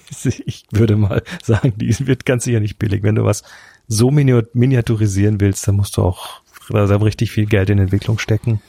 Ich 0.48 0.66
würde 0.72 0.96
mal 0.96 1.22
sagen, 1.44 1.74
die 1.76 1.96
wird 2.08 2.26
ganz 2.26 2.46
sicher 2.46 2.60
nicht 2.60 2.80
billig. 2.80 3.04
Wenn 3.04 3.14
du 3.16 3.26
was 3.26 3.44
so 3.88 4.10
mini- 4.10 4.42
miniaturisieren 4.54 5.40
willst, 5.40 5.68
dann 5.68 5.76
musst 5.76 5.98
du 5.98 6.02
auch 6.02 6.42
also 6.74 6.96
richtig 6.98 7.30
viel 7.32 7.46
Geld 7.46 7.70
in 7.70 7.78
Entwicklung 7.78 8.18
stecken. 8.18 8.60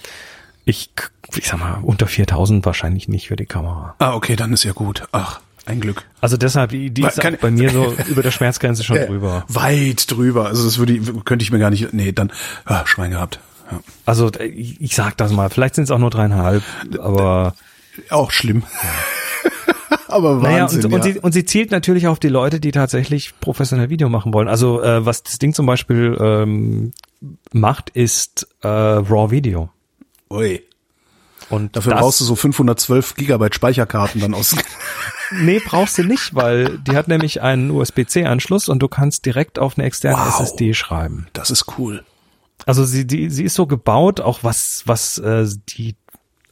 Ich, 0.66 0.90
ich 1.34 1.46
sag 1.46 1.58
mal, 1.60 1.78
unter 1.82 2.06
4000 2.06 2.66
wahrscheinlich 2.66 3.08
nicht 3.08 3.28
für 3.28 3.36
die 3.36 3.46
Kamera. 3.46 3.94
ah, 4.00 4.12
okay, 4.14 4.36
dann 4.36 4.52
ist 4.52 4.64
ja 4.64 4.72
gut. 4.72 5.04
Ach, 5.12 5.40
ein 5.64 5.80
Glück. 5.80 6.04
Also 6.20 6.36
deshalb, 6.36 6.70
die, 6.70 6.90
die 6.90 7.02
ist 7.02 7.20
bei 7.40 7.50
mir 7.50 7.70
so 7.70 7.94
über 8.08 8.22
der 8.22 8.32
Schmerzgrenze 8.32 8.84
schon 8.84 8.98
drüber. 8.98 9.44
Weit 9.48 10.10
drüber. 10.10 10.46
Also 10.46 10.64
das 10.64 10.76
würde 10.78 10.92
ich, 10.92 11.24
könnte 11.24 11.42
ich 11.42 11.50
mir 11.52 11.58
gar 11.58 11.70
nicht. 11.70 11.92
Nee, 11.94 12.12
dann 12.12 12.30
ah, 12.66 12.84
Schwein 12.84 13.12
gehabt. 13.12 13.38
Ja. 13.70 13.80
Also 14.04 14.30
ich, 14.40 14.80
ich 14.80 14.94
sag 14.94 15.16
das 15.16 15.32
mal, 15.32 15.50
vielleicht 15.50 15.74
sind 15.74 15.84
es 15.84 15.90
auch 15.90 15.98
nur 15.98 16.10
dreieinhalb, 16.10 16.62
aber 16.98 17.54
Auch 18.10 18.30
schlimm. 18.30 18.62
Aber 20.08 20.36
Naja, 20.36 20.62
Wahnsinn. 20.62 20.84
und, 20.86 20.94
und, 20.94 21.04
ja. 21.04 21.12
sie, 21.14 21.18
und 21.20 21.32
sie 21.32 21.44
zielt 21.44 21.70
natürlich 21.70 22.06
auf 22.06 22.18
die 22.18 22.28
Leute, 22.28 22.60
die 22.60 22.70
tatsächlich 22.70 23.38
professionell 23.40 23.90
Video 23.90 24.08
machen 24.08 24.32
wollen. 24.32 24.48
Also 24.48 24.80
äh, 24.82 25.04
was 25.04 25.22
das 25.22 25.38
Ding 25.38 25.52
zum 25.52 25.66
Beispiel 25.66 26.16
ähm, 26.20 26.92
macht, 27.52 27.90
ist 27.90 28.46
äh, 28.62 28.68
Raw 28.68 29.30
Video. 29.30 29.68
Ui. 30.30 30.62
Und 31.50 31.76
Dafür 31.76 31.92
das, 31.92 32.00
brauchst 32.00 32.20
du 32.20 32.24
so 32.24 32.34
512 32.36 33.14
Gigabyte 33.14 33.54
Speicherkarten 33.54 34.20
dann 34.20 34.34
aus. 34.34 34.54
Nee, 35.32 35.60
brauchst 35.64 35.98
du 35.98 36.04
nicht, 36.04 36.36
weil 36.36 36.78
die 36.78 36.94
hat 36.96 37.08
nämlich 37.08 37.42
einen 37.42 37.72
USB-C-Anschluss 37.72 38.68
und 38.68 38.78
du 38.78 38.86
kannst 38.86 39.26
direkt 39.26 39.58
auf 39.58 39.76
eine 39.76 39.84
externe 39.84 40.18
Wow. 40.24 40.28
SSD 40.40 40.72
schreiben. 40.72 41.26
Das 41.32 41.50
ist 41.50 41.64
cool. 41.78 42.04
Also 42.66 42.84
sie, 42.84 43.06
die, 43.06 43.30
sie 43.30 43.44
ist 43.44 43.54
so 43.54 43.66
gebaut, 43.66 44.20
auch 44.20 44.40
was, 44.42 44.82
was 44.86 45.18
äh, 45.18 45.46
die, 45.70 45.94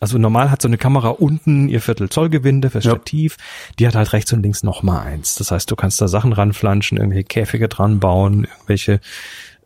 also 0.01 0.17
normal 0.17 0.51
hat 0.51 0.62
so 0.62 0.69
eine 0.69 0.79
Kamera 0.79 1.09
unten 1.09 1.69
ihr 1.69 1.81
Viertel 1.81 2.09
Zoll 2.09 2.31
Gewinde 2.31 2.71
für 2.71 2.79
Ja. 2.79 2.93
Stativ, 2.93 3.37
die 3.79 3.87
hat 3.87 3.97
halt 3.97 4.12
rechts 4.12 4.33
und 4.33 4.43
links 4.43 4.62
noch 4.62 4.83
mal 4.83 5.01
eins. 5.01 5.35
Das 5.35 5.51
heißt, 5.51 5.71
du 5.71 5.77
kannst 5.77 6.01
da 6.01 6.07
Sachen 6.07 6.33
ranflanschen, 6.33 6.99
irgendwelche 6.99 7.25
Käfige 7.25 7.69
dran 7.69 7.99
bauen, 7.99 8.45
irgendwelche 8.45 9.01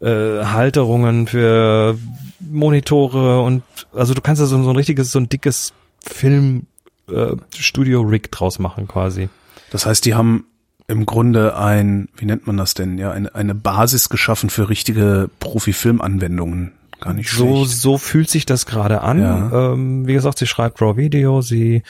äh, 0.01 0.45
Halterungen 0.45 1.27
für 1.27 1.99
Monitore 2.41 3.43
und 3.43 3.63
also 3.93 4.15
du 4.15 4.23
kannst 4.23 4.41
da 4.41 4.47
so, 4.47 4.63
so 4.63 4.71
ein 4.71 4.77
richtiges, 4.77 5.13
so 5.13 5.19
ein 5.19 5.29
dickes 5.29 5.75
Film 6.03 6.67
äh, 7.11 7.37
Studio 7.55 8.01
Rig 8.03 8.31
draus 8.33 8.59
machen 8.59 8.89
quasi. 8.89 9.29
Das 9.71 9.85
heißt, 9.85 10.05
die 10.07 10.15
haben 10.15 10.47
im 10.89 11.05
Grunde 11.07 11.57
ein, 11.57 12.09
wie 12.17 12.25
nennt 12.25 12.47
man 12.47 12.57
das 12.57 12.75
denn? 12.75 12.99
Ja, 12.99 13.11
eine, 13.13 13.35
eine 13.35 13.55
Basis 13.55 14.09
geschaffen 14.09 14.49
für 14.51 14.69
richtige 14.71 15.31
Profi-Filmanwendungen. 15.39 16.73
Gar 17.01 17.13
nicht 17.13 17.31
So, 17.31 17.65
schlecht. 17.67 17.79
so 17.81 17.99
fühlt 17.99 18.31
sich 18.31 18.47
das 18.47 18.67
gerade 18.67 19.03
an. 19.03 19.21
Ja. 19.21 19.73
Ähm, 19.73 20.07
wie 20.07 20.15
gesagt, 20.15 20.39
sie 20.39 20.47
schreibt 20.47 20.81
Raw 20.81 20.97
Video, 20.97 21.43
sie 21.43 21.83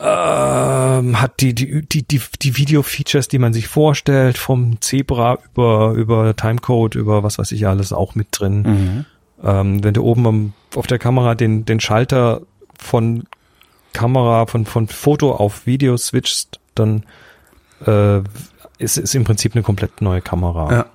ähm, 0.00 1.20
hat 1.20 1.40
die, 1.40 1.54
die, 1.54 1.86
die, 1.86 2.02
die, 2.02 2.20
die 2.42 2.56
Video-Features, 2.56 3.28
die 3.28 3.38
man 3.38 3.52
sich 3.54 3.68
vorstellt, 3.68 4.36
vom 4.36 4.80
Zebra 4.82 5.38
über, 5.54 5.92
über 5.92 6.36
Timecode, 6.36 6.96
über 6.96 7.22
was 7.22 7.38
weiß 7.38 7.52
ich 7.52 7.66
alles 7.66 7.92
auch 7.92 8.14
mit 8.14 8.26
drin. 8.32 8.62
Mhm. 8.62 9.04
Ähm, 9.42 9.84
wenn 9.84 9.94
du 9.94 10.02
oben 10.02 10.26
am, 10.26 10.52
auf 10.74 10.86
der 10.86 10.98
Kamera 10.98 11.34
den, 11.34 11.64
den 11.64 11.80
Schalter 11.80 12.42
von 12.78 13.24
Kamera, 13.94 14.44
von, 14.46 14.66
von 14.66 14.88
Foto 14.88 15.32
auf 15.32 15.66
Video 15.66 15.96
switchst, 15.96 16.58
dann 16.74 17.04
äh, 17.84 18.20
ist, 18.78 18.98
ist 18.98 19.14
im 19.14 19.24
Prinzip 19.24 19.54
eine 19.54 19.62
komplett 19.62 20.00
neue 20.00 20.20
Kamera. 20.20 20.72
Ja. 20.72 20.86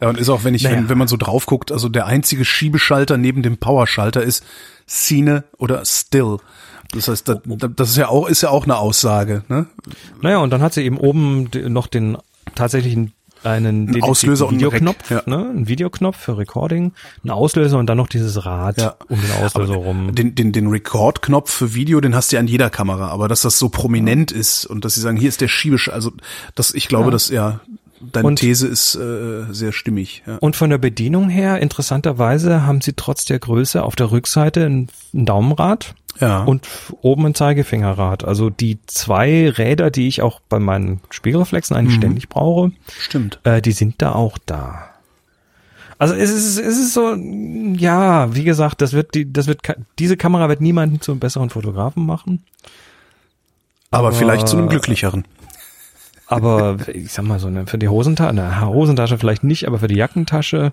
Ja, 0.00 0.08
und 0.08 0.18
ist 0.18 0.28
auch, 0.30 0.42
wenn 0.42 0.54
ich, 0.54 0.64
Naja. 0.64 0.78
wenn, 0.78 0.88
wenn 0.88 0.98
man 0.98 1.06
so 1.06 1.16
drauf 1.16 1.46
guckt, 1.46 1.70
also 1.70 1.88
der 1.88 2.06
einzige 2.06 2.44
Schiebeschalter 2.44 3.16
neben 3.18 3.42
dem 3.44 3.58
Powerschalter 3.58 4.20
ist 4.20 4.44
Scene 4.88 5.44
oder 5.58 5.84
Still. 5.84 6.38
Das 6.92 7.06
heißt, 7.06 7.28
das, 7.28 7.38
das 7.76 7.90
ist 7.90 7.96
ja 7.96 8.08
auch, 8.08 8.26
ist 8.28 8.42
ja 8.42 8.50
auch 8.50 8.64
eine 8.64 8.78
Aussage, 8.78 9.44
ne? 9.48 9.66
Naja, 10.20 10.38
und 10.38 10.50
dann 10.50 10.60
hat 10.60 10.74
sie 10.74 10.82
eben 10.82 10.98
oben 10.98 11.48
noch 11.68 11.86
den 11.86 12.18
tatsächlichen 12.56 13.12
einen 13.44 13.86
dedizierten 13.86 14.10
Auslöser 14.10 14.46
und 14.48 14.56
Videoknopf, 14.56 15.10
ja. 15.10 15.22
ne? 15.26 15.50
Ein 15.54 15.68
Videoknopf 15.68 16.16
für 16.16 16.38
Recording, 16.38 16.92
ein 17.24 17.30
Auslöser 17.30 17.78
und 17.78 17.86
dann 17.86 17.96
noch 17.96 18.08
dieses 18.08 18.44
Rad 18.44 18.80
Ja. 18.80 18.94
um 19.08 19.20
den 19.20 19.30
Auslöser 19.44 19.74
rum. 19.74 20.14
Den, 20.14 20.34
den, 20.34 20.52
den 20.52 20.68
Record-Knopf 20.68 21.50
für 21.50 21.74
Video, 21.74 22.00
den 22.00 22.14
hast 22.14 22.32
du 22.32 22.36
ja 22.36 22.40
an 22.40 22.46
jeder 22.46 22.70
Kamera, 22.70 23.08
aber 23.08 23.28
dass 23.28 23.42
das 23.42 23.58
so 23.58 23.68
prominent 23.68 24.32
ist 24.32 24.66
und 24.66 24.84
dass 24.84 24.94
sie 24.94 25.00
sagen, 25.00 25.16
hier 25.16 25.28
ist 25.28 25.40
der 25.40 25.48
Schiebeschalter, 25.48 25.94
also 25.96 26.12
das, 26.54 26.72
ich 26.74 26.88
glaube, 26.88 27.06
Ja. 27.06 27.10
dass 27.10 27.28
ja, 27.30 27.60
deine 28.12 28.26
Und- 28.28 28.36
These 28.36 28.66
ist 28.66 28.94
äh, 28.96 29.44
sehr 29.52 29.72
stimmig. 29.72 30.22
Ja. 30.26 30.36
Und 30.38 30.56
von 30.56 30.70
der 30.70 30.78
Bedienung 30.78 31.28
her, 31.28 31.58
interessanterweise, 31.60 32.66
haben 32.66 32.80
sie 32.80 32.92
trotz 32.94 33.24
der 33.24 33.38
Größe 33.38 33.82
auf 33.82 33.94
der 33.96 34.10
Rückseite 34.10 34.64
ein, 34.66 34.88
ein 35.14 35.26
Daumenrad 35.26 35.94
ja. 36.20 36.42
und 36.44 36.66
oben 37.02 37.26
ein 37.26 37.34
Zeigefingerrad. 37.34 38.24
Also 38.24 38.50
die 38.50 38.78
zwei 38.86 39.48
Räder, 39.50 39.90
die 39.90 40.08
ich 40.08 40.22
auch 40.22 40.40
bei 40.48 40.58
meinen 40.58 41.00
Spiegelreflexen 41.10 41.76
eigentlich 41.76 41.96
Mhm. 41.96 42.00
ständig 42.02 42.28
brauche, 42.28 42.72
stimmt. 42.98 43.38
äh, 43.44 43.62
die 43.62 43.72
sind 43.72 44.00
da 44.02 44.12
auch 44.12 44.38
da. 44.46 44.88
Also 45.98 46.14
es 46.14 46.30
ist, 46.32 46.58
es 46.58 46.78
ist 46.78 46.94
so, 46.94 47.14
ja, 47.14 48.34
wie 48.34 48.42
gesagt, 48.42 48.80
das 48.80 48.92
wird 48.92 49.14
die, 49.14 49.32
das 49.32 49.46
wird 49.46 49.60
diese 50.00 50.16
Kamera 50.16 50.48
wird 50.48 50.60
niemanden 50.60 51.00
zum 51.00 51.20
besseren 51.20 51.48
Fotografen 51.50 52.04
machen. 52.04 52.42
Aber, 53.92 54.08
aber- 54.08 54.16
vielleicht 54.16 54.48
zu 54.48 54.56
einem 54.56 54.68
glücklicheren. 54.68 55.24
Aber 56.26 56.76
ich 56.88 57.12
sag 57.12 57.24
mal 57.24 57.38
so 57.38 57.48
eine 57.48 57.66
für 57.66 57.78
die 57.78 57.88
Hosentasche, 57.88 58.30
eine 58.30 58.66
Hosentasche 58.66 59.18
vielleicht 59.18 59.44
nicht, 59.44 59.66
aber 59.66 59.78
für 59.78 59.88
die 59.88 59.96
Jackentasche 59.96 60.72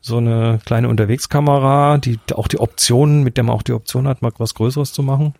so 0.00 0.18
eine 0.18 0.60
kleine 0.64 0.88
Unterwegskamera, 0.88 1.98
die 1.98 2.18
auch 2.34 2.46
die 2.48 2.60
Optionen, 2.60 3.22
mit 3.24 3.36
der 3.36 3.44
man 3.44 3.56
auch 3.56 3.62
die 3.62 3.72
Option 3.72 4.06
hat, 4.06 4.22
mal 4.22 4.32
was 4.38 4.54
Größeres 4.54 4.92
zu 4.92 5.02
machen. 5.02 5.34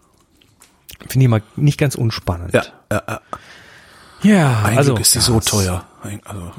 Finde 1.08 1.24
ich 1.24 1.30
mal 1.30 1.42
nicht 1.56 1.78
ganz 1.78 1.94
unspannend. 1.94 2.52
Ja, 2.52 2.64
ja, 2.90 3.02
ja. 3.06 3.20
ja 4.22 4.62
Ein 4.64 4.78
also 4.78 4.94
Glück 4.94 5.02
ist 5.02 5.14
die 5.14 5.20
so 5.20 5.38
teuer. 5.38 5.84
Ein- 6.02 6.20
Also, 6.24 6.50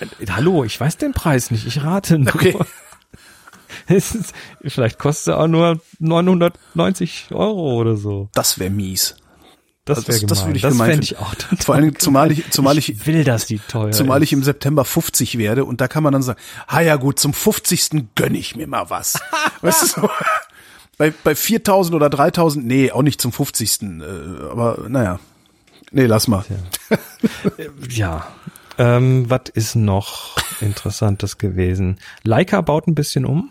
Äh, 0.00 0.26
Hallo, 0.30 0.62
ich 0.64 0.78
weiß 0.80 0.98
den 0.98 1.12
Preis 1.12 1.50
nicht, 1.50 1.66
ich 1.66 1.82
rate 1.82 2.18
nur. 2.18 2.34
Okay. 2.34 2.56
Ist, 3.88 4.32
vielleicht 4.64 4.98
kostet 4.98 5.34
er 5.34 5.40
auch 5.40 5.48
nur 5.48 5.80
990 5.98 7.28
Euro 7.32 7.74
oder 7.80 7.96
so. 7.96 8.28
das 8.34 8.58
wäre 8.58 8.70
mies. 8.70 9.16
Das 9.84 9.98
Also 10.06 10.26
das- 10.26 10.44
würde 10.46 10.56
ich 10.56 10.62
das 10.62 10.72
gemein 10.74 11.00
ich 11.02 11.18
auch 11.18 11.34
Vor 11.58 11.76
Dingen, 11.76 11.98
zumal 11.98 12.30
ich, 12.30 12.48
zumal 12.50 12.78
ich, 12.78 12.90
ich 12.92 13.06
will, 13.06 13.24
dass 13.24 13.46
die 13.46 13.58
teuer 13.58 13.90
zumal 13.90 14.22
ist. 14.22 14.28
ich 14.28 14.32
im 14.32 14.44
September 14.44 14.84
50 14.84 15.38
werde 15.38 15.64
und 15.64 15.80
da 15.80 15.88
kann 15.88 16.04
man 16.04 16.12
dann 16.12 16.22
sagen, 16.22 16.38
ah 16.68 16.80
ja 16.80 16.94
gut, 16.96 17.18
zum 17.18 17.34
50. 17.34 18.04
gönn 18.14 18.36
ich 18.36 18.54
mir 18.54 18.68
mal 18.68 18.90
was. 18.90 19.18
weißt 19.60 19.82
du 19.82 19.86
so? 20.02 20.10
Bei, 20.98 21.12
bei 21.24 21.34
4000 21.34 21.96
oder 21.96 22.10
3000, 22.10 22.64
nee, 22.64 22.92
auch 22.92 23.02
nicht 23.02 23.20
zum 23.20 23.32
50. 23.32 23.82
Äh, 23.82 24.04
aber 24.50 24.84
naja. 24.88 25.18
Nee, 25.90 26.06
lass 26.06 26.28
mal. 26.28 26.44
Ja. 27.88 28.28
Ähm, 28.78 29.28
was 29.28 29.42
ist 29.52 29.74
noch 29.74 30.36
Interessantes 30.60 31.38
gewesen? 31.38 31.98
Leica 32.22 32.60
baut 32.60 32.86
ein 32.86 32.94
bisschen 32.94 33.24
um. 33.26 33.50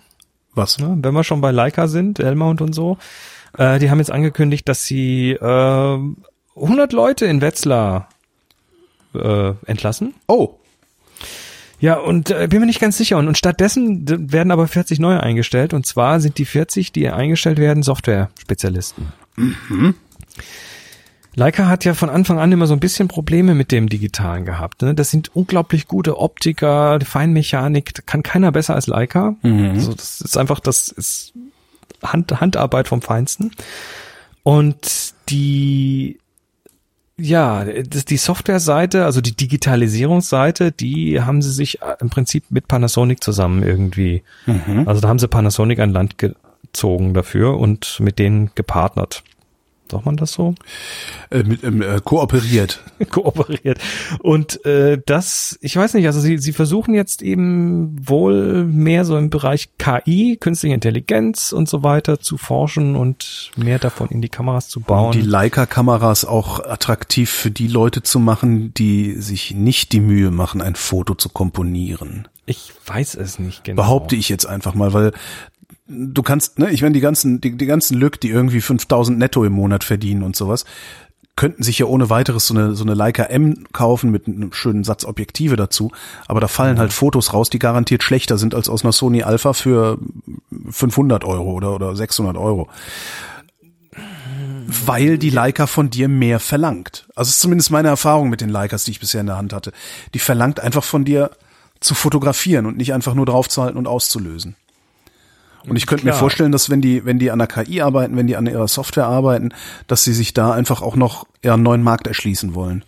Was? 0.54 0.80
Ne? 0.80 0.98
Wenn 1.02 1.14
wir 1.14 1.24
schon 1.24 1.42
bei 1.42 1.52
Leica 1.52 1.88
sind, 1.88 2.20
Elmount 2.20 2.62
und 2.62 2.74
so. 2.74 2.98
Äh, 3.58 3.80
die 3.80 3.90
haben 3.90 4.00
jetzt 4.00 4.12
angekündigt, 4.12 4.68
dass 4.68 4.86
sie 4.86 5.32
äh, 5.32 5.98
100 6.56 6.94
Leute 6.94 7.26
in 7.26 7.42
Wetzlar 7.42 8.10
äh, 9.14 9.54
entlassen. 9.66 10.14
Oh, 10.28 10.56
Ja, 11.80 11.96
und 11.96 12.30
äh, 12.30 12.48
bin 12.48 12.60
mir 12.60 12.68
nicht 12.68 12.80
ganz 12.80 12.98
sicher. 12.98 13.18
Und, 13.18 13.28
und 13.28 13.38
stattdessen 13.38 14.32
werden 14.32 14.52
aber 14.52 14.68
40 14.68 15.00
neue 15.00 15.22
eingestellt. 15.22 15.74
Und 15.74 15.86
zwar 15.86 16.20
sind 16.20 16.38
die 16.38 16.46
40, 16.46 16.92
die 16.92 17.10
eingestellt 17.10 17.58
werden, 17.58 17.84
Software-Spezialisten. 17.84 19.12
Leica 21.34 21.68
hat 21.68 21.86
ja 21.86 21.94
von 21.94 22.10
Anfang 22.10 22.40
an 22.40 22.52
immer 22.52 22.68
so 22.68 22.74
ein 22.74 22.82
bisschen 22.82 23.08
Probleme 23.08 23.56
mit 23.56 23.72
dem 23.72 23.88
Digitalen 23.88 24.44
gehabt. 24.46 24.82
Ne? 24.82 24.94
Das 24.94 25.12
sind 25.12 25.34
unglaublich 25.34 25.88
gute 25.88 26.18
Optiker, 26.20 27.00
Feinmechanik, 27.02 28.06
kann 28.06 28.22
keiner 28.22 28.52
besser 28.52 28.76
als 28.76 28.88
Leica. 28.88 29.36
Also 29.72 29.94
das 29.94 30.20
ist 30.20 30.38
einfach, 30.38 30.60
das 30.60 30.90
ist 30.90 31.34
Hand, 32.04 32.40
Handarbeit 32.40 32.88
vom 32.88 33.02
Feinsten. 33.02 33.52
Und 34.44 35.14
die, 35.30 36.20
ja, 37.18 37.64
das, 37.64 38.06
die 38.06 38.18
Software-Seite, 38.18 39.06
also 39.06 39.22
die 39.22 39.36
Digitalisierungsseite, 39.36 40.72
die 40.72 41.22
haben 41.22 41.42
sie 41.42 41.52
sich 41.52 41.82
äh, 41.82 41.96
im 42.00 42.10
Prinzip 42.10 42.46
mit 42.50 42.68
Panasonic 42.68 43.24
zusammen 43.24 43.64
irgendwie. 43.64 44.24
Also 44.86 45.02
da 45.02 45.08
haben 45.08 45.20
sie 45.20 45.28
Panasonic 45.28 45.80
an 45.80 45.92
Land 45.92 46.18
gezogen 46.18 47.14
dafür 47.14 47.58
und 47.58 48.00
mit 48.00 48.20
denen 48.20 48.52
gepartnert. 48.56 49.24
Sagt 49.92 50.06
man 50.06 50.16
das 50.16 50.32
so? 50.32 50.56
Äh, 51.32 51.44
mit, 51.44 51.66
ähm, 51.66 51.82
äh, 51.82 52.00
kooperiert. 52.02 52.80
kooperiert. 53.10 53.78
Und 54.20 54.66
äh, 54.66 55.02
das, 55.06 55.60
ich 55.60 55.76
weiß 55.76 55.96
nicht, 55.96 56.06
also 56.06 56.22
sie, 56.22 56.38
sie 56.38 56.54
versuchen 56.54 56.94
jetzt 56.94 57.22
eben 57.22 58.08
wohl 58.08 58.64
mehr 58.64 59.04
so 59.04 59.18
im 59.18 59.30
Bereich 59.30 59.70
KI, 59.78 60.38
künstliche 60.40 60.74
Intelligenz 60.74 61.52
und 61.52 61.68
so 61.68 61.84
weiter 61.84 62.22
zu 62.22 62.38
forschen 62.38 62.96
und 62.96 63.52
mehr 63.58 63.80
davon 63.80 64.08
in 64.08 64.22
die 64.22 64.30
Kameras 64.30 64.70
zu 64.70 64.80
bauen. 64.80 65.12
Die 65.12 65.22
Leica-Kameras 65.22 66.24
auch 66.24 66.62
attraktiv 66.62 67.30
für 67.30 67.52
die 67.52 67.68
Leute 67.68 68.02
zu 68.02 68.20
machen, 68.20 68.74
die 68.74 69.16
sich 69.16 69.54
nicht 69.54 69.92
die 69.92 70.00
Mühe 70.00 70.32
machen, 70.32 70.62
ein 70.62 70.76
Foto 70.76 71.16
zu 71.16 71.28
komponieren. 71.28 72.30
ich 72.46 72.72
weiß 72.86 73.16
es 73.16 73.40
nicht 73.40 73.66
genau. 73.66 73.82
Behaupte 73.82 74.16
ich 74.16 74.30
jetzt 74.30 74.46
einfach 74.46 74.74
mal, 74.74 74.94
weil 74.94 75.12
du 75.88 76.24
kannst, 76.24 76.60
ne, 76.60 76.70
ich 76.72 76.82
meine, 76.82 76.94
die 76.94 77.02
ganzen, 77.02 77.42
die, 77.42 77.58
die 77.58 77.66
ganzen 77.66 77.98
Lück, 77.98 78.20
die 78.20 78.30
irgendwie 78.30 78.62
5000 78.62 79.18
netto 79.18 79.44
im 79.44 79.54
Monat 79.54 79.84
verdienen 79.84 80.24
und 80.24 80.36
sowas, 80.36 80.66
könnten 81.36 81.64
sich 81.64 81.80
ja 81.80 81.86
ohne 81.86 82.10
weiteres 82.10 82.48
so 82.48 82.54
eine, 82.54 82.76
so 82.76 82.84
eine 82.84 82.94
Leica 82.94 83.24
M 83.24 83.66
kaufen 83.72 84.12
mit 84.12 84.28
einem 84.28 84.54
schönen 84.54 84.84
Satz 84.84 85.06
Objektive 85.06 85.56
dazu. 85.56 85.92
Aber 86.28 86.40
da 86.40 86.48
fallen 86.48 86.78
halt 86.78 86.94
Fotos 86.94 87.34
raus, 87.34 87.50
die 87.50 87.60
garantiert 87.60 88.04
schlechter 88.04 88.38
sind 88.38 88.54
als 88.54 88.70
aus 88.70 88.84
einer 88.84 88.92
Sony 88.92 89.24
Alpha 89.24 89.54
für 89.54 89.98
500 90.70 91.24
Euro 91.24 91.52
oder, 91.54 91.74
oder 91.74 91.96
600 91.96 92.38
Euro. 92.38 92.70
Weil 94.86 95.18
die 95.18 95.30
Leica 95.30 95.68
von 95.68 95.90
dir 95.90 96.08
mehr 96.08 96.40
verlangt. 96.40 97.08
Also 97.16 97.30
ist 97.30 97.40
zumindest 97.40 97.72
meine 97.72 97.88
Erfahrung 97.88 98.30
mit 98.30 98.42
den 98.42 98.50
Leicas, 98.50 98.84
die 98.84 98.92
ich 98.92 99.00
bisher 99.00 99.22
in 99.22 99.28
der 99.28 99.38
Hand 99.38 99.54
hatte. 99.54 99.72
Die 100.14 100.20
verlangt 100.20 100.60
einfach 100.60 100.84
von 100.84 101.06
dir 101.06 101.32
zu 101.80 101.96
fotografieren 101.96 102.68
und 102.68 102.78
nicht 102.78 102.94
einfach 102.94 103.16
nur 103.16 103.26
draufzuhalten 103.26 103.78
und 103.78 103.88
auszulösen. 103.88 104.56
Und 105.68 105.76
ich 105.76 105.86
könnte 105.86 106.06
mir 106.06 106.14
vorstellen, 106.14 106.52
dass 106.52 106.70
wenn 106.70 106.82
die, 106.82 107.06
wenn 107.06 107.20
die 107.20 107.32
an 107.32 107.40
der 107.40 107.48
KI 107.48 107.82
arbeiten, 107.82 108.16
wenn 108.18 108.28
die 108.28 108.36
an 108.36 108.48
ihrer 108.48 108.68
Software 108.68 109.06
arbeiten, 109.06 109.50
dass 109.88 110.04
sie 110.04 110.14
sich 110.14 110.34
da 110.34 110.52
einfach 110.52 110.82
auch 110.82 110.96
noch 110.96 111.26
eher 111.42 111.54
einen 111.54 111.64
neuen 111.64 111.84
Markt 111.84 112.08
erschließen 112.08 112.56
wollen. 112.56 112.84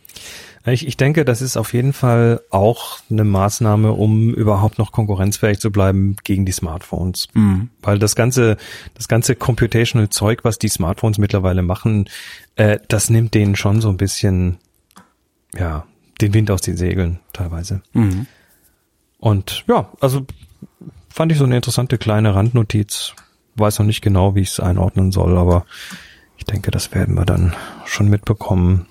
Ich, 0.65 0.87
ich 0.87 0.95
denke, 0.95 1.25
das 1.25 1.41
ist 1.41 1.57
auf 1.57 1.73
jeden 1.73 1.91
Fall 1.91 2.41
auch 2.49 2.99
eine 3.09 3.25
Maßnahme, 3.25 3.91
um 3.91 4.33
überhaupt 4.33 4.79
noch 4.79 4.93
konkurrenzfähig 4.93 5.59
zu 5.59 5.71
bleiben 5.71 6.15
gegen 6.23 6.45
die 6.45 6.53
Smartphones. 6.53 7.27
Weil 7.81 7.99
das 7.99 8.15
ganze, 8.15 8.55
das 8.93 9.09
ganze 9.09 9.35
computational 9.35 10.09
Zeug, 10.09 10.45
was 10.45 10.59
die 10.59 10.69
Smartphones 10.69 11.17
mittlerweile 11.17 11.63
machen, 11.63 12.05
äh, 12.55 12.79
das 12.87 13.09
nimmt 13.09 13.33
denen 13.33 13.57
schon 13.57 13.81
so 13.81 13.89
ein 13.89 13.97
bisschen, 13.97 14.57
ja, 15.53 15.85
den 16.21 16.33
Wind 16.33 16.49
aus 16.49 16.61
den 16.61 16.77
Segeln 16.77 17.19
teilweise. 17.33 17.81
Und 19.17 19.65
ja, 19.67 19.89
also 19.99 20.25
fand 21.13 21.31
ich 21.31 21.37
so 21.37 21.43
eine 21.45 21.55
interessante 21.55 21.97
kleine 21.97 22.33
Randnotiz. 22.35 23.13
Weiß 23.55 23.79
noch 23.79 23.85
nicht 23.85 24.01
genau, 24.01 24.33
wie 24.35 24.41
ich 24.41 24.49
es 24.49 24.59
einordnen 24.59 25.11
soll, 25.11 25.37
aber 25.37 25.65
ich 26.37 26.45
denke, 26.45 26.71
das 26.71 26.91
werden 26.93 27.15
wir 27.15 27.25
dann 27.25 27.53
schon 27.85 28.09
mitbekommen. 28.09 28.87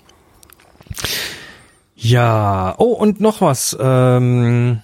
Ja, 1.95 2.73
oh, 2.77 2.93
und 2.93 3.19
noch 3.19 3.41
was. 3.41 3.75
Ähm, 3.79 4.81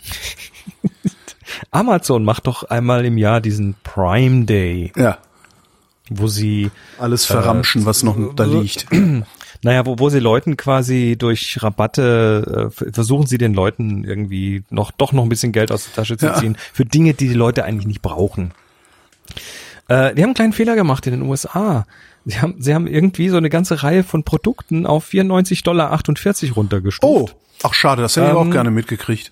Amazon 1.72 2.24
macht 2.24 2.48
doch 2.48 2.64
einmal 2.64 3.06
im 3.06 3.18
Jahr 3.18 3.42
diesen 3.42 3.76
Prime 3.84 4.46
Day, 4.46 4.92
Ja. 4.96 5.18
wo 6.10 6.28
sie, 6.28 6.72
Alles 7.00 7.26
verramschen, 7.26 7.86
was 7.86 8.04
noch 8.04 8.18
da 8.36 8.44
liegt. 8.46 8.86
naja, 9.62 9.86
wo, 9.86 9.99
wo 9.99 10.10
sie 10.10 10.20
Leuten 10.20 10.55
quasi 10.57 11.16
durch 11.20 11.62
Rabatte, 11.62 12.72
äh, 12.80 12.91
versuchen 12.93 13.28
sie 13.28 13.38
den 13.38 13.53
Leuten 13.53 14.03
irgendwie 14.05 14.64
noch, 14.70 14.91
doch 14.91 15.12
noch 15.12 15.24
ein 15.24 15.30
bisschen 15.30 15.51
Geld 15.51 15.72
aus 15.72 15.86
der 15.86 15.93
Tasche 15.93 16.18
zu 16.18 16.28
Ja. 16.28 16.34
ziehen, 16.36 16.57
für 16.74 16.86
Dinge, 16.86 17.14
die 17.14 17.28
die 17.28 17.34
Leute 17.34 17.66
eigentlich 17.66 17.88
nicht 17.88 18.01
brauchen. 18.01 18.51
Äh, 19.88 20.14
die 20.16 20.22
haben 20.22 20.30
einen 20.30 20.34
kleinen 20.34 20.53
Fehler 20.53 20.76
gemacht 20.76 21.05
in 21.07 21.14
den 21.14 21.22
USA. 21.24 21.86
Sie 22.26 22.39
haben, 22.39 22.55
sie 22.60 22.74
haben 22.74 22.88
irgendwie 22.88 23.30
so 23.30 23.38
eine 23.38 23.49
ganze 23.49 23.82
Reihe 23.84 24.03
von 24.03 24.24
Produkten 24.24 24.86
auf 24.86 25.07
94,48 25.10 25.64
Dollar 25.64 25.99
runtergestuft. 26.55 27.03
Oh, 27.03 27.30
ach 27.64 27.74
schade, 27.74 28.01
das 28.01 28.16
hätte 28.16 28.28
ich 28.28 28.32
Ähm, 28.32 28.38
auch 28.38 28.51
gerne 28.51 28.72
mitgekriegt. 28.72 29.32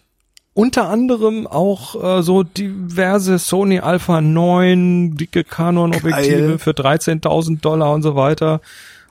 unter 0.54 0.90
anderem 0.90 1.46
auch 1.46 2.02
äh, 2.20 2.24
so 2.24 2.44
diverse 2.44 3.38
Sony 3.38 3.80
Alpha 3.80 4.22
9, 4.22 5.16
dicke 5.18 5.44
Canon-Objektive 5.44 6.58
für 6.60 6.72
13.000 6.72 7.60
Dollar 7.62 7.92
und 7.94 8.02
so 8.02 8.16
weiter. 8.16 8.62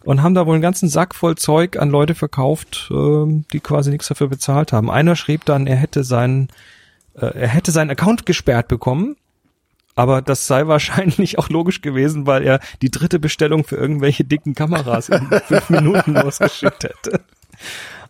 Und 0.06 0.22
haben 0.22 0.34
da 0.34 0.46
wohl 0.46 0.54
einen 0.54 0.62
ganzen 0.62 0.88
Sack 0.88 1.16
voll 1.16 1.34
Zeug 1.34 1.76
an 1.76 1.90
Leute 1.90 2.14
verkauft, 2.14 2.88
ähm, 2.92 3.44
die 3.52 3.58
quasi 3.58 3.90
nichts 3.90 4.06
dafür 4.06 4.28
bezahlt 4.28 4.72
haben. 4.72 4.88
Einer 4.88 5.16
schrieb 5.16 5.44
dann, 5.44 5.66
er 5.66 5.74
hätte 5.74 6.04
seinen, 6.04 6.46
äh, 7.14 7.26
er 7.26 7.48
hätte 7.48 7.72
seinen 7.72 7.90
Account 7.90 8.24
gesperrt 8.24 8.68
bekommen. 8.68 9.16
Aber 9.96 10.22
das 10.22 10.46
sei 10.46 10.66
wahrscheinlich 10.68 11.40
auch 11.40 11.48
logisch 11.48 11.80
gewesen, 11.80 12.24
weil 12.24 12.44
er 12.44 12.60
die 12.82 12.90
dritte 12.92 13.18
Bestellung 13.18 13.64
für 13.64 13.74
irgendwelche 13.74 14.22
dicken 14.22 14.54
Kameras 14.54 15.08
in 15.08 15.28
fünf 15.44 15.70
Minuten 15.70 16.14
losgeschickt 16.14 16.84
hätte. 16.84 17.20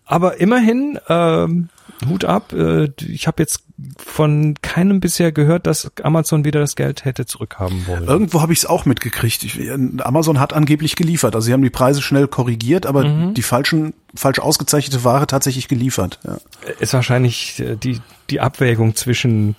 Aber 0.05 0.39
immerhin, 0.39 1.01
ähm, 1.09 1.71
Hut 2.09 2.25
ab. 2.25 2.53
Äh, 2.53 2.89
ich 3.07 3.27
habe 3.27 3.43
jetzt 3.43 3.63
von 3.99 4.55
keinem 4.63 5.01
bisher 5.01 5.33
gehört, 5.33 5.67
dass 5.67 5.91
Amazon 6.03 6.45
wieder 6.45 6.61
das 6.61 6.77
Geld 6.77 7.05
hätte 7.05 7.27
zurückhaben 7.27 7.87
wollen. 7.87 8.05
Irgendwo 8.05 8.41
habe 8.43 8.53
ich 8.53 8.61
es 8.61 8.67
auch 8.67 8.85
mitgekriegt. 8.87 9.43
Ich, 9.45 9.59
Amazon 10.01 10.41
hat 10.41 10.53
angeblich 10.53 10.97
geliefert. 10.97 11.35
Also 11.35 11.47
sie 11.47 11.53
haben 11.53 11.63
die 11.63 11.71
Preise 11.71 12.03
schnell 12.03 12.29
korrigiert, 12.29 12.87
aber 12.87 13.05
Mhm. 13.07 13.35
die 13.35 13.43
falschen, 13.43 13.95
falsch 14.15 14.39
ausgezeichnete 14.39 15.05
Ware 15.05 15.27
tatsächlich 15.27 15.69
geliefert. 15.69 16.19
Ja. 16.25 16.39
Ist 16.81 16.93
wahrscheinlich 16.95 17.61
äh, 17.61 17.77
die, 17.77 18.01
die 18.31 18.41
Abwägung 18.41 18.95
zwischen 18.97 19.55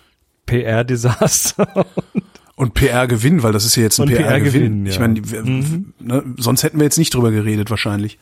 PR-Desaster. 0.45 1.85
Und 2.55 2.73
PR-Gewinn, 2.73 3.43
weil 3.43 3.51
das 3.53 3.65
ist 3.65 3.75
ja 3.75 3.83
jetzt 3.83 3.99
ein 3.99 4.03
Und 4.09 4.15
PR-Gewinn. 4.15 4.83
PR-Gewinn, 4.83 4.85
ja. 4.88 4.91
Ich 4.91 4.99
meine, 4.99 5.31
wir- 5.31 5.43
ne, 5.99 6.23
sonst 6.38 6.63
hätten 6.63 6.79
wir 6.79 6.85
jetzt 6.85 6.97
nicht 6.97 7.13
drüber 7.13 7.29
geredet 7.31 7.69
wahrscheinlich. 7.69 8.17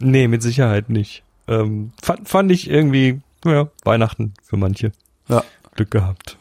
nee, 0.00 0.26
mit 0.28 0.42
Sicherheit 0.42 0.90
nicht. 0.90 1.22
Ähm, 1.46 1.92
fand, 2.02 2.28
fand 2.28 2.50
ich 2.52 2.68
irgendwie, 2.68 3.20
ja, 3.44 3.68
Weihnachten 3.84 4.34
für 4.42 4.56
manche. 4.56 4.92
Ja. 5.28 5.42
Glück 5.74 5.90
gehabt. 5.90 6.36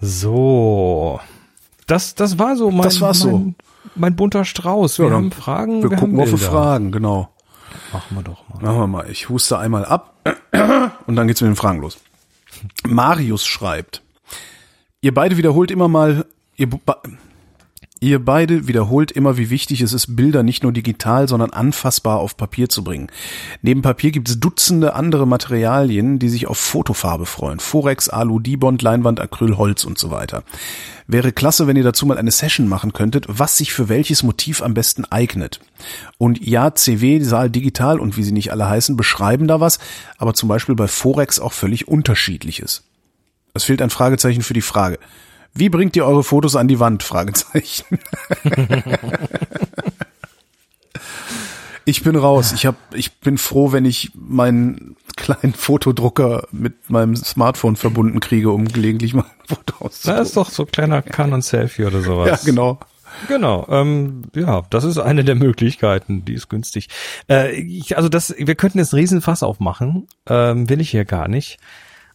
So. 0.00 1.20
Das, 1.86 2.14
das 2.14 2.38
war 2.38 2.56
so 2.56 2.70
mein, 2.70 2.82
Das 2.82 3.00
war's 3.00 3.20
so. 3.20 3.30
mein, 3.32 3.54
mein 3.94 4.16
bunter 4.16 4.44
Strauß. 4.44 4.98
Wir 4.98 5.06
Ja, 5.08 5.12
haben 5.14 5.32
Fragen. 5.32 5.82
Wir, 5.82 5.90
gucken 5.90 6.20
haben 6.20 6.32
auf. 6.32 6.40
Fragen, 6.40 6.92
genau. 6.92 7.28
Machen 7.92 8.16
wir 8.16 8.22
doch 8.22 8.48
mal. 8.48 8.62
Machen 8.62 8.78
wir 8.78 8.86
mal. 8.86 9.10
Ich 9.10 9.28
huste 9.28 9.58
einmal 9.58 9.84
ab 9.84 10.14
und 11.06 11.16
dann 11.16 11.26
geht's 11.26 11.40
mit 11.40 11.48
den 11.48 11.56
Fragen 11.56 11.80
los. 11.80 11.98
Marius 12.86 13.46
schreibt, 13.46 14.02
ihr 15.00 15.14
beide 15.14 15.36
wiederholt 15.36 15.70
immer 15.70 15.88
mal, 15.88 16.26
ihr, 16.56 16.68
ihr 18.00 18.24
beide 18.24 18.66
wiederholt 18.66 19.12
immer, 19.12 19.36
wie 19.36 19.50
wichtig 19.50 19.82
es 19.82 19.92
ist, 19.92 20.16
Bilder 20.16 20.42
nicht 20.42 20.62
nur 20.62 20.72
digital, 20.72 21.28
sondern 21.28 21.50
anfassbar 21.50 22.18
auf 22.18 22.36
Papier 22.36 22.68
zu 22.70 22.82
bringen. 22.82 23.08
Neben 23.60 23.82
Papier 23.82 24.10
gibt 24.10 24.28
es 24.28 24.40
Dutzende 24.40 24.94
andere 24.94 25.26
Materialien, 25.26 26.18
die 26.18 26.30
sich 26.30 26.46
auf 26.46 26.58
Fotofarbe 26.58 27.26
freuen. 27.26 27.60
Forex, 27.60 28.08
Alu, 28.08 28.40
Dibond, 28.40 28.80
Leinwand, 28.80 29.20
Acryl, 29.20 29.58
Holz 29.58 29.84
und 29.84 29.98
so 29.98 30.10
weiter. 30.10 30.42
Wäre 31.06 31.32
klasse, 31.32 31.66
wenn 31.66 31.76
ihr 31.76 31.84
dazu 31.84 32.06
mal 32.06 32.18
eine 32.18 32.30
Session 32.30 32.68
machen 32.68 32.92
könntet, 32.92 33.26
was 33.28 33.58
sich 33.58 33.72
für 33.72 33.88
welches 33.88 34.22
Motiv 34.22 34.62
am 34.62 34.74
besten 34.74 35.04
eignet. 35.04 35.60
Und 36.16 36.44
ja, 36.44 36.74
CW, 36.74 37.20
Saal 37.20 37.50
Digital 37.50 38.00
und 38.00 38.16
wie 38.16 38.22
sie 38.22 38.32
nicht 38.32 38.50
alle 38.50 38.68
heißen, 38.68 38.96
beschreiben 38.96 39.46
da 39.46 39.60
was, 39.60 39.78
aber 40.16 40.34
zum 40.34 40.48
Beispiel 40.48 40.74
bei 40.74 40.88
Forex 40.88 41.38
auch 41.38 41.52
völlig 41.52 41.88
unterschiedliches. 41.88 42.84
Es 43.52 43.64
fehlt 43.64 43.82
ein 43.82 43.90
Fragezeichen 43.90 44.42
für 44.42 44.54
die 44.54 44.60
Frage. 44.62 44.98
Wie 45.54 45.68
bringt 45.68 45.96
ihr 45.96 46.06
eure 46.06 46.22
Fotos 46.24 46.56
an 46.56 46.68
die 46.68 46.80
Wand? 46.80 47.02
Fragezeichen. 47.02 47.98
ich 51.84 52.02
bin 52.02 52.16
raus. 52.16 52.52
Ich 52.52 52.66
hab, 52.66 52.76
ich 52.94 53.18
bin 53.20 53.38
froh, 53.38 53.72
wenn 53.72 53.84
ich 53.84 54.12
meinen 54.14 54.96
kleinen 55.16 55.54
Fotodrucker 55.54 56.46
mit 56.52 56.88
meinem 56.90 57.16
Smartphone 57.16 57.76
verbunden 57.76 58.20
kriege, 58.20 58.50
um 58.50 58.66
gelegentlich 58.66 59.14
mal 59.14 59.24
ein 59.24 59.46
Foto 59.48 59.74
Da 59.78 59.84
auszudrucken. 59.86 60.22
ist 60.22 60.36
doch 60.36 60.50
so 60.50 60.62
ein 60.64 60.70
kleiner 60.70 61.02
Canon 61.02 61.42
Selfie 61.42 61.84
oder 61.84 62.00
sowas. 62.00 62.28
Ja, 62.28 62.38
genau. 62.44 62.78
Genau, 63.26 63.66
ähm, 63.68 64.22
ja, 64.36 64.62
das 64.70 64.84
ist 64.84 64.96
eine 64.98 65.24
der 65.24 65.34
Möglichkeiten, 65.34 66.24
die 66.24 66.34
ist 66.34 66.48
günstig. 66.48 66.88
Äh, 67.28 67.60
ich, 67.60 67.96
also 67.96 68.08
das, 68.08 68.32
wir 68.38 68.54
könnten 68.54 68.78
jetzt 68.78 68.94
einen 68.94 69.00
Riesenfass 69.00 69.42
aufmachen, 69.42 70.06
ähm, 70.28 70.70
will 70.70 70.80
ich 70.80 70.90
hier 70.90 71.04
gar 71.04 71.26
nicht. 71.26 71.58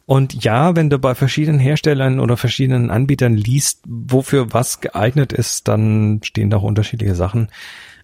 Und 0.05 0.43
ja, 0.43 0.75
wenn 0.75 0.89
du 0.89 0.99
bei 0.99 1.15
verschiedenen 1.15 1.59
Herstellern 1.59 2.19
oder 2.19 2.37
verschiedenen 2.37 2.91
Anbietern 2.91 3.33
liest, 3.35 3.81
wofür 3.87 4.53
was 4.53 4.79
geeignet 4.81 5.33
ist, 5.33 5.67
dann 5.67 6.19
stehen 6.23 6.49
da 6.51 6.57
auch 6.57 6.63
unterschiedliche 6.63 7.15
Sachen. 7.15 7.49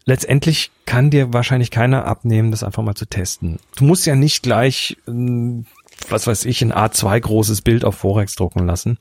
Letztendlich 0.05 0.71
kann 0.87 1.11
dir 1.11 1.31
wahrscheinlich 1.31 1.69
keiner 1.69 2.05
abnehmen, 2.05 2.49
das 2.49 2.63
einfach 2.63 2.81
mal 2.81 2.95
zu 2.95 3.05
testen. 3.05 3.59
Du 3.75 3.83
musst 3.83 4.07
ja 4.07 4.15
nicht 4.15 4.41
gleich, 4.41 4.97
ähm, 5.07 5.65
was 6.09 6.25
weiß 6.25 6.45
ich, 6.45 6.63
ein 6.63 6.73
A2 6.73 7.19
großes 7.19 7.61
Bild 7.61 7.85
auf 7.85 7.95
Forex 7.97 8.33
drucken 8.35 8.65
lassen. 8.65 8.97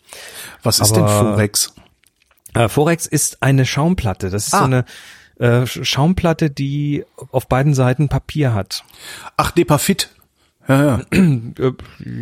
Was 0.63 0.79
ist 0.79 0.93
Aber- 0.93 1.07
denn 1.07 1.09
Forex? 1.09 1.75
Äh, 2.53 2.69
Forex 2.69 3.07
ist 3.07 3.43
eine 3.43 3.65
Schaumplatte. 3.65 4.29
Das 4.29 4.47
ist 4.49 4.55
Ah. 4.55 4.59
so 4.59 4.65
eine 4.65 4.85
äh, 5.39 5.63
Sch- 5.63 5.85
Schaumplatte, 5.85 6.51
die 6.51 7.07
auf 7.33 7.49
beiden 7.49 7.73
Seiten 7.73 8.11
Papier 8.11 8.53
hat. 8.53 8.85
Ach, 9.39 9.53
Depafit. 9.53 10.11
Ja, 10.69 10.85
ja. 10.85 11.01
Äh, 11.11 11.73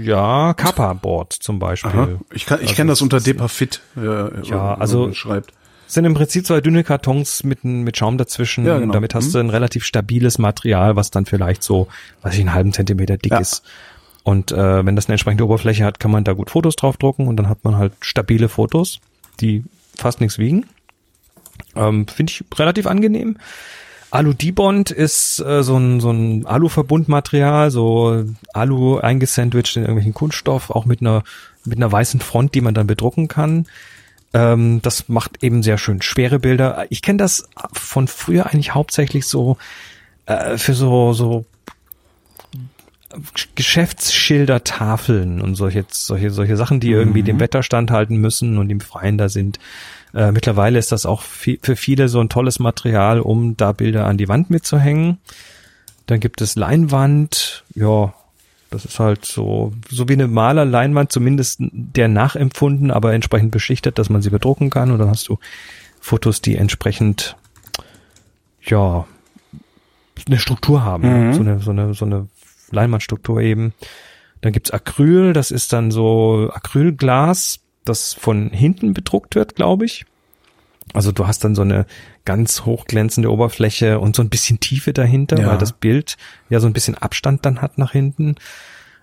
ja, 0.03 0.55
Kappa-Board 0.55 1.33
zum 1.33 1.59
Beispiel. 1.59 1.91
Aha. 1.91 2.09
Ich, 2.33 2.47
kann, 2.47 2.61
ich 2.63 2.75
kenne 2.75 2.91
das 2.91 3.03
unter 3.03 3.21
Depafit. 3.21 3.81
Ja, 3.97 4.31
Ja, 4.43 4.75
also- 4.75 5.13
schreibt. 5.13 5.53
sind 5.87 6.05
im 6.05 6.15
Prinzip 6.15 6.47
zwei 6.47 6.61
dünne 6.61 6.85
Kartons 6.85 7.45
mit, 7.45 7.65
mit 7.65 7.97
Schaum 7.97 8.19
dazwischen. 8.19 8.65
Ja, 8.67 8.79
genau. 8.79 8.93
Damit 8.93 9.15
hast 9.15 9.35
du 9.35 9.39
ein 9.39 9.51
relativ 9.51 9.85
stabiles 9.85 10.39
Material, 10.39 10.97
was 10.97 11.11
dann 11.11 11.27
vielleicht 11.27 11.63
so, 11.63 11.89
weiß 12.23 12.35
ich, 12.35 12.41
einen 12.41 12.55
halben 12.55 12.73
Zentimeter 12.73 13.17
dick 13.17 13.33
Ja. 13.33 13.39
ist. 13.39 13.63
Und 14.25 14.53
äh, 14.53 14.85
wenn 14.85 14.97
das 14.97 15.07
eine 15.07 15.15
entsprechende 15.15 15.45
Oberfläche 15.45 15.85
hat, 15.85 16.01
kann 16.01 16.11
man 16.11 16.25
da 16.25 16.33
gut 16.35 16.51
Fotos 16.51 16.77
draufdrucken 16.77 17.29
und 17.29 17.37
dann 17.37 17.49
hat 17.49 17.65
man 17.65 17.77
halt 17.77 17.93
stabile 18.01 18.49
Fotos, 18.51 19.01
die 19.41 19.65
fast 19.97 20.21
nichts 20.21 20.39
wiegen. 20.39 20.67
Ähm, 21.75 22.07
Finde 22.07 22.31
ich 22.33 22.45
relativ 22.59 22.87
angenehm. 22.87 23.39
Alu-Dibond 24.11 24.91
ist 24.91 25.41
äh, 25.41 25.63
so 25.63 25.77
ein, 25.77 26.01
so 26.01 26.11
ein 26.11 26.47
Alu-Verbundmaterial, 26.47 27.71
so 27.71 28.25
Alu 28.53 28.99
eingesandwiched 28.99 29.77
in 29.77 29.83
irgendwelchen 29.83 30.15
Kunststoff, 30.15 30.71
auch 30.71 30.87
mit 30.87 31.01
einer, 31.01 31.25
mit 31.65 31.79
einer 31.79 31.93
weißen 31.93 32.21
Front, 32.21 32.55
die 32.55 32.61
man 32.61 32.75
dann 32.75 32.87
bedrucken 32.87 33.29
kann. 33.29 33.67
Ähm, 34.33 34.81
das 34.83 35.09
macht 35.09 35.43
eben 35.43 35.63
sehr 35.63 35.79
schön 35.79 36.03
schwere 36.03 36.39
Bilder. 36.39 36.87
Ich 36.91 37.03
kenne 37.03 37.19
das 37.19 37.49
von 37.73 38.09
früher 38.09 38.47
eigentlich 38.47 38.75
hauptsächlich 38.75 39.27
so 39.27 39.57
äh, 40.27 40.59
für 40.59 40.75
so, 40.75 41.13
so 41.13 41.45
Geschäftsschildertafeln 43.55 45.41
und 45.41 45.55
solche, 45.55 45.85
solche, 45.91 46.31
solche 46.31 46.57
Sachen, 46.57 46.79
die 46.81 46.91
irgendwie 46.91 47.23
dem 47.23 47.41
Wetter 47.41 47.63
standhalten 47.63 48.19
müssen 48.19 48.59
und 48.59 48.71
im 48.71 48.81
Freien 48.81 49.17
da 49.17 49.29
sind. 49.29 49.59
Äh, 50.15 50.33
mittlerweile 50.33 50.79
ist 50.79 50.93
das 50.93 51.07
auch 51.07 51.23
fi- 51.23 51.59
für 51.63 51.77
viele 51.77 52.09
so 52.09 52.21
ein 52.21 52.29
tolles 52.29 52.59
Material, 52.59 53.21
um 53.21 53.57
da 53.57 53.73
Bilder 53.73 54.07
an 54.07 54.17
die 54.17 54.29
Wand 54.29 54.51
mitzuhängen. 54.51 55.19
Dann 56.07 56.21
gibt 56.21 56.41
es 56.41 56.57
Leinwand, 56.57 57.65
ja, 57.75 58.15
das 58.71 58.85
ist 58.85 58.99
halt 59.01 59.25
so, 59.25 59.73
so 59.91 60.09
wie 60.09 60.15
eine 60.15 60.29
Malerleinwand, 60.29 61.13
zumindest 61.13 61.59
der 61.61 62.09
nachempfunden, 62.09 62.91
aber 62.91 63.13
entsprechend 63.15 63.51
beschichtet, 63.51 63.99
dass 63.99 64.11
man 64.11 64.23
sie 64.23 64.31
bedrucken 64.31 64.71
kann. 64.71 64.91
Und 64.91 64.99
dann 64.99 65.09
hast 65.11 65.29
du 65.29 65.39
Fotos, 66.01 66.41
die 66.41 66.57
entsprechend, 66.57 67.37
ja, 68.63 69.07
eine 70.27 70.39
Struktur 70.39 70.85
haben. 70.85 71.33
So 71.35 71.41
eine, 71.41 71.61
so 71.61 71.71
eine, 71.71 71.95
so 71.95 72.05
eine 72.05 72.29
Leinwandstruktur 72.71 73.41
eben. 73.41 73.73
Dann 74.41 74.53
gibt's 74.53 74.71
Acryl, 74.71 75.33
das 75.33 75.51
ist 75.51 75.73
dann 75.73 75.91
so 75.91 76.51
Acrylglas, 76.53 77.61
das 77.89 78.15
von 78.15 78.51
hinten 78.51 78.95
bedruckt 78.95 79.35
wird, 79.35 79.57
glaube 79.57 79.85
ich. 79.85 80.05
Also 80.95 81.13
du 81.13 81.27
hast 81.27 81.45
dann 81.45 81.55
so 81.55 81.63
eine 81.63 81.85
ganz 82.25 82.65
hochglänzende 82.65 83.31
Oberfläche 83.31 83.99
und 84.01 84.17
so 84.17 84.23
ein 84.23 84.31
bisschen 84.31 84.59
Tiefe 84.61 84.93
dahinter, 84.93 85.39
Ja. 85.39 85.49
weil 85.49 85.59
das 85.59 85.73
Bild 85.73 86.17
ja 86.49 86.61
so 86.61 86.67
ein 86.67 86.73
bisschen 86.73 86.97
Abstand 86.97 87.45
dann 87.45 87.61
hat 87.61 87.77
nach 87.79 87.93
hinten. 87.93 88.37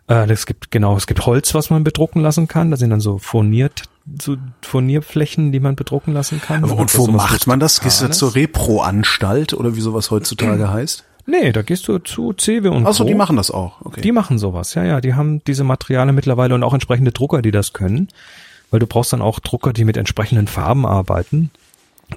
Äh, 0.07 0.31
es 0.31 0.45
gibt 0.47 0.71
genau, 0.71 0.95
es 0.97 1.05
gibt 1.07 1.25
Holz, 1.25 1.53
was 1.53 1.69
man 1.69 1.83
bedrucken 1.83 2.21
lassen 2.21 2.47
kann. 2.47 2.71
Da 2.71 2.77
sind 2.77 2.89
dann 2.89 3.01
so 3.01 3.17
furniert, 3.19 3.83
so 4.21 4.35
Furnierflächen, 4.63 5.51
die 5.51 5.59
man 5.59 5.75
bedrucken 5.75 6.13
lassen 6.13 6.41
kann. 6.41 6.63
Hat 6.63 6.71
Und 6.71 6.97
wo 6.97 7.07
macht 7.07 7.45
man 7.47 7.59
das? 7.59 7.81
Gehst 7.81 8.01
du 8.01 8.09
zur 8.09 8.33
Repro-Anstalt 8.35 9.53
oder 9.53 9.75
wie 9.75 9.81
sowas 9.81 10.09
heutzutage 10.11 10.69
heißt? 10.71 11.03
Nee, 11.27 11.51
da 11.51 11.63
gehst 11.63 11.87
du 11.87 11.97
zu 11.97 12.33
Cewe 12.39 12.69
und 12.69 12.85
Achso, 12.85 13.03
Co. 13.03 13.07
die 13.07 13.15
machen 13.15 13.35
das 13.35 13.49
auch. 13.49 13.81
Okay. 13.81 14.01
Die 14.01 14.11
machen 14.11 14.37
sowas, 14.37 14.75
ja, 14.75 14.83
ja. 14.83 15.01
Die 15.01 15.15
haben 15.15 15.43
diese 15.45 15.63
Materialien 15.63 16.13
mittlerweile 16.13 16.53
und 16.53 16.63
auch 16.63 16.73
entsprechende 16.73 17.11
Drucker, 17.11 17.41
die 17.41 17.49
das 17.51 17.73
können. 17.73 18.09
Weil 18.75 18.79
du 18.81 18.87
brauchst 18.87 19.13
dann 19.13 19.21
auch 19.21 19.39
Drucker, 19.39 19.71
die 19.71 19.85
mit 19.85 19.95
entsprechenden 19.95 20.47
Farben 20.47 20.85
arbeiten. 20.85 21.49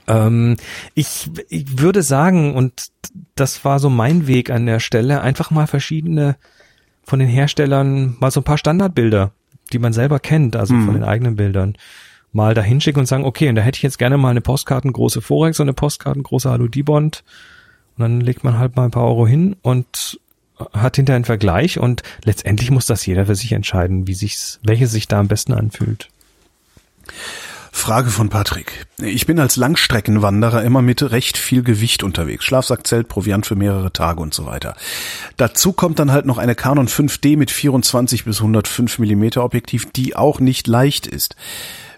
Ähm, 0.08 0.56
ich, 0.94 1.30
ich 1.48 1.78
würde 1.78 2.02
sagen, 2.02 2.56
und 2.56 2.88
das 3.36 3.64
war 3.64 3.78
so 3.78 3.88
mein 3.88 4.26
Weg 4.26 4.50
an 4.50 4.66
der 4.66 4.80
Stelle, 4.80 5.20
einfach 5.20 5.52
mal 5.52 5.68
verschiedene 5.68 6.34
von 7.04 7.20
den 7.20 7.28
Herstellern, 7.28 8.16
mal 8.18 8.32
so 8.32 8.40
ein 8.40 8.44
paar 8.44 8.58
Standardbilder, 8.58 9.30
die 9.72 9.78
man 9.78 9.92
selber 9.92 10.18
kennt, 10.18 10.56
also 10.56 10.74
von 10.74 10.94
den 10.94 11.04
eigenen 11.04 11.36
Bildern, 11.36 11.76
mal 12.32 12.54
da 12.54 12.60
hinschicken 12.60 12.98
und 12.98 13.06
sagen, 13.06 13.24
okay, 13.24 13.48
und 13.48 13.54
da 13.54 13.62
hätte 13.62 13.76
ich 13.76 13.84
jetzt 13.84 14.00
gerne 14.00 14.18
mal 14.18 14.30
eine 14.30 14.40
Postkartengroße 14.40 15.20
Forex 15.20 15.60
und 15.60 15.66
eine 15.66 15.74
Postkartengroße 15.74 16.50
Alu-Dibond. 16.50 17.22
Und 17.96 18.02
dann 18.02 18.20
legt 18.20 18.42
man 18.42 18.58
halt 18.58 18.74
mal 18.74 18.86
ein 18.86 18.90
paar 18.90 19.04
Euro 19.04 19.28
hin 19.28 19.54
und 19.62 20.18
hat 20.72 20.96
hinterher 20.96 21.16
einen 21.16 21.24
Vergleich 21.24 21.78
und 21.78 22.02
letztendlich 22.24 22.72
muss 22.72 22.86
das 22.86 23.06
jeder 23.06 23.26
für 23.26 23.36
sich 23.36 23.52
entscheiden, 23.52 24.08
wie 24.08 24.14
sich's, 24.14 24.58
welches 24.64 24.90
sich 24.90 25.06
da 25.06 25.20
am 25.20 25.28
besten 25.28 25.54
anfühlt. 25.54 26.08
Frage 27.78 28.10
von 28.10 28.28
Patrick. 28.28 28.86
Ich 28.98 29.24
bin 29.26 29.38
als 29.38 29.56
Langstreckenwanderer 29.56 30.62
immer 30.64 30.82
mit 30.82 31.10
recht 31.10 31.38
viel 31.38 31.62
Gewicht 31.62 32.02
unterwegs. 32.02 32.44
Schlafsack, 32.44 32.86
Zelt, 32.86 33.08
Proviant 33.08 33.46
für 33.46 33.54
mehrere 33.54 33.92
Tage 33.92 34.20
und 34.20 34.34
so 34.34 34.46
weiter. 34.46 34.74
Dazu 35.36 35.72
kommt 35.72 35.98
dann 35.98 36.10
halt 36.10 36.26
noch 36.26 36.38
eine 36.38 36.54
Canon 36.54 36.88
5D 36.88 37.36
mit 37.36 37.50
24 37.50 38.24
bis 38.24 38.40
105 38.40 38.98
Millimeter 38.98 39.44
Objektiv, 39.44 39.90
die 39.92 40.16
auch 40.16 40.40
nicht 40.40 40.66
leicht 40.66 41.06
ist. 41.06 41.36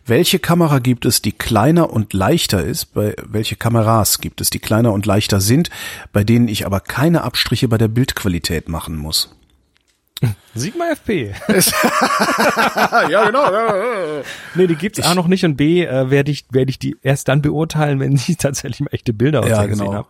Welche 0.07 0.39
Kamera 0.39 0.81
gibt 0.81 1.07
es, 1.07 1.23
die 1.23 1.33
kleiner 1.33 1.91
und 1.91 2.13
leichter 2.13 2.63
ist? 2.63 2.95
Bei 2.95 3.15
welche 3.25 3.57
Kameras 3.57 4.21
gibt 4.21 4.41
es, 4.41 4.51
die 4.51 4.59
kleiner 4.59 4.93
und 4.93 5.07
leichter 5.07 5.41
sind, 5.41 5.71
bei 6.13 6.25
denen 6.25 6.49
ich 6.49 6.67
aber 6.67 6.81
keine 6.81 7.23
Abstriche 7.23 7.69
bei 7.69 7.79
der 7.79 7.89
Bildqualität 7.89 8.69
machen 8.69 8.97
muss? 8.97 9.31
Sigma 10.55 10.87
FP. 10.93 11.33
ja, 13.09 13.25
genau. 13.27 14.23
nee, 14.55 14.67
die 14.67 14.75
gibt's 14.75 15.01
A 15.01 15.15
noch 15.15 15.29
nicht 15.29 15.45
und 15.45 15.57
B 15.57 15.85
äh, 15.85 16.11
werde 16.11 16.31
ich, 16.31 16.45
werde 16.51 16.71
ich 16.71 16.79
die 16.79 16.97
erst 17.03 17.29
dann 17.29 17.41
beurteilen, 17.43 18.01
wenn 18.01 18.13
ich 18.13 18.37
tatsächlich 18.39 18.81
mal 18.81 18.91
echte 18.93 19.13
Bilder 19.13 19.43
Ja, 19.43 19.63
ja, 19.63 19.67
gesehen 19.67 19.87
genau. 19.87 19.95
habe. 19.99 20.09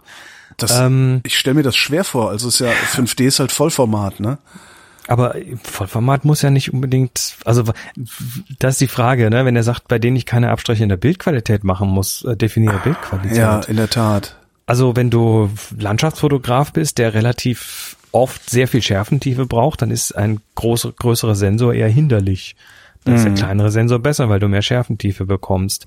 Das, 0.57 0.79
Ähm, 0.79 1.21
ich 1.25 1.39
stelle 1.39 1.55
mir 1.55 1.63
das 1.63 1.77
schwer 1.77 2.05
vor. 2.05 2.31
Also 2.31 2.49
es 2.49 2.55
ist 2.55 2.67
ja 2.67 2.73
5D 2.73 3.25
ist 3.25 3.41
halt 3.41 3.53
Vollformat, 3.53 4.21
ne? 4.21 4.39
Aber 5.07 5.35
Vollformat 5.63 6.25
muss 6.25 6.43
ja 6.43 6.51
nicht 6.51 6.73
unbedingt, 6.73 7.35
also 7.45 7.65
das 8.59 8.75
ist 8.75 8.81
die 8.81 8.87
Frage, 8.87 9.29
ne? 9.31 9.45
Wenn 9.45 9.57
er 9.57 9.63
sagt, 9.63 9.89
bei 9.89 9.99
denen 9.99 10.17
ich 10.17 10.27
keine 10.27 10.51
Abstriche 10.51 10.83
in 10.83 10.89
der 10.89 10.97
Bildqualität 10.97 11.65
machen 11.65 11.89
muss, 11.89 12.25
äh, 12.25 12.37
definiere 12.37 12.79
Bildqualität. 12.79 13.37
Ja, 13.37 13.61
in 13.61 13.77
der 13.77 13.91
Tat. 13.91 14.37
Also 14.67 14.95
wenn 14.97 15.11
du 15.11 15.51
Landschaftsfotograf 15.77 16.73
bist, 16.73 16.99
der 16.99 17.15
relativ 17.15 17.97
oft 18.13 18.49
sehr 18.49 18.69
viel 18.69 18.83
Schärfentiefe 18.83 19.47
braucht, 19.47 19.83
dann 19.83 19.91
ist 19.91 20.13
ein 20.13 20.41
großer, 20.55 20.93
größerer 20.93 21.35
Sensor 21.35 21.75
eher 21.75 21.89
hinderlich. 21.89 22.57
Dann 23.05 23.15
ist 23.15 23.25
der 23.25 23.33
kleinere 23.33 23.71
Sensor 23.71 23.99
besser, 23.99 24.29
weil 24.29 24.41
du 24.41 24.49
mehr 24.49 24.61
Schärfentiefe 24.61 25.25
bekommst. 25.25 25.87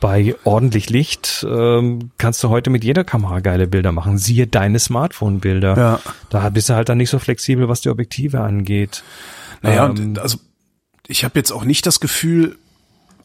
Bei 0.00 0.34
ordentlich 0.44 0.88
Licht 0.88 1.46
ähm, 1.46 2.10
kannst 2.16 2.42
du 2.42 2.48
heute 2.48 2.70
mit 2.70 2.84
jeder 2.84 3.04
Kamera 3.04 3.40
geile 3.40 3.66
Bilder 3.66 3.92
machen. 3.92 4.16
Siehe 4.16 4.46
deine 4.46 4.78
Smartphone-Bilder. 4.78 5.76
Ja. 5.76 6.00
Da 6.30 6.48
bist 6.48 6.70
du 6.70 6.74
halt 6.74 6.88
dann 6.88 6.98
nicht 6.98 7.10
so 7.10 7.18
flexibel, 7.18 7.68
was 7.68 7.82
die 7.82 7.90
Objektive 7.90 8.40
angeht. 8.40 9.04
Naja, 9.60 9.92
Ähm, 9.94 10.14
also 10.18 10.38
ich 11.06 11.24
habe 11.24 11.38
jetzt 11.38 11.52
auch 11.52 11.64
nicht 11.64 11.84
das 11.84 12.00
Gefühl, 12.00 12.56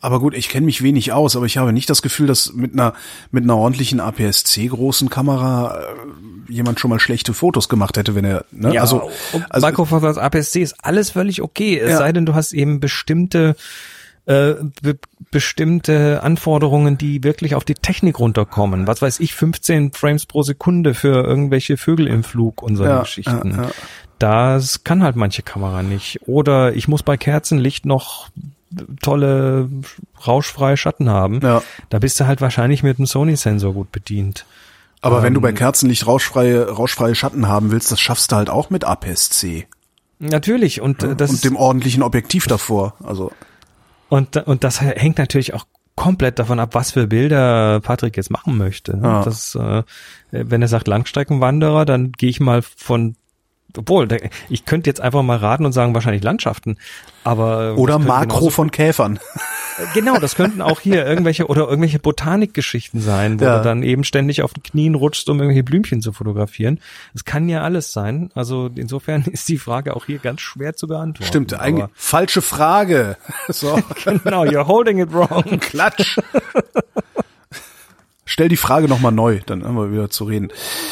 aber 0.01 0.19
gut, 0.19 0.33
ich 0.33 0.49
kenne 0.49 0.65
mich 0.65 0.81
wenig 0.81 1.11
aus, 1.11 1.35
aber 1.35 1.45
ich 1.45 1.57
habe 1.57 1.73
nicht 1.73 1.89
das 1.89 2.01
Gefühl, 2.01 2.27
dass 2.27 2.53
mit 2.53 2.73
einer 2.73 2.93
mit 3.31 3.43
einer 3.43 3.57
ordentlichen 3.57 3.99
APS-C 3.99 4.67
großen 4.67 5.09
Kamera 5.09 5.77
äh, 5.79 6.51
jemand 6.53 6.79
schon 6.79 6.89
mal 6.89 6.99
schlechte 6.99 7.33
Fotos 7.33 7.69
gemacht 7.69 7.97
hätte, 7.97 8.15
wenn 8.15 8.25
er 8.25 8.45
ne? 8.51 8.73
Ja, 8.73 8.81
also 8.81 9.09
also 9.49 9.67
Micro 9.67 9.85
Four 9.85 10.01
Thirds 10.01 10.17
APS-C 10.17 10.61
ist 10.61 10.75
alles 10.83 11.11
völlig 11.11 11.41
okay, 11.41 11.77
es 11.77 11.91
Ja. 11.91 11.97
sei 11.97 12.11
denn, 12.13 12.25
du 12.25 12.33
hast 12.35 12.51
eben 12.53 12.79
bestimmte 12.79 13.55
äh, 14.25 14.53
be 14.81 14.97
bestimmte 15.31 16.21
Anforderungen, 16.23 16.97
die 16.97 17.23
wirklich 17.23 17.55
auf 17.55 17.65
die 17.65 17.73
Technik 17.75 18.19
runterkommen. 18.19 18.85
Was 18.87 19.01
weiß 19.01 19.19
ich, 19.21 19.33
15 19.33 19.93
Frames 19.93 20.25
pro 20.25 20.43
Sekunde 20.43 20.93
für 20.93 21.23
irgendwelche 21.23 21.77
Vögel 21.77 22.07
im 22.07 22.23
Flug 22.23 22.61
und 22.61 22.75
solche 22.75 22.91
Ja, 22.93 23.01
Geschichten. 23.01 23.51
ja, 23.55 23.63
ja. 23.63 23.69
Das 24.19 24.83
kann 24.83 25.01
halt 25.01 25.15
manche 25.15 25.41
Kamera 25.43 25.81
nicht. 25.81 26.19
Oder 26.27 26.73
ich 26.75 26.87
muss 26.87 27.03
bei 27.03 27.15
Kerzenlicht 27.17 27.85
noch 27.85 28.29
tolle 29.01 29.69
rauschfreie 30.25 30.77
Schatten 30.77 31.09
haben. 31.09 31.39
Ja. 31.41 31.61
Da 31.89 31.99
bist 31.99 32.19
du 32.19 32.27
halt 32.27 32.41
wahrscheinlich 32.41 32.83
mit 32.83 32.97
dem 32.97 33.05
Sony-Sensor 33.05 33.73
gut 33.73 33.91
bedient. 33.91 34.45
aber 35.01 35.23
wenn 35.23 35.33
du 35.33 35.39
ähm, 35.39 35.43
bei 35.43 35.51
Kerzenlicht 35.53 36.05
rauschfreie 36.05 36.69
rauschfreie 36.69 37.15
Schatten 37.15 37.47
haben 37.47 37.71
willst, 37.71 37.91
das 37.91 37.99
schaffst 37.99 38.31
du 38.31 38.35
halt 38.35 38.49
auch 38.49 38.69
mit 38.69 38.83
APS-C 38.83 39.67
Natürlich. 40.19 40.81
Und 40.81 41.01
äh, 41.01 41.15
das 41.15 41.31
und 41.31 41.43
dem 41.43 41.55
ordentlichen 41.55 42.03
Objektiv 42.03 42.45
davor. 42.47 42.93
Also 43.03 43.31
Und, 44.09 44.35
und 44.35 44.63
das 44.63 44.81
hängt 44.81 45.17
natürlich 45.17 45.53
auch 45.53 45.65
komplett 45.95 46.39
davon 46.39 46.59
ab, 46.59 46.75
was 46.75 46.91
für 46.91 47.07
Bilder 47.07 47.79
Patrick 47.81 48.15
jetzt 48.17 48.29
machen 48.29 48.57
möchte. 48.57 48.97
Ne? 48.97 49.07
Ja. 49.07 49.23
Das, 49.23 49.55
äh, 49.55 49.83
wenn 50.31 50.61
er 50.61 50.67
sagt 50.67 50.87
Langstreckenwanderer, 50.87 51.85
dann 51.85 52.11
gehe 52.11 52.29
ich 52.29 52.39
mal 52.39 52.61
von 52.61 53.15
obwohl, 53.77 54.07
ich 54.49 54.65
könnte 54.65 54.89
jetzt 54.89 55.01
einfach 55.01 55.21
mal 55.23 55.37
raten 55.37 55.65
und 55.65 55.71
sagen, 55.73 55.93
wahrscheinlich 55.93 56.23
Landschaften. 56.23 56.77
Aber 57.23 57.75
Oder 57.77 57.99
Makro 57.99 58.49
von 58.49 58.71
Käfern. 58.71 59.19
Genau, 59.93 60.17
das 60.17 60.35
könnten 60.35 60.61
auch 60.61 60.81
hier 60.81 61.05
irgendwelche 61.05 61.47
oder 61.47 61.67
irgendwelche 61.67 61.99
Botanikgeschichten 61.99 62.99
sein, 62.99 63.39
wo 63.39 63.45
Ja. 63.45 63.57
du 63.59 63.63
dann 63.63 63.81
eben 63.83 64.03
ständig 64.03 64.41
auf 64.41 64.53
den 64.53 64.63
Knien 64.63 64.93
rutschst, 64.95 65.29
um 65.29 65.37
irgendwelche 65.39 65.63
Blümchen 65.63 66.01
zu 66.01 66.11
fotografieren. 66.11 66.79
Das 67.13 67.23
kann 67.23 67.47
ja 67.47 67.61
alles 67.61 67.93
sein. 67.93 68.29
Also 68.35 68.69
insofern 68.75 69.23
ist 69.31 69.47
die 69.47 69.57
Frage 69.57 69.95
auch 69.95 70.05
hier 70.05 70.19
ganz 70.19 70.41
schwer 70.41 70.75
zu 70.75 70.87
beantworten. 70.87 71.27
Stimmt, 71.29 71.53
eigentlich 71.59 71.85
falsche 71.93 72.41
Frage. 72.41 73.15
So, 73.49 73.79
Genau, 74.03 74.43
you're 74.43 74.67
holding 74.67 74.99
it 74.99 75.13
wrong. 75.13 75.43
Klatsch. 75.61 76.17
Stell 78.25 78.47
die 78.47 78.57
Frage 78.57 78.87
nochmal 78.87 79.11
neu, 79.11 79.39
dann 79.45 79.63
haben 79.63 79.75
wir 79.75 79.91
wieder 79.91 80.09
zu 80.09 80.23
reden. 80.25 80.49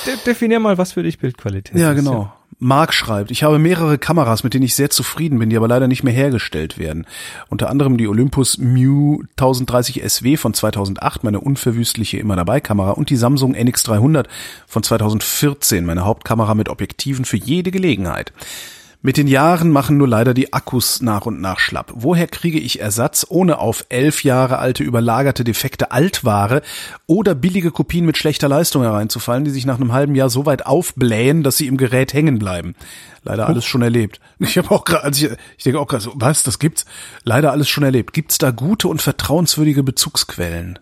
De 0.08 0.16
definier 0.26 0.60
mal, 0.60 0.78
was 0.78 0.94
für 0.94 1.04
dich 1.04 1.20
Bildqualität 1.20 1.78
Ja, 1.78 1.92
ist. 1.92 1.98
genau. 1.98 2.34
Mark 2.60 2.92
schreibt, 2.92 3.30
ich 3.30 3.44
habe 3.44 3.60
mehrere 3.60 4.00
Kameras, 4.00 4.44
mit 4.44 4.56
denen 4.56 4.66
ich 4.66 4.74
sehr 4.74 4.90
zufrieden 4.90 5.38
bin, 5.38 5.52
die 5.52 5.58
aber 5.58 5.68
leider 5.68 5.88
nicht 5.88 6.04
mehr 6.04 6.14
hergestellt 6.14 6.80
werden. 6.80 7.06
Unter 7.50 7.70
anderem 7.70 7.98
die 7.98 8.08
Olympus 8.08 8.58
Mu 8.58 9.22
1030 9.38 10.02
SW 10.10 10.38
von 10.38 10.56
2008, 10.56 11.24
meine 11.24 11.40
unverwüstliche 11.40 12.18
immer 12.18 12.36
dabei 12.36 12.60
Kamera 12.60 12.92
und 12.92 13.12
die 13.12 13.16
Samsung 13.16 13.54
NX300 13.54 14.26
von 14.66 14.82
2014, 14.82 15.86
meine 15.86 16.04
Hauptkamera 16.04 16.56
mit 16.56 16.70
Objektiven 16.70 17.26
für 17.26 17.38
jede 17.38 17.70
Gelegenheit. 17.70 18.34
Mit 19.08 19.16
den 19.16 19.28
Jahren 19.28 19.72
machen 19.72 19.96
nur 19.96 20.10
leider 20.10 20.34
die 20.34 20.52
Akkus 20.52 21.02
nach 21.02 21.26
und 21.26 21.40
nach 21.40 21.60
schlapp. 21.60 21.94
Woher 21.96 22.28
kriege 22.28 22.60
ich 22.60 22.82
Ersatz, 22.82 23.26
ohne 23.30 23.60
auf 23.60 23.86
elf 23.88 24.26
Jahre 24.26 24.58
alte 24.58 24.84
überlagerte 24.84 25.46
defekte 25.46 25.92
Altware 25.92 26.62
oder 27.06 27.34
billige 27.34 27.72
Kopien 27.72 28.06
mit 28.06 28.18
schlechter 28.18 28.50
Leistung 28.50 28.82
hereinzufallen, 28.82 29.46
die 29.46 29.52
sich 29.52 29.66
nach 29.66 29.78
einem 29.78 29.94
halben 29.94 30.14
Jahr 30.14 30.30
so 30.30 30.46
weit 30.46 30.66
aufblähen, 30.66 31.42
dass 31.42 31.56
sie 31.56 31.68
im 31.68 31.78
Gerät 31.78 32.12
hängen 32.12 32.38
bleiben? 32.38 32.76
Leider 33.24 33.48
alles 33.48 33.64
schon 33.64 33.82
erlebt. 33.82 34.20
Ich 34.40 34.58
habe 34.58 34.72
auch 34.72 34.84
gerade, 34.84 35.06
also 35.06 35.26
ich, 35.26 35.32
ich 35.58 35.64
denke 35.64 35.80
auch 35.80 35.88
gerade 35.88 36.04
so, 36.04 36.12
was, 36.16 36.44
das 36.44 36.60
gibt's? 36.60 36.84
Leider 37.24 37.54
alles 37.54 37.70
schon 37.70 37.86
erlebt. 37.86 38.12
Gibt's 38.12 38.38
da 38.38 38.52
gute 38.52 38.90
und 38.90 39.02
vertrauenswürdige 39.02 39.84
Bezugsquellen? 39.84 40.80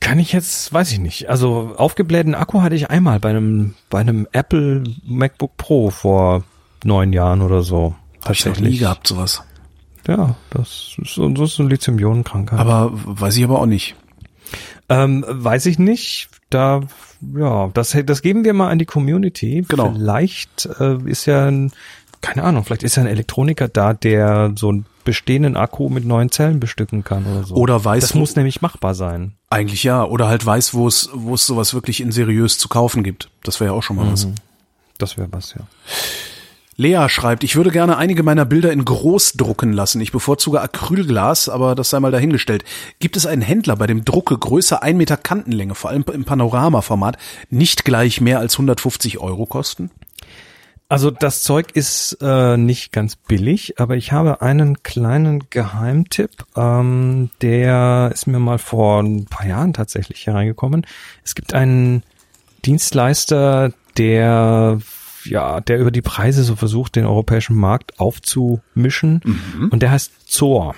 Kann 0.00 0.18
ich 0.18 0.32
jetzt, 0.32 0.72
weiß 0.72 0.92
ich 0.92 0.98
nicht. 0.98 1.28
Also 1.28 1.74
aufgeblähten 1.76 2.34
Akku 2.34 2.62
hatte 2.62 2.74
ich 2.74 2.90
einmal 2.90 3.20
bei 3.20 3.30
einem, 3.30 3.74
bei 3.90 4.00
einem 4.00 4.26
Apple 4.32 4.82
MacBook 5.06 5.56
Pro 5.56 5.90
vor 5.90 6.42
neun 6.84 7.12
Jahren 7.12 7.42
oder 7.42 7.62
so. 7.62 7.94
Hab 8.24 8.32
ich 8.32 8.44
noch 8.46 8.58
nie 8.58 8.78
gehabt, 8.78 9.06
sowas. 9.06 9.42
Ja, 10.08 10.36
das 10.50 10.96
ist, 11.02 11.14
so- 11.14 11.28
das 11.28 11.52
ist 11.52 11.60
eine 11.60 11.68
Lithium-Ionen-Krankheit. 11.68 12.58
Aber 12.58 12.90
weiß 12.92 13.36
ich 13.36 13.44
aber 13.44 13.60
auch 13.60 13.66
nicht. 13.66 13.94
Ähm, 14.88 15.24
weiß 15.28 15.66
ich 15.66 15.78
nicht. 15.78 16.28
Da, 16.48 16.80
ja, 17.36 17.68
das, 17.74 17.96
das 18.06 18.22
geben 18.22 18.44
wir 18.44 18.54
mal 18.54 18.70
an 18.70 18.78
die 18.78 18.86
Community. 18.86 19.64
Genau. 19.68 19.92
Vielleicht 19.92 20.66
äh, 20.80 20.96
ist 21.04 21.26
ja 21.26 21.46
ein, 21.46 21.72
keine 22.22 22.42
Ahnung, 22.42 22.64
vielleicht 22.64 22.82
ist 22.82 22.96
ja 22.96 23.02
ein 23.02 23.06
Elektroniker 23.08 23.68
da, 23.68 23.92
der 23.92 24.52
so 24.56 24.70
einen 24.70 24.86
bestehenden 25.10 25.56
Akku 25.56 25.88
mit 25.88 26.04
neuen 26.04 26.30
Zellen 26.30 26.60
bestücken 26.60 27.02
kann 27.02 27.26
oder 27.26 27.42
so. 27.42 27.56
Oder 27.56 27.84
weiß, 27.84 28.00
das 28.00 28.14
muss 28.14 28.36
nämlich 28.36 28.62
machbar 28.62 28.94
sein. 28.94 29.32
Eigentlich 29.50 29.82
ja. 29.82 30.04
Oder 30.04 30.28
halt 30.28 30.46
weiß, 30.46 30.72
wo 30.72 30.86
es, 30.86 31.10
wo 31.12 31.34
es 31.34 31.46
sowas 31.46 31.74
wirklich 31.74 32.00
in 32.00 32.12
seriös 32.12 32.58
zu 32.58 32.68
kaufen 32.68 33.02
gibt. 33.02 33.28
Das 33.42 33.58
wäre 33.58 33.72
ja 33.72 33.76
auch 33.76 33.82
schon 33.82 33.96
mal 33.96 34.12
was. 34.12 34.28
Das 34.98 35.18
wäre 35.18 35.26
was, 35.32 35.54
ja. 35.54 35.66
Lea 36.76 37.08
schreibt, 37.08 37.42
ich 37.42 37.56
würde 37.56 37.72
gerne 37.72 37.96
einige 37.96 38.22
meiner 38.22 38.44
Bilder 38.44 38.72
in 38.72 38.84
groß 38.84 39.32
drucken 39.32 39.72
lassen. 39.72 40.00
Ich 40.00 40.12
bevorzuge 40.12 40.60
Acrylglas, 40.60 41.48
aber 41.48 41.74
das 41.74 41.90
sei 41.90 41.98
mal 41.98 42.12
dahingestellt. 42.12 42.64
Gibt 43.00 43.16
es 43.16 43.26
einen 43.26 43.42
Händler, 43.42 43.74
bei 43.74 43.88
dem 43.88 44.04
Drucke 44.04 44.38
größer 44.38 44.80
1 44.80 44.96
Meter 44.96 45.16
Kantenlänge, 45.16 45.74
vor 45.74 45.90
allem 45.90 46.04
im 46.12 46.24
Panoramaformat, 46.24 47.18
nicht 47.50 47.84
gleich 47.84 48.20
mehr 48.20 48.38
als 48.38 48.54
150 48.54 49.18
Euro 49.18 49.44
kosten? 49.46 49.90
Also 50.90 51.12
das 51.12 51.44
Zeug 51.44 51.70
ist 51.74 52.18
äh, 52.20 52.56
nicht 52.56 52.90
ganz 52.90 53.14
billig, 53.14 53.78
aber 53.78 53.96
ich 53.96 54.10
habe 54.10 54.42
einen 54.42 54.82
kleinen 54.82 55.44
Geheimtipp, 55.48 56.44
ähm, 56.56 57.30
der 57.42 58.10
ist 58.12 58.26
mir 58.26 58.40
mal 58.40 58.58
vor 58.58 59.00
ein 59.00 59.26
paar 59.26 59.46
Jahren 59.46 59.72
tatsächlich 59.72 60.26
hereingekommen. 60.26 60.84
Es 61.22 61.36
gibt 61.36 61.54
einen 61.54 62.02
Dienstleister, 62.64 63.72
der 63.98 64.80
ja, 65.24 65.60
der 65.60 65.78
über 65.78 65.92
die 65.92 66.02
Preise 66.02 66.42
so 66.42 66.56
versucht, 66.56 66.96
den 66.96 67.06
europäischen 67.06 67.54
Markt 67.54 68.00
aufzumischen 68.00 69.20
und 69.70 69.82
der 69.82 69.92
heißt 69.92 70.10
Zor. 70.26 70.74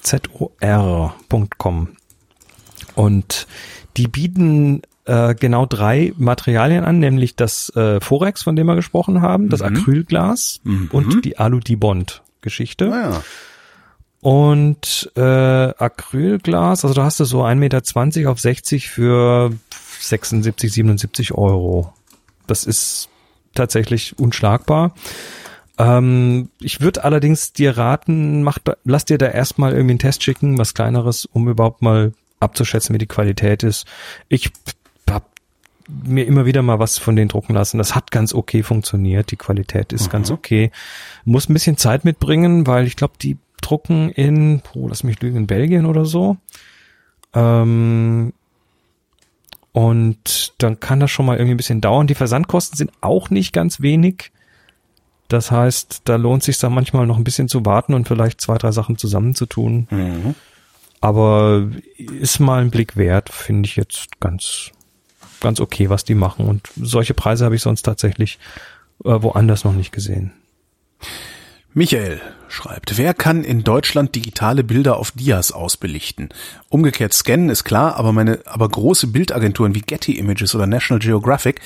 Z-O-R.com. 0.00 1.88
Und 2.96 3.46
die 3.96 4.08
bieten 4.08 4.82
äh, 5.08 5.34
genau 5.34 5.66
drei 5.66 6.12
Materialien 6.16 6.84
an, 6.84 6.98
nämlich 6.98 7.34
das 7.34 7.74
äh, 7.74 8.00
Forex, 8.00 8.42
von 8.42 8.56
dem 8.56 8.66
wir 8.66 8.76
gesprochen 8.76 9.22
haben, 9.22 9.48
das 9.48 9.62
Acrylglas 9.62 10.60
und 10.90 11.24
die 11.24 11.38
Alu-Dibond-Geschichte. 11.38 12.86
Naja. 12.86 13.22
Und 14.20 15.10
äh, 15.16 15.20
Acrylglas, 15.20 16.84
also 16.84 16.94
da 16.94 17.04
hast 17.04 17.20
du 17.20 17.24
so 17.24 17.44
1,20 17.44 17.54
Meter 17.56 18.30
auf 18.30 18.40
60 18.40 18.88
für 18.88 19.52
76, 20.00 20.72
77 20.72 21.32
Euro. 21.32 21.92
Das 22.46 22.64
ist 22.64 23.08
tatsächlich 23.54 24.18
unschlagbar. 24.18 24.94
Ähm, 25.78 26.50
ich 26.60 26.80
würde 26.80 27.04
allerdings 27.04 27.52
dir 27.52 27.78
raten, 27.78 28.42
mach 28.42 28.58
lass 28.84 29.04
dir 29.04 29.18
da 29.18 29.26
erstmal 29.26 29.72
irgendwie 29.72 29.92
einen 29.92 29.98
Test 30.00 30.24
schicken, 30.24 30.58
was 30.58 30.74
kleineres, 30.74 31.24
um 31.24 31.48
überhaupt 31.48 31.82
mal 31.82 32.12
abzuschätzen, 32.40 32.94
wie 32.94 32.98
die 32.98 33.06
Qualität 33.06 33.62
ist. 33.62 33.86
Ich 34.28 34.50
mir 35.88 36.26
immer 36.26 36.46
wieder 36.46 36.62
mal 36.62 36.78
was 36.78 36.98
von 36.98 37.16
denen 37.16 37.28
drucken 37.28 37.54
lassen. 37.54 37.78
Das 37.78 37.94
hat 37.94 38.10
ganz 38.10 38.34
okay 38.34 38.62
funktioniert. 38.62 39.30
Die 39.30 39.36
Qualität 39.36 39.92
ist 39.92 40.10
ganz 40.10 40.30
okay. 40.30 40.70
Muss 41.24 41.48
ein 41.48 41.54
bisschen 41.54 41.76
Zeit 41.76 42.04
mitbringen, 42.04 42.66
weil 42.66 42.86
ich 42.86 42.96
glaube, 42.96 43.14
die 43.20 43.38
drucken 43.60 44.10
in, 44.10 44.62
oh, 44.74 44.88
lass 44.88 45.02
mich 45.02 45.20
lügen, 45.20 45.38
in 45.38 45.46
Belgien 45.46 45.86
oder 45.86 46.04
so. 46.04 46.36
Ähm, 47.34 48.32
und 49.72 50.54
dann 50.58 50.80
kann 50.80 51.00
das 51.00 51.10
schon 51.10 51.26
mal 51.26 51.36
irgendwie 51.36 51.54
ein 51.54 51.58
bisschen 51.58 51.80
dauern. 51.80 52.06
Die 52.06 52.14
Versandkosten 52.14 52.76
sind 52.76 52.90
auch 53.00 53.30
nicht 53.30 53.52
ganz 53.52 53.80
wenig. 53.80 54.32
Das 55.28 55.50
heißt, 55.50 56.02
da 56.04 56.16
lohnt 56.16 56.42
sich 56.42 56.58
dann 56.58 56.72
manchmal 56.72 57.06
noch 57.06 57.18
ein 57.18 57.24
bisschen 57.24 57.48
zu 57.48 57.64
warten 57.66 57.94
und 57.94 58.08
vielleicht 58.08 58.40
zwei, 58.40 58.56
drei 58.56 58.72
Sachen 58.72 58.96
zusammenzutun. 58.96 59.86
Mhm. 59.90 60.34
Aber 61.00 61.68
ist 61.96 62.40
mal 62.40 62.62
ein 62.62 62.70
Blick 62.70 62.96
wert, 62.96 63.28
finde 63.28 63.68
ich 63.68 63.76
jetzt 63.76 64.20
ganz, 64.20 64.72
ganz 65.40 65.60
okay, 65.60 65.90
was 65.90 66.04
die 66.04 66.14
machen. 66.14 66.46
Und 66.46 66.68
solche 66.76 67.14
Preise 67.14 67.44
habe 67.44 67.56
ich 67.56 67.62
sonst 67.62 67.82
tatsächlich 67.82 68.38
äh, 69.04 69.10
woanders 69.20 69.64
noch 69.64 69.74
nicht 69.74 69.92
gesehen. 69.92 70.32
Michael 71.74 72.20
schreibt, 72.48 72.96
wer 72.96 73.14
kann 73.14 73.44
in 73.44 73.62
Deutschland 73.62 74.14
digitale 74.14 74.64
Bilder 74.64 74.96
auf 74.96 75.12
Dias 75.12 75.52
ausbelichten? 75.52 76.30
Umgekehrt 76.70 77.12
scannen 77.12 77.50
ist 77.50 77.62
klar, 77.62 77.94
aber 77.96 78.12
meine, 78.12 78.40
aber 78.46 78.68
große 78.68 79.08
Bildagenturen 79.08 79.74
wie 79.74 79.82
Getty 79.82 80.18
Images 80.18 80.54
oder 80.54 80.66
National 80.66 80.98
Geographic 80.98 81.60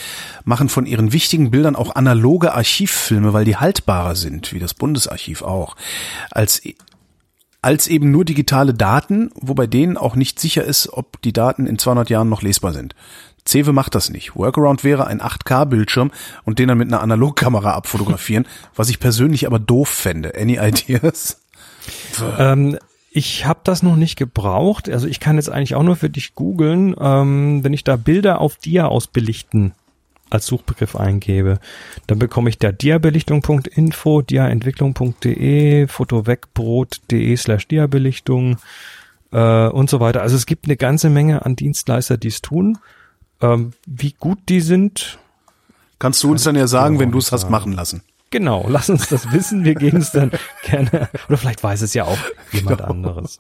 machen 0.45 0.69
von 0.69 0.87
ihren 0.87 1.13
wichtigen 1.13 1.51
Bildern 1.51 1.77
auch 1.77 1.95
analoge 1.95 2.53
Archivfilme, 2.53 3.33
weil 3.33 3.45
die 3.45 3.57
haltbarer 3.57 4.17
sind, 4.17 4.53
wie 4.53 4.59
das 4.59 4.75
Bundesarchiv 4.75 5.41
auch, 5.43 5.77
als 6.31 6.61
als 7.65 7.87
eben 7.87 8.11
nur 8.11 8.25
digitale 8.25 8.75
Daten, 8.75 9.31
wobei 9.37 9.69
denen 9.69 9.97
auch 9.97 10.17
nicht 10.17 10.41
sicher 10.41 10.65
ist, 10.65 10.89
ob 10.93 11.23
die 11.23 11.33
Daten 11.33 11.69
in 11.69 11.79
200 11.79 12.11
Jahren 12.11 12.29
noch 12.29 12.43
lesbar 12.43 12.73
sind. 12.73 12.97
Cewe 13.47 13.73
macht 13.73 13.95
das 13.95 14.11
nicht. 14.11 14.37
Workaround 14.37 14.85
wäre 14.85 15.07
ein 15.07 15.21
8K-Bildschirm 15.21 16.11
und 16.45 16.59
den 16.59 16.69
dann 16.69 16.79
mit 16.79 16.89
einer 16.89 17.03
Analogkamera 17.03 17.73
abfotografieren, 17.73 18.47
was 18.75 18.89
ich 18.89 19.01
persönlich 19.01 19.47
aber 19.47 19.59
doof 19.59 19.89
fände. 19.89 20.35
Any 20.37 20.59
ideas? 20.59 21.41
Ähm, 22.39 22.79
ich 23.11 23.45
habe 23.45 23.61
das 23.65 23.83
noch 23.83 23.97
nicht 23.97 24.17
gebraucht. 24.17 24.89
Also 24.89 25.07
ich 25.07 25.21
kann 25.21 25.37
jetzt 25.37 25.51
eigentlich 25.51 25.75
auch 25.75 25.83
nur 25.83 25.97
für 25.97 26.11
dich 26.11 26.35
googeln, 26.35 26.95
ähm, 26.99 27.63
wenn 27.63 27.73
ich 27.73 27.85
da 27.85 27.97
Bilder 27.97 28.41
auf 28.41 28.57
Dia 28.57 28.87
ausbelichten 28.87 29.73
als 30.31 30.47
Suchbegriff 30.47 30.97
eingebe, 30.97 31.59
dann 32.07 32.19
bekomme 32.19 32.49
ich 32.49 32.59
da 32.59 32.73
diabelichtung.info, 32.73 34.23
diaentwicklung.de, 34.23 35.87
fotoweckbrot.de 35.89 37.37
slash 37.37 37.69
diabelichtung 37.69 38.57
äh, 39.31 39.69
und 39.69 39.91
so 39.91 40.01
weiter. 40.01 40.23
Also 40.23 40.37
es 40.37 40.47
gibt 40.47 40.65
eine 40.65 40.77
ganze 40.77 41.11
Menge 41.11 41.45
an 41.45 41.57
Dienstleister, 41.57 42.17
die 42.17 42.29
es 42.29 42.41
tun. 42.41 42.79
Ähm, 43.43 43.73
wie 43.87 44.15
gut 44.19 44.39
die 44.49 44.61
sind, 44.61 45.19
Kannst 46.03 46.21
du 46.25 46.33
uns 46.33 46.43
dann 46.43 46.57
ja 46.57 46.67
sagen, 46.67 46.99
wenn 46.99 47.13
du 47.13 47.19
es 47.19 47.31
hast 47.31 47.49
machen 47.49 47.75
lassen. 47.75 48.03
Genau, 48.33 48.67
lass 48.69 48.91
uns 48.91 49.09
das 49.09 49.31
wissen. 49.31 49.65
Wir 49.65 49.77
geben 49.77 49.99
es 49.99 50.11
dann 50.11 50.33
gerne. 50.65 51.09
Oder 51.29 51.39
vielleicht 51.39 51.63
weiß 51.63 51.81
es 51.83 51.95
ja 51.95 52.07
auch 52.07 52.19
jemand 52.51 52.83
anderes. 52.83 53.39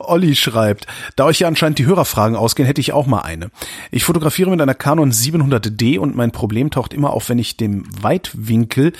Olli 0.00 0.34
schreibt, 0.34 0.88
da 1.14 1.26
euch 1.26 1.38
ja 1.38 1.46
anscheinend 1.46 1.78
die 1.78 1.86
Hörerfragen 1.86 2.36
ausgehen, 2.36 2.66
hätte 2.66 2.80
ich 2.80 2.92
auch 2.92 3.06
mal 3.06 3.20
eine. 3.20 3.52
Ich 3.92 4.02
fotografiere 4.02 4.50
mit 4.50 4.60
einer 4.60 4.74
Canon 4.74 5.12
700D 5.12 6.00
und 6.00 6.16
mein 6.16 6.32
Problem 6.32 6.72
taucht 6.72 6.92
immer 6.92 7.10
auf, 7.10 7.28
wenn 7.28 7.38
ich 7.38 7.56
dem 7.56 7.84
Weitwinkel, 8.02 8.92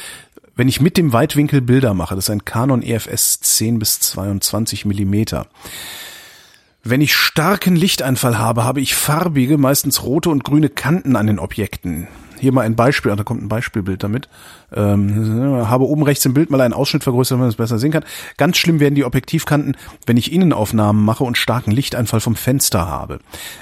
wenn 0.54 0.68
ich 0.68 0.80
mit 0.80 0.96
dem 0.96 1.12
Weitwinkel 1.12 1.60
Bilder 1.60 1.92
mache. 1.92 2.14
Das 2.14 2.26
ist 2.26 2.30
ein 2.30 2.44
Canon 2.44 2.84
EFS 2.84 3.40
10 3.40 3.80
bis 3.80 3.98
22 3.98 4.84
Millimeter. 4.84 5.48
Wenn 6.88 7.00
ich 7.00 7.16
starken 7.16 7.74
Lichteinfall 7.74 8.38
habe, 8.38 8.62
habe 8.62 8.80
ich 8.80 8.94
farbige, 8.94 9.58
meistens 9.58 10.04
rote 10.04 10.30
und 10.30 10.44
grüne 10.44 10.68
Kanten 10.68 11.16
an 11.16 11.26
den 11.26 11.40
Objekten. 11.40 12.06
Hier 12.38 12.52
mal 12.52 12.60
ein 12.60 12.76
Beispiel, 12.76 13.16
da 13.16 13.24
kommt 13.24 13.42
ein 13.42 13.48
Beispielbild 13.48 14.04
damit. 14.04 14.28
Ähm, 14.72 15.66
habe 15.68 15.88
oben 15.88 16.04
rechts 16.04 16.24
im 16.26 16.34
Bild 16.34 16.48
mal 16.48 16.60
einen 16.60 16.74
Ausschnitt 16.74 17.02
vergrößert, 17.02 17.32
damit 17.32 17.42
man 17.42 17.48
es 17.48 17.56
besser 17.56 17.80
sehen 17.80 17.90
kann. 17.90 18.04
Ganz 18.36 18.58
schlimm 18.58 18.78
werden 18.78 18.94
die 18.94 19.04
Objektivkanten, 19.04 19.76
wenn 20.06 20.16
ich 20.16 20.32
Innenaufnahmen 20.32 21.04
mache 21.04 21.24
und 21.24 21.36
starken 21.36 21.72
Lichteinfall 21.72 22.20
vom 22.20 22.36
Fenster 22.36 22.86
habe. 22.86 23.18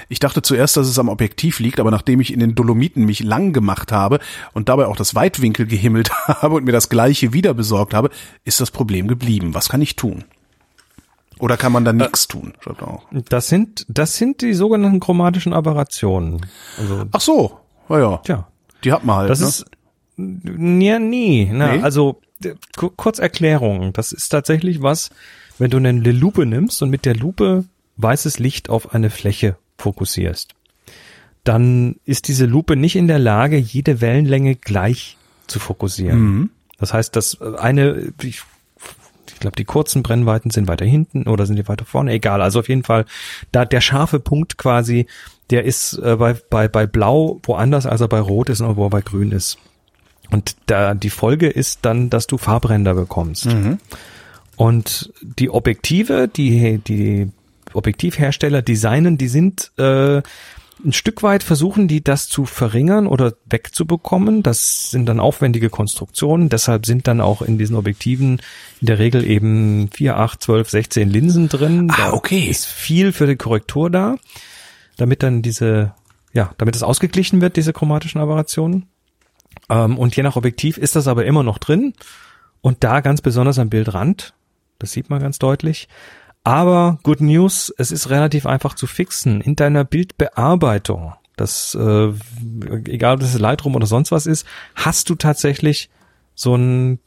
Ich 0.07 0.19
dachte 0.19 0.43
zuerst, 0.43 0.77
dass 0.77 0.87
es 0.87 0.99
am 0.99 1.09
Objektiv 1.09 1.57
liegt, 1.57 1.79
aber 1.79 1.89
nachdem 1.89 2.19
ich 2.19 2.31
in 2.31 2.39
den 2.39 2.53
Dolomiten 2.53 3.05
mich 3.05 3.23
lang 3.23 3.53
gemacht 3.53 3.91
habe 3.91 4.19
und 4.53 4.69
dabei 4.69 4.85
auch 4.85 4.97
das 4.97 5.15
Weitwinkel 5.15 5.65
gehimmelt 5.65 6.11
habe 6.27 6.53
und 6.53 6.65
mir 6.65 6.73
das 6.73 6.89
gleiche 6.89 7.33
wieder 7.33 7.55
besorgt 7.55 7.95
habe, 7.95 8.11
ist 8.43 8.61
das 8.61 8.69
Problem 8.69 9.07
geblieben. 9.07 9.55
Was 9.55 9.69
kann 9.69 9.81
ich 9.81 9.95
tun? 9.95 10.25
Oder 11.39 11.57
kann 11.57 11.71
man 11.71 11.83
da 11.83 11.93
nichts 11.93 12.25
äh, 12.25 12.27
tun? 12.29 12.53
Schreibt 12.61 12.81
auch. 12.81 13.05
Das 13.11 13.47
sind, 13.47 13.85
das 13.89 14.15
sind 14.15 14.41
die 14.41 14.53
sogenannten 14.53 14.99
chromatischen 14.99 15.53
Aberrationen. 15.53 16.45
Also, 16.79 17.05
Ach 17.11 17.21
so, 17.21 17.59
ja, 17.89 17.99
ja. 17.99 18.17
Tja. 18.17 18.47
Die 18.83 18.93
hat 18.93 19.03
man 19.03 19.17
halt. 19.17 19.29
Das 19.29 19.41
ne? 19.41 19.47
ist, 19.47 19.65
ja, 20.17 20.99
nie. 20.99 21.49
Na, 21.51 21.73
nee? 21.73 21.81
Also, 21.81 22.21
kurz 22.75 23.19
Erklärung. 23.19 23.91
Das 23.93 24.11
ist 24.11 24.29
tatsächlich 24.29 24.81
was, 24.81 25.09
wenn 25.57 25.71
du 25.71 25.77
eine 25.77 25.91
Lupe 25.91 26.45
nimmst 26.45 26.81
und 26.81 26.89
mit 26.89 27.05
der 27.05 27.15
Lupe 27.15 27.65
weißes 27.97 28.39
Licht 28.39 28.69
auf 28.69 28.93
eine 28.93 29.09
Fläche 29.09 29.57
fokussierst, 29.77 30.53
dann 31.43 31.97
ist 32.05 32.27
diese 32.27 32.45
Lupe 32.45 32.75
nicht 32.75 32.95
in 32.95 33.07
der 33.07 33.19
Lage, 33.19 33.57
jede 33.57 34.01
Wellenlänge 34.01 34.55
gleich 34.55 35.17
zu 35.47 35.59
fokussieren. 35.59 36.19
Mhm. 36.19 36.49
Das 36.77 36.93
heißt, 36.93 37.15
dass 37.15 37.41
eine, 37.41 38.13
ich 38.21 38.41
ich 39.33 39.39
glaube, 39.39 39.55
die 39.55 39.65
kurzen 39.65 40.03
Brennweiten 40.03 40.51
sind 40.51 40.67
weiter 40.67 40.85
hinten 40.85 41.23
oder 41.23 41.45
sind 41.45 41.57
die 41.57 41.67
weiter 41.67 41.85
vorne, 41.85 42.13
egal. 42.13 42.41
Also 42.41 42.59
auf 42.59 42.69
jeden 42.69 42.83
Fall, 42.83 43.05
da 43.51 43.65
der 43.65 43.81
scharfe 43.81 44.19
Punkt 44.19 44.57
quasi, 44.57 45.07
der 45.49 45.63
ist 45.63 45.97
äh, 45.99 46.15
bei, 46.15 46.33
bei, 46.33 46.67
bei 46.67 46.87
Blau 46.87 47.39
woanders, 47.43 47.85
als 47.85 48.01
er 48.01 48.07
bei 48.07 48.19
Rot 48.19 48.49
ist 48.49 48.61
und 48.61 48.75
wo 48.77 48.85
er 48.85 48.89
bei 48.89 49.01
Grün 49.01 49.31
ist. 49.31 49.57
Und 50.31 50.55
da 50.65 50.93
die 50.93 51.09
Folge 51.09 51.47
ist 51.47 51.79
dann, 51.83 52.09
dass 52.09 52.27
du 52.27 52.37
Farbränder 52.37 52.95
bekommst. 52.95 53.45
Mhm. 53.45 53.77
Und 54.55 55.13
die 55.21 55.49
Objektive, 55.49 56.27
die 56.27 56.79
die 56.79 57.29
Objektivhersteller 57.73 58.61
designen, 58.61 59.17
die 59.17 59.27
sind 59.27 59.71
äh, 59.77 60.21
ein 60.85 60.93
Stück 60.93 61.23
weit 61.23 61.43
versuchen 61.43 61.87
die 61.87 62.03
das 62.03 62.29
zu 62.29 62.45
verringern 62.45 63.07
oder 63.07 63.33
wegzubekommen. 63.45 64.43
Das 64.43 64.91
sind 64.91 65.07
dann 65.07 65.19
aufwendige 65.19 65.69
Konstruktionen. 65.69 66.49
Deshalb 66.49 66.85
sind 66.85 67.07
dann 67.07 67.21
auch 67.21 67.41
in 67.41 67.57
diesen 67.57 67.75
Objektiven 67.75 68.41
in 68.81 68.87
der 68.87 68.99
Regel 68.99 69.25
eben 69.25 69.89
4, 69.91 70.17
8, 70.17 70.41
12, 70.41 70.69
16 70.69 71.09
Linsen 71.09 71.49
drin. 71.49 71.91
Ah, 71.91 72.11
okay. 72.11 72.45
Da 72.45 72.51
ist 72.51 72.65
viel 72.65 73.11
für 73.11 73.27
die 73.27 73.35
Korrektur 73.35 73.89
da, 73.89 74.15
damit 74.97 75.23
dann 75.23 75.41
diese, 75.41 75.93
ja, 76.33 76.51
damit 76.57 76.75
es 76.75 76.83
ausgeglichen 76.83 77.41
wird, 77.41 77.57
diese 77.57 77.73
chromatischen 77.73 78.21
Aberrationen. 78.21 78.87
Ähm, 79.69 79.97
und 79.97 80.15
je 80.15 80.23
nach 80.23 80.35
Objektiv 80.35 80.77
ist 80.77 80.95
das 80.95 81.07
aber 81.07 81.25
immer 81.25 81.43
noch 81.43 81.57
drin. 81.57 81.93
Und 82.61 82.83
da 82.83 83.01
ganz 83.01 83.21
besonders 83.21 83.59
am 83.59 83.69
Bildrand. 83.69 84.33
Das 84.79 84.91
sieht 84.91 85.09
man 85.09 85.21
ganz 85.21 85.39
deutlich. 85.39 85.87
Aber 86.45 86.99
Good 87.01 87.21
News, 87.21 87.73
es 87.75 87.91
ist 87.91 88.11
relativ 88.11 88.45
einfach 88.45 88.75
zu 88.75 88.85
fixen. 88.85 89.41
In 89.41 89.55
deiner 89.55 89.83
Bildbearbeitung, 89.83 91.15
das 91.35 91.73
äh, 91.73 92.13
egal 92.85 93.15
ob 93.15 93.21
das 93.21 93.37
Lightroom 93.37 93.75
oder 93.75 93.87
sonst 93.87 94.11
was 94.11 94.27
ist, 94.27 94.45
hast 94.75 95.09
du 95.09 95.15
tatsächlich 95.15 95.89
so 96.35 96.55
ein 96.55 96.99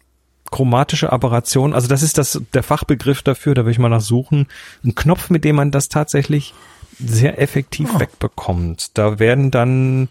chromatische 0.50 1.12
Aberration, 1.12 1.72
also 1.72 1.86
das 1.86 2.02
ist 2.02 2.18
das 2.18 2.42
der 2.52 2.64
Fachbegriff 2.64 3.22
dafür, 3.22 3.54
da 3.54 3.64
will 3.64 3.70
ich 3.70 3.78
mal 3.78 3.88
nach 3.88 4.00
suchen, 4.00 4.48
ein 4.84 4.96
Knopf, 4.96 5.30
mit 5.30 5.44
dem 5.44 5.54
man 5.54 5.70
das 5.70 5.88
tatsächlich 5.88 6.52
sehr 6.98 7.40
effektiv 7.40 7.90
oh. 7.94 8.00
wegbekommt. 8.00 8.98
Da 8.98 9.20
werden 9.20 9.52
dann 9.52 10.08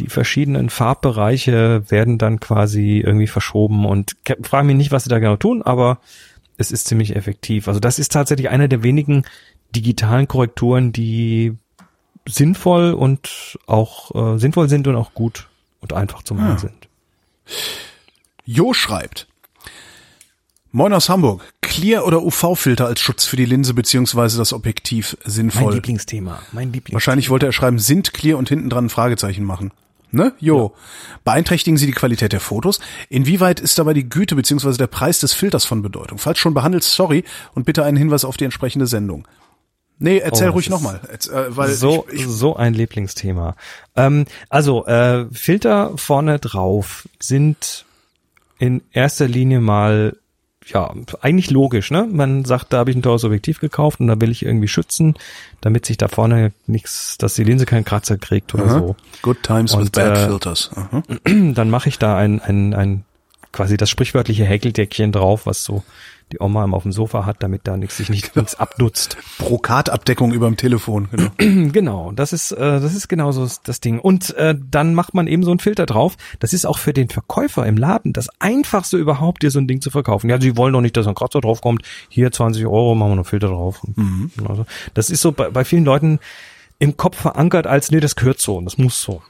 die 0.00 0.08
verschiedenen 0.08 0.68
Farbbereiche 0.68 1.88
werden 1.88 2.18
dann 2.18 2.40
quasi 2.40 3.04
irgendwie 3.06 3.28
verschoben 3.28 3.86
und 3.86 4.16
frage 4.42 4.66
mich 4.66 4.76
nicht, 4.76 4.90
was 4.90 5.04
sie 5.04 5.10
da 5.10 5.20
genau 5.20 5.36
tun, 5.36 5.62
aber 5.62 6.00
es 6.56 6.70
ist 6.70 6.86
ziemlich 6.86 7.16
effektiv. 7.16 7.68
Also 7.68 7.80
das 7.80 7.98
ist 7.98 8.12
tatsächlich 8.12 8.48
eine 8.48 8.68
der 8.68 8.82
wenigen 8.82 9.24
digitalen 9.74 10.28
Korrekturen, 10.28 10.92
die 10.92 11.56
sinnvoll 12.26 12.92
und 12.94 13.58
auch 13.66 14.14
äh, 14.14 14.38
sinnvoll 14.38 14.68
sind 14.68 14.86
und 14.86 14.96
auch 14.96 15.14
gut 15.14 15.48
und 15.80 15.92
einfach 15.92 16.22
zu 16.22 16.34
machen 16.34 16.54
ah. 16.56 16.58
sind. 16.58 16.88
Jo 18.44 18.72
schreibt. 18.72 19.26
Moin 20.70 20.92
aus 20.92 21.08
Hamburg. 21.08 21.52
Clear 21.60 22.06
oder 22.06 22.22
UV-Filter 22.22 22.86
als 22.86 23.00
Schutz 23.00 23.24
für 23.24 23.36
die 23.36 23.44
Linse 23.44 23.74
beziehungsweise 23.74 24.38
das 24.38 24.52
Objektiv 24.52 25.16
sinnvoll? 25.24 25.64
Mein 25.64 25.74
Lieblingsthema. 25.74 26.42
Mein 26.52 26.66
Lieblingsthema. 26.66 26.94
Wahrscheinlich 26.94 27.30
wollte 27.30 27.46
er 27.46 27.52
schreiben, 27.52 27.78
sind 27.78 28.12
Clear 28.12 28.38
und 28.38 28.48
hinten 28.48 28.70
dran 28.70 28.86
ein 28.86 28.90
Fragezeichen 28.90 29.44
machen. 29.44 29.72
Ne? 30.14 30.32
Jo. 30.38 30.72
Ja. 30.74 30.80
Beeinträchtigen 31.24 31.76
sie 31.76 31.86
die 31.86 31.92
Qualität 31.92 32.32
der 32.32 32.40
Fotos? 32.40 32.80
Inwieweit 33.08 33.60
ist 33.60 33.78
dabei 33.78 33.94
die 33.94 34.08
Güte 34.08 34.36
bzw. 34.36 34.76
der 34.76 34.86
Preis 34.86 35.18
des 35.20 35.32
Filters 35.32 35.64
von 35.64 35.82
Bedeutung? 35.82 36.18
Falls 36.18 36.38
schon 36.38 36.54
behandelt, 36.54 36.84
sorry 36.84 37.24
und 37.54 37.64
bitte 37.66 37.84
einen 37.84 37.96
Hinweis 37.96 38.24
auf 38.24 38.36
die 38.36 38.44
entsprechende 38.44 38.86
Sendung. 38.86 39.26
Nee, 39.98 40.18
erzähl 40.18 40.48
oh, 40.50 40.52
ruhig 40.52 40.70
nochmal. 40.70 41.00
Äh, 41.08 41.68
so, 41.68 42.06
ich, 42.10 42.20
ich 42.20 42.26
so 42.26 42.56
ein 42.56 42.74
Lieblingsthema. 42.74 43.54
Ähm, 43.96 44.26
also, 44.48 44.86
äh, 44.86 45.26
Filter 45.32 45.96
vorne 45.96 46.38
drauf 46.38 47.08
sind 47.20 47.84
in 48.58 48.82
erster 48.92 49.28
Linie 49.28 49.60
mal 49.60 50.16
ja, 50.66 50.94
eigentlich 51.20 51.50
logisch, 51.50 51.90
ne? 51.90 52.08
Man 52.10 52.44
sagt, 52.44 52.72
da 52.72 52.78
habe 52.78 52.90
ich 52.90 52.96
ein 52.96 53.02
teures 53.02 53.24
Objektiv 53.24 53.60
gekauft 53.60 54.00
und 54.00 54.06
da 54.06 54.20
will 54.20 54.30
ich 54.30 54.44
irgendwie 54.44 54.68
schützen, 54.68 55.14
damit 55.60 55.84
sich 55.84 55.98
da 55.98 56.08
vorne 56.08 56.52
nichts, 56.66 57.18
dass 57.18 57.34
die 57.34 57.44
Linse 57.44 57.66
keinen 57.66 57.84
Kratzer 57.84 58.16
kriegt 58.16 58.54
oder 58.54 58.64
Aha. 58.64 58.78
so. 58.78 58.96
Good 59.22 59.42
times 59.42 59.74
und, 59.74 59.82
with 59.82 59.90
bad 59.90 60.16
äh, 60.16 60.26
filters. 60.26 60.70
Aha. 60.74 61.02
Dann 61.24 61.70
mache 61.70 61.88
ich 61.88 61.98
da 61.98 62.16
ein, 62.16 62.40
ein, 62.40 62.74
ein 62.74 63.04
quasi 63.52 63.76
das 63.76 63.90
sprichwörtliche 63.90 64.44
Häkeldeckchen 64.44 65.12
drauf, 65.12 65.46
was 65.46 65.64
so 65.64 65.84
die 66.34 66.40
Oma 66.40 66.64
immer 66.64 66.76
auf 66.76 66.82
dem 66.82 66.92
Sofa 66.92 67.24
hat, 67.26 67.42
damit 67.42 67.62
da 67.64 67.76
nichts 67.76 67.96
sich 67.96 68.10
nicht 68.10 68.32
genau. 68.32 68.42
nichts 68.42 68.58
abnutzt. 68.58 69.16
Brokatabdeckung 69.38 70.32
über 70.32 70.46
dem 70.46 70.56
Telefon, 70.56 71.08
genau. 71.10 71.30
genau, 71.72 72.12
das 72.12 72.32
ist 72.32 72.52
äh, 72.52 72.80
das 72.80 72.94
ist 72.94 73.08
genauso 73.08 73.48
das 73.62 73.80
Ding. 73.80 73.98
Und 73.98 74.34
äh, 74.34 74.54
dann 74.70 74.94
macht 74.94 75.14
man 75.14 75.26
eben 75.26 75.44
so 75.44 75.50
einen 75.50 75.60
Filter 75.60 75.86
drauf. 75.86 76.16
Das 76.40 76.52
ist 76.52 76.66
auch 76.66 76.78
für 76.78 76.92
den 76.92 77.08
Verkäufer 77.08 77.66
im 77.66 77.76
Laden 77.76 78.12
das 78.12 78.28
einfachste 78.40 78.96
überhaupt, 78.96 79.42
dir 79.42 79.50
so 79.50 79.58
ein 79.58 79.68
Ding 79.68 79.80
zu 79.80 79.90
verkaufen. 79.90 80.28
Ja, 80.28 80.40
sie 80.40 80.56
wollen 80.56 80.72
doch 80.72 80.80
nicht, 80.80 80.96
dass 80.96 81.06
ein 81.06 81.14
Kratzer 81.14 81.40
drauf 81.40 81.60
kommt. 81.60 81.82
Hier 82.08 82.32
20 82.32 82.66
Euro, 82.66 82.94
machen 82.94 83.10
wir 83.10 83.14
einen 83.14 83.24
Filter 83.24 83.48
drauf. 83.48 83.80
Mhm. 83.94 84.30
Also, 84.48 84.66
das 84.94 85.10
ist 85.10 85.20
so 85.20 85.32
bei, 85.32 85.50
bei 85.50 85.64
vielen 85.64 85.84
Leuten 85.84 86.18
im 86.78 86.96
Kopf 86.96 87.20
verankert 87.20 87.66
als, 87.66 87.90
nee, 87.90 88.00
das 88.00 88.16
gehört 88.16 88.40
so 88.40 88.56
und 88.56 88.64
das 88.64 88.78
muss 88.78 89.00
so. 89.00 89.22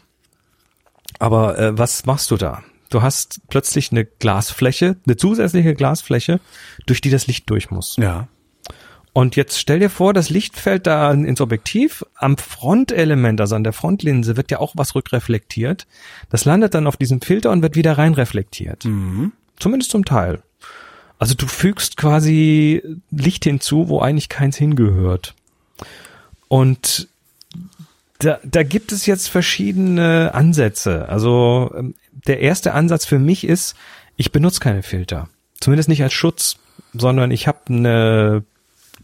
Aber 1.18 1.58
äh, 1.58 1.78
was 1.78 2.06
machst 2.06 2.30
du 2.30 2.36
da? 2.36 2.62
Du 2.90 3.02
hast 3.02 3.40
plötzlich 3.48 3.90
eine 3.90 4.04
Glasfläche, 4.04 4.96
eine 5.06 5.16
zusätzliche 5.16 5.74
Glasfläche, 5.74 6.40
durch 6.86 7.00
die 7.00 7.10
das 7.10 7.26
Licht 7.26 7.48
durch 7.50 7.70
muss. 7.70 7.96
Ja. 7.96 8.28
Und 9.12 9.36
jetzt 9.36 9.60
stell 9.60 9.78
dir 9.78 9.90
vor, 9.90 10.12
das 10.12 10.28
Licht 10.28 10.58
fällt 10.58 10.88
da 10.88 11.12
ins 11.12 11.40
Objektiv. 11.40 12.04
Am 12.16 12.36
Frontelement, 12.36 13.40
also 13.40 13.54
an 13.54 13.62
der 13.62 13.72
Frontlinse, 13.72 14.36
wird 14.36 14.50
ja 14.50 14.58
auch 14.58 14.74
was 14.76 14.96
rückreflektiert. 14.96 15.86
Das 16.30 16.44
landet 16.44 16.74
dann 16.74 16.88
auf 16.88 16.96
diesem 16.96 17.20
Filter 17.20 17.52
und 17.52 17.62
wird 17.62 17.76
wieder 17.76 17.96
reinreflektiert. 17.96 18.84
Mhm. 18.84 19.32
Zumindest 19.56 19.92
zum 19.92 20.04
Teil. 20.04 20.42
Also 21.20 21.34
du 21.34 21.46
fügst 21.46 21.96
quasi 21.96 22.82
Licht 23.12 23.44
hinzu, 23.44 23.88
wo 23.88 24.00
eigentlich 24.00 24.28
keins 24.28 24.56
hingehört. 24.56 25.34
Und 26.48 27.08
da, 28.18 28.40
da 28.42 28.62
gibt 28.64 28.90
es 28.90 29.06
jetzt 29.06 29.28
verschiedene 29.28 30.34
Ansätze. 30.34 31.08
Also 31.08 31.72
ähm, 31.76 31.94
der 32.26 32.40
erste 32.40 32.74
Ansatz 32.74 33.04
für 33.04 33.18
mich 33.18 33.46
ist, 33.46 33.74
ich 34.16 34.32
benutze 34.32 34.60
keine 34.60 34.82
Filter. 34.82 35.28
Zumindest 35.60 35.88
nicht 35.88 36.02
als 36.02 36.12
Schutz, 36.12 36.56
sondern 36.92 37.30
ich 37.30 37.46
habe 37.46 37.58
eine 37.68 38.44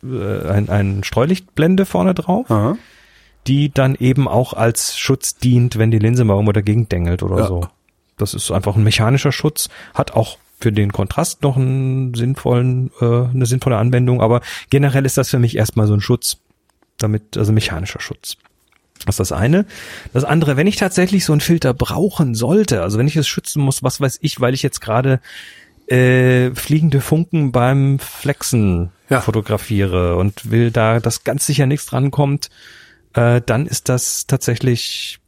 äh, 0.02 0.48
ein, 0.48 0.68
ein 0.68 1.04
Streulichtblende 1.04 1.84
vorne 1.84 2.14
drauf, 2.14 2.50
Aha. 2.50 2.76
die 3.46 3.70
dann 3.72 3.94
eben 3.96 4.28
auch 4.28 4.54
als 4.54 4.98
Schutz 4.98 5.36
dient, 5.36 5.78
wenn 5.78 5.90
die 5.90 5.98
Linse 5.98 6.24
mal 6.24 6.34
irgendwo 6.34 6.52
dagegen 6.52 6.88
dengelt 6.88 7.22
oder 7.22 7.38
ja. 7.38 7.46
so. 7.46 7.66
Das 8.16 8.34
ist 8.34 8.50
einfach 8.50 8.76
ein 8.76 8.84
mechanischer 8.84 9.32
Schutz, 9.32 9.68
hat 9.94 10.12
auch 10.12 10.38
für 10.58 10.72
den 10.72 10.92
Kontrast 10.92 11.42
noch 11.42 11.56
einen 11.56 12.14
sinnvollen, 12.14 12.90
äh, 13.00 13.04
eine 13.04 13.46
sinnvolle 13.46 13.78
Anwendung, 13.78 14.20
aber 14.20 14.42
generell 14.68 15.06
ist 15.06 15.16
das 15.16 15.30
für 15.30 15.38
mich 15.38 15.56
erstmal 15.56 15.86
so 15.86 15.94
ein 15.94 16.02
Schutz, 16.02 16.38
damit, 16.98 17.36
also 17.36 17.52
mechanischer 17.52 18.00
Schutz. 18.00 18.36
Das 19.06 19.14
ist 19.14 19.30
das 19.30 19.32
eine. 19.32 19.64
Das 20.12 20.24
andere, 20.24 20.56
wenn 20.56 20.66
ich 20.66 20.76
tatsächlich 20.76 21.24
so 21.24 21.32
einen 21.32 21.40
Filter 21.40 21.72
brauchen 21.72 22.34
sollte, 22.34 22.82
also 22.82 22.98
wenn 22.98 23.06
ich 23.06 23.16
es 23.16 23.28
schützen 23.28 23.62
muss, 23.62 23.82
was 23.82 24.00
weiß 24.00 24.18
ich, 24.20 24.40
weil 24.40 24.54
ich 24.54 24.62
jetzt 24.62 24.80
gerade 24.80 25.20
äh, 25.86 26.54
fliegende 26.54 27.00
Funken 27.00 27.50
beim 27.50 27.98
Flexen 27.98 28.90
ja. 29.08 29.20
fotografiere 29.20 30.16
und 30.16 30.50
will 30.50 30.70
da, 30.70 31.00
dass 31.00 31.24
ganz 31.24 31.46
sicher 31.46 31.66
nichts 31.66 31.86
drankommt, 31.86 32.50
äh, 33.14 33.40
dann 33.44 33.66
ist 33.66 33.88
das 33.88 34.26
tatsächlich, 34.26 35.18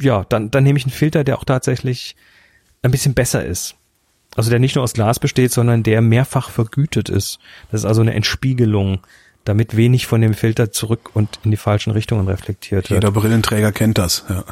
ja, 0.00 0.24
dann, 0.28 0.50
dann 0.50 0.64
nehme 0.64 0.78
ich 0.78 0.84
einen 0.84 0.92
Filter, 0.92 1.24
der 1.24 1.38
auch 1.38 1.44
tatsächlich 1.44 2.16
ein 2.82 2.90
bisschen 2.90 3.14
besser 3.14 3.44
ist. 3.44 3.76
Also 4.36 4.50
der 4.50 4.60
nicht 4.60 4.76
nur 4.76 4.84
aus 4.84 4.94
Glas 4.94 5.18
besteht, 5.18 5.52
sondern 5.52 5.82
der 5.82 6.00
mehrfach 6.00 6.50
vergütet 6.50 7.08
ist. 7.08 7.40
Das 7.70 7.80
ist 7.80 7.84
also 7.84 8.00
eine 8.00 8.14
Entspiegelung 8.14 9.00
damit 9.44 9.76
wenig 9.76 10.06
von 10.06 10.20
dem 10.20 10.34
Filter 10.34 10.70
zurück 10.72 11.10
und 11.14 11.40
in 11.44 11.50
die 11.50 11.56
falschen 11.56 11.90
Richtungen 11.90 12.28
reflektiert 12.28 12.90
wird. 12.90 13.02
Jeder 13.02 13.12
Brillenträger 13.12 13.72
kennt 13.72 13.98
das, 13.98 14.24
ja. 14.28 14.44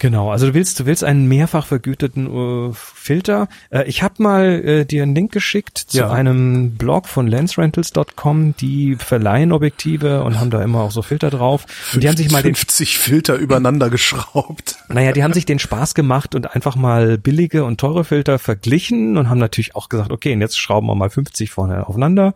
Genau, 0.00 0.30
also 0.30 0.48
du 0.48 0.54
willst, 0.54 0.80
du 0.80 0.86
willst 0.86 1.04
einen 1.04 1.28
mehrfach 1.28 1.66
vergüteten 1.66 2.26
äh, 2.26 2.74
Filter. 2.74 3.48
Äh, 3.70 3.84
ich 3.84 4.02
habe 4.02 4.22
mal 4.22 4.44
äh, 4.64 4.84
dir 4.84 5.02
einen 5.04 5.14
Link 5.14 5.32
geschickt 5.32 5.78
zu 5.78 5.98
Ja. 5.98 6.10
einem 6.10 6.72
Blog 6.74 7.06
von 7.08 7.26
lensrentals.com, 7.26 8.56
die 8.56 8.96
verleihen 8.96 9.52
Objektive 9.52 10.24
und 10.24 10.38
haben 10.40 10.50
da 10.50 10.62
immer 10.62 10.80
auch 10.80 10.90
so 10.90 11.02
Filter 11.02 11.30
drauf. 11.30 11.64
Und 11.94 12.02
die 12.02 12.08
haben 12.08 12.16
sich 12.16 12.30
mal 12.30 12.42
den 12.42 12.54
50 12.54 12.98
Filter 12.98 13.36
übereinander 13.36 13.88
geschraubt. 13.88 14.76
Naja, 14.88 15.12
die 15.12 15.22
haben 15.22 15.32
sich 15.32 15.46
den 15.46 15.58
Spaß 15.60 15.94
gemacht 15.94 16.34
und 16.34 16.54
einfach 16.54 16.76
mal 16.76 17.16
billige 17.16 17.64
und 17.64 17.78
teure 17.80 18.04
Filter 18.04 18.38
verglichen 18.38 19.16
und 19.16 19.30
haben 19.30 19.38
natürlich 19.38 19.76
auch 19.76 19.88
gesagt, 19.88 20.10
okay, 20.10 20.32
und 20.34 20.40
jetzt 20.40 20.58
schrauben 20.58 20.88
wir 20.88 20.94
mal 20.96 21.08
50 21.10 21.50
vorne 21.50 21.86
aufeinander 21.88 22.34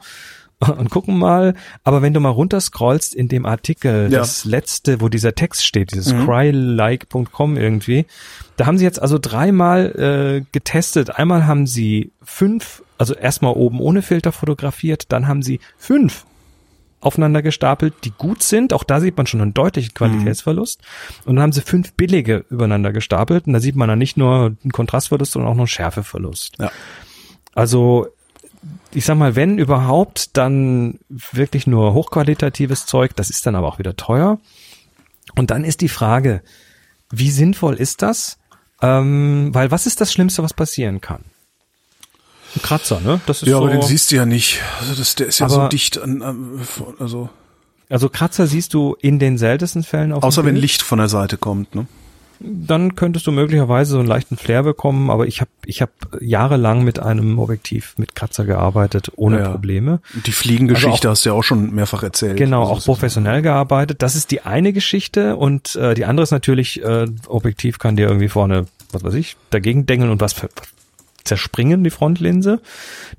und 0.78 0.90
gucken 0.90 1.18
mal. 1.18 1.54
Aber 1.84 2.02
wenn 2.02 2.14
du 2.14 2.20
mal 2.20 2.30
runterscrollst 2.30 3.14
in 3.14 3.28
dem 3.28 3.46
Artikel, 3.46 4.10
Ja. 4.10 4.18
das 4.18 4.44
letzte, 4.44 5.00
wo 5.00 5.08
dieser 5.08 5.34
Text 5.34 5.64
steht, 5.64 5.92
dieses 5.92 6.12
crylike.com 6.24 7.56
irgendwie, 7.56 8.06
da 8.56 8.66
haben 8.66 8.78
sie 8.78 8.84
jetzt 8.84 9.00
also 9.00 9.18
dreimal 9.20 9.86
äh, 10.42 10.44
getestet. 10.52 11.10
Einmal 11.16 11.46
haben 11.46 11.66
sie 11.66 12.12
fünf, 12.22 12.82
also 12.98 13.14
erstmal 13.14 13.52
oben 13.54 13.80
ohne 13.80 14.02
Filter 14.02 14.32
fotografiert, 14.32 15.12
dann 15.12 15.28
haben 15.28 15.42
sie 15.42 15.60
fünf 15.76 16.24
aufeinander 17.00 17.42
gestapelt, 17.42 17.94
die 18.02 18.10
gut 18.10 18.42
sind. 18.42 18.72
Auch 18.72 18.82
da 18.82 18.98
sieht 19.00 19.16
man 19.16 19.28
schon 19.28 19.40
einen 19.40 19.54
deutlichen 19.54 19.94
Qualitätsverlust. 19.94 20.80
Und 21.24 21.36
dann 21.36 21.42
haben 21.44 21.52
sie 21.52 21.60
fünf 21.60 21.92
billige 21.92 22.44
übereinander 22.50 22.90
gestapelt. 22.92 23.46
Und 23.46 23.52
da 23.52 23.60
sieht 23.60 23.76
man 23.76 23.88
dann 23.88 24.00
nicht 24.00 24.16
nur 24.16 24.56
einen 24.64 24.72
Kontrastverlust, 24.72 25.30
sondern 25.30 25.48
auch 25.52 25.54
noch 25.54 25.60
einen 25.60 25.68
Schärfeverlust. 25.68 26.56
Ja. 26.58 26.72
Also, 27.54 28.08
ich 28.92 29.04
sag 29.04 29.16
mal, 29.16 29.36
wenn 29.36 29.58
überhaupt, 29.58 30.36
dann 30.36 30.98
wirklich 31.08 31.66
nur 31.66 31.94
hochqualitatives 31.94 32.86
Zeug. 32.86 33.14
Das 33.16 33.30
ist 33.30 33.46
dann 33.46 33.54
aber 33.54 33.68
auch 33.68 33.78
wieder 33.78 33.96
teuer. 33.96 34.38
Und 35.36 35.50
dann 35.50 35.64
ist 35.64 35.80
die 35.80 35.88
Frage, 35.88 36.42
wie 37.10 37.30
sinnvoll 37.30 37.74
ist 37.74 38.02
das? 38.02 38.38
Ähm, 38.80 39.50
weil 39.52 39.70
was 39.70 39.86
ist 39.86 40.00
das 40.00 40.12
Schlimmste, 40.12 40.42
was 40.42 40.54
passieren 40.54 41.00
kann? 41.00 41.24
Ein 42.54 42.62
Kratzer, 42.62 43.00
ne? 43.00 43.20
Das 43.26 43.42
ist 43.42 43.48
Ja, 43.48 43.58
so, 43.58 43.64
aber 43.64 43.72
den 43.72 43.82
siehst 43.82 44.10
du 44.10 44.16
ja 44.16 44.24
nicht. 44.24 44.60
Also 44.80 44.94
das, 44.94 45.14
der 45.16 45.26
ist 45.26 45.38
ja 45.38 45.48
so 45.48 45.68
dicht 45.68 45.98
an, 45.98 46.64
also 46.98 47.28
also 47.90 48.08
Kratzer 48.08 48.46
siehst 48.46 48.74
du 48.74 48.96
in 49.00 49.18
den 49.18 49.38
seltensten 49.38 49.82
Fällen 49.82 50.12
auf 50.12 50.22
außer 50.22 50.44
wenn. 50.44 50.56
Licht 50.56 50.82
von 50.82 50.98
der 50.98 51.08
Seite 51.08 51.38
kommt, 51.38 51.74
ne? 51.74 51.86
Dann 52.40 52.94
könntest 52.94 53.26
du 53.26 53.32
möglicherweise 53.32 53.92
so 53.92 53.98
einen 53.98 54.06
leichten 54.08 54.36
Flair 54.36 54.62
bekommen, 54.62 55.10
aber 55.10 55.26
ich 55.26 55.40
habe 55.40 55.50
ich 55.66 55.82
hab 55.82 55.90
jahrelang 56.20 56.84
mit 56.84 56.98
einem 57.00 57.38
Objektiv 57.38 57.94
mit 57.98 58.14
Kratzer 58.14 58.44
gearbeitet, 58.44 59.10
ohne 59.16 59.38
Ja. 59.40 59.50
Probleme. 59.50 60.00
Die 60.26 60.32
Fliegengeschichte 60.32 60.90
Also 60.90 61.08
auch- 61.08 61.12
hast 61.12 61.24
du 61.24 61.28
ja 61.30 61.34
auch 61.34 61.42
schon 61.42 61.74
mehrfach 61.74 62.02
erzählt. 62.02 62.36
Genau, 62.36 62.62
Also 62.62 62.72
auch 62.74 62.84
professionell 62.84 63.42
gearbeitet. 63.42 64.02
Das 64.02 64.14
ist 64.16 64.30
die 64.30 64.42
eine 64.42 64.72
Geschichte 64.72 65.36
und 65.36 65.74
äh, 65.76 65.94
die 65.94 66.04
andere 66.04 66.22
ist 66.24 66.30
natürlich, 66.30 66.82
äh, 66.82 67.06
Objektiv 67.26 67.78
kann 67.78 67.96
dir 67.96 68.06
irgendwie 68.08 68.28
vorne, 68.28 68.66
was 68.92 69.02
weiß 69.04 69.14
ich, 69.14 69.36
dagegen 69.50 69.86
dengeln 69.86 70.10
und 70.10 70.20
was 70.20 70.32
ver 70.32 70.48
zerspringen, 71.24 71.84
die 71.84 71.90
Frontlinse. 71.90 72.60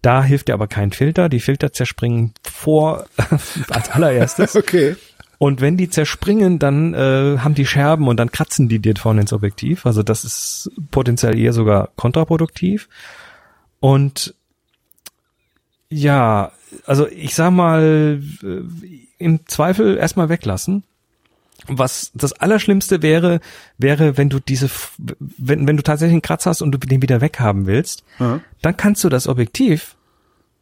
Da 0.02 0.24
hilft 0.24 0.48
dir 0.48 0.56
aber 0.56 0.66
kein 0.68 0.92
Filter. 0.92 1.30
Die 1.30 1.40
Filter 1.40 1.74
zerspringen 1.74 2.34
vor 2.44 3.06
als 3.70 3.90
allererstes. 3.92 4.56
Okay. 4.56 4.96
Und 5.40 5.62
wenn 5.62 5.78
die 5.78 5.90
zerspringen, 5.90 6.60
dann 6.60 6.94
äh, 6.94 7.38
haben 7.40 7.56
die 7.56 7.66
Scherben 7.66 8.08
und 8.10 8.18
dann 8.18 8.30
kratzen 8.32 8.68
die 8.70 8.80
dir 8.80 8.94
vorne 8.98 9.22
ins 9.22 9.34
Objektiv. 9.34 9.86
Also 9.86 10.04
das 10.04 10.26
ist 10.26 10.70
potenziell 10.92 11.40
eher 11.40 11.54
sogar 11.54 11.90
kontraproduktiv. 11.96 12.90
Und 13.80 14.36
ja, 15.90 16.52
also 16.86 17.08
ich 17.08 17.34
sag 17.36 17.52
mal, 17.52 18.22
äh, 18.44 18.62
im 19.18 19.48
Zweifel 19.48 19.98
erstmal 19.98 20.30
weglassen. 20.30 20.84
Was 21.68 22.12
das 22.14 22.34
Allerschlimmste 22.34 23.02
wäre, 23.02 23.40
wäre, 23.78 24.18
wenn 24.18 24.30
du 24.30 24.40
diese, 24.40 24.70
wenn, 24.98 25.68
wenn 25.68 25.78
du 25.78 25.84
tatsächlich 25.84 26.14
einen 26.14 26.22
Kratzer 26.22 26.50
hast 26.50 26.62
und 26.62 26.72
du 26.72 26.78
den 26.78 27.02
wieder 27.02 27.22
weghaben 27.22 27.66
willst, 27.66 28.04
Ja. 28.20 28.40
dann 28.62 28.78
kannst 28.78 29.04
du 29.04 29.10
das 29.10 29.28
Objektiv 29.28 29.96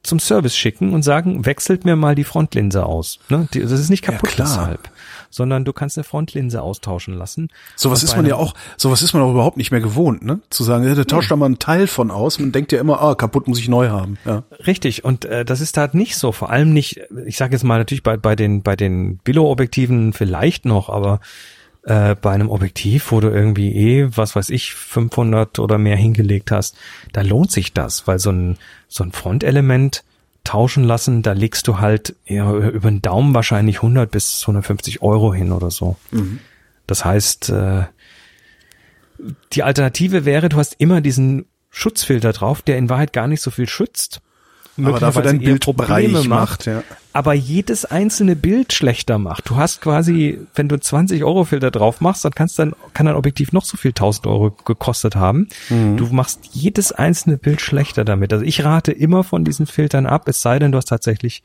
zum 0.03 0.19
Service 0.19 0.55
schicken 0.55 0.93
und 0.93 1.03
sagen, 1.03 1.45
wechselt 1.45 1.85
mir 1.85 1.95
mal 1.95 2.15
die 2.15 2.23
Frontlinse 2.23 2.85
aus. 2.85 3.19
Ne? 3.29 3.47
Die, 3.53 3.61
das 3.61 3.71
ist 3.73 3.89
nicht 3.89 4.03
kaputt 4.03 4.29
klar. 4.29 4.47
deshalb, 4.47 4.89
sondern 5.29 5.65
du 5.65 5.73
kannst 5.73 5.97
eine 5.97 6.05
Frontlinse 6.05 6.61
austauschen 6.61 7.13
lassen. 7.13 7.49
Sowas 7.75 8.01
Und 8.01 8.09
ist 8.09 8.15
man 8.15 8.25
ja 8.25 8.35
auch, 8.35 8.53
sowas 8.77 9.01
ist 9.01 9.13
man 9.13 9.21
auch 9.23 9.31
überhaupt 9.31 9.57
nicht 9.57 9.71
mehr 9.71 9.81
gewohnt, 9.81 10.23
ne? 10.23 10.39
Zu 10.49 10.63
sagen, 10.63 10.85
ja, 10.85 10.95
der 10.95 11.05
tauscht 11.05 11.31
da 11.31 11.35
mal 11.35 11.47
einen 11.47 11.59
Teil 11.59 11.87
von 11.87 12.11
aus. 12.11 12.39
Man 12.39 12.51
denkt 12.51 12.71
ja 12.71 12.79
immer, 12.79 13.01
ah, 13.01 13.15
kaputt 13.15 13.47
muss 13.47 13.59
ich 13.59 13.67
neu 13.67 13.89
haben. 13.89 14.17
Ja. 14.25 14.43
Richtig, 14.65 15.03
und 15.03 15.25
äh, 15.25 15.43
das 15.43 15.59
ist 15.61 15.77
halt 15.77 15.93
nicht 15.93 16.15
so. 16.15 16.31
Vor 16.31 16.49
allem 16.49 16.71
nicht, 16.71 17.01
ich 17.25 17.37
sage 17.37 17.53
jetzt 17.53 17.63
mal 17.63 17.77
natürlich 17.77 18.03
bei, 18.03 18.15
bei 18.17 18.35
den, 18.35 18.63
bei 18.63 18.75
den 18.75 19.17
Billo-Objektiven 19.17 20.13
vielleicht 20.13 20.65
noch, 20.65 20.89
aber 20.89 21.19
äh, 21.87 22.15
bei 22.15 22.31
einem 22.31 22.49
Objektiv, 22.49 23.11
wo 23.11 23.21
du 23.21 23.29
irgendwie 23.29 23.73
eh, 23.73 24.09
was 24.15 24.35
weiß 24.35 24.49
ich, 24.49 24.73
500 24.73 25.59
oder 25.59 25.77
mehr 25.77 25.95
hingelegt 25.95 26.51
hast, 26.51 26.75
da 27.13 27.21
lohnt 27.21 27.51
sich 27.51 27.73
das, 27.73 28.07
weil 28.07 28.19
so 28.19 28.29
ein, 28.29 28.57
so 28.89 29.03
ein 29.03 29.13
Frontelement 29.13 30.03
tauschen 30.43 30.83
lassen, 30.83 31.23
da 31.23 31.31
legst 31.31 31.67
du 31.67 31.79
halt 31.79 32.15
ja, 32.25 32.51
über 32.53 32.89
den 32.89 33.01
Daumen 33.01 33.33
wahrscheinlich 33.33 33.77
100 33.77 34.11
bis 34.11 34.41
150 34.41 35.01
Euro 35.01 35.33
hin 35.33 35.51
oder 35.51 35.71
so. 35.71 35.95
Das 36.87 37.05
heißt, 37.05 37.49
äh, 37.49 37.83
die 39.53 39.63
Alternative 39.63 40.25
wäre, 40.25 40.49
du 40.49 40.57
hast 40.57 40.75
immer 40.79 41.01
diesen 41.01 41.45
Schutzfilter 41.69 42.33
drauf, 42.33 42.61
der 42.61 42.77
in 42.77 42.89
Wahrheit 42.89 43.13
gar 43.13 43.27
nicht 43.27 43.41
so 43.41 43.51
viel 43.51 43.67
schützt. 43.67 44.21
Aber 44.77 44.99
dafür 44.99 45.21
dein 45.21 45.41
eher 45.41 45.57
Bild 45.57 45.65
breich 45.75 46.27
macht, 46.27 46.65
ja. 46.65 46.83
aber 47.13 47.33
jedes 47.33 47.85
einzelne 47.85 48.35
Bild 48.35 48.73
schlechter 48.73 49.17
macht. 49.17 49.49
Du 49.49 49.55
hast 49.55 49.81
quasi, 49.81 50.39
wenn 50.55 50.69
du 50.69 50.79
20 50.79 51.23
Euro 51.23 51.45
Filter 51.45 51.71
drauf 51.71 52.01
machst, 52.01 52.23
dann 52.25 52.33
kannst 52.33 52.59
dann, 52.59 52.73
kann 52.93 53.05
dein 53.05 53.15
Objektiv 53.15 53.53
noch 53.53 53.65
so 53.65 53.77
viel 53.77 53.91
1000 53.91 54.27
Euro 54.27 54.51
gekostet 54.51 55.15
haben. 55.15 55.47
Mhm. 55.69 55.97
Du 55.97 56.07
machst 56.07 56.41
jedes 56.51 56.91
einzelne 56.91 57.37
Bild 57.37 57.61
schlechter 57.61 58.05
damit. 58.05 58.31
Also 58.33 58.45
ich 58.45 58.63
rate 58.63 58.91
immer 58.91 59.23
von 59.23 59.43
diesen 59.43 59.65
Filtern 59.65 60.05
ab, 60.05 60.27
es 60.27 60.41
sei 60.41 60.59
denn, 60.59 60.71
du 60.71 60.77
hast 60.77 60.85
tatsächlich 60.85 61.43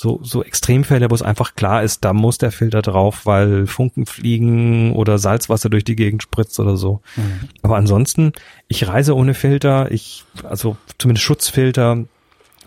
so, 0.00 0.18
so 0.22 0.42
Extremfälle, 0.42 1.10
wo 1.10 1.14
es 1.14 1.20
einfach 1.20 1.54
klar 1.56 1.82
ist, 1.82 2.06
da 2.06 2.14
muss 2.14 2.38
der 2.38 2.52
Filter 2.52 2.80
drauf, 2.80 3.26
weil 3.26 3.66
Funken 3.66 4.06
fliegen 4.06 4.94
oder 4.94 5.18
Salzwasser 5.18 5.68
durch 5.68 5.84
die 5.84 5.94
Gegend 5.94 6.22
spritzt 6.22 6.58
oder 6.58 6.78
so. 6.78 7.02
Mhm. 7.16 7.48
Aber 7.62 7.76
ansonsten, 7.76 8.32
ich 8.66 8.88
reise 8.88 9.14
ohne 9.14 9.34
Filter, 9.34 9.92
ich, 9.92 10.24
also 10.42 10.78
zumindest 10.96 11.26
Schutzfilter, 11.26 12.04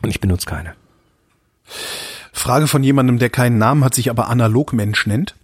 und 0.04 0.10
ich 0.10 0.20
benutze 0.22 0.46
keine. 0.46 0.76
Frage 2.32 2.68
von 2.68 2.84
jemandem, 2.84 3.20
der 3.20 3.30
keinen 3.30 3.58
Namen 3.58 3.84
hat, 3.84 3.96
sich 3.96 4.10
aber 4.10 4.28
Analogmensch 4.30 5.08
nennt. 5.08 5.36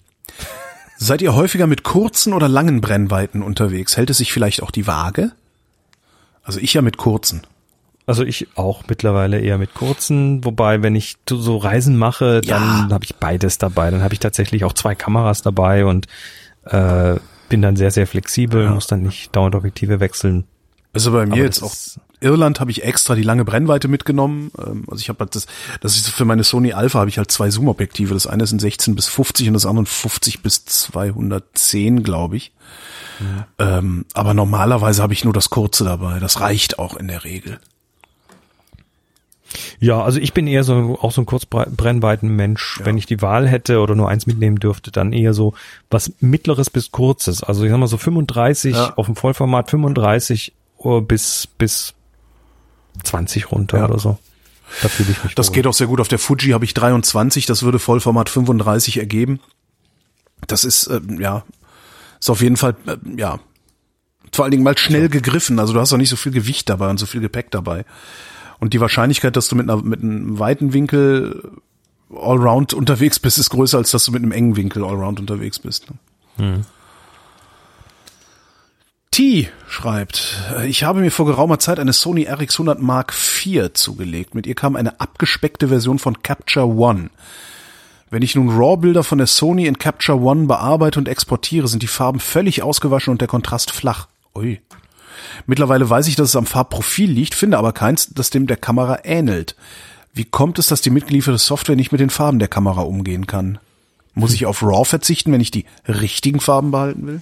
Seid 0.98 1.22
ihr 1.22 1.34
häufiger 1.34 1.66
mit 1.66 1.84
kurzen 1.84 2.34
oder 2.34 2.50
langen 2.50 2.82
Brennweiten 2.82 3.42
unterwegs? 3.42 3.96
Hält 3.96 4.10
es 4.10 4.18
sich 4.18 4.34
vielleicht 4.34 4.62
auch 4.62 4.72
die 4.72 4.86
Waage? 4.86 5.32
Also 6.44 6.60
ich 6.60 6.74
ja 6.74 6.82
mit 6.82 6.98
kurzen. 6.98 7.42
Also 8.06 8.24
ich 8.24 8.48
auch 8.56 8.84
mittlerweile 8.90 9.40
eher 9.40 9.58
mit 9.60 9.74
kurzen, 9.76 10.44
wobei 10.44 10.82
wenn 10.82 10.96
ich 10.96 11.16
so- 11.30 11.58
Reisen 11.58 11.96
mache, 11.96 12.42
dann 12.42 12.62
Ja. 12.90 12.94
habe 12.94 13.06
ich 13.06 13.16
beides 13.16 13.60
dabei. 13.60 13.92
Dann 13.92 14.02
habe 14.02 14.14
ich 14.14 14.20
tatsächlich 14.20 14.64
auch 14.66 14.74
zwei 14.74 14.96
Kameras 14.96 15.42
dabei 15.42 15.86
und 15.86 16.08
äh, 16.66 17.16
bin 17.50 17.62
dann 17.62 17.76
sehr, 17.78 17.92
sehr 17.92 18.08
flexibel, 18.08 18.70
muss 18.70 18.88
dann 18.88 19.04
nicht 19.04 19.34
dauernd 19.36 19.56
Objektive 19.56 20.00
wechseln. 20.00 20.46
Also 20.94 21.12
bei 21.12 21.26
mir 21.26 21.34
Aber 21.34 21.42
jetzt 21.44 21.62
auch 21.64 21.74
Irland 22.22 22.60
habe 22.60 22.72
ich 22.72 22.84
extra 22.84 23.16
die 23.16 23.24
lange 23.24 23.46
Brennweite 23.46 23.88
mitgenommen. 23.88 24.52
Ähm, 24.58 24.84
Also 24.88 25.02
ich 25.02 25.10
habe 25.10 25.20
halt 25.20 25.36
das, 25.36 25.46
das 25.82 25.96
ist 25.96 26.10
für 26.10 26.26
meine 26.26 26.44
Sony 26.44 26.74
Alpha 26.74 27.00
habe 27.00 27.10
ich 27.10 27.18
halt 27.18 27.32
zwei 27.32 27.50
Zoom-Objektive. 27.50 28.14
Das 28.14 28.28
eine 28.28 28.44
ist 28.44 28.52
ein 28.52 28.60
16 28.60 28.96
bis 28.96 29.08
50 29.08 29.48
und 29.48 29.54
das 29.54 29.66
andere 29.66 29.84
ein 29.84 29.88
50 29.88 30.42
bis 30.42 30.66
210, 30.66 32.04
glaube 32.04 32.38
ich. 32.38 32.52
Ähm, 33.58 34.06
aber 34.14 34.34
normalerweise 34.34 35.02
habe 35.04 35.14
ich 35.14 35.24
nur 35.26 35.34
das 35.34 35.50
kurze 35.50 35.84
dabei. 35.84 36.20
Das 36.20 36.40
reicht 36.40 36.80
auch 36.80 36.96
in 36.96 37.08
der 37.10 37.24
Regel. 37.26 37.60
Ja, 39.80 40.04
also 40.04 40.20
ich 40.20 40.34
bin 40.34 40.46
eher 40.46 40.64
so 40.64 40.98
auch 41.02 41.12
so 41.12 41.22
ein 41.22 41.26
Kurzbrennweiten-Mensch. 41.26 42.82
Wenn 42.84 42.98
ich 42.98 43.08
die 43.08 43.22
Wahl 43.22 43.48
hätte 43.48 43.80
oder 43.80 43.96
nur 43.96 44.08
eins 44.08 44.28
mitnehmen 44.28 44.58
dürfte, 44.58 44.92
dann 44.92 45.12
eher 45.12 45.34
so 45.34 45.54
was 45.90 46.12
Mittleres 46.20 46.70
bis 46.70 46.92
Kurzes. 46.92 47.42
Also 47.44 47.64
ich 47.64 47.72
sag 47.72 47.80
mal 47.80 47.88
so 47.88 47.98
35 47.98 48.76
Ja. 48.76 48.94
auf 48.96 49.08
dem 49.08 49.16
Vollformat, 49.16 49.70
35 49.72 50.54
Uhr 50.78 51.02
bis 51.02 51.48
bis 51.58 51.94
20 53.04 53.52
runter 53.52 53.80
Ja. 53.80 53.86
oder 53.86 54.00
so. 54.00 54.18
Da 54.82 54.88
fühle 54.90 55.12
ich 55.12 55.24
mich 55.24 55.36
Das 55.36 55.48
wohl. 55.50 55.56
geht 55.56 55.68
auch 55.68 55.74
sehr 55.74 55.88
gut. 55.88 56.00
Auf 56.00 56.08
der 56.08 56.20
Fuji 56.20 56.52
habe 56.52 56.64
ich 56.66 56.74
23, 56.76 57.46
das 57.48 57.64
würde 57.64 57.80
Vollformat 57.80 58.30
35 58.30 58.98
ergeben. 58.98 59.40
Das 60.48 60.64
ist, 60.64 60.88
ähm, 60.88 61.20
ja, 61.20 61.44
ist 62.20 62.30
auf 62.30 62.42
jeden 62.42 62.56
Fall, 62.58 62.76
äh, 62.86 62.98
ja, 63.18 63.40
vor 64.32 64.46
allen 64.46 64.52
Dingen 64.52 64.64
mal 64.64 64.78
schnell 64.78 65.10
gegriffen. 65.10 65.58
Also 65.60 65.74
du 65.74 65.80
hast 65.80 65.92
auch 65.92 65.98
nicht 65.98 66.10
so 66.10 66.16
viel 66.16 66.32
Gewicht 66.32 66.70
dabei 66.70 66.90
und 66.90 67.00
so 67.00 67.06
viel 67.08 67.20
Gepäck 67.22 67.50
dabei. 67.52 67.84
Und 68.60 68.74
die 68.74 68.80
Wahrscheinlichkeit, 68.82 69.36
dass 69.36 69.48
du 69.48 69.56
mit, 69.56 69.70
einer, 69.70 69.82
mit 69.82 70.02
einem 70.04 70.38
weiten 70.38 70.72
Winkel 70.74 71.50
allround 72.16 72.74
unterwegs 72.74 73.20
bist, 73.20 73.38
ist 73.40 73.50
größer, 73.50 73.78
als 73.78 73.92
dass 73.92 74.04
du 74.06 74.12
mit 74.12 74.22
einem 74.22 74.32
engen 74.32 74.56
Winkel 74.56 74.84
allround 74.84 75.20
unterwegs 75.20 75.60
bist. 75.60 75.88
Ne? 76.38 76.64
T 79.12 79.50
schreibt, 79.68 80.38
äh, 80.56 80.68
ich 80.68 80.84
habe 80.84 81.02
mir 81.02 81.12
vor 81.12 81.26
geraumer 81.26 81.60
Zeit 81.60 81.80
eine 81.80 81.94
Sony 81.94 82.30
RX100 82.30 82.80
Mark 82.80 83.14
IV 83.14 83.74
zugelegt. 83.74 84.36
Mit 84.36 84.48
ihr 84.48 84.56
kam 84.56 84.76
eine 84.76 85.00
abgespeckte 85.00 85.68
Version 85.68 86.00
von 86.00 86.22
Capture 86.22 86.68
One. 86.68 87.10
Wenn 88.12 88.22
ich 88.22 88.36
nun 88.36 88.50
RAW-Bilder 88.50 89.04
von 89.04 89.18
der 89.18 89.28
Sony 89.28 89.66
in 89.66 89.78
Capture 89.78 90.20
One 90.20 90.46
bearbeite 90.46 91.00
und 91.00 91.08
exportiere, 91.08 91.68
sind 91.68 91.84
die 91.84 91.88
Farben 91.88 92.20
völlig 92.20 92.64
ausgewaschen 92.64 93.12
und 93.12 93.22
der 93.22 93.28
Kontrast 93.28 93.72
flach. 93.72 94.08
Ui. 94.36 94.62
Mittlerweile 95.46 95.90
weiß 95.90 96.08
ich, 96.08 96.16
dass 96.16 96.30
es 96.30 96.36
am 96.36 96.46
Farbprofil 96.46 97.12
liegt, 97.12 97.36
finde 97.36 97.58
aber 97.58 97.74
keins, 97.74 98.10
das 98.14 98.30
dem 98.30 98.48
der 98.48 98.58
Kamera 98.58 99.00
ähnelt. 99.04 99.56
Wie 100.14 100.26
kommt 100.26 100.60
es, 100.60 100.68
dass 100.68 100.82
die 100.82 100.90
mitgelieferte 100.90 101.38
Software 101.38 101.76
nicht 101.76 101.92
mit 101.92 102.02
den 102.02 102.10
Farben 102.10 102.40
der 102.40 102.48
Kamera 102.48 102.82
umgehen 102.82 103.28
kann? 103.28 103.60
Muss 104.14 104.34
ich 104.34 104.46
auf 104.46 104.64
RAW 104.64 104.86
verzichten, 104.86 105.32
wenn 105.32 105.42
ich 105.42 105.52
die 105.52 105.66
richtigen 105.88 106.40
Farben 106.40 106.72
behalten 106.72 107.06
will? 107.06 107.22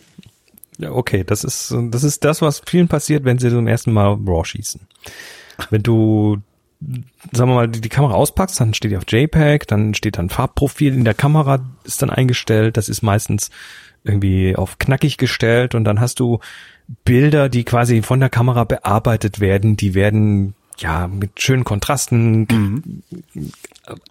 Ja, 0.78 0.92
okay, 0.92 1.24
das 1.24 1.44
ist, 1.44 1.74
das 1.90 2.04
ist 2.04 2.24
das, 2.24 2.42
was 2.42 2.62
vielen 2.66 2.88
passiert, 2.88 3.26
wenn 3.26 3.40
sie 3.40 3.50
zum 3.50 3.68
ersten 3.68 3.94
Mal 3.94 4.18
RAW 4.26 4.44
schießen. 4.44 4.82
Wenn 5.72 5.82
du, 5.82 6.38
sagen 7.32 7.50
wir 7.50 7.56
mal, 7.56 7.68
die, 7.68 7.82
die 7.82 7.90
Kamera 7.90 8.14
auspackst, 8.14 8.60
dann 8.60 8.74
steht 8.74 8.92
die 8.92 8.98
auf 8.98 9.06
JPEG, 9.08 9.68
dann 9.68 9.96
steht 9.96 10.18
dann 10.18 10.30
Farbprofil 10.30 10.94
in 10.94 11.06
der 11.06 11.16
Kamera, 11.16 11.60
ist 11.84 12.02
dann 12.02 12.12
eingestellt, 12.12 12.78
das 12.78 12.90
ist 12.90 13.02
meistens 13.02 13.50
irgendwie 14.04 14.56
auf 14.56 14.78
knackig 14.78 15.18
gestellt 15.18 15.74
und 15.74 15.84
dann 15.84 16.00
hast 16.00 16.20
du 16.20 16.40
Bilder, 17.04 17.50
die 17.50 17.64
quasi 17.64 18.02
von 18.02 18.20
der 18.20 18.30
Kamera 18.30 18.64
bearbeitet 18.64 19.40
werden, 19.40 19.76
die 19.76 19.94
werden 19.94 20.54
ja 20.80 21.08
mit 21.08 21.42
schönen 21.42 21.64
Kontrasten, 21.64 22.48
mhm. 22.50 23.04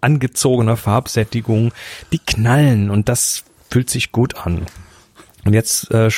angezogener 0.01 0.77
Farbsättigung, 0.77 1.71
die 2.11 2.19
knallen 2.19 2.89
und 2.89 3.09
das 3.09 3.45
fühlt 3.69 3.89
sich 3.89 4.11
gut 4.11 4.35
an. 4.35 4.67
Und 5.45 5.53
jetzt 5.53 5.91
äh, 5.91 6.09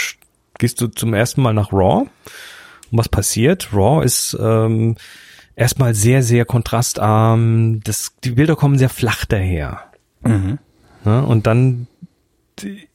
gehst 0.59 0.79
du 0.81 0.87
zum 0.87 1.15
ersten 1.15 1.41
Mal 1.41 1.53
nach 1.53 1.73
RAW. 1.73 2.01
Und 2.91 2.97
was 2.97 3.09
passiert? 3.09 3.73
RAW 3.73 4.03
ist 4.03 4.37
ähm, 4.39 4.95
erstmal 5.55 5.95
sehr, 5.95 6.21
sehr 6.21 6.45
kontrastarm. 6.45 7.81
Das, 7.83 8.13
die 8.23 8.31
Bilder 8.31 8.55
kommen 8.55 8.77
sehr 8.77 8.89
flach 8.89 9.25
daher. 9.25 9.85
Mhm. 10.21 10.59
Ja, 11.05 11.21
und 11.21 11.47
dann 11.47 11.87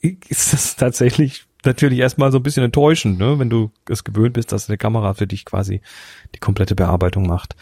ist 0.00 0.52
das 0.52 0.76
tatsächlich 0.76 1.46
natürlich 1.64 1.98
erstmal 1.98 2.30
so 2.30 2.38
ein 2.38 2.42
bisschen 2.42 2.64
enttäuschend, 2.64 3.18
ne? 3.18 3.38
wenn 3.38 3.50
du 3.50 3.70
es 3.88 4.04
gewöhnt 4.04 4.34
bist, 4.34 4.52
dass 4.52 4.68
eine 4.68 4.76
Kamera 4.76 5.14
für 5.14 5.26
dich 5.26 5.44
quasi 5.44 5.80
die 6.34 6.38
komplette 6.38 6.74
Bearbeitung 6.74 7.26
macht. 7.26 7.56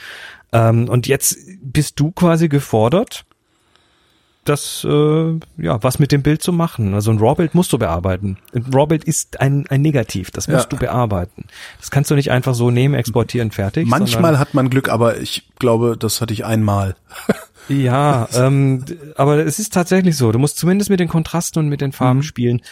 Ähm, 0.53 0.89
und 0.89 1.07
jetzt 1.07 1.39
bist 1.63 2.01
du 2.01 2.11
quasi 2.11 2.49
gefordert, 2.49 3.25
das 4.45 4.85
äh, 4.89 5.39
ja 5.57 5.83
was 5.83 5.99
mit 5.99 6.11
dem 6.13 6.23
Bild 6.23 6.43
zu 6.43 6.53
machen. 6.53 6.95
Also 6.95 7.11
ein 7.11 7.19
RAW-Bild 7.19 7.55
musst 7.55 7.73
du 7.73 7.79
bearbeiten. 7.79 8.39
Ein 8.55 8.67
RAW-Bild 8.73 9.05
ist 9.05 9.41
ein, 9.41 9.67
ein 9.69 9.83
Negativ, 9.83 10.31
das 10.31 10.49
musst 10.49 10.65
ja. 10.65 10.69
du 10.69 10.77
bearbeiten. 10.77 11.45
Das 11.79 11.91
kannst 11.91 12.11
du 12.11 12.15
nicht 12.15 12.31
einfach 12.31 12.55
so 12.55 12.71
nehmen, 12.71 12.95
exportieren, 12.95 13.51
fertig. 13.51 13.87
Manchmal 13.87 14.39
hat 14.39 14.55
man 14.55 14.71
Glück, 14.71 14.89
aber 14.89 15.19
ich 15.19 15.49
glaube, 15.59 15.97
das 15.99 16.21
hatte 16.21 16.33
ich 16.33 16.45
einmal. 16.45 16.97
ja, 17.69 18.29
ähm, 18.35 18.85
aber 19.17 19.47
es 19.47 19.59
ist 19.59 19.73
tatsächlich 19.73 20.17
so. 20.17 20.33
Du 20.33 20.39
musst 20.39 20.59
zumindest 20.59 20.91
mit 20.91 21.01
den 21.01 21.09
Kontrasten 21.09 21.61
und 21.61 21.69
mit 21.69 21.81
den 21.81 21.93
Farben 21.93 22.19
mhm. 22.19 22.25
spielen. 22.25 22.63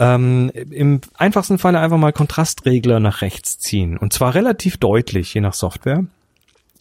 Ähm, 0.00 0.50
Im 0.70 1.00
einfachsten 1.16 1.58
Falle 1.58 1.78
einfach 1.78 1.98
mal 1.98 2.12
Kontrastregler 2.12 3.00
nach 3.00 3.22
rechts 3.22 3.58
ziehen. 3.58 3.98
Und 3.98 4.12
zwar 4.12 4.34
relativ 4.34 4.78
deutlich, 4.78 5.34
je 5.34 5.42
nach 5.42 5.54
Software. 5.54 6.04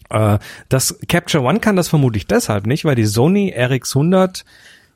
Äh, 0.09 0.39
das 0.69 0.97
Capture 1.07 1.43
One 1.43 1.59
kann 1.59 1.75
das 1.75 1.87
vermutlich 1.87 2.27
deshalb 2.27 2.65
nicht, 2.65 2.85
weil 2.85 2.95
die 2.95 3.05
Sony 3.05 3.53
RX100 3.55 4.43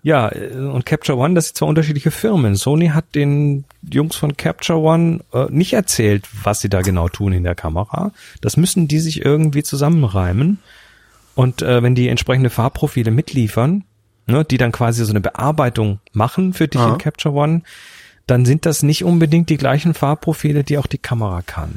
ja, 0.03 0.29
äh, 0.29 0.55
und 0.55 0.85
Capture 0.85 1.17
One, 1.17 1.33
das 1.33 1.47
sind 1.47 1.57
zwar 1.57 1.69
unterschiedliche 1.69 2.11
Firmen. 2.11 2.55
Sony 2.55 2.89
hat 2.89 3.15
den 3.15 3.63
Jungs 3.89 4.17
von 4.17 4.35
Capture 4.37 4.79
One 4.79 5.21
äh, 5.33 5.45
nicht 5.49 5.73
erzählt, 5.73 6.27
was 6.43 6.59
sie 6.59 6.69
da 6.69 6.81
genau 6.81 7.07
tun 7.09 7.33
in 7.33 7.43
der 7.43 7.55
Kamera. 7.55 8.11
Das 8.41 8.57
müssen 8.57 8.87
die 8.87 8.99
sich 8.99 9.25
irgendwie 9.25 9.63
zusammenreimen. 9.63 10.59
Und 11.35 11.61
äh, 11.61 11.81
wenn 11.81 11.95
die 11.95 12.09
entsprechende 12.09 12.49
Farbprofile 12.49 13.11
mitliefern, 13.11 13.85
ne, 14.27 14.43
die 14.45 14.57
dann 14.57 14.71
quasi 14.71 15.03
so 15.03 15.11
eine 15.11 15.21
Bearbeitung 15.21 15.99
machen 16.11 16.53
für 16.53 16.67
dich 16.67 16.81
Aha. 16.81 16.93
in 16.93 16.97
Capture 16.97 17.33
One, 17.33 17.61
dann 18.27 18.45
sind 18.45 18.65
das 18.65 18.83
nicht 18.83 19.03
unbedingt 19.03 19.49
die 19.49 19.57
gleichen 19.57 19.93
Farbprofile, 19.93 20.63
die 20.63 20.77
auch 20.77 20.87
die 20.87 20.97
Kamera 20.97 21.41
kann. 21.41 21.73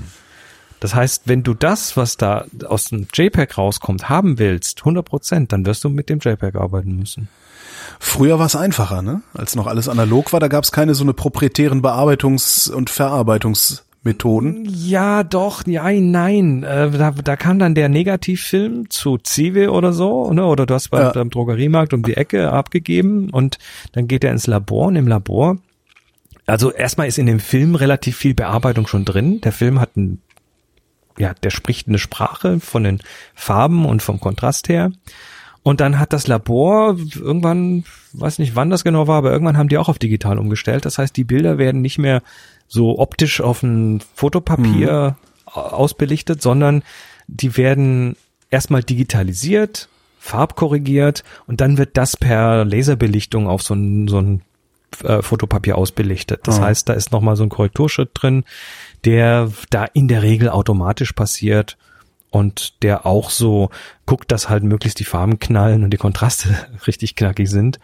Das 0.80 0.94
heißt, 0.94 1.22
wenn 1.26 1.42
du 1.42 1.54
das, 1.54 1.96
was 1.96 2.16
da 2.16 2.44
aus 2.66 2.86
dem 2.86 3.06
JPEG 3.12 3.56
rauskommt, 3.56 4.08
haben 4.08 4.38
willst, 4.38 4.80
100 4.80 5.04
Prozent, 5.04 5.52
dann 5.52 5.64
wirst 5.66 5.84
du 5.84 5.88
mit 5.88 6.08
dem 6.08 6.18
JPEG 6.18 6.56
arbeiten 6.56 6.96
müssen. 6.96 7.28
Früher 7.98 8.38
war 8.38 8.46
es 8.46 8.56
einfacher, 8.56 9.02
ne? 9.02 9.22
Als 9.32 9.54
noch 9.54 9.66
alles 9.66 9.88
analog 9.88 10.32
war, 10.32 10.40
da 10.40 10.48
gab 10.48 10.64
es 10.64 10.72
keine 10.72 10.94
so 10.94 11.04
eine 11.04 11.14
proprietären 11.14 11.82
Bearbeitungs- 11.82 12.70
und 12.70 12.90
Verarbeitungsmethoden. 12.90 14.66
Ja, 14.66 15.22
doch, 15.22 15.66
ja, 15.66 15.90
nein. 15.90 16.62
Äh, 16.62 16.90
da, 16.90 17.12
da 17.12 17.36
kam 17.36 17.58
dann 17.58 17.74
der 17.74 17.88
Negativfilm 17.88 18.90
zu 18.90 19.16
Zive 19.18 19.70
oder 19.70 19.92
so, 19.92 20.30
ne? 20.32 20.44
Oder 20.44 20.66
du 20.66 20.74
hast 20.74 20.90
beim, 20.90 21.02
ja. 21.02 21.12
beim 21.12 21.30
Drogeriemarkt 21.30 21.94
um 21.94 22.02
die 22.02 22.16
Ecke 22.16 22.52
abgegeben 22.52 23.30
und 23.30 23.58
dann 23.92 24.08
geht 24.08 24.24
er 24.24 24.32
ins 24.32 24.46
Labor 24.46 24.88
und 24.88 24.96
im 24.96 25.08
Labor 25.08 25.56
also 26.46 26.70
erstmal 26.70 27.08
ist 27.08 27.18
in 27.18 27.26
dem 27.26 27.40
Film 27.40 27.74
relativ 27.74 28.16
viel 28.16 28.32
Bearbeitung 28.32 28.86
schon 28.86 29.04
drin. 29.04 29.40
Der 29.40 29.50
Film 29.50 29.80
hat 29.80 29.96
ein 29.96 30.22
ja, 31.18 31.34
der 31.34 31.50
spricht 31.50 31.88
eine 31.88 31.98
Sprache 31.98 32.60
von 32.60 32.84
den 32.84 33.00
Farben 33.34 33.84
und 33.86 34.02
vom 34.02 34.20
Kontrast 34.20 34.68
her. 34.68 34.92
Und 35.62 35.80
dann 35.80 35.98
hat 35.98 36.12
das 36.12 36.28
Labor 36.28 36.96
irgendwann, 37.16 37.84
weiß 38.12 38.38
nicht 38.38 38.54
wann 38.54 38.70
das 38.70 38.84
genau 38.84 39.08
war, 39.08 39.18
aber 39.18 39.32
irgendwann 39.32 39.56
haben 39.56 39.68
die 39.68 39.78
auch 39.78 39.88
auf 39.88 39.98
digital 39.98 40.38
umgestellt. 40.38 40.84
Das 40.84 40.98
heißt, 40.98 41.16
die 41.16 41.24
Bilder 41.24 41.58
werden 41.58 41.82
nicht 41.82 41.98
mehr 41.98 42.22
so 42.68 42.98
optisch 42.98 43.40
auf 43.40 43.62
ein 43.62 44.00
Fotopapier 44.14 45.16
mhm. 45.16 45.52
ausbelichtet, 45.52 46.40
sondern 46.40 46.84
die 47.26 47.56
werden 47.56 48.14
erstmal 48.50 48.84
digitalisiert, 48.84 49.88
farbkorrigiert 50.20 51.24
und 51.46 51.60
dann 51.60 51.78
wird 51.78 51.96
das 51.96 52.16
per 52.16 52.64
Laserbelichtung 52.64 53.48
auf 53.48 53.62
so 53.62 53.74
ein, 53.74 54.06
so 54.08 54.20
ein 54.20 54.42
äh, 55.02 55.22
Fotopapier 55.22 55.76
ausbelichtet. 55.76 56.40
Das 56.44 56.58
oh. 56.58 56.62
heißt, 56.62 56.88
da 56.88 56.92
ist 56.92 57.12
nochmal 57.12 57.36
so 57.36 57.42
ein 57.42 57.48
Korrekturschritt 57.48 58.10
drin, 58.14 58.44
der 59.06 59.50
da 59.70 59.84
in 59.84 60.08
der 60.08 60.22
Regel 60.22 60.50
automatisch 60.50 61.12
passiert 61.12 61.78
und 62.30 62.82
der 62.82 63.06
auch 63.06 63.30
so 63.30 63.70
guckt, 64.04 64.30
dass 64.32 64.48
halt 64.48 64.64
möglichst 64.64 64.98
die 64.98 65.04
Farben 65.04 65.38
knallen 65.38 65.84
und 65.84 65.90
die 65.90 65.96
Kontraste 65.96 66.54
richtig 66.86 67.14
knackig 67.14 67.48
sind. 67.48 67.78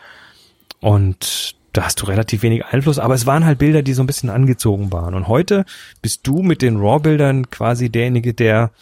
Und 0.80 1.54
da 1.72 1.84
hast 1.84 2.02
du 2.02 2.06
relativ 2.06 2.42
wenig 2.42 2.66
Einfluss, 2.66 2.98
aber 2.98 3.14
es 3.14 3.24
waren 3.24 3.46
halt 3.46 3.58
Bilder, 3.58 3.82
die 3.82 3.94
so 3.94 4.02
ein 4.02 4.06
bisschen 4.06 4.28
angezogen 4.28 4.92
waren. 4.92 5.14
Und 5.14 5.28
heute 5.28 5.64
bist 6.02 6.26
du 6.26 6.42
mit 6.42 6.60
den 6.60 6.76
RAW-Bildern 6.76 7.50
quasi 7.50 7.88
derjenige, 7.88 8.34
der, 8.34 8.72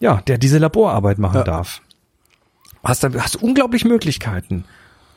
ja, 0.00 0.22
der 0.22 0.38
diese 0.38 0.58
Laborarbeit 0.58 1.18
machen 1.18 1.38
ja. 1.38 1.44
darf. 1.44 1.82
Hast, 2.84 3.04
hast 3.04 3.36
unglaublich 3.36 3.84
Möglichkeiten. 3.84 4.64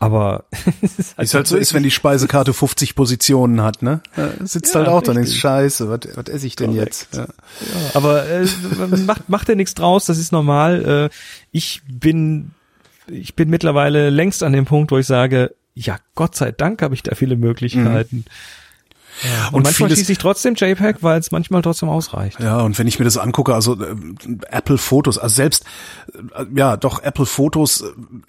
Aber 0.06 0.45
ist 0.82 1.18
halt, 1.18 1.28
ist 1.28 1.34
halt 1.34 1.47
so 1.47 1.58
ist, 1.58 1.74
wenn 1.74 1.82
die 1.82 1.89
Speisekarte 1.89 2.53
50 2.53 2.93
Positionen 2.93 3.64
hat, 3.64 3.82
ne? 3.82 4.01
Ja, 4.16 4.30
sitzt 4.45 4.76
ja, 4.76 4.82
halt 4.82 4.89
auch 4.89 5.01
dann 5.01 5.18
ist 5.18 5.36
scheiße, 5.36 5.89
was, 5.89 6.01
was 6.16 6.28
esse 6.28 6.45
ich 6.45 6.56
denn 6.56 6.74
Korrekt. 6.74 7.08
jetzt? 7.12 7.16
Ja. 7.16 7.24
ja 7.24 7.28
aber 7.95 8.30
äh, 8.30 8.45
macht 9.06 9.28
macht 9.30 9.49
ja 9.49 9.56
nichts 9.56 9.74
draus, 9.74 10.06
das 10.06 10.20
ist 10.20 10.32
normal. 10.32 11.10
Äh, 11.12 11.16
ich 11.51 11.82
bin 11.91 12.51
ich 13.08 13.36
bin 13.36 13.49
mittlerweile 13.49 14.12
längst 14.12 14.43
an 14.43 14.53
dem 14.53 14.66
Punkt, 14.66 14.91
wo 14.91 14.99
ich 14.99 15.08
sage, 15.08 15.56
ja, 15.74 15.97
Gott 16.14 16.36
sei 16.36 16.51
Dank 16.51 16.84
habe 16.84 16.93
ich 16.93 17.01
da 17.01 17.16
viele 17.16 17.36
Möglichkeiten. 17.36 18.17
Mhm. 18.17 18.25
Ja, 19.24 19.47
und, 19.47 19.55
und 19.55 19.63
manchmal 19.63 19.89
schieße 19.89 20.12
ich 20.12 20.17
trotzdem 20.17 20.55
JPEG, 20.55 20.97
weil 21.01 21.20
es 21.20 21.32
manchmal 21.32 21.62
trotzdem 21.62 21.89
ausreicht. 21.89 22.39
Ja, 22.39 22.62
und 22.62 22.78
wenn 22.78 22.88
ich 22.88 23.00
mir 23.00 23.05
das 23.05 23.17
angucke, 23.17 23.54
also 23.54 23.82
äh, 23.82 23.96
Apple 24.50 24.78
Fotos, 24.78 25.17
also 25.17 25.34
selbst, 25.34 25.66
äh, 26.36 26.46
ja, 26.54 26.78
doch, 26.78 27.01
Apple 27.01 27.25
Fotos 27.25 27.82
äh, 27.82 27.86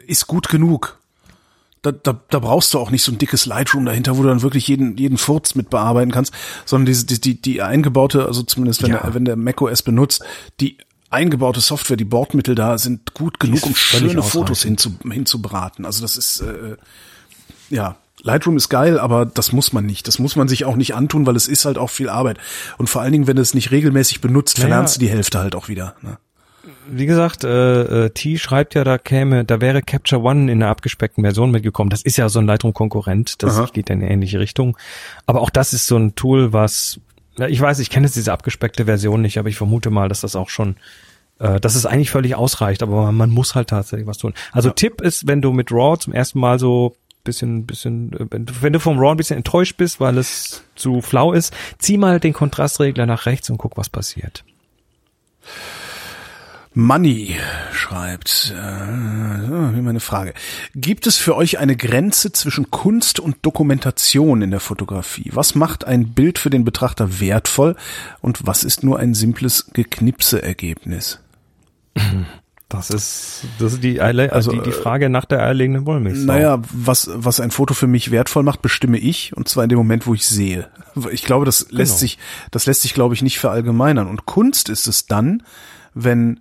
ist 0.07 0.27
gut 0.27 0.49
genug 0.49 0.99
da, 1.87 1.93
da, 1.93 2.21
da 2.31 2.39
brauchst 2.39 2.75
du 2.75 2.79
auch 2.79 2.91
nicht 2.91 3.03
so 3.03 3.13
ein 3.13 3.19
dickes 3.19 3.47
Lightroom 3.47 3.85
dahinter, 3.85 4.19
wo 4.19 4.23
du 4.23 4.29
dann 4.29 4.43
wirklich 4.43 4.67
jeden, 4.69 4.97
jeden 4.97 5.19
Furz 5.19 5.55
mit 5.55 5.71
bearbeiten 5.71 6.11
kannst, 6.11 6.33
sondern 6.65 6.87
diese, 6.87 7.07
die, 7.07 7.21
die, 7.21 7.41
die 7.41 7.63
eingebaute, 7.63 8.27
also 8.27 8.43
zumindest 8.43 8.83
wenn, 8.83 8.91
ja. 8.91 8.99
der, 8.99 9.15
wenn 9.15 9.25
der 9.25 9.37
macOS 9.37 9.83
benutzt, 9.83 10.25
die 10.61 10.79
eingebaute 11.11 11.61
Software, 11.61 11.97
die 11.97 12.05
Bordmittel 12.05 12.55
da 12.55 12.79
sind 12.79 13.15
gut 13.15 13.39
genug, 13.39 13.65
um 13.65 13.75
schöne 13.77 14.23
Fotos 14.23 14.63
hinzu, 14.63 14.95
hinzubraten. 15.09 15.85
Also 15.85 16.03
das 16.03 16.17
ist, 16.17 16.41
äh, 16.41 16.77
ja, 17.71 17.97
Lightroom 18.23 18.57
ist 18.57 18.69
geil, 18.69 18.99
aber 18.99 19.25
das 19.25 19.53
muss 19.53 19.73
man 19.73 19.87
nicht. 19.87 20.09
Das 20.09 20.19
muss 20.19 20.35
man 20.35 20.49
sich 20.49 20.65
auch 20.65 20.75
nicht 20.75 20.95
antun, 20.95 21.27
weil 21.27 21.37
es 21.37 21.47
ist 21.47 21.65
halt 21.65 21.79
auch 21.79 21.91
viel 21.91 22.09
Arbeit. 22.09 22.39
Und 22.77 22.89
vor 22.89 23.03
allen 23.03 23.13
Dingen, 23.13 23.27
wenn 23.27 23.37
du 23.37 23.43
es 23.43 23.55
nicht 23.55 23.71
regelmäßig 23.71 24.21
benutzt, 24.21 24.59
verlernst 24.59 24.97
naja. 24.97 24.99
du 24.99 25.07
die 25.07 25.17
Hälfte 25.17 25.39
halt 25.39 25.55
auch 25.55 25.69
wieder. 25.69 25.95
Ne? 26.03 26.19
Wie 26.89 27.07
gesagt, 27.07 27.45
äh, 27.45 28.07
äh, 28.07 28.11
T 28.11 28.39
schreibt 28.39 28.75
ja, 28.75 28.85
da 28.85 28.99
käme, 28.99 29.45
da 29.45 29.61
wäre 29.61 29.83
Capture 29.83 30.23
One 30.23 30.51
in 30.51 30.63
einer 30.63 30.71
abgespeckten 30.71 31.23
Version 31.23 31.51
mitgekommen. 31.51 31.91
Das 31.91 32.03
ist 32.03 32.17
ja 32.17 32.29
so 32.29 32.39
ein 32.39 32.47
Lightroom-Konkurrent, 32.47 33.43
das 33.43 33.57
Aha. 33.57 33.69
geht 33.73 33.91
in 33.91 34.01
eine 34.01 34.11
ähnliche 34.11 34.41
Richtung. 34.41 34.77
Aber 35.27 35.41
auch 35.41 35.51
das 35.51 35.73
ist 35.73 35.87
so 35.87 35.97
ein 35.97 36.15
Tool, 36.15 36.53
was, 36.53 37.01
ich 37.49 37.61
weiß, 37.61 37.79
ich 37.79 37.91
kenne 37.91 38.07
jetzt 38.07 38.17
diese 38.17 38.33
abgespeckte 38.33 38.87
Version 38.87 39.23
nicht, 39.23 39.39
aber 39.39 39.49
ich 39.49 39.57
vermute 39.57 39.91
mal, 39.91 40.09
dass 40.09 40.21
das 40.21 40.37
auch 40.37 40.49
schon, 40.49 40.77
äh, 41.39 41.61
dass 41.61 41.75
es 41.75 41.87
eigentlich 41.87 42.11
völlig 42.11 42.35
ausreicht, 42.35 42.83
aber 42.83 43.13
man 43.13 43.31
muss 43.31 43.55
halt 43.55 43.69
tatsächlich 43.69 44.07
was 44.07 44.19
tun. 44.19 44.35
Also 44.53 44.69
ja. 44.69 44.75
Tipp 44.75 45.01
ist, 45.01 45.27
wenn 45.27 45.43
du 45.43 45.53
mit 45.53 45.71
RAW 45.71 45.99
zum 45.99 46.13
ersten 46.13 46.41
Mal 46.41 46.59
so 46.59 46.97
bisschen, 47.25 47.67
bisschen, 47.67 48.13
äh, 48.15 48.27
wenn 48.31 48.73
du 48.73 48.81
vom 48.81 48.99
RAW 48.99 49.13
ein 49.13 49.17
bisschen 49.17 49.37
enttäuscht 49.37 49.77
bist, 49.77 50.01
weil 50.01 50.17
es 50.17 50.65
zu 50.75 51.03
flau 51.03 51.33
ist, 51.33 51.55
zieh 51.79 51.99
mal 51.99 52.21
den 52.21 52.33
Kontrastregler 52.33 53.05
nach 53.05 53.27
rechts 53.27 53.51
und 53.51 53.59
guck, 53.59 53.77
was 53.77 53.91
passiert. 53.91 54.45
Money 56.79 57.35
schreibt, 57.73 58.55
äh, 58.55 59.75
wie 59.75 59.81
meine 59.81 60.01
Frage. 60.01 60.35
Gibt 60.75 61.07
es 61.07 61.17
für 61.17 61.35
euch 61.35 61.59
eine 61.59 61.75
Grenze 61.75 62.33
zwischen 62.33 62.71
Kunst 62.71 63.19
und 63.19 63.39
Dokumentation 63.41 64.43
in 64.43 64.51
der 64.51 64.61
Fotografie? 64.61 65.31
Was 65.33 65.55
macht 65.55 65.87
ein 65.87 66.13
Bild 66.13 66.39
für 66.39 66.51
den 66.51 66.65
Betrachter 66.67 67.19
wertvoll 67.19 67.77
und 68.21 68.47
was 68.47 68.63
ist 68.63 68.85
nur 68.85 68.99
ein 68.99 69.15
simples 69.15 69.71
Geknipse-Ergebnis? 69.73 71.19
Das 72.69 72.91
ist, 72.91 73.45
das 73.59 73.73
ist 73.73 73.83
die, 73.83 74.03
Eile, 74.03 74.31
also, 74.33 74.53
die, 74.53 74.61
die 74.61 74.73
Frage 74.73 75.09
nach 75.09 75.25
der 75.25 75.43
eierlegenden 75.43 75.87
Wollmilchsau. 75.87 76.27
Naja, 76.27 76.61
was, 76.75 77.09
was 77.11 77.41
ein 77.41 77.53
Foto 77.53 77.73
für 77.73 77.87
mich 77.87 78.11
wertvoll 78.11 78.43
macht, 78.43 78.61
bestimme 78.61 78.99
ich 78.99 79.35
und 79.35 79.49
zwar 79.49 79.63
in 79.65 79.71
dem 79.71 79.79
Moment, 79.79 80.07
wo 80.07 80.13
ich 80.13 80.27
sehe. 80.27 80.69
Ich 81.11 81.25
glaube, 81.25 81.47
das 81.47 81.71
lässt 81.71 81.93
Genau. 81.93 82.01
sich, 82.01 82.19
das 82.51 82.67
lässt 82.67 82.83
sich, 82.83 82.93
glaube 82.93 83.15
ich, 83.15 83.23
nicht 83.23 83.39
verallgemeinern. 83.39 84.09
Und 84.09 84.27
Kunst 84.27 84.69
ist 84.69 84.87
es 84.89 85.07
dann, 85.07 85.43
wenn 85.95 86.41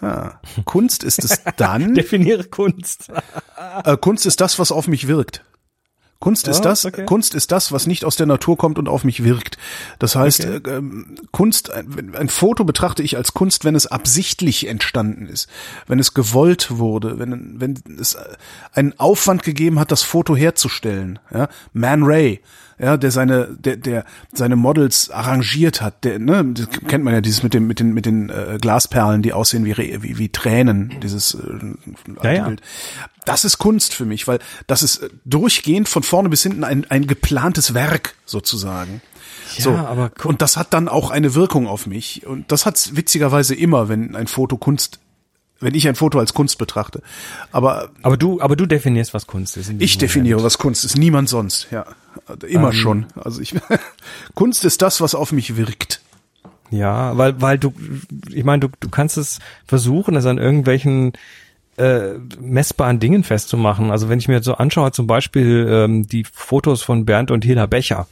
Ah, 0.00 0.32
Kunst 0.64 1.02
ist 1.04 1.24
es 1.24 1.40
dann, 1.56 1.94
Definiere 1.94 2.44
Kunst. 2.44 3.08
äh, 3.84 3.96
Kunst 3.96 4.26
ist 4.26 4.40
das, 4.40 4.58
was 4.58 4.72
auf 4.72 4.86
mich 4.88 5.06
wirkt. 5.08 5.44
Kunst 6.20 6.48
ist 6.48 6.60
Ah, 6.60 6.70
das, 6.70 6.86
okay. 6.86 7.04
Kunst 7.04 7.34
ist 7.34 7.52
das, 7.52 7.70
was 7.70 7.86
nicht 7.86 8.04
aus 8.04 8.16
der 8.16 8.24
Natur 8.26 8.56
kommt 8.56 8.78
und 8.78 8.88
auf 8.88 9.04
mich 9.04 9.24
wirkt. 9.24 9.58
Das 9.98 10.16
heißt, 10.16 10.46
Okay. 10.46 10.70
äh, 10.70 10.76
ähm, 10.76 11.16
Kunst, 11.32 11.70
ein, 11.70 12.14
ein 12.16 12.28
Foto 12.30 12.64
betrachte 12.64 13.02
ich 13.02 13.18
als 13.18 13.34
Kunst, 13.34 13.64
wenn 13.66 13.74
es 13.74 13.86
absichtlich 13.86 14.66
entstanden 14.66 15.26
ist, 15.26 15.50
wenn 15.86 15.98
es 15.98 16.14
gewollt 16.14 16.78
wurde, 16.78 17.18
wenn, 17.18 17.60
wenn 17.60 17.74
es 18.00 18.14
äh, 18.14 18.24
einen 18.72 18.98
Aufwand 18.98 19.42
gegeben 19.42 19.78
hat, 19.78 19.92
das 19.92 20.02
Foto 20.02 20.34
herzustellen. 20.34 21.18
Ja? 21.30 21.48
Man 21.74 22.04
Ray, 22.04 22.40
ja, 22.78 22.96
der 22.96 23.10
seine, 23.10 23.48
der, 23.58 23.76
der 23.76 24.04
seine 24.32 24.56
Models 24.56 25.10
arrangiert 25.10 25.80
hat, 25.80 26.04
der, 26.04 26.18
ne, 26.18 26.44
das 26.54 26.68
kennt 26.88 27.04
man 27.04 27.14
ja 27.14 27.20
dieses 27.20 27.42
mit 27.42 27.54
dem, 27.54 27.66
mit 27.66 27.80
den, 27.80 27.92
mit 27.94 28.06
den 28.06 28.30
äh, 28.30 28.58
Glasperlen, 28.60 29.22
die 29.22 29.32
aussehen 29.32 29.64
wie, 29.64 29.76
wie, 29.76 30.18
wie 30.18 30.28
Tränen, 30.28 30.94
dieses 31.02 31.34
äh, 31.34 31.74
Ja, 32.22 32.32
ja. 32.32 32.46
Bild. 32.48 32.60
Das 33.24 33.44
ist 33.44 33.58
Kunst 33.58 33.94
für 33.94 34.04
mich, 34.04 34.26
weil 34.28 34.38
das 34.66 34.82
ist 34.82 34.98
äh, 34.98 35.08
durchgehend 35.24 35.88
von 35.88 36.02
vorne 36.02 36.28
bis 36.28 36.42
hinten 36.42 36.64
ein, 36.64 36.84
ein 36.90 37.06
geplantes 37.06 37.74
Werk 37.74 38.14
sozusagen. 38.26 39.00
Ja, 39.56 39.62
so, 39.62 39.70
aber 39.72 40.10
gu- 40.10 40.28
und 40.28 40.42
das 40.42 40.56
hat 40.56 40.72
dann 40.74 40.88
auch 40.88 41.10
eine 41.10 41.34
Wirkung 41.34 41.66
auf 41.66 41.86
mich. 41.86 42.26
Und 42.26 42.50
das 42.50 42.66
hat's 42.66 42.96
witzigerweise 42.96 43.54
immer, 43.54 43.88
wenn 43.88 44.16
ein 44.16 44.26
Foto 44.26 44.56
Kunst, 44.56 44.98
wenn 45.60 45.74
ich 45.74 45.86
ein 45.86 45.94
Foto 45.94 46.18
als 46.18 46.34
Kunst 46.34 46.58
betrachte. 46.58 47.02
Aber 47.52 47.90
Aber 48.02 48.16
du, 48.16 48.40
aber 48.40 48.56
du 48.56 48.66
definierst, 48.66 49.14
was 49.14 49.26
Kunst 49.26 49.56
ist. 49.56 49.72
ich 49.78 49.98
definiere, 49.98 50.36
Moment. 50.36 50.46
was 50.46 50.58
Kunst 50.58 50.84
ist. 50.84 50.96
Niemand 50.98 51.28
sonst, 51.28 51.68
ja. 51.70 51.84
Immer 52.46 52.68
Ähm. 52.68 52.72
schon. 52.72 53.06
Also 53.16 53.40
ich, 53.40 53.54
Kunst 54.34 54.64
ist 54.64 54.82
das, 54.82 55.00
was 55.00 55.14
auf 55.14 55.32
mich 55.32 55.56
wirkt. 55.56 56.00
Ja, 56.70 57.16
weil, 57.16 57.40
weil 57.40 57.58
du, 57.58 57.72
ich 58.30 58.44
meine, 58.44 58.60
du, 58.60 58.68
du 58.80 58.88
kannst 58.88 59.16
es 59.16 59.38
versuchen, 59.66 60.16
es 60.16 60.26
an 60.26 60.38
irgendwelchen 60.38 61.12
äh, 61.76 62.14
messbaren 62.40 63.00
Dingen 63.00 63.22
festzumachen. 63.24 63.90
Also 63.90 64.08
wenn 64.08 64.18
ich 64.18 64.28
mir 64.28 64.42
so 64.42 64.54
anschaue, 64.54 64.92
zum 64.92 65.06
Beispiel 65.06 65.66
ähm, 65.68 66.06
die 66.06 66.24
Fotos 66.32 66.82
von 66.82 67.04
Bernd 67.04 67.30
und 67.30 67.44
Hila 67.44 67.66
Becher, 67.66 68.06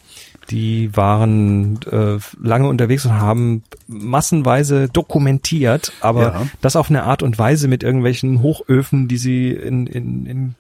die 0.51 0.95
waren 0.97 1.79
äh, 1.91 2.19
lange 2.43 2.69
unterwegs 2.69 3.07
und 3.07 3.13
haben 3.15 3.63
massenweise 3.87 4.89
dokumentiert, 4.89 5.93
aber 6.01 6.23
Ja. 6.23 6.47
das 6.61 6.75
auf 6.77 6.91
eine 6.91 7.05
Art 7.05 7.23
und 7.23 7.39
Weise 7.39 7.69
mit 7.69 7.83
irgendwelchen 7.85 8.43
Hochöfen, 8.43 9.07
die 9.09 9.17
sie 9.17 9.51
in, 9.51 9.87
in, 9.87 10.27
in 10.27 10.55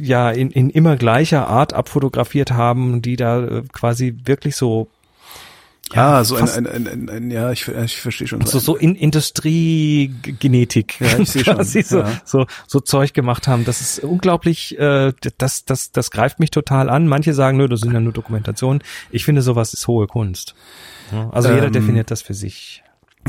ja 0.00 0.30
in, 0.30 0.50
in 0.50 0.70
immer 0.70 0.96
gleicher 0.96 1.48
Art 1.48 1.72
abfotografiert 1.72 2.52
haben, 2.52 3.02
die 3.02 3.16
da 3.16 3.44
äh, 3.44 3.62
quasi 3.72 4.16
wirklich 4.24 4.56
so 4.56 4.88
Ja, 5.94 6.24
so 6.24 6.34
ein, 6.36 6.48
ein, 6.48 6.66
ein, 6.66 6.88
ein, 6.88 7.08
ein, 7.10 7.30
ja, 7.30 7.52
ich, 7.52 7.68
ich 7.68 7.96
verstehe 8.00 8.26
schon. 8.26 8.44
so, 8.44 8.58
so 8.58 8.76
in 8.76 8.96
Industriegenetik 8.96 11.00
Ja, 11.00 11.18
ich 11.18 11.30
seh 11.30 11.44
schon, 11.44 11.62
so, 11.64 11.98
ja. 12.00 12.20
so, 12.24 12.46
so 12.66 12.80
Zeug 12.80 13.14
gemacht 13.14 13.48
haben. 13.48 13.64
Das 13.64 13.80
ist 13.80 14.00
unglaublich, 14.00 14.78
äh, 14.78 15.12
das, 15.38 15.64
das, 15.64 15.92
das 15.92 16.10
greift 16.10 16.40
mich 16.40 16.50
total 16.50 16.88
an. 16.90 17.06
Manche 17.06 17.34
sagen, 17.34 17.56
nö, 17.56 17.68
das 17.68 17.80
sind 17.80 17.92
ja 17.92 18.00
nur 18.00 18.12
Dokumentationen. 18.12 18.82
Ich 19.10 19.24
finde, 19.24 19.42
sowas 19.42 19.74
ist 19.74 19.86
hohe 19.86 20.06
Kunst. 20.06 20.54
Ja, 21.12 21.30
Also 21.30 21.50
jeder 21.50 21.66
Ähm, 21.66 21.72
definiert 21.72 22.10
das 22.10 22.22
für 22.22 22.34
sich. 22.34 22.82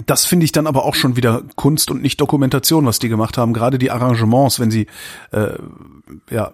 Das 0.05 0.25
finde 0.25 0.43
ich 0.45 0.51
dann 0.51 0.67
aber 0.67 0.85
auch 0.85 0.95
schon 0.95 1.15
wieder 1.15 1.41
Kunst 1.55 1.89
und 1.91 2.01
nicht 2.01 2.21
Dokumentation, 2.21 2.85
was 2.85 2.99
die 2.99 3.09
gemacht 3.09 3.37
haben. 3.37 3.53
Gerade 3.53 3.77
die 3.79 3.91
Arrangements, 3.91 4.59
wenn 4.59 4.71
sie 4.71 4.87
äh, 5.31 5.53
ja 6.29 6.51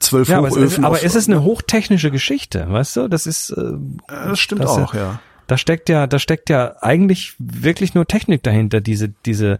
zwölf 0.00 0.28
Ja, 0.28 0.38
aber, 0.38 0.48
es 0.48 0.54
ist, 0.56 0.62
Hochöfen. 0.62 0.84
aber 0.84 1.02
es 1.04 1.14
ist 1.14 1.28
eine 1.28 1.42
hochtechnische 1.42 2.10
Geschichte, 2.10 2.66
weißt 2.70 2.96
du? 2.96 3.08
Das 3.08 3.26
ist, 3.26 3.50
äh, 3.50 3.72
Ja, 4.10 4.28
das 4.28 4.40
stimmt 4.40 4.62
das- 4.64 4.70
auch, 4.70 4.94
ja. 4.94 5.20
da 5.46 5.58
steckt 5.58 5.88
ja, 5.90 6.06
da 6.06 6.18
steckt 6.18 6.48
ja 6.48 6.76
eigentlich 6.80 7.34
wirklich 7.38 7.94
nur 7.94 8.06
Technik 8.06 8.42
dahinter. 8.42 8.80
Diese, 8.80 9.10
diese, 9.26 9.58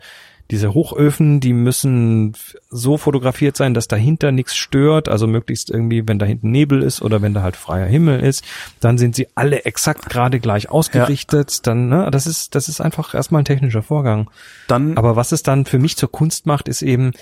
diese 0.50 0.74
Hochöfen, 0.74 1.40
die 1.40 1.52
müssen 1.52 2.34
so 2.68 2.96
fotografiert 2.96 3.56
sein, 3.56 3.74
dass 3.74 3.88
dahinter 3.88 4.32
nichts 4.32 4.56
stört. 4.56 5.08
Also 5.08 5.26
möglichst 5.26 5.70
irgendwie, 5.70 6.06
wenn 6.08 6.18
da 6.18 6.26
hinten 6.26 6.50
Nebel 6.50 6.82
ist 6.82 7.02
oder 7.02 7.22
wenn 7.22 7.34
da 7.34 7.42
halt 7.42 7.56
freier 7.56 7.86
Himmel 7.86 8.20
ist, 8.20 8.44
dann 8.80 8.98
sind 8.98 9.14
sie 9.14 9.28
alle 9.34 9.64
exakt 9.64 10.08
gerade 10.08 10.40
gleich 10.40 10.70
ausgerichtet. 10.70 11.66
Dann, 11.66 11.88
ne, 11.88 12.08
das 12.10 12.26
ist, 12.26 12.54
das 12.54 12.68
ist 12.68 12.80
einfach 12.80 13.14
erstmal 13.14 13.42
ein 13.42 13.46
technischer 13.46 13.82
Vorgang. 13.82 14.30
Dann 14.66 14.96
Aber 14.96 15.16
was 15.16 15.32
es 15.32 15.42
dann 15.42 15.66
für 15.66 15.78
mich 15.78 15.96
zur 15.96 16.10
Kunst 16.10 16.46
macht, 16.46 16.68
ist 16.68 16.82
eben, 16.82 17.12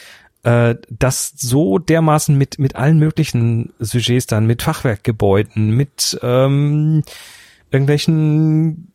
äh, 0.42 0.76
das 0.88 1.32
so 1.36 1.78
dermaßen 1.78 2.36
mit, 2.36 2.58
mit 2.58 2.76
allen 2.76 2.98
möglichen 2.98 3.72
Sujets 3.78 4.26
dann, 4.26 4.46
mit 4.46 4.62
Fachwerkgebäuden, 4.62 5.70
mit 5.70 6.18
ähm, 6.22 7.02
irgendwelchen 7.70 8.92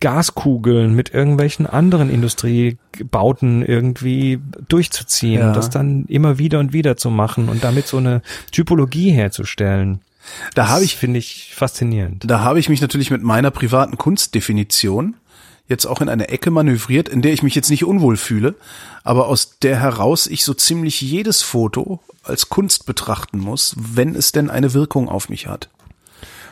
Gaskugeln, 0.00 0.94
mit 0.94 1.12
irgendwelchen 1.14 1.66
anderen 1.66 2.10
Industriebauten 2.10 3.64
irgendwie 3.64 4.38
durchzuziehen 4.68 5.40
Ja. 5.40 5.48
und 5.48 5.56
das 5.56 5.70
dann 5.70 6.04
immer 6.06 6.38
wieder 6.38 6.58
und 6.58 6.72
wieder 6.72 6.96
zu 6.96 7.10
machen 7.10 7.48
und 7.48 7.64
damit 7.64 7.86
so 7.86 7.96
eine 7.98 8.22
Typologie 8.50 9.10
herzustellen. 9.10 10.00
da 10.54 10.68
habe 10.68 10.80
Das 10.82 10.84
ich 10.84 10.96
finde 10.96 11.18
ich 11.18 11.52
faszinierend. 11.54 12.24
Da 12.30 12.40
habe 12.40 12.60
ich 12.60 12.68
mich 12.68 12.80
natürlich 12.80 13.10
mit 13.10 13.22
meiner 13.22 13.50
privaten 13.50 13.98
Kunstdefinition 13.98 15.14
jetzt 15.68 15.86
auch 15.86 16.00
in 16.00 16.08
eine 16.08 16.28
Ecke 16.28 16.50
manövriert, 16.50 17.08
in 17.08 17.22
der 17.22 17.32
ich 17.32 17.42
mich 17.42 17.54
jetzt 17.54 17.70
nicht 17.70 17.84
unwohl 17.84 18.16
fühle, 18.16 18.54
aber 19.04 19.26
aus 19.28 19.58
der 19.60 19.80
heraus 19.80 20.26
ich 20.26 20.44
so 20.44 20.54
ziemlich 20.54 21.00
jedes 21.00 21.42
Foto 21.42 22.00
als 22.24 22.48
Kunst 22.48 22.84
betrachten 22.86 23.38
muss, 23.38 23.74
wenn 23.78 24.14
es 24.14 24.32
denn 24.32 24.50
eine 24.50 24.74
Wirkung 24.74 25.08
auf 25.08 25.28
mich 25.28 25.46
hat. 25.46 25.68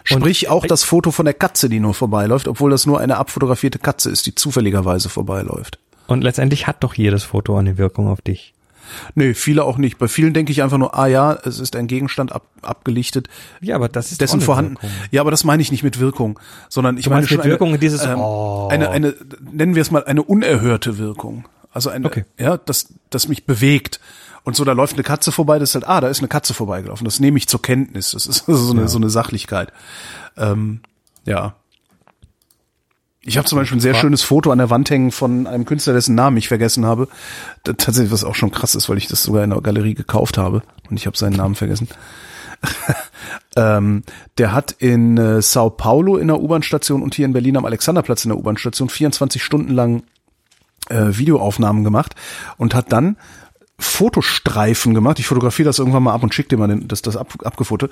Sprich 0.05 0.49
auch 0.49 0.67
das 0.67 0.85
Foto 0.85 1.11
von 1.11 1.25
der 1.25 1.35
Katze, 1.35 1.69
die 1.69 1.81
nur 1.81 1.95
vorbeiläuft, 1.95 2.49
obwohl 2.49 2.71
das 2.71 2.87
nur 2.87 3.01
eine 3.01 3.17
abfotografierte 3.17 3.79
Katze 3.79 4.11
ist, 4.11 4.27
die 4.27 4.35
zufälligerweise 4.35 5.09
vorbeiläuft. 5.09 5.79
Und 6.07 6.23
letztendlich 6.25 6.67
hat 6.67 6.83
doch 6.83 6.95
jedes 6.95 7.25
Foto 7.25 7.57
eine 7.57 7.79
Wirkung 7.79 8.09
auf 8.09 8.21
dich. 8.21 8.55
Nee, 9.15 9.35
viele 9.35 9.65
auch 9.65 9.79
nicht. 9.79 9.99
Bei 9.99 10.09
vielen 10.09 10.35
denke 10.35 10.53
ich 10.53 10.63
einfach 10.63 10.79
nur, 10.79 10.99
ah 10.99 11.07
ja, 11.07 11.39
es 11.45 11.59
ist 11.61 11.77
ein 11.77 11.87
Gegenstand 11.87 12.33
ab, 12.33 12.45
abgelichtet, 12.63 13.29
Ja, 13.61 13.77
aber 13.77 13.89
das 13.89 14.11
ist 14.11 14.21
dessen 14.21 14.37
eine 14.37 14.43
vorhanden. 14.43 14.75
Wirkung. 14.75 14.91
Ja, 15.11 15.21
aber 15.21 15.31
das 15.31 15.45
meine 15.45 15.63
ich 15.63 15.71
nicht 15.71 15.83
mit 15.83 16.01
Wirkung, 16.01 16.39
sondern 16.69 16.99
ich 16.99 17.09
meine 17.09 17.27
schon 17.27 17.37
mit 17.37 17.45
eine, 17.45 17.53
Wirkung 17.53 17.79
dieses, 17.79 18.05
ähm, 18.05 18.19
oh. 18.19 18.69
eine, 18.69 18.91
eine, 18.91 19.15
nennen 19.53 19.75
wir 19.75 19.83
es 19.83 19.91
mal 19.91 20.05
eine 20.05 20.23
unerhörte 20.23 20.99
Wirkung. 20.99 21.45
Also 21.73 21.91
eine, 21.91 22.07
Okay. 22.07 22.25
ja, 22.39 22.57
das, 22.59 22.93
das 23.11 23.29
mich 23.29 23.47
bewegt. 23.47 24.01
Und 24.43 24.57
so, 24.57 24.65
da 24.65 24.73
läuft 24.73 24.95
eine 24.95 25.03
Katze 25.03 25.33
vorbei, 25.33 25.59
das 25.59 25.71
ist 25.71 25.75
halt, 25.75 25.87
ah, 25.89 26.01
da 26.01 26.09
ist 26.09 26.21
eine 26.21 26.29
Katze 26.29 26.55
vorbeigelaufen. 26.55 27.05
Das 27.05 27.21
nehme 27.21 27.37
ich 27.39 27.47
zur 27.49 27.61
Kenntnis. 27.63 28.13
Das 28.13 28.27
ist 28.27 28.45
also 28.49 28.63
so 28.65 28.73
eine, 28.73 28.89
so 28.89 28.99
eine 28.99 29.11
Sachlichkeit. 29.11 29.73
Ähm, 30.37 30.81
ja. 31.25 31.55
Ich 33.23 33.37
habe 33.37 33.47
zum 33.47 33.59
Beispiel 33.59 33.77
ein 33.77 33.83
sehr 33.83 33.95
schönes 33.95 34.23
Foto 34.23 34.51
an 34.51 34.57
der 34.59 34.71
Wand 34.71 34.89
hängen 34.89 35.11
von 35.13 35.47
einem 35.47 35.67
Künstler, 35.67 35.93
dessen 35.93 36.15
Namen 36.15 36.39
ich 36.39 36.49
vergessen 36.49 36.87
habe. 36.87 37.07
Da- 37.65 37.75
Tatsächlich, 37.75 38.11
was 38.13 38.25
auch 38.25 38.35
schon 38.35 38.51
krass 38.51 38.75
ist, 38.75 38.89
weil 38.89 38.97
ich 38.97 39.09
das 39.09 39.23
sogar 39.23 39.45
in 39.45 39.51
der 39.51 39.61
Galerie 39.61 39.93
gekauft 39.95 40.39
habe 40.39 40.63
und 40.89 40.97
ich 40.97 41.07
habe 41.07 41.19
seinen 41.19 41.37
Namen 41.37 41.55
vergessen. 41.55 41.89
ähm, 43.57 44.03
der 44.39 44.53
hat 44.53 44.73
in 44.73 45.19
äh, 45.19 45.43
Sao 45.43 45.71
Paulo 45.71 46.17
in 46.17 46.29
der 46.29 46.41
U-Bahn-Station 46.41 47.03
und 47.03 47.15
hier 47.15 47.27
in 47.27 47.33
Berlin 47.33 47.57
am 47.59 47.65
Alexanderplatz 47.67 48.25
in 48.25 48.31
der 48.31 48.39
U-Bahn-Station 48.39 48.89
24 48.89 49.43
Stunden 49.43 49.73
lang 49.75 50.03
äh, 50.89 51.16
Videoaufnahmen 51.16 51.85
gemacht 51.85 52.15
und 52.57 52.74
hat 52.74 52.93
dann 52.93 53.16
Fotostreifen 53.78 54.94
gemacht. 54.94 55.19
Ich 55.19 55.27
fotografiere 55.27 55.66
das 55.66 55.78
irgendwann 55.78 56.02
mal 56.02 56.12
ab 56.12 56.23
und 56.23 56.35
schicke 56.35 56.51
dir 56.51 56.59
mal 56.59 56.69
den, 56.69 56.86
das, 56.86 57.02
das 57.02 57.16
ab, 57.16 57.35
abgefoto. 57.44 57.89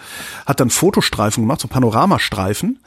Hat 0.47 0.61
dann 0.61 0.71
Fotostreifen 0.71 1.43
gemacht, 1.43 1.61
so 1.61 1.69
Panoramastreifen, 1.69 2.79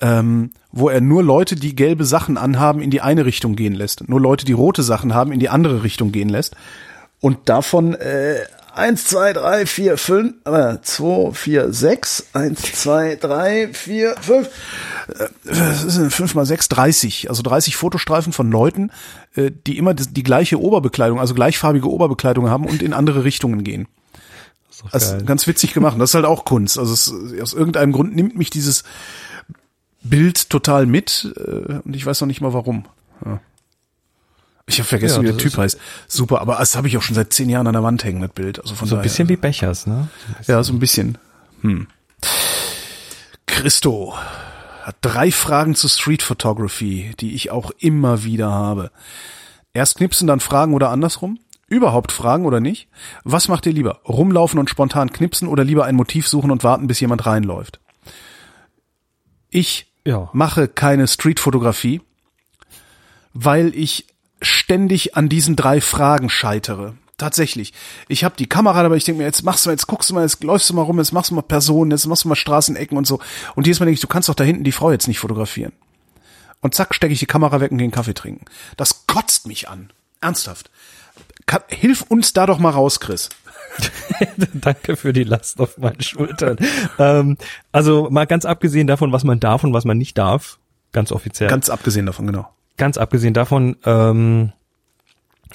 ähm, 0.00 0.50
wo 0.72 0.88
er 0.88 1.00
nur 1.00 1.22
Leute, 1.22 1.56
die 1.56 1.76
gelbe 1.76 2.04
Sachen 2.04 2.38
anhaben, 2.38 2.80
in 2.80 2.90
die 2.90 3.02
eine 3.02 3.26
Richtung 3.26 3.56
gehen 3.56 3.74
lässt. 3.74 4.08
Nur 4.08 4.20
Leute, 4.20 4.44
die 4.44 4.52
rote 4.52 4.82
Sachen 4.82 5.14
haben, 5.14 5.32
in 5.32 5.40
die 5.40 5.48
andere 5.48 5.82
Richtung 5.82 6.12
gehen 6.12 6.28
lässt. 6.28 6.56
Und 7.20 7.48
davon 7.48 7.94
äh, 7.94 8.36
eins, 8.76 9.04
zwei, 9.04 9.32
drei, 9.32 9.66
vier, 9.66 9.96
fünf, 9.96 10.34
äh, 10.44 10.76
zwei, 10.82 11.32
vier, 11.32 11.72
sechs, 11.72 12.26
eins, 12.32 12.62
zwei, 12.62 13.16
drei, 13.16 13.68
vier, 13.72 14.14
fünf. 14.20 14.48
Äh, 15.08 15.28
das 15.44 15.84
ist 15.84 16.14
fünf 16.14 16.34
mal 16.34 16.46
sechs, 16.46 16.68
30. 16.68 17.28
Also 17.30 17.42
30 17.42 17.76
Fotostreifen 17.76 18.32
von 18.32 18.50
Leuten, 18.50 18.90
äh, 19.34 19.50
die 19.66 19.78
immer 19.78 19.94
die, 19.94 20.06
die 20.08 20.22
gleiche 20.22 20.60
Oberbekleidung, 20.60 21.18
also 21.18 21.34
gleichfarbige 21.34 21.90
Oberbekleidung 21.90 22.50
haben 22.50 22.66
und 22.66 22.82
in 22.82 22.92
andere 22.92 23.24
Richtungen 23.24 23.64
gehen. 23.64 23.88
Das 24.92 25.12
ist 25.12 25.26
ganz 25.26 25.46
witzig 25.46 25.72
gemacht. 25.72 25.96
Das 25.98 26.10
ist 26.10 26.14
halt 26.14 26.26
auch 26.26 26.44
Kunst. 26.44 26.78
Also 26.78 26.92
es, 26.92 27.40
aus 27.40 27.54
irgendeinem 27.54 27.92
Grund 27.92 28.14
nimmt 28.14 28.36
mich 28.36 28.50
dieses 28.50 28.84
Bild 30.02 30.50
total 30.50 30.86
mit 30.86 31.32
äh, 31.36 31.80
und 31.82 31.96
ich 31.96 32.04
weiß 32.04 32.20
noch 32.20 32.28
nicht 32.28 32.40
mal 32.42 32.52
warum. 32.52 32.84
Ich 34.68 34.78
habe 34.78 34.88
vergessen, 34.88 35.16
Ja, 35.16 35.22
wie 35.22 35.26
der 35.32 35.36
Typ 35.36 35.56
heißt. 35.56 35.78
Super, 36.08 36.40
aber 36.40 36.56
das 36.56 36.74
habe 36.76 36.88
ich 36.88 36.96
auch 36.98 37.02
schon 37.02 37.14
seit 37.14 37.32
zehn 37.32 37.48
Jahren 37.48 37.66
an 37.68 37.72
der 37.74 37.82
Wand 37.84 38.02
hängen, 38.02 38.20
das 38.20 38.32
Bild. 38.32 38.60
Also 38.60 38.74
von 38.74 38.88
So 38.88 38.94
ein 38.94 38.98
daher, 38.98 39.02
bisschen 39.04 39.28
wie 39.28 39.36
Bechers, 39.36 39.86
ne? 39.86 40.08
Ja, 40.46 40.62
so 40.62 40.72
ein 40.72 40.80
bisschen. 40.80 41.18
Hm. 41.62 41.86
Christo 43.46 44.14
hat 44.82 44.96
drei 45.00 45.30
Fragen 45.30 45.74
zu 45.74 45.88
Street 45.88 46.22
Photography, 46.22 47.12
die 47.20 47.34
ich 47.34 47.50
auch 47.50 47.70
immer 47.78 48.24
wieder 48.24 48.50
habe. 48.50 48.90
Erst 49.72 49.96
knipsen, 49.98 50.26
dann 50.26 50.40
fragen 50.40 50.74
oder 50.74 50.90
andersrum? 50.90 51.38
Überhaupt 51.68 52.12
fragen 52.12 52.44
oder 52.44 52.60
nicht? 52.60 52.88
Was 53.24 53.48
macht 53.48 53.66
ihr 53.66 53.72
lieber? 53.72 54.00
Rumlaufen 54.08 54.58
und 54.58 54.70
spontan 54.70 55.12
knipsen 55.12 55.48
oder 55.48 55.64
lieber 55.64 55.84
ein 55.84 55.96
Motiv 55.96 56.28
suchen 56.28 56.50
und 56.50 56.64
warten, 56.64 56.86
bis 56.86 57.00
jemand 57.00 57.26
reinläuft? 57.26 57.80
Ich 59.50 59.92
Ja. 60.04 60.28
mache 60.32 60.68
keine 60.68 61.08
Streetfotografie, 61.08 62.00
weil 63.32 63.74
ich 63.74 64.06
ständig 64.40 65.16
an 65.16 65.28
diesen 65.28 65.56
drei 65.56 65.80
Fragen 65.80 66.28
scheitere. 66.28 66.94
Tatsächlich. 67.18 67.72
Ich 68.08 68.24
habe 68.24 68.36
die 68.36 68.48
Kamera, 68.48 68.84
aber 68.84 68.96
ich 68.96 69.04
denke 69.04 69.20
mir, 69.20 69.24
jetzt 69.24 69.42
machst 69.42 69.64
du 69.64 69.70
mal, 69.70 69.72
jetzt 69.72 69.86
guckst 69.86 70.10
du 70.10 70.14
mal, 70.14 70.22
jetzt 70.22 70.44
läufst 70.44 70.68
du 70.68 70.74
mal 70.74 70.82
rum, 70.82 70.98
jetzt 70.98 71.12
machst 71.12 71.30
du 71.30 71.34
mal 71.34 71.42
Personen, 71.42 71.90
jetzt 71.90 72.06
machst 72.06 72.24
du 72.24 72.28
mal 72.28 72.34
Straßenecken 72.34 72.98
und 72.98 73.06
so. 73.06 73.20
Und 73.54 73.66
jedes 73.66 73.80
Mal 73.80 73.86
denke 73.86 73.96
ich, 73.96 74.02
du 74.02 74.06
kannst 74.06 74.28
doch 74.28 74.34
da 74.34 74.44
hinten 74.44 74.64
die 74.64 74.72
Frau 74.72 74.90
jetzt 74.90 75.08
nicht 75.08 75.18
fotografieren. 75.18 75.72
Und 76.60 76.74
zack, 76.74 76.94
stecke 76.94 77.14
ich 77.14 77.18
die 77.18 77.26
Kamera 77.26 77.60
weg 77.60 77.70
und 77.70 77.78
gehe 77.78 77.86
einen 77.86 77.92
Kaffee 77.92 78.12
trinken. 78.12 78.44
Das 78.76 79.06
kotzt 79.06 79.46
mich 79.46 79.68
an. 79.68 79.90
Ernsthaft. 80.20 80.70
Hilf 81.68 82.02
uns 82.02 82.32
da 82.32 82.44
doch 82.44 82.58
mal 82.58 82.70
raus, 82.70 83.00
Chris. 83.00 83.30
Danke 84.54 84.96
für 84.96 85.12
die 85.12 85.24
Last 85.24 85.60
auf 85.60 85.78
meinen 85.78 86.00
Schultern. 86.02 86.58
ähm, 86.98 87.38
also 87.72 88.08
mal 88.10 88.26
ganz 88.26 88.44
abgesehen 88.44 88.86
davon, 88.86 89.12
was 89.12 89.24
man 89.24 89.40
darf 89.40 89.64
und 89.64 89.72
was 89.72 89.84
man 89.84 89.96
nicht 89.96 90.18
darf, 90.18 90.58
ganz 90.92 91.12
offiziell. 91.12 91.48
Ganz 91.48 91.70
abgesehen 91.70 92.06
davon, 92.06 92.26
genau. 92.26 92.48
Ganz 92.76 92.98
abgesehen 92.98 93.34
davon, 93.34 93.76
ähm, 93.84 94.52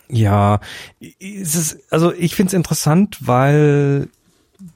ja, 0.09 0.59
ist 0.99 1.55
es, 1.55 1.79
also 1.89 2.13
ich 2.13 2.35
finde 2.35 2.49
es 2.49 2.53
interessant, 2.53 3.17
weil 3.21 4.09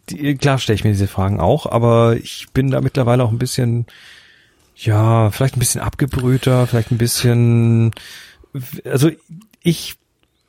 die, 0.09 0.35
klar 0.35 0.57
stelle 0.57 0.75
ich 0.75 0.83
mir 0.83 0.91
diese 0.91 1.07
Fragen 1.07 1.39
auch, 1.39 1.65
aber 1.65 2.15
ich 2.17 2.47
bin 2.53 2.71
da 2.71 2.81
mittlerweile 2.81 3.23
auch 3.23 3.31
ein 3.31 3.39
bisschen, 3.39 3.85
ja, 4.75 5.29
vielleicht 5.31 5.55
ein 5.55 5.59
bisschen 5.59 5.81
abgebrühter, 5.81 6.67
vielleicht 6.67 6.91
ein 6.91 6.97
bisschen, 6.97 7.91
also 8.85 9.11
ich 9.61 9.95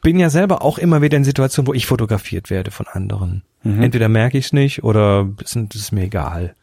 bin 0.03 0.19
ja 0.19 0.31
selber 0.31 0.63
auch 0.63 0.79
immer 0.79 1.03
wieder 1.03 1.17
in 1.17 1.25
Situationen, 1.25 1.67
wo 1.67 1.75
ich 1.75 1.87
fotografiert 1.87 2.51
werde 2.51 2.71
von 2.71 2.87
anderen. 2.87 3.43
Entweder 3.65 4.09
merke 4.09 4.39
ich 4.39 4.47
es 4.47 4.53
nicht 4.53 4.85
oder 4.85 5.29
es 5.43 5.57
ist 5.57 5.91
mir 5.91 6.05
egal. 6.05 6.55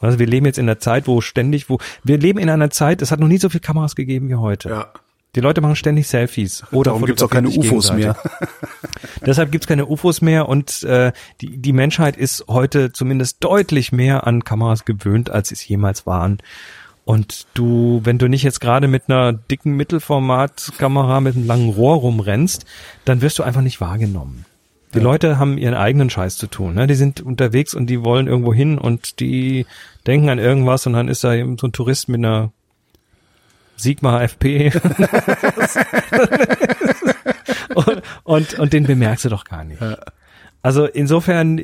Also 0.00 0.18
wir 0.18 0.26
leben 0.26 0.46
jetzt 0.46 0.58
in 0.58 0.68
einer 0.68 0.78
Zeit, 0.78 1.06
wo 1.06 1.20
ständig, 1.20 1.70
wo 1.70 1.78
wir 2.04 2.18
leben 2.18 2.38
in 2.38 2.50
einer 2.50 2.70
Zeit, 2.70 3.02
es 3.02 3.10
hat 3.10 3.20
noch 3.20 3.28
nie 3.28 3.38
so 3.38 3.48
viele 3.48 3.60
Kameras 3.60 3.96
gegeben 3.96 4.28
wie 4.28 4.34
heute. 4.34 4.68
Ja. 4.68 4.92
Die 5.34 5.40
Leute 5.40 5.60
machen 5.60 5.76
ständig 5.76 6.08
Selfies. 6.08 6.64
Oder 6.72 6.90
Darum 6.90 7.04
gibt's 7.04 7.22
auch 7.22 7.30
keine 7.30 7.48
UFOs 7.48 7.92
mehr. 7.92 8.16
Deshalb 9.26 9.52
gibt's 9.52 9.66
keine 9.66 9.86
UFOs 9.86 10.22
mehr 10.22 10.48
und 10.48 10.82
äh, 10.84 11.12
die, 11.42 11.58
die 11.58 11.72
Menschheit 11.74 12.16
ist 12.16 12.46
heute 12.48 12.92
zumindest 12.92 13.44
deutlich 13.44 13.92
mehr 13.92 14.26
an 14.26 14.44
Kameras 14.44 14.86
gewöhnt, 14.86 15.28
als 15.28 15.48
sie 15.48 15.54
es 15.54 15.68
jemals 15.68 16.06
waren. 16.06 16.38
Und 17.04 17.46
du, 17.52 18.00
wenn 18.02 18.18
du 18.18 18.28
nicht 18.28 18.42
jetzt 18.42 18.60
gerade 18.60 18.88
mit 18.88 19.04
einer 19.08 19.32
dicken 19.32 19.76
Mittelformatkamera 19.76 21.20
mit 21.20 21.36
einem 21.36 21.46
langen 21.46 21.68
Rohr 21.68 21.96
rumrennst, 21.96 22.64
dann 23.04 23.20
wirst 23.20 23.38
du 23.38 23.42
einfach 23.42 23.60
nicht 23.60 23.80
wahrgenommen. 23.80 24.46
Die 24.94 25.00
Leute 25.00 25.38
haben 25.38 25.58
ihren 25.58 25.74
eigenen 25.74 26.10
Scheiß 26.10 26.36
zu 26.38 26.46
tun. 26.46 26.74
Ne? 26.74 26.86
Die 26.86 26.94
sind 26.94 27.20
unterwegs 27.20 27.74
und 27.74 27.88
die 27.88 28.04
wollen 28.04 28.26
irgendwo 28.26 28.54
hin 28.54 28.78
und 28.78 29.20
die 29.20 29.66
denken 30.06 30.28
an 30.30 30.38
irgendwas 30.38 30.86
und 30.86 30.92
dann 30.94 31.08
ist 31.08 31.24
da 31.24 31.34
eben 31.34 31.58
so 31.58 31.66
ein 31.66 31.72
Tourist 31.72 32.08
mit 32.08 32.18
einer 32.18 32.52
Sigma 33.76 34.22
FP 34.22 34.72
und, 37.74 38.02
und, 38.24 38.58
und 38.58 38.72
den 38.72 38.84
bemerkst 38.84 39.26
du 39.26 39.28
doch 39.28 39.44
gar 39.44 39.64
nicht. 39.64 39.82
Also 40.62 40.86
insofern, 40.86 41.58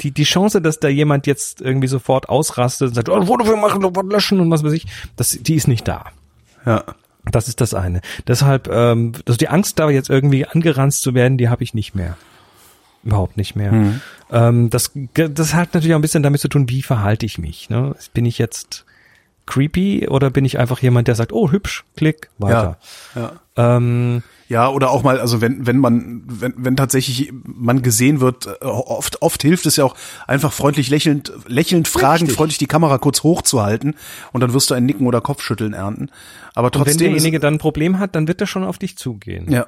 die, 0.00 0.10
die 0.10 0.24
Chance, 0.24 0.60
dass 0.60 0.80
da 0.80 0.88
jemand 0.88 1.26
jetzt 1.26 1.60
irgendwie 1.60 1.86
sofort 1.86 2.28
ausrastet 2.28 2.88
und 2.88 2.94
sagt, 2.94 3.08
oh, 3.08 3.24
Foto 3.24 3.56
machen, 3.56 3.82
was 3.82 4.04
löschen 4.04 4.40
und 4.40 4.50
was 4.50 4.64
weiß 4.64 4.72
ich, 4.72 4.86
das, 5.16 5.30
die 5.30 5.54
ist 5.54 5.68
nicht 5.68 5.86
da. 5.86 6.06
Ja. 6.66 6.84
Das 7.30 7.46
ist 7.48 7.60
das 7.60 7.74
eine. 7.74 8.00
Deshalb, 8.26 8.68
ähm, 8.68 9.12
also 9.26 9.36
die 9.36 9.48
Angst, 9.48 9.78
da 9.78 9.90
jetzt 9.90 10.08
irgendwie 10.08 10.46
angeranzt 10.46 11.02
zu 11.02 11.14
werden, 11.14 11.36
die 11.36 11.48
habe 11.48 11.62
ich 11.62 11.74
nicht 11.74 11.94
mehr. 11.94 12.16
Überhaupt 13.04 13.36
nicht 13.36 13.56
mehr. 13.56 13.94
Ähm, 14.30 14.70
das, 14.70 14.92
das 15.14 15.54
hat 15.54 15.74
natürlich 15.74 15.94
auch 15.94 15.98
ein 15.98 16.02
bisschen 16.02 16.22
damit 16.22 16.40
zu 16.40 16.48
tun, 16.48 16.68
wie 16.68 16.82
verhalte 16.82 17.26
ich 17.26 17.38
mich. 17.38 17.70
Ne? 17.70 17.94
Bin 18.12 18.26
ich 18.26 18.38
jetzt 18.38 18.84
creepy 19.46 20.08
oder 20.08 20.30
bin 20.30 20.44
ich 20.44 20.58
einfach 20.58 20.80
jemand, 20.80 21.08
der 21.08 21.14
sagt, 21.14 21.32
oh, 21.32 21.50
hübsch, 21.50 21.84
klick, 21.96 22.28
weiter. 22.38 22.78
Ja. 23.14 23.32
Ja. 23.56 23.76
Ähm, 23.76 24.22
Ja, 24.48 24.68
oder 24.68 24.90
auch 24.90 25.02
mal, 25.02 25.20
also 25.20 25.40
wenn, 25.40 25.66
wenn 25.66 25.78
man, 25.78 26.22
wenn, 26.26 26.54
wenn 26.56 26.76
tatsächlich 26.76 27.32
man 27.44 27.82
gesehen 27.82 28.20
wird, 28.20 28.46
äh, 28.46 28.64
oft, 28.64 29.22
oft 29.22 29.42
hilft 29.42 29.66
es 29.66 29.76
ja 29.76 29.84
auch, 29.84 29.94
einfach 30.26 30.52
freundlich 30.52 30.90
lächelnd, 30.90 31.32
lächelnd 31.46 31.88
fragen, 31.88 32.22
Richtig. 32.22 32.36
freundlich 32.36 32.58
die 32.58 32.66
Kamera 32.66 32.98
kurz 32.98 33.22
hochzuhalten 33.22 33.94
und 34.32 34.40
dann 34.42 34.52
wirst 34.52 34.70
du 34.70 34.74
ein 34.74 34.86
Nicken 34.86 35.06
oder 35.06 35.20
Kopfschütteln 35.20 35.72
ernten. 35.72 36.10
Aber 36.54 36.66
und 36.66 36.74
wenn 36.74 36.82
trotzdem. 36.84 36.98
derjenige 36.98 37.40
dann 37.40 37.54
ein 37.54 37.58
Problem 37.58 37.98
hat, 37.98 38.14
dann 38.14 38.28
wird 38.28 38.40
er 38.40 38.46
schon 38.46 38.64
auf 38.64 38.78
dich 38.78 38.98
zugehen. 38.98 39.50
ja. 39.50 39.66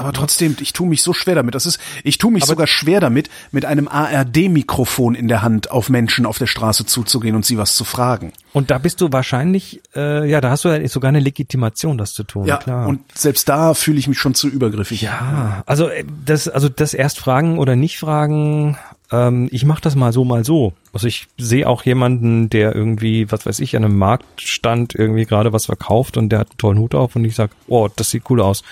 Aber 0.00 0.14
trotzdem, 0.14 0.56
ich 0.60 0.72
tue 0.72 0.88
mich 0.88 1.02
so 1.02 1.12
schwer 1.12 1.34
damit. 1.34 1.54
Das 1.54 1.66
ist, 1.66 1.78
ich 2.04 2.16
tue 2.16 2.32
mich 2.32 2.46
sogar 2.46 2.66
schwer 2.66 3.00
damit, 3.00 3.28
mit 3.52 3.66
einem 3.66 3.86
ARD-Mikrofon 3.86 5.14
in 5.14 5.28
der 5.28 5.42
Hand 5.42 5.70
auf 5.70 5.90
Menschen 5.90 6.24
auf 6.24 6.38
der 6.38 6.46
Straße 6.46 6.86
zuzugehen 6.86 7.36
und 7.36 7.44
sie 7.44 7.58
was 7.58 7.74
zu 7.74 7.84
fragen. 7.84 8.32
Und 8.54 8.70
da 8.70 8.78
bist 8.78 9.02
du 9.02 9.12
wahrscheinlich, 9.12 9.82
äh, 9.94 10.28
ja, 10.28 10.40
da 10.40 10.50
hast 10.50 10.64
du 10.64 10.70
ja 10.70 10.88
sogar 10.88 11.10
eine 11.10 11.20
Legitimation, 11.20 11.98
das 11.98 12.14
zu 12.14 12.24
tun. 12.24 12.46
Ja, 12.46 12.56
klar. 12.56 12.88
und 12.88 13.00
selbst 13.14 13.48
da 13.50 13.74
fühle 13.74 13.98
ich 13.98 14.08
mich 14.08 14.18
schon 14.18 14.34
zu 14.34 14.48
übergriffig. 14.48 15.02
Ja, 15.02 15.62
also 15.66 15.88
äh, 15.88 16.04
das, 16.24 16.48
also 16.48 16.70
das 16.70 16.94
erst 16.94 17.18
fragen 17.18 17.58
oder 17.58 17.76
nicht 17.76 17.98
fragen, 17.98 18.78
ähm, 19.12 19.48
ich 19.52 19.64
mache 19.64 19.82
das 19.82 19.96
mal 19.96 20.12
so, 20.14 20.24
mal 20.24 20.44
so. 20.44 20.72
Also 20.92 21.06
ich 21.06 21.26
sehe 21.36 21.68
auch 21.68 21.84
jemanden, 21.84 22.48
der 22.48 22.74
irgendwie, 22.74 23.30
was 23.30 23.46
weiß 23.46 23.60
ich, 23.60 23.76
an 23.76 23.84
einem 23.84 23.98
Marktstand 23.98 24.94
irgendwie 24.94 25.26
gerade 25.26 25.52
was 25.52 25.66
verkauft 25.66 26.16
und 26.16 26.30
der 26.30 26.40
hat 26.40 26.50
einen 26.50 26.58
tollen 26.58 26.78
Hut 26.78 26.94
auf 26.94 27.16
und 27.16 27.24
ich 27.24 27.34
sag, 27.34 27.50
oh, 27.68 27.88
das 27.94 28.10
sieht 28.10 28.24
cool 28.30 28.40
aus. 28.40 28.62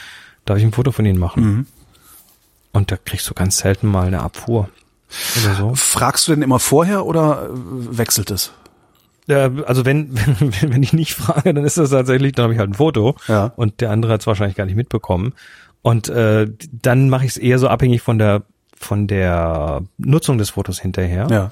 Darf 0.49 0.59
ich 0.59 0.65
ein 0.65 0.73
Foto 0.73 0.93
von 0.93 1.05
Ihnen 1.05 1.19
machen? 1.19 1.66
Und 2.73 2.91
da 2.91 2.97
kriegst 2.97 3.29
du 3.29 3.35
ganz 3.35 3.59
selten 3.59 3.87
mal 3.87 4.07
eine 4.07 4.20
Abfuhr 4.20 4.69
oder 5.45 5.55
so. 5.55 5.75
Fragst 5.75 6.27
du 6.29 6.33
denn 6.33 6.43
immer 6.43 6.59
vorher 6.59 7.05
oder 7.05 7.51
äh, 7.51 7.99
wechselt 7.99 8.31
es? 8.31 8.53
Ja, 9.27 9.51
also 9.66 9.85
wenn, 9.85 10.09
wenn, 10.41 10.73
wenn 10.73 10.83
ich 10.83 10.93
nicht 10.95 11.15
frage, 11.15 11.53
dann 11.53 11.65
ist 11.65 11.77
das 11.77 11.91
tatsächlich, 11.91 12.33
dann 12.33 12.45
habe 12.45 12.55
ich 12.55 12.59
halt 12.59 12.70
ein 12.70 12.75
Foto 12.75 13.15
Ja. 13.27 13.53
und 13.57 13.81
der 13.83 13.91
andere 13.91 14.12
hat 14.15 14.20
es 14.23 14.27
wahrscheinlich 14.27 14.57
gar 14.57 14.65
nicht 14.65 14.77
mitbekommen. 14.77 15.35
Und 15.83 16.09
äh, 16.09 16.47
dann 16.73 17.11
mache 17.11 17.25
ich 17.27 17.33
es 17.33 17.37
eher 17.37 17.59
so 17.59 17.69
abhängig 17.69 18.01
von 18.03 18.19
der 18.19 18.43
von 18.75 19.07
der 19.07 19.83
Nutzung 19.99 20.39
des 20.39 20.51
Fotos 20.51 20.79
hinterher. 20.81 21.27
Ja. 21.31 21.51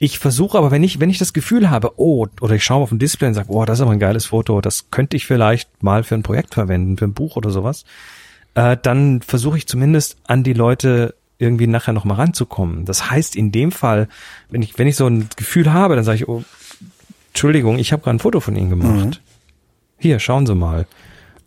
Ich 0.00 0.18
versuche 0.20 0.56
aber, 0.58 0.70
wenn 0.70 0.84
ich, 0.84 1.00
wenn 1.00 1.10
ich 1.10 1.18
das 1.18 1.32
Gefühl 1.32 1.70
habe, 1.70 1.92
oh, 1.96 2.26
oder 2.40 2.54
ich 2.54 2.62
schaue 2.62 2.82
auf 2.84 2.92
ein 2.92 3.00
Display 3.00 3.26
und 3.26 3.34
sage, 3.34 3.50
oh, 3.50 3.64
das 3.64 3.78
ist 3.78 3.82
aber 3.82 3.90
ein 3.92 3.98
geiles 3.98 4.26
Foto, 4.26 4.60
das 4.60 4.90
könnte 4.92 5.16
ich 5.16 5.26
vielleicht 5.26 5.82
mal 5.82 6.04
für 6.04 6.14
ein 6.14 6.22
Projekt 6.22 6.54
verwenden, 6.54 6.96
für 6.98 7.06
ein 7.06 7.14
Buch 7.14 7.34
oder 7.36 7.50
sowas, 7.50 7.84
äh, 8.58 8.76
dann 8.80 9.22
versuche 9.22 9.56
ich 9.56 9.68
zumindest 9.68 10.16
an 10.26 10.42
die 10.42 10.52
Leute 10.52 11.14
irgendwie 11.38 11.68
nachher 11.68 11.92
noch 11.92 12.04
mal 12.04 12.14
ranzukommen. 12.14 12.86
Das 12.86 13.08
heißt, 13.08 13.36
in 13.36 13.52
dem 13.52 13.70
Fall, 13.70 14.08
wenn 14.50 14.62
ich, 14.62 14.76
wenn 14.78 14.88
ich 14.88 14.96
so 14.96 15.06
ein 15.06 15.28
Gefühl 15.36 15.72
habe, 15.72 15.94
dann 15.94 16.02
sage 16.02 16.16
ich, 16.16 16.28
oh, 16.28 16.42
Entschuldigung, 17.28 17.78
ich 17.78 17.92
habe 17.92 18.02
gerade 18.02 18.16
ein 18.16 18.18
Foto 18.18 18.40
von 18.40 18.56
Ihnen 18.56 18.70
gemacht. 18.70 19.20
Hier, 19.96 20.18
schauen 20.18 20.44
Sie 20.44 20.56
mal. 20.56 20.88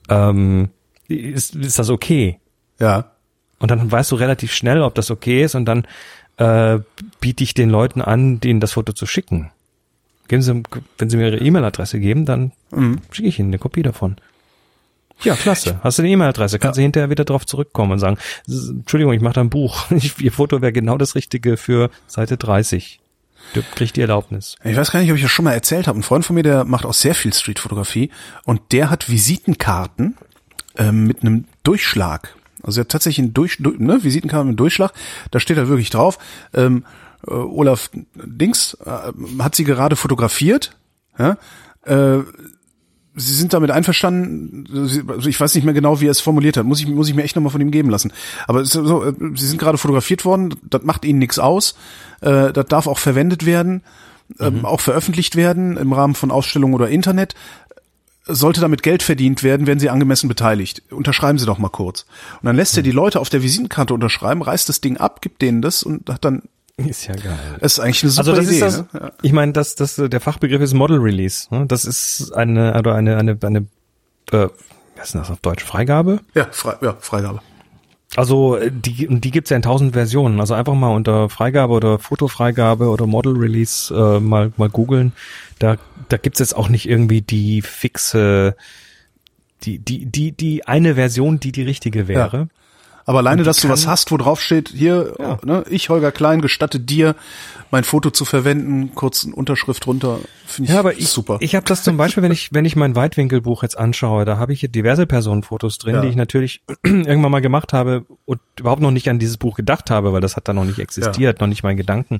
Ähm, 0.07 0.69
ist, 1.09 1.53
ist 1.53 1.79
das 1.79 1.89
okay? 1.89 2.39
Ja. 2.79 3.11
Und 3.59 3.71
dann 3.71 3.91
weißt 3.91 4.09
du 4.11 4.15
relativ 4.15 4.53
schnell, 4.53 4.81
ob 4.81 4.95
das 4.95 5.11
okay 5.11 5.43
ist 5.43 5.55
und 5.55 5.65
dann 5.65 5.85
äh, 6.37 6.79
biete 7.19 7.43
ich 7.43 7.53
den 7.53 7.69
Leuten 7.69 8.01
an, 8.01 8.39
denen 8.39 8.61
das 8.61 8.71
Foto 8.71 8.93
zu 8.93 9.05
schicken. 9.05 9.51
Geben 10.29 10.41
Sie, 10.41 10.63
wenn 10.97 11.09
Sie 11.09 11.17
mir 11.17 11.27
Ihre 11.27 11.43
E-Mail-Adresse 11.43 11.99
geben, 11.99 12.25
dann 12.25 12.53
schicke 13.11 13.27
ich 13.27 13.37
Ihnen 13.37 13.49
eine 13.49 13.59
Kopie 13.59 13.83
davon. 13.83 14.15
Ja, 15.23 15.35
klasse. 15.35 15.79
Hast 15.83 15.97
du 15.97 16.01
eine 16.03 16.11
E-Mail-Adresse? 16.11 16.57
Kannst 16.59 16.77
du 16.77 16.81
hinterher 16.81 17.09
wieder 17.09 17.25
drauf 17.25 17.45
zurückkommen 17.45 17.91
und 17.93 17.99
sagen, 17.99 18.17
"S- 18.47 18.69
Entschuldigung, 18.69 19.13
ich 19.13 19.21
mache 19.21 19.33
da 19.35 19.41
ein 19.41 19.49
Buch. 19.49 19.85
Ich, 19.91 20.19
Ihr 20.19 20.31
Foto 20.31 20.61
wäre 20.61 20.73
genau 20.73 20.97
das 20.97 21.15
Richtige 21.15 21.57
für 21.57 21.89
Seite 22.07 22.37
30. 22.37 22.99
Du 23.53 23.61
kriegst 23.75 23.95
die 23.97 24.01
Erlaubnis. 24.01 24.55
Ich 24.63 24.75
weiß 24.77 24.91
gar 24.91 24.99
nicht, 25.01 25.09
ob 25.11 25.17
ich 25.17 25.23
das 25.23 25.31
schon 25.31 25.45
mal 25.45 25.53
erzählt 25.53 25.87
habe. 25.87 25.99
Ein 25.99 26.03
Freund 26.03 26.25
von 26.25 26.35
mir, 26.35 26.43
der 26.43 26.63
macht 26.63 26.85
auch 26.85 26.93
sehr 26.93 27.15
viel 27.15 27.33
Streetfotografie 27.33 28.11
und 28.45 28.61
der 28.71 28.89
hat 28.89 29.09
Visitenkarten 29.09 30.15
ähm, 30.77 31.05
mit 31.07 31.21
einem 31.21 31.45
Durchschlag. 31.63 32.35
Also 32.63 32.79
er 32.79 32.83
hat 32.83 32.89
tatsächlich 32.89 33.25
einen 33.25 33.33
Durch, 33.33 33.57
du- 33.59 33.73
ne, 33.77 34.03
Visitenkarten 34.03 34.47
mit 34.47 34.51
einem 34.53 34.57
Durchschlag. 34.57 34.93
Da 35.31 35.39
steht 35.39 35.57
da 35.57 35.67
wirklich 35.67 35.89
drauf. 35.89 36.17
Ähm, 36.53 36.85
äh, 37.27 37.31
Olaf 37.31 37.89
Dings 38.15 38.77
äh, 38.85 39.11
hat 39.41 39.55
sie 39.55 39.63
gerade 39.63 39.95
fotografiert. 39.95 40.77
Ja? 41.17 41.37
Äh, 41.85 42.19
Sie 43.21 43.35
sind 43.35 43.53
damit 43.53 43.71
einverstanden, 43.71 44.65
also 45.07 45.29
ich 45.29 45.39
weiß 45.39 45.55
nicht 45.55 45.63
mehr 45.63 45.73
genau, 45.73 46.01
wie 46.01 46.07
er 46.07 46.11
es 46.11 46.19
formuliert 46.19 46.57
hat, 46.57 46.65
muss 46.65 46.79
ich, 46.79 46.87
muss 46.87 47.07
ich 47.07 47.15
mir 47.15 47.23
echt 47.23 47.35
nochmal 47.35 47.51
von 47.51 47.61
ihm 47.61 47.71
geben 47.71 47.89
lassen. 47.89 48.11
Aber 48.47 48.61
es 48.61 48.73
ist 48.73 48.85
so, 48.85 49.03
äh, 49.03 49.13
Sie 49.35 49.47
sind 49.47 49.59
gerade 49.59 49.77
fotografiert 49.77 50.25
worden, 50.25 50.55
das 50.69 50.83
macht 50.83 51.05
Ihnen 51.05 51.19
nichts 51.19 51.39
aus, 51.39 51.75
äh, 52.21 52.51
das 52.51 52.65
darf 52.65 52.87
auch 52.87 52.97
verwendet 52.97 53.45
werden, 53.45 53.83
ähm, 54.39 54.65
auch 54.65 54.81
veröffentlicht 54.81 55.35
werden 55.35 55.77
im 55.77 55.93
Rahmen 55.93 56.15
von 56.15 56.31
Ausstellungen 56.31 56.73
oder 56.73 56.89
Internet. 56.89 57.35
sollte 58.27 58.61
damit 58.61 58.83
Geld 58.83 59.03
verdient 59.03 59.43
werden, 59.43 59.67
werden 59.67 59.79
Sie 59.79 59.89
angemessen 59.89 60.27
beteiligt. 60.27 60.83
Unterschreiben 60.91 61.39
Sie 61.39 61.45
doch 61.45 61.57
mal 61.57 61.69
kurz. 61.69 62.05
Und 62.41 62.45
dann 62.45 62.55
lässt 62.55 62.77
er 62.77 62.83
die 62.83 62.91
Leute 62.91 63.19
auf 63.19 63.29
der 63.29 63.43
Visitenkarte 63.43 63.93
unterschreiben, 63.93 64.41
reißt 64.41 64.69
das 64.69 64.79
Ding 64.79 64.97
ab, 64.97 65.21
gibt 65.21 65.41
denen 65.41 65.61
das 65.61 65.83
und 65.83 66.09
hat 66.09 66.23
dann 66.23 66.43
Ist 66.89 67.07
ja 67.07 67.15
geil. 67.15 67.37
das 67.59 67.73
ist 67.73 67.79
eigentlich 67.79 68.03
eine 68.03 68.11
super 68.11 68.29
Also 68.29 68.41
das 68.41 68.47
Idee. 68.47 68.55
ist 68.55 68.61
das, 68.61 68.77
ne? 68.93 68.99
ja. 69.01 69.11
ich 69.21 69.31
meine, 69.33 69.53
das, 69.53 69.75
das, 69.75 69.95
der 69.95 70.19
Fachbegriff 70.19 70.61
ist 70.61 70.73
Model 70.73 70.97
Release. 70.99 71.47
ne? 71.49 71.65
Das 71.67 71.85
ist 71.85 72.31
eine, 72.33 72.77
oder 72.77 72.95
eine, 72.95 73.17
eine, 73.17 73.37
eine, 73.41 73.59
äh, 74.31 74.47
was 74.95 75.05
ist 75.07 75.13
denn 75.13 75.21
das 75.21 75.31
auf 75.31 75.39
Deutsch? 75.39 75.63
Freigabe? 75.63 76.19
Ja, 76.35 76.47
frei, 76.51 76.75
ja, 76.81 76.95
Freigabe. 76.99 77.39
Also 78.15 78.57
äh, 78.57 78.71
die, 78.71 79.07
die 79.09 79.31
gibt's 79.31 79.49
ja 79.49 79.55
in 79.55 79.61
tausend 79.63 79.93
Versionen. 79.93 80.39
Also 80.39 80.53
einfach 80.53 80.73
mal 80.73 80.93
unter 80.93 81.29
Freigabe 81.29 81.73
oder 81.73 81.97
Fotofreigabe 81.97 82.89
oder 82.89 83.07
Model 83.07 83.37
Release 83.37 83.93
äh, 83.93 84.19
mal, 84.19 84.51
mal 84.57 84.69
googeln. 84.69 85.13
Da, 85.59 85.77
da 86.09 86.17
gibt's 86.17 86.39
jetzt 86.39 86.55
auch 86.55 86.67
nicht 86.69 86.87
irgendwie 86.89 87.21
die 87.21 87.61
fixe, 87.61 88.55
die, 89.63 89.79
die, 89.79 90.05
die, 90.05 90.31
die 90.33 90.67
eine 90.67 90.95
Version, 90.95 91.39
die 91.39 91.51
die 91.51 91.63
richtige 91.63 92.07
wäre. 92.07 92.49
Aber 93.05 93.19
alleine, 93.19 93.43
dass 93.43 93.57
du 93.57 93.69
was 93.69 93.87
hast, 93.87 94.11
wo 94.11 94.17
drauf 94.17 94.41
steht, 94.41 94.69
hier, 94.69 95.13
Ja. 95.19 95.39
ne, 95.43 95.63
ich, 95.69 95.89
Holger 95.89 96.11
Klein, 96.11 96.41
gestatte 96.41 96.79
dir, 96.79 97.15
mein 97.71 97.83
Foto 97.83 98.09
zu 98.11 98.25
verwenden, 98.25 98.91
kurz 98.95 99.23
eine 99.25 99.33
Unterschrift 99.33 99.87
runter, 99.87 100.19
finde 100.45 100.69
ich, 100.69 100.73
Ja, 100.73 100.79
aber 100.79 100.93
ich, 100.97 101.07
super. 101.07 101.37
ich 101.39 101.55
habe 101.55 101.65
das 101.65 101.83
zum 101.83 101.95
Beispiel, 101.97 102.21
wenn 102.21 102.31
ich, 102.31 102.53
wenn 102.53 102.65
ich 102.65 102.75
mein 102.75 102.95
Weitwinkelbuch 102.95 103.63
jetzt 103.63 103.77
anschaue, 103.77 104.25
da 104.25 104.37
habe 104.37 104.51
ich 104.53 104.59
hier 104.59 104.69
diverse 104.69 105.07
Personenfotos 105.07 105.77
drin, 105.77 105.95
Ja. 105.95 106.01
die 106.01 106.09
ich 106.09 106.15
natürlich 106.15 106.61
irgendwann 106.83 107.31
mal 107.31 107.39
gemacht 107.41 107.71
habe 107.73 108.05
und 108.25 108.39
überhaupt 108.59 108.81
noch 108.81 108.91
nicht 108.91 109.09
an 109.09 109.19
dieses 109.19 109.37
Buch 109.37 109.55
gedacht 109.55 109.89
habe, 109.89 110.11
weil 110.13 110.21
das 110.21 110.35
hat 110.35 110.47
da 110.47 110.53
noch 110.53 110.65
nicht 110.65 110.79
existiert, 110.79 111.39
noch 111.39 111.47
nicht 111.47 111.63
mein 111.63 111.77
Gedanken. 111.77 112.19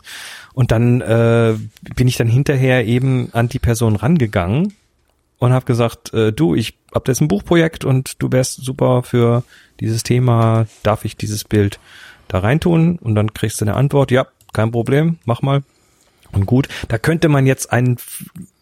Und 0.53 0.71
dann 0.71 1.01
äh, 1.01 1.55
bin 1.95 2.07
ich 2.07 2.15
dann 2.17 2.27
hinterher 2.27 2.85
eben 2.85 3.29
an 3.33 3.49
die 3.49 3.59
Person 3.59 3.95
rangegangen 3.97 4.73
und 5.37 5.51
habe 5.53 5.65
gesagt, 5.65 6.13
äh, 6.13 6.31
du, 6.31 6.55
ich 6.55 6.77
hab 6.93 7.07
jetzt 7.07 7.19
ein 7.21 7.27
Buchprojekt 7.27 7.83
und 7.83 8.21
du 8.21 8.31
wärst 8.31 8.63
super 8.63 9.03
für 9.03 9.43
dieses 9.81 10.03
Thema, 10.03 10.65
darf 10.83 11.03
ich 11.03 11.17
dieses 11.17 11.43
Bild 11.43 11.79
da 12.29 12.39
reintun? 12.39 12.97
Und 12.99 13.15
dann 13.15 13.33
kriegst 13.33 13.59
du 13.59 13.65
eine 13.65 13.73
Antwort, 13.75 14.11
ja, 14.11 14.27
kein 14.53 14.71
Problem, 14.71 15.17
mach 15.25 15.41
mal. 15.41 15.63
Und 16.31 16.45
gut, 16.45 16.69
da 16.87 16.97
könnte 16.97 17.27
man 17.27 17.45
jetzt 17.45 17.73
ein 17.73 17.97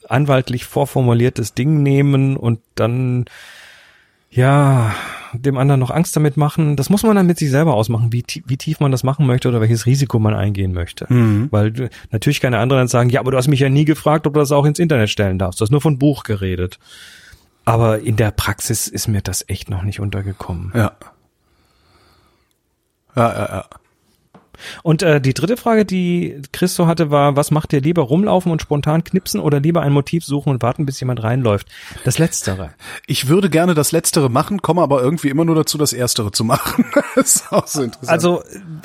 anwaltlich 0.08 0.66
vorformuliertes 0.66 1.54
Ding 1.54 1.84
nehmen 1.84 2.36
und 2.36 2.60
dann 2.74 3.26
ja 4.32 4.94
dem 5.34 5.58
anderen 5.58 5.80
noch 5.80 5.92
Angst 5.92 6.16
damit 6.16 6.38
machen. 6.38 6.76
Das 6.76 6.90
muss 6.90 7.04
man 7.04 7.16
dann 7.16 7.28
mit 7.28 7.38
sich 7.38 7.50
selber 7.52 7.76
ausmachen, 7.76 8.12
wie, 8.12 8.24
wie 8.46 8.58
tief 8.58 8.80
man 8.80 8.92
das 8.92 9.04
machen 9.04 9.28
möchte 9.28 9.48
oder 9.50 9.62
welches 9.62 9.86
Risiko 9.86 10.18
man 10.20 10.34
eingehen 10.34 10.74
möchte. 10.74 11.06
Weil 11.52 11.72
du- 11.72 11.90
natürlich 12.12 12.42
keine 12.42 12.58
anderen 12.58 12.82
dann 12.82 12.88
sagen, 12.88 13.10
ja, 13.12 13.20
aber 13.20 13.32
du 13.32 13.38
hast 13.38 13.48
mich 13.48 13.60
ja 13.60 13.70
nie 13.70 13.86
gefragt, 13.86 14.26
ob 14.26 14.34
du 14.34 14.40
das 14.40 14.52
auch 14.52 14.66
ins 14.66 14.80
Internet 14.80 15.10
stellen 15.12 15.38
darfst. 15.38 15.60
Du 15.62 15.64
hast 15.66 15.72
nur 15.72 15.82
von 15.82 16.00
Buch 16.00 16.24
geredet. 16.24 16.80
Aber 17.66 18.00
in 18.00 18.16
der 18.16 18.32
Praxis 18.32 18.88
ist 18.88 19.08
mir 19.08 19.22
das 19.22 19.46
echt 19.48 19.70
noch 19.70 19.84
nicht 19.84 20.00
untergekommen. 20.00 20.72
ja. 20.76 20.92
Ja, 23.16 23.30
ja, 23.34 23.50
ja. 23.50 23.66
Und 24.84 25.04
äh, 25.04 25.22
die 25.22 25.34
dritte 25.34 25.56
Frage, 25.56 25.86
die 25.86 26.42
Christo 26.52 26.86
hatte, 26.86 27.10
war, 27.12 27.38
was 27.38 27.50
macht 27.50 27.72
dir 27.72 27.80
lieber 27.80 28.02
rumlaufen 28.02 28.52
und 28.52 28.62
spontan 28.62 29.06
knipsen 29.06 29.40
oder 29.40 29.62
lieber 29.62 29.82
ein 29.84 29.94
Motiv 29.94 30.26
suchen 30.26 30.50
und 30.50 30.62
warten, 30.62 30.86
bis 30.86 31.00
jemand 31.00 31.24
reinläuft? 31.24 31.70
Das 32.04 32.18
Letztere. 32.18 32.72
Ich 33.08 33.30
würde 33.30 33.50
gerne 33.50 33.74
das 33.74 33.94
Letztere 33.94 34.30
machen, 34.30 34.62
komme 34.62 34.82
aber 34.82 35.02
irgendwie 35.02 35.30
immer 35.30 35.46
nur 35.46 35.56
dazu, 35.56 35.78
das 35.78 35.94
Erstere 35.94 36.34
zu 36.34 36.44
machen. 36.44 36.84
das 37.16 37.38
ist 37.38 37.54
auch 37.54 37.68
so 37.68 37.84
interessant. 37.84 38.10
Also 38.12 38.44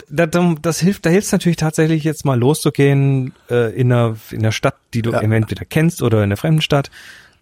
da, 0.09 0.27
da- 0.27 0.55
das 0.63 0.79
hilft, 0.79 1.07
da 1.07 1.11
hilft 1.11 1.33
natürlich 1.33 1.57
tatsächlich 1.57 2.05
jetzt 2.05 2.25
mal 2.25 2.39
loszugehen 2.39 3.33
äh, 3.51 3.75
in 3.75 3.91
einer 3.93 4.15
in 4.31 4.39
einer 4.41 4.53
Stadt, 4.53 4.77
die 4.95 5.03
du 5.03 5.11
Ja. 5.11 5.21
entweder 5.23 5.65
kennst 5.65 6.03
oder 6.03 6.19
in 6.19 6.25
einer 6.25 6.37
fremden 6.37 6.63
Stadt, 6.63 6.93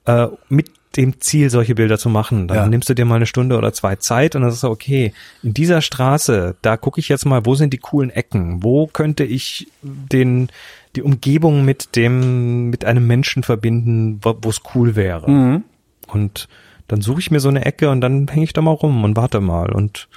äh, 0.06 0.28
mit 0.48 0.70
dem 0.96 1.20
Ziel, 1.20 1.50
solche 1.50 1.74
Bilder 1.74 1.98
zu 1.98 2.08
machen. 2.08 2.48
Dann 2.48 2.56
Ja. 2.56 2.66
nimmst 2.66 2.88
du 2.88 2.94
dir 2.94 3.04
mal 3.04 3.16
eine 3.16 3.26
Stunde 3.26 3.56
oder 3.56 3.72
zwei 3.72 3.96
Zeit 3.96 4.34
und 4.36 4.42
dann 4.42 4.50
sagst 4.50 4.64
du, 4.64 4.68
okay, 4.68 5.12
in 5.42 5.54
dieser 5.54 5.80
Straße, 5.80 6.56
da 6.62 6.76
gucke 6.76 7.00
ich 7.00 7.08
jetzt 7.08 7.24
mal, 7.24 7.44
wo 7.46 7.54
sind 7.54 7.72
die 7.72 7.78
coolen 7.78 8.10
Ecken? 8.10 8.62
Wo 8.62 8.86
könnte 8.86 9.24
ich 9.24 9.68
den 9.82 10.48
die 10.94 11.02
Umgebung 11.02 11.64
mit 11.64 11.96
dem 11.96 12.68
mit 12.70 12.84
einem 12.84 13.06
Menschen 13.06 13.42
verbinden, 13.42 14.20
wo 14.22 14.48
es 14.48 14.60
cool 14.74 14.94
wäre? 14.96 15.30
Mhm. 15.30 15.64
Und 16.08 16.48
dann 16.88 17.00
suche 17.00 17.20
ich 17.20 17.30
mir 17.30 17.40
so 17.40 17.48
eine 17.48 17.64
Ecke 17.64 17.88
und 17.90 18.00
dann 18.02 18.28
hänge 18.28 18.44
ich 18.44 18.52
da 18.52 18.60
mal 18.60 18.72
rum 18.72 19.02
und 19.04 19.16
warte 19.16 19.40
mal 19.40 19.70
und 19.72 20.08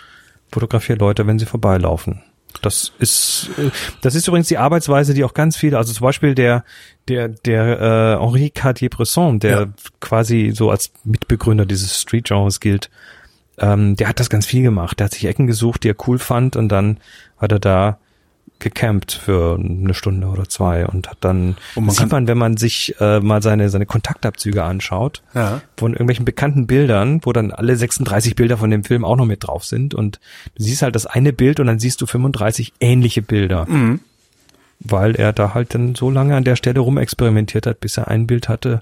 fotografiere 0.52 1.00
Leute, 1.00 1.26
wenn 1.28 1.40
sie 1.40 1.46
vorbeilaufen. 1.46 2.22
Das 2.62 2.92
ist, 3.00 3.50
äh, 3.58 3.70
das 4.02 4.16
ist 4.16 4.28
übrigens 4.28 4.48
die 4.48 4.58
Arbeitsweise, 4.58 5.14
die 5.14 5.24
auch 5.24 5.34
ganz 5.34 5.58
viele, 5.58 5.78
also 5.78 5.94
zum 5.94 6.04
Beispiel 6.04 6.36
der, 6.36 6.64
der, 7.08 7.30
der 7.30 7.80
äh, 8.20 8.24
Henri 8.24 8.50
Cartier-Bresson, 8.50 9.40
der 9.40 9.60
Ja. 9.60 9.66
quasi 10.00 10.52
so 10.54 10.70
als 10.70 10.92
Mitbegründer 11.04 11.66
dieses 11.66 12.02
Street-Genres 12.02 12.60
gilt, 12.60 12.90
ähm, 13.58 13.96
der 13.96 14.10
hat 14.10 14.20
das 14.20 14.30
ganz 14.30 14.46
viel 14.46 14.64
gemacht. 14.64 15.00
Der 15.00 15.06
hat 15.06 15.14
sich 15.14 15.26
Ecken 15.26 15.48
gesucht, 15.48 15.84
die 15.84 15.90
er 15.90 15.96
cool 16.08 16.20
fand 16.20 16.56
und 16.56 16.70
dann 16.70 17.00
hat 17.38 17.52
er 17.52 17.60
da 17.60 18.00
gecampt 18.60 19.12
für 19.12 19.60
eine 19.60 19.94
Stunde 19.94 20.28
oder 20.28 20.48
zwei 20.48 20.86
und 20.88 21.10
hat 21.10 21.18
dann, 21.22 21.58
Und 21.76 21.86
man 21.86 21.96
sieht 21.96 22.12
man, 22.12 22.28
wenn 22.28 22.38
man 22.38 22.58
sich 22.58 22.96
äh, 23.00 23.20
mal 23.20 23.42
seine, 23.42 23.70
seine 23.70 23.86
Kontaktabzüge 23.86 24.64
anschaut, 24.64 25.22
Ja. 25.34 25.62
von 25.78 25.92
irgendwelchen 25.94 26.26
bekannten 26.26 26.66
Bildern, 26.66 27.20
wo 27.24 27.34
dann 27.34 27.52
alle 27.52 27.76
36 27.76 28.36
Bilder 28.36 28.58
von 28.58 28.72
dem 28.72 28.84
Film 28.84 29.04
auch 29.06 29.18
noch 29.18 29.26
mit 29.26 29.46
drauf 29.46 29.66
sind 29.66 29.94
und 29.94 30.20
du 30.56 30.64
siehst 30.64 30.82
halt 30.82 30.96
das 30.96 31.06
eine 31.06 31.34
Bild 31.34 31.60
und 31.60 31.68
dann 31.68 31.80
siehst 31.80 32.02
du 32.02 32.06
35 32.06 32.74
ähnliche 32.80 33.22
Bilder. 33.22 33.66
Mhm. 33.70 34.00
Weil 34.80 35.16
er 35.16 35.32
da 35.34 35.54
halt 35.54 35.74
dann 35.74 35.96
so 35.96 36.10
lange 36.10 36.36
an 36.36 36.44
der 36.44 36.56
Stelle 36.56 36.80
rumexperimentiert 36.82 37.66
hat, 37.66 37.80
bis 37.80 37.98
er 37.98 38.08
ein 38.10 38.28
Bild 38.28 38.50
hatte, 38.50 38.82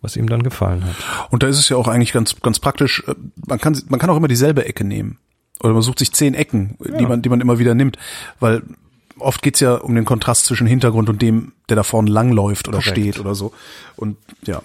was 0.00 0.16
ihm 0.16 0.28
dann 0.28 0.42
gefallen 0.42 0.84
hat. 0.84 0.94
Und 1.30 1.42
da 1.42 1.46
ist 1.48 1.58
es 1.58 1.68
ja 1.68 1.76
auch 1.76 1.88
eigentlich 1.88 2.12
ganz, 2.12 2.36
ganz 2.40 2.58
praktisch. 2.58 3.02
äh, 3.06 3.14
Man 3.46 3.58
kann, 3.60 3.80
man 3.88 3.98
kann 4.00 4.08
auch 4.10 4.16
immer 4.16 4.28
dieselbe 4.28 4.64
Ecke 4.66 4.84
nehmen. 4.84 5.18
Oder 5.60 5.72
man 5.72 5.82
sucht 5.82 5.98
sich 5.98 6.12
zehn 6.12 6.34
Ecken, 6.34 6.76
die 6.98 7.06
man, 7.06 7.22
die 7.22 7.28
man 7.30 7.40
immer 7.40 7.58
wieder 7.58 7.74
nimmt. 7.74 7.96
Weil 8.40 8.62
oft 9.18 9.42
geht's 9.42 9.60
ja 9.60 9.74
um 9.74 9.94
den 9.94 10.04
Kontrast 10.04 10.46
zwischen 10.46 10.66
Hintergrund 10.66 11.08
und 11.08 11.22
dem, 11.22 11.52
der 11.68 11.76
da 11.76 11.82
vorne 11.82 12.10
langläuft 12.10 12.68
oder 12.68 12.78
Korrekt. 12.78 12.98
steht 12.98 13.18
oder 13.18 13.34
so. 13.34 13.52
Und 13.96 14.16
ja. 14.44 14.62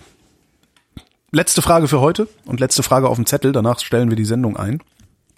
Letzte 1.32 1.61
Frage 1.61 1.88
für 1.88 2.02
heute 2.02 2.28
und 2.45 2.60
letzte 2.60 2.84
Frage 2.84 3.07
auf 3.07 3.15
dem 3.15 3.26
Zettel. 3.26 3.53
Danach 3.53 3.80
stellen 3.80 4.10
wir 4.10 4.18
die 4.18 4.26
Sendung 4.26 4.57
ein. 4.57 4.82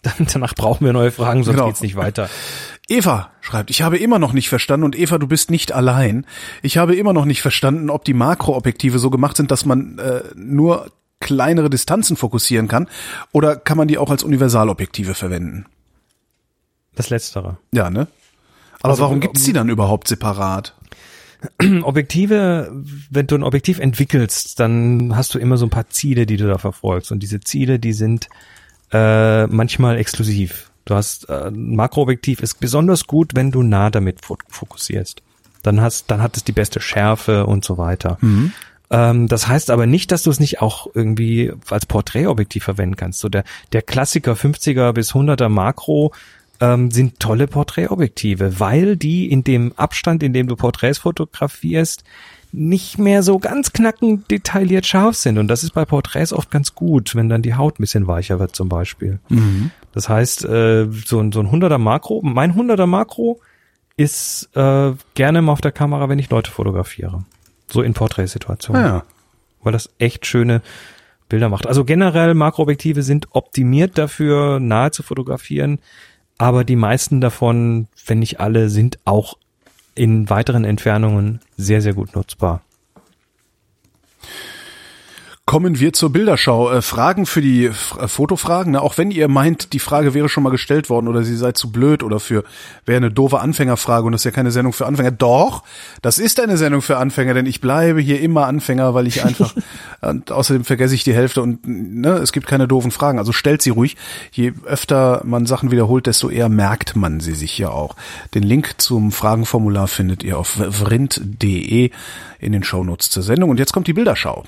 Danach 0.33 0.55
brauchen 0.55 0.85
wir 0.85 0.91
neue 0.93 1.11
Fragen, 1.11 1.43
sonst 1.43 1.55
Genau. 1.55 1.67
geht's 1.67 1.81
nicht 1.81 1.95
weiter. 1.95 2.29
Eva 2.89 3.29
schreibt, 3.41 3.69
ich 3.69 3.81
habe 3.81 3.97
immer 3.97 4.19
noch 4.19 4.33
nicht 4.33 4.49
verstanden, 4.49 4.83
und 4.83 4.97
Eva, 4.97 5.17
du 5.17 5.27
bist 5.27 5.49
nicht 5.49 5.71
allein, 5.71 6.25
ich 6.61 6.77
habe 6.77 6.95
immer 6.95 7.13
noch 7.13 7.23
nicht 7.23 7.41
verstanden, 7.41 7.89
ob 7.89 8.03
die 8.03 8.13
Makroobjektive 8.13 8.99
so 8.99 9.09
gemacht 9.09 9.37
sind, 9.37 9.51
dass 9.51 9.63
man 9.65 9.97
äh, 9.99 10.21
nur 10.35 10.91
kleinere 11.21 11.69
Distanzen 11.69 12.17
fokussieren 12.17 12.67
kann, 12.67 12.89
oder 13.31 13.55
kann 13.55 13.77
man 13.77 13.87
die 13.87 13.97
auch 13.97 14.09
als 14.09 14.23
Universalobjektive 14.23 15.13
verwenden? 15.13 15.65
Das 16.95 17.09
Letztere. 17.09 17.57
Ja, 17.71 17.89
ne? 17.89 18.07
Aber 18.83 18.91
Also, 18.91 19.03
warum 19.03 19.19
gibt's 19.19 19.43
die 19.43 19.53
dann 19.53 19.69
überhaupt 19.69 20.07
separat? 20.07 20.75
Objektive, 21.81 22.71
wenn 23.09 23.27
du 23.27 23.35
ein 23.35 23.43
Objektiv 23.43 23.79
entwickelst, 23.79 24.59
dann 24.59 25.15
hast 25.15 25.33
du 25.33 25.39
immer 25.39 25.57
so 25.57 25.65
ein 25.65 25.69
paar 25.69 25.89
Ziele, 25.89 26.25
die 26.25 26.37
du 26.37 26.47
da 26.47 26.57
verfolgst. 26.57 27.11
Und 27.11 27.21
diese 27.21 27.41
Ziele, 27.41 27.79
die 27.79 27.93
sind 27.93 28.29
äh, 28.91 29.47
manchmal 29.47 29.97
exklusiv. 29.97 30.69
Du 30.85 30.95
hast 30.95 31.29
äh, 31.29 31.47
ein 31.47 31.75
Makroobjektiv 31.75 32.41
ist 32.41 32.59
besonders 32.59 33.07
gut, 33.07 33.31
wenn 33.35 33.51
du 33.51 33.63
nah 33.63 33.89
damit 33.89 34.21
fo- 34.21 34.37
fokussierst. 34.49 35.21
Dann 35.63 35.81
hast, 35.81 36.11
dann 36.11 36.21
hat 36.21 36.35
es 36.37 36.43
die 36.43 36.51
beste 36.51 36.79
Schärfe 36.81 37.45
und 37.45 37.63
so 37.65 37.77
weiter. 37.77 38.17
Ähm, 38.89 39.27
das 39.27 39.47
heißt 39.47 39.71
aber 39.71 39.85
nicht, 39.85 40.11
dass 40.11 40.23
du 40.23 40.29
es 40.29 40.39
nicht 40.41 40.61
auch 40.61 40.87
irgendwie 40.93 41.53
als 41.69 41.85
Porträtobjektiv 41.85 42.63
verwenden 42.65 42.95
kannst. 42.97 43.19
So 43.19 43.29
der, 43.29 43.43
der 43.71 43.81
Klassiker 43.81 44.33
50er 44.33 44.91
bis 44.93 45.13
100er 45.13 45.49
Makro 45.49 46.11
ähm, 46.59 46.91
sind 46.91 47.19
tolle 47.19 47.47
Porträtobjektive, 47.47 48.59
weil 48.59 48.95
die 48.97 49.29
in 49.31 49.43
dem 49.43 49.73
Abstand, 49.75 50.23
in 50.23 50.33
dem 50.33 50.47
du 50.47 50.55
Porträts 50.55 50.99
fotografierst, 50.99 52.03
nicht 52.55 52.99
mehr 52.99 53.23
so 53.23 53.39
ganz 53.39 53.73
knackend 53.73 54.29
detailliert 54.29 54.85
scharf 54.85 55.15
sind. 55.15 55.39
Und 55.39 55.47
das 55.47 55.63
ist 55.63 55.71
bei 55.73 55.85
Porträts 55.85 56.31
oft 56.31 56.51
ganz 56.51 56.75
gut, 56.75 57.15
wenn 57.15 57.27
dann 57.27 57.41
die 57.41 57.55
Haut 57.55 57.79
ein 57.79 57.83
bisschen 57.83 58.05
weicher 58.05 58.39
wird 58.39 58.55
zum 58.55 58.69
Beispiel. 58.69 59.19
Das 59.91 60.07
heißt, 60.07 60.45
äh, 60.45 60.87
so, 61.05 61.19
ein- 61.19 61.31
so 61.31 61.39
ein 61.39 61.49
100er 61.51 61.79
Makro, 61.79 62.21
mein 62.23 62.53
100er 62.55 62.85
Makro 62.85 63.39
ist 63.97 64.49
äh, 64.55 64.91
gerne 65.15 65.41
mal 65.41 65.51
auf 65.51 65.61
der 65.61 65.71
Kamera, 65.71 66.09
wenn 66.09 66.19
ich 66.19 66.29
Leute 66.29 66.51
fotografiere. 66.51 67.23
So 67.67 67.81
in 67.81 67.93
Porträtsituationen. 67.93 68.83
Ja. 68.85 69.03
Weil 69.63 69.73
das 69.73 69.89
echt 69.97 70.25
schöne 70.27 70.61
Bilder 71.29 71.49
macht. 71.49 71.65
Also 71.67 71.85
generell 71.85 72.33
Makroobjektive 72.35 73.01
sind 73.01 73.27
optimiert 73.31 73.97
dafür, 73.97 74.59
nahe 74.59 74.91
zu 74.91 75.01
fotografieren. 75.03 75.79
Aber 76.37 76.63
die 76.63 76.75
meisten 76.75 77.21
davon, 77.21 77.87
wenn 78.05 78.19
nicht 78.19 78.39
alle, 78.39 78.69
sind 78.69 78.99
auch 79.05 79.37
in 79.95 80.29
weiteren 80.29 80.65
Entfernungen 80.65 81.39
sehr, 81.57 81.81
sehr 81.81 81.93
gut 81.93 82.15
nutzbar. 82.15 82.61
Kommen 85.45 85.77
wir 85.77 85.91
zur 85.91 86.09
Bilderschau. 86.09 86.71
Äh, 86.71 86.81
Fragen 86.81 87.25
für 87.25 87.41
die 87.41 87.65
F 87.65 87.97
äh, 87.99 88.07
Fotofragen. 88.07 88.71
Ne? 88.71 88.81
Auch 88.81 88.97
wenn 88.97 89.11
ihr 89.11 89.27
meint, 89.27 89.73
die 89.73 89.79
Frage 89.79 90.13
wäre 90.13 90.29
schon 90.29 90.41
mal 90.41 90.51
gestellt 90.51 90.89
worden 90.89 91.09
oder 91.09 91.23
sie 91.23 91.35
sei 91.35 91.51
zu 91.51 91.69
blöd 91.69 92.01
oder 92.01 92.21
für 92.21 92.45
wäre 92.85 92.95
eine 92.95 93.11
doofe 93.11 93.41
Anfängerfrage 93.41 94.05
und 94.05 94.13
das 94.13 94.21
ist 94.21 94.25
ja 94.25 94.31
keine 94.31 94.51
Sendung 94.51 94.71
für 94.71 94.85
Anfänger. 94.85 95.11
Doch, 95.11 95.63
das 96.01 96.17
ist 96.17 96.39
eine 96.39 96.55
Sendung 96.55 96.81
für 96.81 96.95
Anfänger, 96.95 97.33
denn 97.33 97.45
ich 97.45 97.59
bleibe 97.59 97.99
hier 97.99 98.21
immer 98.21 98.47
Anfänger, 98.47 98.93
weil 98.93 99.05
ich 99.05 99.25
einfach 99.25 99.53
und 100.01 100.31
außerdem 100.31 100.63
vergesse 100.63 100.95
ich 100.95 101.03
die 101.03 101.13
Hälfte 101.13 101.41
und 101.41 101.67
ne, 101.67 102.11
es 102.11 102.31
gibt 102.31 102.47
keine 102.47 102.65
doofen 102.65 102.91
Fragen. 102.91 103.19
Also 103.19 103.33
stellt 103.33 103.61
sie 103.61 103.71
ruhig. 103.71 103.97
Je 104.31 104.53
öfter 104.63 105.23
man 105.25 105.45
Sachen 105.45 105.71
wiederholt, 105.71 106.07
desto 106.07 106.29
eher 106.29 106.47
merkt 106.47 106.95
man 106.95 107.19
sie 107.19 107.35
sich 107.35 107.57
ja 107.57 107.67
auch. 107.67 107.97
Den 108.33 108.43
Link 108.43 108.75
zum 108.77 109.11
Fragenformular 109.11 109.89
findet 109.89 110.23
ihr 110.23 110.39
auf 110.39 110.51
vrind.de 110.69 111.91
in 112.39 112.51
den 112.53 112.63
Shownotes 112.63 113.09
zur 113.09 113.23
Sendung. 113.23 113.49
Und 113.49 113.59
jetzt 113.59 113.73
kommt 113.73 113.87
die 113.87 113.93
Bilderschau. 113.93 114.45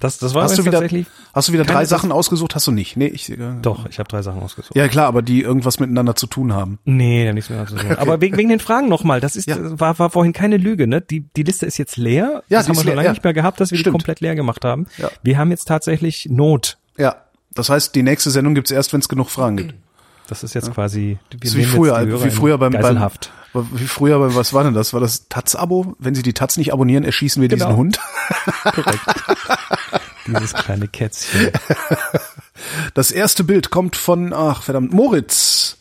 Das, 0.00 0.18
das 0.18 0.34
war 0.34 0.44
Hast 0.44 0.58
du 0.58 0.62
wieder, 0.64 0.72
tatsächlich. 0.80 1.06
hast 1.34 1.48
du 1.48 1.52
wieder 1.54 1.64
drei 1.64 1.86
Sachen 1.86 2.12
ausgesucht? 2.12 2.54
Hast 2.54 2.66
du 2.66 2.72
nicht? 2.72 2.96
Nee, 2.96 3.06
ich, 3.06 3.30
äh, 3.30 3.36
Doch, 3.62 3.86
ich 3.88 3.98
habe 3.98 4.08
drei 4.08 4.20
Sachen 4.20 4.42
ausgesucht. 4.42 4.76
Ja 4.76 4.86
klar, 4.86 5.06
aber 5.06 5.22
die 5.22 5.40
irgendwas 5.40 5.80
miteinander 5.80 6.14
zu 6.14 6.26
tun 6.26 6.52
haben. 6.52 6.78
Nee, 6.84 7.24
da 7.24 7.32
nichts 7.32 7.48
mehr 7.48 7.66
zu 7.66 7.74
tun. 7.74 7.92
Aber 7.96 8.20
wegen, 8.20 8.36
wegen 8.36 8.50
den 8.50 8.60
Fragen 8.60 8.88
nochmal, 8.88 9.20
das 9.20 9.34
ist, 9.34 9.48
Ja. 9.48 9.56
war, 9.80 9.98
war 9.98 10.10
vorhin 10.10 10.34
keine 10.34 10.58
Lüge, 10.58 10.86
ne? 10.86 11.00
Die, 11.00 11.20
die 11.20 11.42
Liste 11.42 11.64
ist 11.64 11.78
jetzt 11.78 11.96
leer. 11.96 12.42
Ja, 12.48 12.58
das 12.58 12.68
haben 12.68 12.74
wir 12.76 12.80
schon 12.82 12.86
leer, 12.88 12.96
lange 12.96 13.06
ja. 13.06 13.12
nicht 13.12 13.24
mehr 13.24 13.32
gehabt, 13.32 13.58
dass 13.58 13.70
wir 13.70 13.78
Stimmt. 13.78 13.86
die 13.86 13.98
komplett 13.98 14.20
leer 14.20 14.34
gemacht 14.34 14.64
haben. 14.64 14.86
Ja. 14.98 15.10
Wir 15.22 15.38
haben 15.38 15.50
jetzt 15.50 15.64
tatsächlich 15.66 16.28
Not. 16.30 16.76
Ja. 16.98 17.16
Das 17.54 17.70
heißt, 17.70 17.94
die 17.94 18.02
nächste 18.02 18.30
Sendung 18.30 18.54
gibt's 18.54 18.70
erst, 18.70 18.92
wenn 18.92 19.00
es 19.00 19.08
genug 19.08 19.30
Fragen 19.30 19.56
gibt. 19.56 19.74
Das 20.28 20.42
ist 20.42 20.54
jetzt 20.54 20.72
quasi, 20.72 21.18
wir 21.30 21.38
Das 21.40 21.50
ist 21.50 21.56
wie 21.56 21.64
früher, 21.64 22.22
wie 22.24 22.30
früher 22.30 22.58
beim, 22.58 22.72
beim 22.72 23.08
wie 23.52 23.86
früher 23.86 24.18
beim, 24.18 24.34
was 24.34 24.52
war 24.52 24.64
denn 24.64 24.74
das? 24.74 24.92
War 24.92 25.00
das 25.00 25.28
Taz-Abo? 25.28 25.94
Wenn 25.98 26.14
Sie 26.14 26.22
die 26.22 26.34
Taz 26.34 26.56
nicht 26.56 26.72
abonnieren, 26.72 27.04
erschießen 27.04 27.40
wir 27.40 27.48
diesen 27.48 27.66
Genau. 27.66 27.78
Hund. 27.78 28.00
Korrekt. 28.64 29.00
Dieses 30.26 30.52
kleine 30.52 30.88
Kätzchen. 30.88 31.52
Das 32.94 33.10
erste 33.12 33.44
Bild 33.44 33.70
kommt 33.70 33.94
von, 33.96 34.32
ach 34.32 34.62
verdammt, 34.62 34.92
Moritz. 34.92 35.78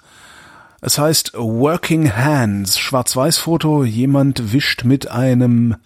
Es 0.81 0.99
heißt 0.99 1.33
Working 1.33 2.15
Hands, 2.15 2.77
Schwarz-Weiß-Foto, 2.77 3.83
jemand 3.83 4.53
wischt 4.53 4.83
mit 4.83 5.09
einem, 5.09 5.77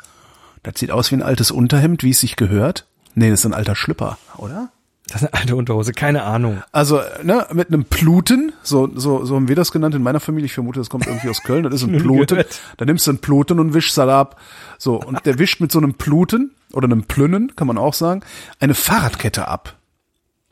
das 0.64 0.74
sieht 0.78 0.92
aus 0.92 1.12
wie 1.12 1.16
ein 1.16 1.22
altes 1.24 1.52
Unterhemd, 1.52 2.04
wie 2.04 2.10
es 2.10 2.20
sich 2.20 2.36
gehört. 2.36 2.86
Nee, 3.16 3.30
das 3.30 3.40
ist 3.42 3.46
ein 3.46 3.54
alter 3.54 3.76
Schlüpper, 3.76 4.18
oder? 4.36 4.72
Das 5.12 5.22
ist 5.24 5.34
eine 5.34 5.42
alte 5.42 5.56
Unterhose, 5.56 5.92
keine 5.92 6.24
Ahnung. 6.24 6.62
Also, 6.72 7.02
ne, 7.24 7.48
mit 7.54 7.70
einem 7.70 7.86
Pluten, 7.86 8.54
so, 8.62 8.90
so, 8.94 9.26
so 9.26 9.36
haben 9.36 9.48
wir 9.48 9.56
das 9.56 9.72
genannt 9.72 9.96
in 9.96 10.04
meiner 10.04 10.20
Familie. 10.20 10.46
Ich 10.46 10.54
vermute, 10.54 10.80
das 10.80 10.90
kommt 10.90 11.08
irgendwie 11.08 11.30
aus 11.30 11.42
Köln. 11.42 11.64
Das 11.64 11.74
ist 11.74 11.84
ein 11.84 11.98
Pluten. 12.02 12.44
Da 12.78 12.86
nimmst 12.86 13.08
du 13.08 13.12
einen 13.12 13.20
Pluten 13.20 13.60
und 13.60 13.74
wischst 13.74 13.98
halt 13.98 14.10
ab. 14.10 14.40
So, 14.78 15.02
und 15.02 15.26
der 15.26 15.40
wischt 15.40 15.62
mit 15.62 15.72
so 15.72 15.80
einem 15.80 15.96
Pluten 15.96 16.52
oder 16.74 16.86
einem 16.86 17.04
Plünnen, 17.04 17.56
kann 17.56 17.68
man 17.68 17.78
auch 17.78 17.94
sagen, 17.94 18.22
eine 18.60 18.76
Fahrradkette 18.76 19.48
ab. 19.48 19.76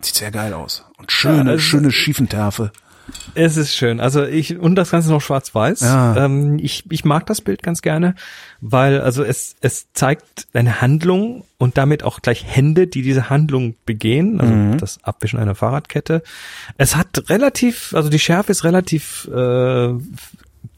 Sieht 0.02 0.16
sehr 0.16 0.32
geil 0.32 0.54
aus. 0.54 0.86
Und 0.98 1.12
schöne, 1.12 1.54
Ja, 1.54 1.60
schöne 1.60 1.92
Schiefentärfe. 1.92 2.72
Es 3.36 3.56
ist 3.58 3.76
schön. 3.76 4.00
Also 4.00 4.24
ich, 4.26 4.58
und 4.58 4.76
das 4.76 4.92
Ganze 4.92 5.10
noch 5.10 5.22
schwarz-weiß. 5.22 5.82
Ja. 5.82 6.26
Ähm, 6.26 6.58
ich, 6.60 6.84
ich 6.90 7.06
mag 7.06 7.26
das 7.28 7.42
Bild 7.42 7.62
ganz 7.64 7.82
gerne, 7.82 8.16
weil 8.62 9.00
also 9.02 9.24
es, 9.24 9.56
es 9.62 9.88
zeigt 9.94 10.48
eine 10.54 10.82
Handlung 10.82 11.44
und 11.58 11.78
damit 11.78 12.04
auch 12.04 12.22
gleich 12.22 12.44
Hände, 12.46 12.88
die 12.88 13.02
diese 13.04 13.30
Handlung 13.30 13.76
begehen, 13.86 14.40
also 14.42 14.54
Mhm. 14.54 14.78
das 14.78 15.04
Abwischen 15.04 15.40
einer 15.40 15.56
Fahrradkette. 15.56 16.24
Es 16.78 16.96
hat 16.96 17.30
relativ, 17.30 17.94
also 17.96 18.10
die 18.10 18.20
Schärfe 18.20 18.52
ist 18.52 18.64
relativ 18.64 19.28
äh, 19.34 19.90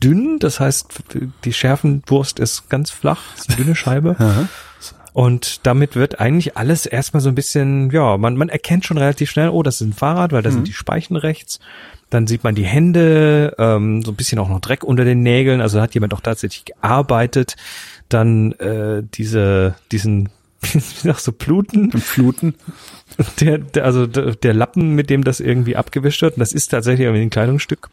dünn, 0.03 0.37
das 0.39 0.59
heißt, 0.59 0.87
die 1.45 1.53
Schärfenwurst 1.53 2.39
ist 2.39 2.69
ganz 2.69 2.91
flach, 2.91 3.21
ist 3.37 3.49
eine 3.49 3.57
dünne 3.57 3.75
Scheibe. 3.75 4.15
Und 5.13 5.65
damit 5.65 5.95
wird 5.95 6.19
eigentlich 6.19 6.55
alles 6.55 6.85
erstmal 6.85 7.19
so 7.21 7.29
ein 7.29 7.35
bisschen, 7.35 7.89
ja, 7.89 8.17
man, 8.17 8.37
man 8.37 8.47
erkennt 8.47 8.85
schon 8.85 8.97
relativ 8.97 9.31
schnell, 9.31 9.49
oh, 9.49 9.63
das 9.63 9.75
ist 9.81 9.87
ein 9.87 9.93
Fahrrad, 9.93 10.31
weil 10.31 10.43
da 10.43 10.51
sind 10.51 10.67
die 10.67 10.73
Speichen 10.73 11.15
rechts. 11.15 11.59
Dann 12.09 12.27
sieht 12.27 12.43
man 12.43 12.55
die 12.55 12.65
Hände, 12.65 13.55
ähm, 13.59 14.01
so 14.03 14.11
ein 14.11 14.15
bisschen 14.15 14.39
auch 14.39 14.49
noch 14.49 14.61
Dreck 14.61 14.83
unter 14.83 15.05
den 15.05 15.21
Nägeln, 15.21 15.61
also 15.61 15.79
hat 15.79 15.93
jemand 15.93 16.13
auch 16.13 16.21
tatsächlich 16.21 16.65
gearbeitet. 16.65 17.55
Dann 18.09 18.53
äh, 18.53 19.03
diese, 19.13 19.75
diesen, 19.91 20.29
wie 20.61 20.79
sagst 20.79 21.27
du, 21.27 21.31
Pluten, 21.31 21.91
Im 21.91 22.01
Fluten. 22.01 22.55
der, 23.39 23.59
der, 23.59 23.85
also 23.85 24.07
der, 24.07 24.35
der 24.35 24.53
Lappen, 24.53 24.95
mit 24.95 25.09
dem 25.09 25.23
das 25.23 25.39
irgendwie 25.39 25.75
abgewischt 25.75 26.21
wird. 26.21 26.35
Und 26.35 26.39
das 26.39 26.53
ist 26.53 26.69
tatsächlich 26.69 27.05
irgendwie 27.05 27.23
ein 27.23 27.29
Kleidungsstück. 27.29 27.89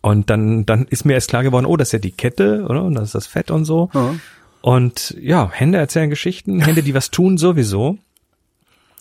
Und 0.00 0.30
dann, 0.30 0.64
dann 0.66 0.86
ist 0.86 1.04
mir 1.04 1.14
erst 1.14 1.28
klar 1.28 1.42
geworden, 1.42 1.66
oh, 1.66 1.76
das 1.76 1.88
ist 1.88 1.92
ja 1.92 1.98
die 1.98 2.12
Kette, 2.12 2.64
oder? 2.68 2.84
Und 2.84 2.94
das 2.94 3.04
ist 3.04 3.14
das 3.14 3.26
Fett 3.26 3.50
und 3.50 3.64
so. 3.64 3.90
Ja. 3.92 4.14
Und 4.60 5.16
ja, 5.20 5.50
Hände 5.52 5.78
erzählen 5.78 6.10
Geschichten, 6.10 6.60
Hände, 6.60 6.82
die 6.82 6.94
was 6.94 7.10
tun, 7.10 7.38
sowieso. 7.38 7.98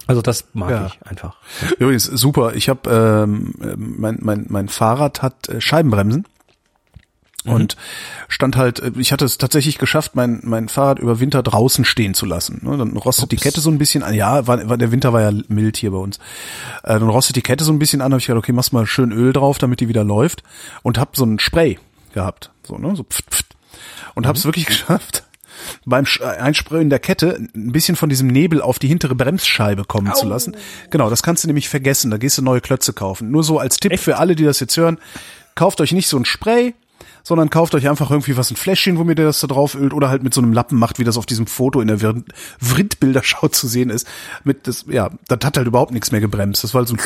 Also 0.08 0.22
das 0.22 0.46
mag 0.54 0.70
Ja. 0.70 0.86
ich 0.88 1.00
einfach. 1.08 1.36
Übrigens, 1.80 2.06
super. 2.06 2.54
Ich 2.56 2.70
habe, 2.70 2.90
ähm, 2.90 3.54
mein, 3.78 4.20
mein, 4.22 4.46
mein 4.50 4.68
Fahrrad 4.70 5.22
hat 5.22 5.50
äh, 5.50 5.62
Scheibenbremsen. 5.62 6.26
Und 7.48 7.78
stand 8.28 8.58
halt, 8.58 8.80
äh, 8.80 8.92
ich 8.98 9.12
hatte 9.12 9.24
es 9.24 9.38
tatsächlich 9.38 9.78
geschafft, 9.78 10.16
mein, 10.16 10.40
mein 10.44 10.68
Fahrrad 10.68 10.98
über 10.98 11.20
Winter 11.20 11.44
draußen 11.44 11.86
stehen 11.86 12.16
zu 12.16 12.26
lassen. 12.26 12.60
Ne, 12.64 12.76
Dann 12.76 12.98
rostet 12.98 13.32
die 13.32 13.36
Ups. 13.36 13.44
Kette 13.44 13.62
so 13.62 13.70
ein 13.70 13.78
bisschen 13.78 14.02
an. 14.02 14.16
Ja, 14.16 14.48
war, 14.48 14.68
war, 14.68 14.78
der 14.80 14.92
Winter 14.92 15.14
war 15.14 15.22
ja 15.22 15.32
mild 15.48 15.78
hier 15.78 15.92
bei 15.92 15.98
uns. 15.98 16.18
Äh, 16.84 16.98
Dann 17.00 17.08
rostet 17.10 17.36
die 17.36 17.44
Kette 17.44 17.64
so 17.64 17.72
ein 17.72 17.78
bisschen 17.78 18.02
an. 18.02 18.14
Habe 18.14 18.20
ich 18.20 18.26
gedacht, 18.26 18.40
okay, 18.40 18.52
machst 18.52 18.74
mal 18.74 18.88
schön 18.88 19.12
Öl 19.12 19.32
drauf, 19.32 19.60
damit 19.60 19.80
die 19.80 19.88
wieder 19.88 20.04
läuft. 20.04 20.42
Und 20.82 20.98
hab 20.98 21.16
so 21.16 21.24
ein 21.24 21.38
Spray 21.38 21.78
gehabt. 22.16 22.50
So, 22.64 22.80
ne? 22.80 22.96
So 22.96 23.04
pft, 23.04 23.26
pft. 23.30 23.46
Und 24.16 24.26
hab's 24.26 24.44
wirklich 24.46 24.66
geschafft, 24.66 25.24
beim 25.86 26.06
äh, 26.20 26.24
Einsprühen 26.26 26.90
der 26.90 27.00
Kette 27.00 27.48
ein 27.56 27.72
bisschen 27.72 27.96
von 27.96 28.10
diesem 28.10 28.28
Nebel 28.28 28.62
auf 28.62 28.80
die 28.80 28.88
hintere 28.88 29.16
Bremsscheibe 29.16 29.86
kommen 29.86 30.14
zu 30.14 30.28
lassen. 30.28 30.56
Genau, 30.90 31.10
das 31.10 31.24
kannst 31.24 31.44
du 31.44 31.48
nämlich 31.48 31.70
vergessen. 31.70 32.12
Da 32.12 32.18
gehst 32.18 32.38
du 32.38 32.42
neue 32.42 32.62
Klötze 32.62 32.94
kaufen. 32.94 33.32
Nur 33.32 33.44
so 33.44 33.60
als 33.60 33.78
Tipp 33.78 34.00
für 34.00 34.18
alle, 34.18 34.36
die 34.36 34.44
das 34.44 34.60
jetzt 34.60 34.78
hören. 34.78 35.00
Kauft 35.56 35.80
euch 35.82 35.92
nicht 35.92 36.08
so 36.08 36.18
ein 36.18 36.26
Spray, 36.26 36.74
sondern 37.26 37.50
kauft 37.50 37.74
euch 37.76 37.90
einfach 37.90 38.12
irgendwie 38.12 38.38
was, 38.38 38.52
ein 38.52 38.56
Fläschchen, 38.56 38.98
womit 38.98 39.20
ihr 39.20 39.26
das 39.26 39.40
da 39.40 39.48
drauf 39.48 39.76
ölt 39.76 39.94
oder 39.94 40.10
halt 40.10 40.22
mit 40.24 40.34
so 40.34 40.42
einem 40.42 40.54
Lappen 40.54 40.78
macht, 40.78 41.00
wie 41.00 41.04
das 41.04 41.18
auf 41.18 41.26
diesem 41.26 41.48
Foto 41.48 41.82
in 41.82 41.88
der 41.88 42.00
Vrind-Bilderschau 42.00 43.48
zu 43.48 43.68
sehen 43.68 43.90
ist. 43.90 44.08
Mit 44.44 44.68
das, 44.68 44.86
ja, 44.88 45.10
das 45.28 45.40
hat 45.44 45.58
halt 45.58 45.68
überhaupt 45.68 45.92
nichts 45.92 46.12
mehr 46.12 46.22
gebremst. 46.22 46.64
Das 46.64 46.74
war 46.74 46.80
halt 46.82 46.90
so 46.90 46.96
ein 46.96 47.02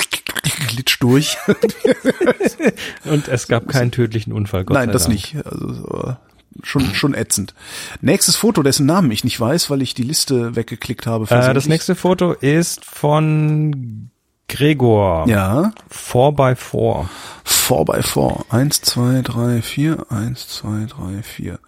Glitsch 0.67 0.97
durch. 0.99 1.37
Und 3.05 3.29
es 3.29 3.47
gab 3.47 3.69
keinen 3.69 3.91
tödlichen 3.91 4.33
Unfall, 4.33 4.65
Gott 4.65 4.75
Nein, 4.75 4.91
das 4.91 5.03
Dank. 5.03 5.13
nicht. 5.13 5.37
Also 5.45 5.73
so, 5.73 6.17
schon 6.63 6.93
schon 6.93 7.13
ätzend. 7.13 7.53
Nächstes 8.01 8.35
Foto, 8.35 8.63
dessen 8.63 8.85
Namen 8.85 9.11
ich 9.11 9.23
nicht 9.23 9.39
weiß, 9.39 9.69
weil 9.69 9.81
ich 9.81 9.93
die 9.93 10.03
Liste 10.03 10.55
weggeklickt 10.55 11.07
habe. 11.07 11.25
Äh, 11.29 11.53
das 11.53 11.67
nächste 11.67 11.95
Foto 11.95 12.33
ist 12.33 12.83
von 12.85 14.09
Gregor. 14.47 15.27
Ja, 15.27 15.73
4x4. 15.91 17.07
4 17.45 17.85
by 17.85 18.01
4 18.01 18.45
Eins, 18.49 18.81
zwei, 18.81 19.21
drei, 19.21 19.61
vier. 19.61 20.05
Eins, 20.09 20.47
zwei, 20.47 20.85
drei, 20.87 21.21
vier. 21.23 21.59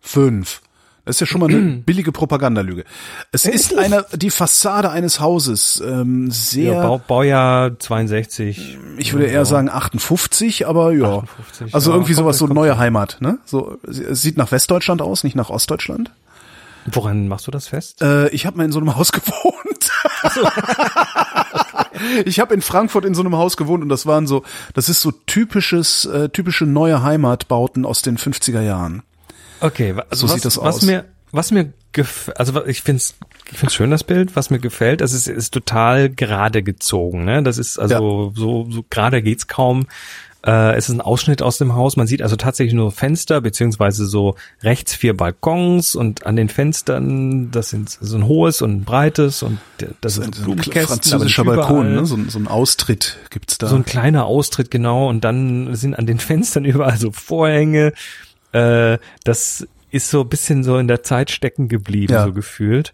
Fünf. 0.00 0.60
Das 1.04 1.16
ist 1.16 1.20
ja 1.20 1.26
schon 1.26 1.40
mal 1.40 1.50
eine 1.50 1.60
billige 1.60 2.12
Propagandalüge. 2.12 2.84
Es 3.30 3.44
ist 3.44 3.76
eine, 3.76 4.06
die 4.14 4.30
Fassade 4.30 4.90
eines 4.90 5.20
Hauses, 5.20 5.82
ähm, 5.86 6.30
sehr, 6.30 6.74
Ja, 6.74 6.86
Bau, 6.86 6.98
Baujahr 6.98 7.78
62. 7.78 8.78
ich 8.96 9.12
würde 9.12 9.26
eher 9.26 9.44
sagen 9.44 9.68
58, 9.68 10.66
aber 10.66 10.92
ja. 10.92 11.18
58, 11.18 11.74
also 11.74 11.90
ja, 11.90 11.96
irgendwie 11.96 12.14
sowas, 12.14 12.38
so 12.38 12.46
neue. 12.46 12.78
Heimat, 12.78 13.18
ne? 13.20 13.38
So, 13.44 13.78
es 13.86 14.22
sieht 14.22 14.36
nach 14.36 14.50
Westdeutschland 14.50 15.00
aus, 15.00 15.22
nicht 15.22 15.36
nach 15.36 15.50
Ostdeutschland. 15.50 16.10
Woran 16.86 17.28
machst 17.28 17.46
du 17.46 17.50
das 17.50 17.68
fest? 17.68 18.02
Äh, 18.02 18.28
ich 18.30 18.46
habe 18.46 18.58
mal 18.58 18.64
in 18.64 18.72
so 18.72 18.80
einem 18.80 18.96
Haus 18.96 19.12
gewohnt. 19.12 19.90
ich 22.24 22.40
habe 22.40 22.54
in 22.54 22.62
Frankfurt 22.62 23.04
in 23.04 23.14
so 23.14 23.22
einem 23.22 23.36
Haus 23.36 23.56
gewohnt 23.56 23.82
und 23.82 23.88
das 23.88 24.06
waren 24.06 24.26
so, 24.26 24.42
das 24.74 24.88
ist 24.88 25.00
so 25.00 25.12
typisches, 25.12 26.04
äh, 26.06 26.28
typische 26.28 26.66
neue 26.66 27.02
Heimatbauten 27.02 27.84
aus 27.84 28.02
den 28.02 28.18
50er 28.18 28.60
Jahren. 28.60 29.02
Okay, 29.64 29.94
also 30.10 30.26
So 30.26 30.32
was, 30.32 30.34
sieht 30.34 30.44
das 30.44 30.56
was 30.58 30.76
aus. 30.76 30.82
mir, 30.82 31.04
was 31.32 31.50
mir 31.50 31.72
gef 31.92 32.30
also 32.36 32.64
ich 32.66 32.82
find's, 32.82 33.14
ich 33.50 33.58
find's 33.58 33.74
schön 33.74 33.90
das 33.90 34.04
Bild. 34.04 34.36
Was 34.36 34.50
mir 34.50 34.58
gefällt, 34.58 35.00
das 35.00 35.12
ist, 35.12 35.26
ist 35.28 35.52
total 35.54 36.10
gerade 36.10 36.62
gezogen. 36.62 37.24
Ne, 37.24 37.42
das 37.42 37.58
ist 37.58 37.78
also 37.78 38.32
so 38.34 38.66
so 38.70 38.84
gerade 38.90 39.22
geht's 39.22 39.46
kaum. 39.46 39.86
Äh, 40.46 40.76
es 40.76 40.90
ist 40.90 40.94
ein 40.96 41.00
Ausschnitt 41.00 41.40
aus 41.40 41.56
dem 41.56 41.74
Haus. 41.74 41.96
Man 41.96 42.06
sieht 42.06 42.20
also 42.20 42.36
tatsächlich 42.36 42.74
nur 42.74 42.92
Fenster 42.92 43.40
beziehungsweise 43.40 44.06
so 44.06 44.34
rechts 44.62 44.94
vier 44.94 45.16
Balkons 45.16 45.94
und 45.94 46.26
an 46.26 46.36
den 46.36 46.50
Fenstern 46.50 47.50
das 47.50 47.70
sind 47.70 47.96
so 48.00 48.16
ein 48.18 48.26
hohes 48.26 48.60
und 48.60 48.72
ein 48.72 48.84
breites 48.84 49.42
und 49.42 49.58
das 50.02 50.16
sind 50.16 50.34
so 50.34 50.52
ein 50.52 50.58
französischer 50.60 51.44
Balkon, 51.44 51.94
ne? 51.94 52.04
so, 52.04 52.16
ein- 52.16 52.28
so 52.28 52.38
ein 52.38 52.46
Austritt 52.48 53.16
gibt's 53.30 53.56
da. 53.56 53.68
So 53.68 53.76
ein 53.76 53.86
kleiner 53.86 54.26
Austritt, 54.26 54.70
genau. 54.70 55.08
Und 55.08 55.24
dann 55.24 55.74
sind 55.74 55.94
an 55.98 56.04
den 56.06 56.18
Fenstern 56.18 56.64
überall 56.66 56.98
so 56.98 57.10
Vorhänge. 57.12 57.92
Äh, 58.54 58.98
das 59.24 59.66
ist 59.90 60.08
so 60.10 60.22
ein 60.22 60.28
bisschen 60.28 60.64
so 60.64 60.78
in 60.78 60.88
der 60.88 61.02
Zeit 61.02 61.30
stecken 61.30 61.68
geblieben, 61.68 62.12
Ja. 62.12 62.24
so 62.24 62.32
gefühlt. 62.32 62.92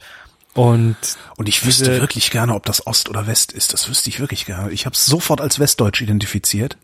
Und 0.55 0.97
und 1.37 1.49
ich 1.49 1.65
wüsste 1.65 1.85
diese- 1.91 2.01
wirklich 2.01 2.31
gerne, 2.31 2.55
ob 2.55 2.67
das 2.67 2.87
Ost 2.87 3.09
oder 3.09 3.27
West 3.29 3.53
ist. 3.53 3.73
Das 3.73 3.89
wüsste 3.89 4.09
ich 4.11 4.19
wirklich 4.21 4.47
gerne. 4.47 4.73
Ich 4.73 4.85
habe 4.87 4.95
es 4.95 5.07
sofort 5.07 5.41
als 5.41 5.61
Westdeutsch 5.61 6.01
identifiziert. 6.03 6.77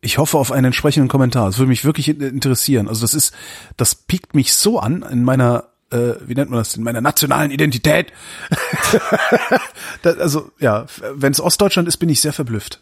Ich 0.00 0.18
hoffe 0.18 0.38
auf 0.38 0.52
einen 0.52 0.66
entsprechenden 0.66 1.08
Kommentar. 1.08 1.46
Das 1.46 1.58
würde 1.58 1.68
mich 1.68 1.84
wirklich 1.84 2.08
in- 2.08 2.20
interessieren. 2.20 2.88
Also 2.88 3.00
das 3.02 3.14
ist, 3.14 3.34
das 3.76 3.94
piekt 3.94 4.34
mich 4.34 4.54
so 4.54 4.78
an 4.80 5.02
in 5.02 5.24
meiner 5.24 5.68
äh, 5.90 6.14
wie 6.26 6.34
nennt 6.34 6.50
man 6.50 6.58
das, 6.58 6.74
in 6.76 6.82
meiner 6.82 7.00
nationalen 7.00 7.50
Identität. 7.52 8.12
das, 10.02 10.18
also 10.18 10.50
ja, 10.58 10.86
wenn 11.14 11.30
es 11.32 11.40
Ostdeutschland 11.40 11.86
ist, 11.86 11.98
bin 11.98 12.08
ich 12.08 12.20
sehr 12.20 12.32
verblüfft. 12.32 12.80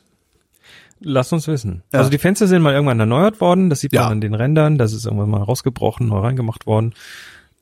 Lass 1.04 1.32
uns 1.32 1.48
wissen. 1.48 1.82
Ja. 1.92 1.98
Also 2.00 2.10
die 2.10 2.18
Fenster 2.18 2.46
sind 2.46 2.62
mal 2.62 2.72
irgendwann 2.74 3.00
erneuert 3.00 3.40
worden, 3.40 3.70
das 3.70 3.80
sieht 3.80 3.92
man 3.92 4.02
Ja. 4.02 4.08
an 4.08 4.20
den 4.20 4.34
Rändern, 4.34 4.78
das 4.78 4.92
ist 4.92 5.04
irgendwann 5.06 5.30
mal 5.30 5.42
rausgebrochen, 5.42 6.08
neu 6.08 6.18
reingemacht 6.20 6.66
worden. 6.66 6.94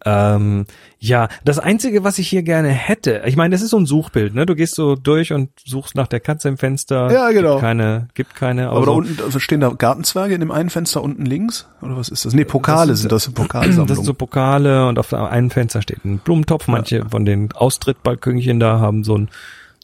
Ähm, 0.02 0.64
ja, 0.98 1.28
das 1.44 1.58
Einzige, 1.58 2.04
was 2.04 2.18
ich 2.18 2.26
hier 2.26 2.42
gerne 2.42 2.68
hätte, 2.70 3.20
ich 3.26 3.36
meine, 3.36 3.52
das 3.54 3.60
ist 3.60 3.68
so 3.68 3.78
ein 3.78 3.84
Suchbild, 3.84 4.34
ne? 4.34 4.46
Du 4.46 4.54
gehst 4.54 4.74
so 4.74 4.94
durch 4.96 5.34
und 5.34 5.50
suchst 5.62 5.94
nach 5.94 6.06
der 6.06 6.20
Katze 6.20 6.48
im 6.48 6.56
Fenster. 6.56 7.12
Ja, 7.12 7.30
genau. 7.32 7.50
Gibt 7.56 7.60
keine, 7.60 8.08
gibt 8.14 8.34
keine. 8.34 8.70
Aber 8.70 8.80
da 8.80 8.86
so- 8.86 8.92
unten 8.94 9.40
stehen 9.40 9.60
da 9.60 9.68
Gartenzwerge 9.68 10.32
in 10.32 10.40
dem 10.40 10.52
einen 10.52 10.70
Fenster 10.70 11.02
unten 11.02 11.26
links? 11.26 11.68
Oder 11.82 11.98
was 11.98 12.08
ist 12.08 12.24
das? 12.24 12.32
Nee, 12.32 12.46
Pokale 12.46 12.92
Das 12.92 13.00
sind 13.02 13.12
das, 13.12 13.24
Das 13.26 13.34
Pokalsammlung. 13.34 13.88
sind 13.94 14.04
so 14.06 14.14
Pokale 14.14 14.88
und 14.88 14.98
auf 14.98 15.12
einem 15.12 15.50
Fenster 15.50 15.82
steht 15.82 16.02
ein 16.06 16.16
Blumentopf. 16.18 16.66
Manche 16.66 17.04
von 17.10 17.26
den 17.26 17.52
Austrittbalkönchen 17.52 18.58
da 18.58 18.80
haben 18.80 19.04
so 19.04 19.18
ein 19.18 19.28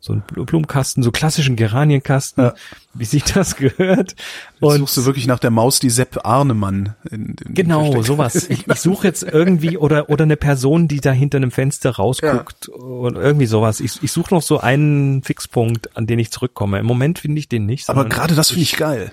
so 0.01 0.13
ein 0.13 0.23
Blumenkasten, 0.27 1.03
so 1.03 1.11
klassischen 1.11 1.57
Geranienkasten, 1.57 2.45
Ja. 2.45 2.55
wie 2.95 3.05
sich 3.05 3.25
das 3.25 3.57
gehört. 3.57 4.13
Jetzt 4.13 4.17
Und 4.61 4.79
suchst 4.79 4.97
du 4.99 5.05
wirklich 5.07 5.27
nach 5.27 5.39
der 5.41 5.51
Maus, 5.51 5.81
die 5.81 5.91
Sepp 5.91 6.25
Arnemann 6.25 6.95
in, 7.11 7.35
in 7.45 7.55
Genau, 7.55 8.03
sowas. 8.03 8.35
Ich, 8.51 8.69
ich 8.69 8.81
suche 8.81 9.07
jetzt 9.09 9.25
irgendwie 9.25 9.77
oder 9.79 10.09
oder 10.09 10.23
eine 10.25 10.37
Person, 10.37 10.87
die 10.87 11.01
da 11.01 11.11
hinter 11.11 11.39
einem 11.39 11.51
Fenster 11.51 11.91
rausguckt 11.97 12.69
und 12.69 13.17
irgendwie 13.17 13.47
sowas. 13.47 13.81
Ich, 13.81 14.03
ich 14.03 14.13
suche 14.13 14.33
noch 14.35 14.43
so 14.43 14.61
einen 14.61 15.23
Fixpunkt, 15.25 15.97
an 15.97 16.07
den 16.07 16.19
ich 16.21 16.31
zurückkomme. 16.31 16.79
Im 16.79 16.87
Moment 16.87 17.19
finde 17.19 17.39
ich 17.41 17.49
den 17.49 17.67
nicht. 17.67 17.89
Aber 17.91 18.05
gerade 18.05 18.35
das 18.37 18.49
finde 18.49 18.63
ich 18.63 18.77
geil. 18.77 19.11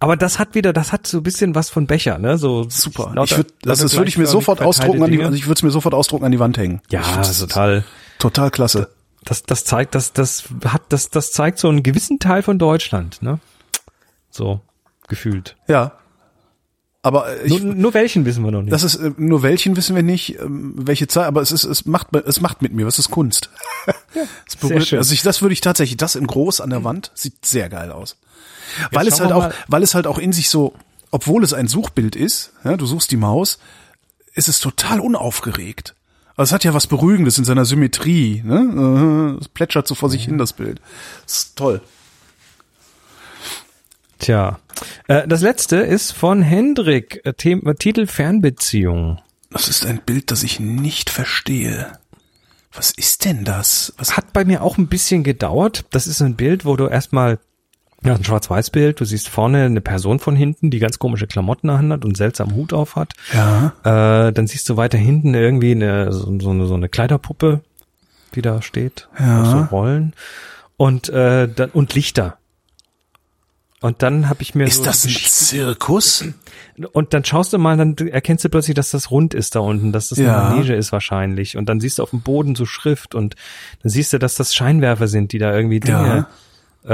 aber 0.00 0.16
das 0.16 0.38
hat 0.38 0.54
wieder, 0.54 0.72
das 0.72 0.92
hat 0.92 1.06
so 1.06 1.18
ein 1.18 1.22
bisschen 1.22 1.54
was 1.54 1.68
von 1.68 1.86
Becher, 1.86 2.16
ne? 2.18 2.38
So 2.38 2.66
Super. 2.70 3.12
lauter- 3.14 3.24
ich 3.32 3.36
würd, 3.36 3.52
das, 3.62 3.80
das 3.80 3.94
würde 3.96 4.08
ich 4.08 4.16
mir 4.16 4.26
sofort 4.26 4.62
ausdrucken 4.62 5.02
an 5.02 5.10
die, 5.10 5.22
also 5.22 5.36
ich 5.36 5.46
würde 5.46 5.58
es 5.58 5.62
mir 5.62 5.70
sofort 5.70 5.92
ausdrucken 5.94 6.24
an 6.24 6.32
die 6.32 6.38
Wand 6.40 6.56
hängen. 6.56 6.80
ja, 6.90 7.02
total. 7.20 7.84
Total 8.18 8.50
klasse. 8.50 8.88
Das, 9.26 9.42
das 9.42 9.64
zeigt, 9.64 9.94
das, 9.96 10.12
das 10.12 10.44
hat, 10.64 10.82
das, 10.88 11.10
das 11.10 11.32
zeigt 11.32 11.58
so 11.58 11.68
einen 11.68 11.82
gewissen 11.82 12.20
Teil 12.20 12.42
von 12.42 12.58
Deutschland, 12.58 13.20
ne? 13.22 13.40
So 14.30 14.60
gefühlt. 15.08 15.56
Ja. 15.66 15.98
Aber 17.02 17.28
äh, 17.28 17.46
ich, 17.46 17.62
nur, 17.62 17.74
nur 17.74 17.94
welchen 17.94 18.24
wissen 18.24 18.44
wir 18.44 18.52
noch 18.52 18.62
nicht. 18.62 18.72
das 18.72 18.84
ist 18.84 18.94
äh, 18.96 19.10
nur 19.16 19.42
welchen 19.42 19.76
wissen 19.76 19.96
wir 19.96 20.04
nicht, 20.04 20.38
ähm, 20.38 20.74
welche 20.76 21.08
Zeit, 21.08 21.26
aber 21.26 21.42
es 21.42 21.50
ist 21.50 21.64
es 21.64 21.86
macht 21.86 22.14
es 22.14 22.40
macht 22.40 22.62
mit 22.62 22.72
mir, 22.72 22.86
was 22.86 23.00
ist 23.00 23.10
Kunst. 23.10 23.50
es 24.46 24.54
berührt, 24.56 24.86
schön. 24.86 24.98
Also 24.98 25.12
ich, 25.12 25.22
das 25.22 25.42
würde 25.42 25.52
ich 25.52 25.60
tatsächlich 25.60 25.96
das 25.96 26.14
in 26.14 26.28
groß 26.28 26.60
an 26.60 26.70
der 26.70 26.84
Wand 26.84 27.10
sieht 27.14 27.44
sehr 27.44 27.68
geil 27.68 27.90
aus. 27.90 28.16
Weil 28.92 29.08
es 29.08 29.20
halt 29.20 29.32
auch 29.32 29.52
weil 29.66 29.82
es 29.82 29.94
halt 29.94 30.06
auch 30.06 30.18
in 30.18 30.32
sich 30.32 30.48
so, 30.48 30.74
obwohl 31.10 31.42
es 31.42 31.52
ein 31.52 31.66
Suchbild 31.66 32.14
ist, 32.14 32.52
ja, 32.62 32.76
du 32.76 32.86
suchst 32.86 33.10
die 33.10 33.16
Maus, 33.16 33.58
ist 34.34 34.48
es 34.48 34.60
total 34.60 35.00
unaufgeregt. 35.00 35.96
Also 36.36 36.50
es 36.50 36.52
hat 36.52 36.64
ja 36.64 36.74
was 36.74 36.86
Beruhigendes 36.86 37.38
in 37.38 37.44
seiner 37.44 37.64
Symmetrie, 37.64 38.42
ne? 38.44 39.36
Äh, 39.36 39.40
Es 39.40 39.48
plätschert 39.48 39.88
so 39.88 39.94
vor 39.94 40.10
sich 40.10 40.24
hin 40.24 40.38
das 40.38 40.52
Bild. 40.52 40.80
Das 41.24 41.38
ist 41.38 41.56
toll. 41.56 41.80
Tja. 44.18 44.58
Äh, 45.08 45.26
das 45.28 45.40
letzte 45.40 45.76
ist 45.76 46.12
von 46.12 46.42
Hendrik, 46.42 47.20
äh, 47.24 47.32
Titel 47.32 48.06
Fernbeziehung. 48.06 49.20
Das 49.50 49.68
ist 49.68 49.86
ein 49.86 50.00
Bild, 50.04 50.30
das 50.30 50.42
ich 50.42 50.60
nicht 50.60 51.10
verstehe. 51.10 51.92
Was 52.72 52.90
ist 52.90 53.24
denn 53.24 53.44
das? 53.44 53.94
Was 53.96 54.16
Hat 54.18 54.32
bei 54.34 54.44
mir 54.44 54.62
auch 54.62 54.76
ein 54.76 54.88
bisschen 54.88 55.22
gedauert. 55.24 55.86
Das 55.90 56.06
ist 56.06 56.20
ein 56.20 56.36
Bild, 56.36 56.66
wo 56.66 56.76
du 56.76 56.86
erstmal, 56.86 57.38
ja, 58.04 58.14
ein 58.14 58.24
Schwarz-Weiß-Bild, 58.24 59.00
du 59.00 59.04
siehst 59.04 59.28
vorne 59.28 59.64
eine 59.64 59.80
Person 59.80 60.18
von 60.20 60.36
hinten, 60.36 60.70
die 60.70 60.78
ganz 60.78 60.98
komische 60.98 61.26
Klamotten 61.26 61.70
anhat 61.70 62.04
und 62.04 62.10
einen 62.10 62.14
seltsamen 62.14 62.54
Hut 62.54 62.72
auf 62.72 62.94
hat. 62.96 63.14
Ja. 63.32 63.72
Äh, 64.28 64.32
dann 64.32 64.46
siehst 64.46 64.68
du 64.68 64.76
weiter 64.76 64.98
hinten 64.98 65.34
irgendwie 65.34 65.72
eine, 65.72 66.12
so, 66.12 66.38
so, 66.40 66.50
eine, 66.50 66.66
so 66.66 66.74
eine 66.74 66.88
Kleiderpuppe, 66.88 67.62
die 68.34 68.42
da 68.42 68.62
steht, 68.62 69.08
Ja. 69.18 69.44
so 69.44 69.58
Rollen 69.76 70.12
und 70.76 71.08
äh, 71.08 71.48
dann 71.48 71.70
und 71.70 71.94
Lichter. 71.94 72.36
Und 73.82 74.02
dann 74.02 74.28
habe 74.28 74.42
ich 74.42 74.54
mir 74.54 74.64
so 74.68 74.80
Ist 74.82 74.86
das 74.86 75.04
ein 75.04 75.10
Zirkus? 75.10 76.24
und 76.92 77.12
dann 77.14 77.24
schaust 77.24 77.52
du 77.52 77.58
mal, 77.58 77.76
dann 77.76 77.94
erkennst 78.08 78.44
du 78.44 78.48
plötzlich, 78.48 78.74
dass 78.74 78.90
das 78.90 79.10
rund 79.10 79.34
ist 79.34 79.54
da 79.54 79.60
unten, 79.60 79.92
dass 79.92 80.08
das 80.08 80.18
Ja. 80.18 80.38
eine 80.46 80.54
Manege 80.54 80.74
ist 80.74 80.92
wahrscheinlich. 80.92 81.56
Und 81.56 81.68
dann 81.68 81.78
siehst 81.80 81.98
du 81.98 82.02
auf 82.02 82.10
dem 82.10 82.20
Boden 82.22 82.54
so 82.54 82.66
Schrift 82.66 83.14
und 83.14 83.36
dann 83.82 83.90
siehst 83.90 84.12
du, 84.12 84.18
dass 84.18 84.34
das 84.34 84.54
Scheinwerfer 84.54 85.08
sind, 85.08 85.32
die 85.32 85.38
da 85.38 85.54
irgendwie 85.54 85.80
Dinge 85.80 86.26
äh, 86.86 86.92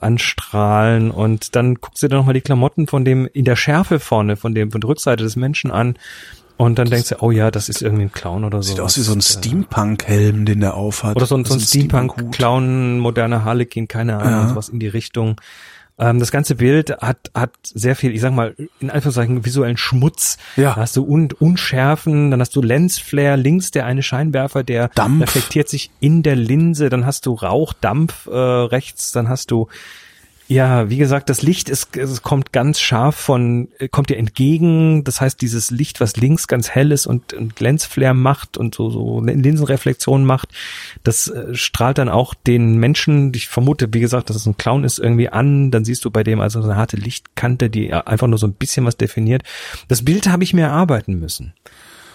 anstrahlen. 0.00 1.10
Und 1.10 1.54
dann 1.56 1.76
guckst 1.76 2.02
du 2.02 2.08
dir 2.08 2.16
nochmal 2.16 2.34
die 2.34 2.40
Klamotten 2.40 2.86
von 2.86 3.04
dem 3.04 3.26
in 3.32 3.44
der 3.44 3.56
Schärfe 3.56 4.00
vorne, 4.00 4.36
von 4.36 4.54
dem 4.54 4.70
von 4.70 4.80
der 4.80 4.88
Rückseite 4.88 5.22
des 5.22 5.36
Menschen 5.36 5.70
an. 5.70 5.96
Und 6.58 6.78
dann 6.78 6.90
denkst 6.90 7.08
du, 7.08 7.16
oh 7.22 7.30
ja, 7.30 7.50
das 7.50 7.68
ist 7.68 7.82
irgendwie 7.82 8.04
ein 8.04 8.12
Clown 8.12 8.44
oder 8.44 8.62
so. 8.62 8.70
Sieht 8.70 8.80
aus 8.80 8.96
wie 8.96 9.00
so 9.00 9.12
ein 9.14 9.20
Steampunk-Helm, 9.20 10.44
den 10.44 10.60
der 10.60 10.74
aufhat. 10.74 11.16
Oder 11.16 11.26
so 11.26 11.36
ein, 11.36 11.44
so 11.44 11.54
ein 11.54 11.56
Also 11.56 11.66
Steampunk, 11.66 12.12
Steampunk-Hut. 12.12 12.32
Clown, 12.36 12.98
moderner 13.00 13.44
Harlequin, 13.44 13.88
keine 13.88 14.18
Ahnung, 14.18 14.30
Ja. 14.32 14.48
sowas 14.48 14.68
in 14.68 14.78
die 14.78 14.88
Richtung. 14.88 15.40
Ähm, 15.98 16.18
das 16.18 16.30
ganze 16.30 16.56
Bild 16.56 16.90
hat, 17.00 17.30
hat 17.34 17.52
sehr 17.62 17.96
viel, 17.96 18.14
ich 18.14 18.20
sag 18.20 18.32
mal, 18.32 18.54
in 18.80 18.90
Anführungszeichen 18.90 19.44
visuellen 19.44 19.76
Schmutz. 19.76 20.38
Ja. 20.56 20.74
Da 20.74 20.76
hast 20.76 20.96
du 20.96 21.04
Un 21.04 21.28
Unschärfen, 21.38 22.30
dann 22.30 22.40
hast 22.40 22.56
du 22.56 22.62
Lensflare, 22.62 23.36
links 23.36 23.70
der 23.70 23.86
eine 23.86 24.02
Scheinwerfer, 24.02 24.62
der 24.64 24.88
Dampf. 24.88 25.22
reflektiert 25.22 25.68
sich 25.68 25.90
in 26.00 26.22
der 26.22 26.36
Linse, 26.36 26.88
dann 26.88 27.06
hast 27.06 27.26
du 27.26 27.34
Rauch, 27.34 27.72
Dampf 27.74 28.26
äh, 28.26 28.30
rechts, 28.36 29.12
dann 29.12 29.28
hast 29.28 29.50
du 29.50 29.68
ja, 30.52 30.90
wie 30.90 30.98
gesagt, 30.98 31.30
das 31.30 31.40
Licht 31.40 31.70
ist, 31.70 31.96
es 31.96 32.22
kommt 32.22 32.52
ganz 32.52 32.78
scharf 32.78 33.16
von, 33.16 33.68
äh, 33.78 33.88
kommt 33.88 34.10
dir 34.10 34.18
entgegen. 34.18 35.02
Das 35.02 35.20
heißt, 35.20 35.40
dieses 35.40 35.70
Licht, 35.70 36.00
was 36.00 36.16
links 36.16 36.46
ganz 36.46 36.68
hell 36.68 36.92
ist 36.92 37.06
und, 37.06 37.32
und 37.32 37.58
Lensflare 37.58 38.14
macht 38.14 38.58
und 38.58 38.74
so, 38.74 38.90
so 38.90 39.20
Linsenreflexion 39.20 40.24
macht, 40.24 40.50
das 41.04 41.28
äh, 41.28 41.54
strahlt 41.54 41.98
dann 41.98 42.10
auch 42.10 42.34
den 42.34 42.76
Menschen, 42.76 43.32
ich 43.34 43.48
vermute, 43.48 43.88
wie 43.92 44.00
gesagt, 44.00 44.28
dass 44.28 44.36
es 44.36 44.46
ein 44.46 44.58
Clown 44.58 44.84
ist, 44.84 44.98
irgendwie 44.98 45.30
an. 45.30 45.70
Dann 45.70 45.86
siehst 45.86 46.04
du 46.04 46.10
bei 46.10 46.22
dem 46.22 46.40
also 46.40 46.60
so 46.60 46.68
eine 46.68 46.76
harte 46.76 46.96
Lichtkante, 46.98 47.70
die 47.70 47.88
äh, 47.88 48.02
einfach 48.04 48.26
nur 48.26 48.38
so 48.38 48.46
ein 48.46 48.54
bisschen 48.54 48.84
was 48.84 48.98
definiert. 48.98 49.42
Das 49.88 50.04
Bild 50.04 50.28
habe 50.28 50.44
ich 50.44 50.52
mir 50.52 50.66
erarbeiten 50.66 51.18
müssen. 51.18 51.54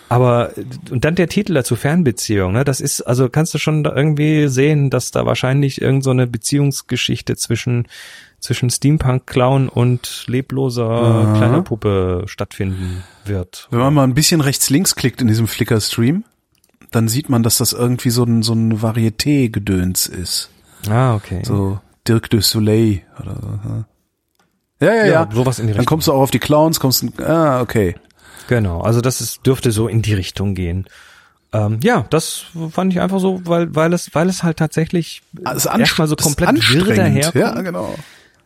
Aber 0.09 0.51
und 0.89 1.03
dann 1.03 1.15
der 1.15 1.27
Titel 1.27 1.53
dazu 1.53 1.75
Fernbeziehung, 1.75 2.53
ne? 2.53 2.63
Das 2.63 2.79
ist 2.79 3.01
also 3.01 3.27
kannst 3.29 3.53
du 3.53 3.57
schon 3.57 3.83
da 3.83 3.93
irgendwie 3.93 4.47
sehen, 4.47 4.89
dass 4.89 5.11
da 5.11 5.25
wahrscheinlich 5.25 5.81
irgend 5.81 6.03
so 6.03 6.11
eine 6.11 6.27
Beziehungsgeschichte 6.27 7.35
zwischen 7.35 7.87
zwischen 8.39 8.69
Steampunk 8.69 9.25
Clown 9.25 9.67
und 9.69 10.25
lebloser 10.27 11.33
kleiner 11.37 11.61
Puppe 11.63 12.23
stattfinden 12.27 13.03
wird. 13.25 13.67
Wenn 13.71 13.79
man 13.79 13.93
mal 13.93 14.03
ein 14.03 14.13
bisschen 14.13 14.41
rechts-links 14.41 14.95
klickt 14.95 15.21
in 15.21 15.27
diesem 15.27 15.47
Flickr-Stream, 15.47 16.23
dann 16.91 17.07
sieht 17.07 17.29
man, 17.29 17.43
dass 17.43 17.57
das 17.57 17.73
irgendwie 17.73 18.09
so 18.09 18.23
ein, 18.23 18.43
so 18.43 18.53
ein 18.53 18.81
Varieté-Gedöns 18.81 20.07
ist. 20.07 20.49
Ah, 20.89 21.15
okay. 21.15 21.41
So 21.43 21.79
Dirk 22.07 22.29
de 22.29 22.41
Soleil 22.41 23.01
oder 23.19 23.35
so. 23.35 24.85
Ja, 24.85 24.93
ja, 24.93 25.05
ja. 25.05 25.05
Ja, 25.05 25.29
sowas 25.33 25.59
in 25.59 25.67
die 25.67 25.73
Dann 25.73 25.79
Richtung. 25.79 25.85
kommst 25.85 26.07
du 26.07 26.13
auch 26.13 26.21
auf 26.21 26.31
die 26.31 26.39
Clowns, 26.39 26.79
kommst 26.79 27.03
du, 27.03 27.25
ah, 27.25 27.61
okay. 27.61 27.95
Genau, 28.47 28.81
also 28.81 29.01
das 29.01 29.19
ist, 29.19 29.45
dürfte 29.45 29.71
so 29.71 29.87
in 29.87 30.01
die 30.01 30.13
Richtung 30.13 30.53
gehen. 30.55 30.85
Ähm, 31.51 31.79
ja, 31.81 32.05
das 32.09 32.45
fand 32.71 32.93
ich 32.93 33.01
einfach 33.01 33.19
so, 33.19 33.41
weil 33.45 33.73
weil 33.73 33.93
es 33.93 34.13
weil 34.13 34.29
es 34.29 34.43
halt 34.43 34.57
tatsächlich 34.57 35.21
Also 35.45 35.69
erstmal 35.69 36.07
so 36.07 36.15
komplett 36.15 36.73
wirr 36.73 36.93
daherkommt. 36.93 37.35
Ja, 37.35 37.61
genau. 37.61 37.95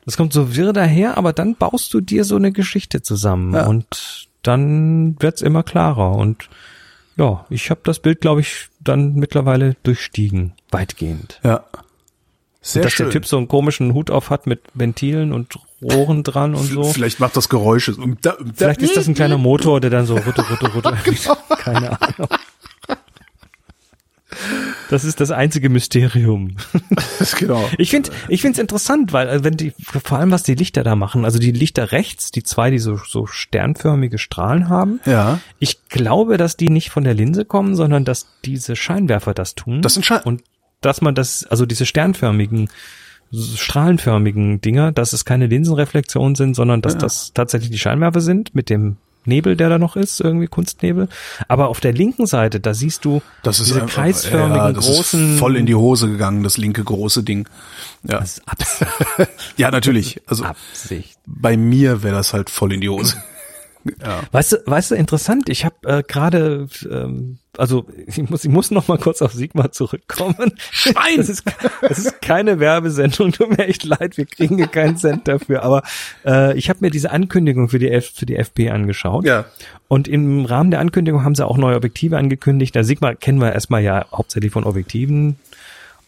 Das 0.06 0.18
kommt 0.18 0.34
so 0.34 0.56
wirr 0.56 0.74
daher, 0.74 1.18
aber 1.18 1.34
dann 1.34 1.56
baust 1.56 1.94
du 1.94 2.02
dir 2.02 2.24
so 2.24 2.36
eine 2.36 2.52
Geschichte 2.52 3.02
zusammen 3.02 3.54
Ja. 3.54 3.68
und 3.68 4.28
dann 4.44 5.16
wird's 5.22 5.42
immer 5.42 5.64
klarer. 5.64 6.16
Und 6.16 6.50
ja, 7.18 7.46
ich 7.50 7.70
habe 7.70 7.82
das 7.84 8.00
Bild, 8.00 8.22
glaube 8.22 8.42
ich, 8.42 8.70
dann 8.80 9.14
mittlerweile 9.16 9.76
durchstiegen, 9.84 10.54
weitgehend. 10.72 11.40
Ja. 11.44 11.64
Sehr 12.64 12.84
Dass 12.84 12.94
schön. 12.94 13.08
der 13.08 13.14
Typ 13.14 13.26
so 13.26 13.38
einen 13.38 13.48
komischen 13.48 13.94
Hut 13.96 14.12
auf 14.12 14.30
hat 14.30 14.46
mit 14.46 14.62
Ventilen 14.76 15.34
und 15.34 15.58
Rohren 15.82 16.22
dran 16.22 16.54
und 16.54 16.66
so. 16.66 16.84
Vielleicht 16.84 17.20
macht 17.20 17.36
das 17.36 17.50
Geräusche. 17.50 17.96
Vielleicht 18.56 18.84
ist 18.84 18.96
das 18.96 19.08
ein 19.08 19.16
kleiner 19.16 19.40
Motor, 19.40 19.82
der 19.82 19.90
dann 19.90 20.06
so 20.06 20.16
rutte, 20.16 20.48
rutte, 20.48 20.72
rutte. 20.72 20.96
Genau. 21.04 21.38
Keine 21.58 22.00
Ahnung. 22.00 22.28
Das 24.90 25.04
ist 25.04 25.22
das 25.22 25.32
einzige 25.32 25.70
Mysterium. 25.70 26.58
genau. 27.40 27.68
Ich 27.78 27.92
finde, 27.92 28.12
ich 28.28 28.42
finde 28.42 28.56
es 28.56 28.60
interessant, 28.60 29.14
weil 29.14 29.30
äh, 29.30 29.44
wenn 29.44 29.56
die, 29.56 29.74
vor 29.80 30.18
allem 30.18 30.32
was 30.32 30.44
die 30.44 30.56
Lichter 30.56 30.84
da 30.84 30.96
machen, 30.96 31.24
also 31.24 31.40
die 31.40 31.52
Lichter 31.52 31.92
rechts, 31.92 32.32
die 32.32 32.44
zwei, 32.44 32.72
die 32.72 32.80
so, 32.80 32.98
so 32.98 33.26
sternförmige 33.26 34.18
Strahlen 34.18 34.70
haben. 34.70 35.00
Ja. 35.06 35.40
Ich 35.60 35.88
glaube, 35.88 36.38
dass 36.38 36.58
die 36.58 36.70
nicht 36.70 36.90
von 36.90 37.04
der 37.04 37.14
Linse 37.14 37.46
kommen, 37.46 37.76
sondern 37.76 38.04
dass 38.04 38.28
diese 38.44 38.76
Scheinwerfer 38.76 39.34
das 39.34 39.56
tun. 39.56 39.82
Das 39.82 39.94
sind 39.94 40.06
Schein- 40.06 40.24
und 40.24 40.44
dass 40.82 41.02
man 41.02 41.16
das, 41.16 41.46
also 41.46 41.66
diese 41.66 41.86
sternförmigen, 41.86 42.70
strahlenförmigen 43.32 44.60
Dinger, 44.60 44.92
dass 44.92 45.14
es 45.14 45.24
keine 45.24 45.48
Linsenreflexionen 45.48 46.36
sind, 46.36 46.56
sondern 46.56 46.82
dass 46.82 46.98
das 46.98 47.32
tatsächlich 47.34 47.72
die 47.72 47.80
Scheinwerfer 47.80 48.20
sind 48.20 48.54
mit 48.56 48.70
dem 48.70 48.98
Nebel, 49.26 49.56
der 49.56 49.70
da 49.70 49.78
noch 49.78 49.96
ist, 49.96 50.20
irgendwie 50.20 50.48
Kunstnebel. 50.48 51.08
Aber 51.48 51.68
auf 51.70 51.80
der 51.80 51.94
linken 51.94 52.26
Seite, 52.26 52.60
da 52.60 52.74
siehst 52.74 53.06
du 53.06 53.22
Das 53.44 53.60
ist 53.60 53.68
diese 53.70 53.84
einfach- 53.84 53.96
kreisförmigen 53.96 54.56
ja, 54.56 54.72
das 54.74 54.86
großen 54.86 55.34
ist 55.34 55.40
voll 55.40 55.56
in 55.58 55.66
die 55.66 55.76
Hose 55.76 56.10
gegangen, 56.10 56.44
das 56.44 56.58
linke 56.58 56.84
große 56.84 57.24
Ding. 57.24 57.48
Ja. 58.04 58.20
Das 58.20 58.38
ist 58.38 58.48
Absicht. 58.48 58.92
Ja, 59.58 59.70
natürlich. 59.72 60.22
Also 60.26 60.44
Absicht. 60.44 61.18
bei 61.26 61.56
mir 61.58 62.04
wäre 62.04 62.16
das 62.16 62.34
halt 62.34 62.50
voll 62.50 62.74
in 62.74 62.82
die 62.82 62.90
Hose. 62.90 63.22
Ja. 64.02 64.22
Weißt 64.32 64.54
du, 64.54 64.58
weißt 64.66 64.92
du, 64.92 64.96
interessant, 64.96 65.50
ich 65.50 65.66
habe 65.66 65.76
äh, 65.86 66.04
gerade, 66.04 66.68
ähm, 66.90 67.40
also 67.58 67.86
ich 68.08 68.30
muss, 68.30 68.44
ich 68.44 68.52
muss 68.52 68.72
noch 68.72 68.88
mal 68.88 68.98
kurz 68.98 69.22
auf 69.22 69.34
Sigma 69.34 69.72
zurückkommen. 69.72 70.54
Schwein! 70.72 71.18
Das 71.18 71.30
ist, 71.30 71.44
das 71.82 72.00
ist 72.00 72.22
keine 72.22 72.60
Werbesendung, 72.60 73.32
tut 73.32 73.58
mir 73.58 73.68
echt 73.68 73.84
leid, 73.84 74.18
wir 74.18 74.26
kriegen 74.26 74.58
hier 74.58 74.68
keinen 74.68 74.98
Cent 74.98 75.28
dafür, 75.28 75.64
aber 75.64 75.84
äh, 76.26 76.58
ich 76.58 76.70
habe 76.70 76.80
mir 76.82 76.92
diese 76.92 77.12
Ankündigung 77.12 77.70
für 77.70 77.80
die, 77.80 77.90
F, 77.90 78.12
für 78.16 78.26
die 78.26 78.36
FP 78.36 78.70
angeschaut. 78.70 79.26
Ja. 79.26 79.46
Und 79.88 80.08
im 80.08 80.46
Rahmen 80.46 80.72
der 80.72 80.80
Ankündigung 80.80 81.24
haben 81.24 81.36
sie 81.36 81.46
auch 81.46 81.58
neue 81.58 81.76
Objektive 81.76 82.18
angekündigt. 82.18 82.76
Der 82.76 82.84
Sigma 82.84 83.14
kennen 83.14 83.40
wir 83.40 83.54
erstmal 83.54 83.84
ja 83.84 84.06
hauptsächlich 84.12 84.52
von 84.52 84.64
Objektiven. 84.64 85.38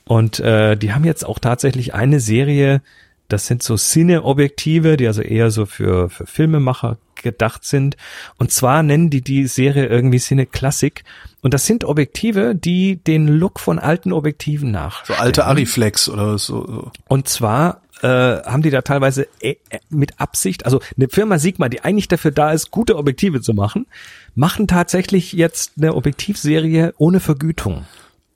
Und 0.06 0.40
äh, 0.40 0.76
die 0.76 0.94
haben 0.94 1.06
jetzt 1.06 1.26
auch 1.26 1.40
tatsächlich 1.40 1.94
eine 1.94 2.20
Serie, 2.20 2.82
das 3.28 3.48
sind 3.48 3.64
so 3.64 3.76
Cine-Objektive, 3.78 4.98
die 4.98 5.08
also 5.08 5.22
eher 5.22 5.52
so 5.52 5.66
für, 5.66 6.10
für 6.10 6.26
Filmemacher 6.26 6.98
gedacht 7.22 7.64
sind. 7.64 7.98
Und 8.38 8.52
zwar 8.52 8.84
nennen 8.84 9.10
die 9.10 9.22
die 9.22 9.48
Serie 9.48 9.88
irgendwie 9.88 10.20
Cine 10.20 10.46
Classic. 10.46 11.04
Und 11.42 11.54
das 11.54 11.66
sind 11.66 11.84
Objektive, 11.84 12.54
die 12.56 12.98
den 12.98 13.28
Look 13.28 13.60
von 13.60 13.80
alten 13.80 14.12
Objektiven 14.12 14.72
nach. 14.72 15.06
So 15.06 15.14
alte 15.14 15.46
Ariflex 15.46 16.10
oder 16.10 16.38
so. 16.38 16.66
so. 16.66 16.92
Und 17.08 17.28
zwar 17.28 17.82
äh, 18.02 18.08
haben 18.44 18.62
die 18.62 18.70
da 18.70 18.82
teilweise 18.82 19.28
äh, 19.40 19.56
äh, 19.70 19.80
mit 19.90 20.20
Absicht, 20.20 20.66
also 20.66 20.82
eine 20.98 21.08
Firma 21.08 21.40
Sigma, 21.40 21.70
die 21.70 21.82
eigentlich 21.82 22.10
dafür 22.10 22.32
da 22.32 22.52
ist, 22.52 22.70
gute 22.70 22.98
Objektive 22.98 23.42
zu 23.42 23.54
machen, 23.54 23.88
machen 24.36 24.68
tatsächlich 24.68 25.34
jetzt 25.34 25.74
eine 25.78 25.96
Objektivserie 25.96 26.94
ohne 26.98 27.20
Vergütung. 27.20 27.86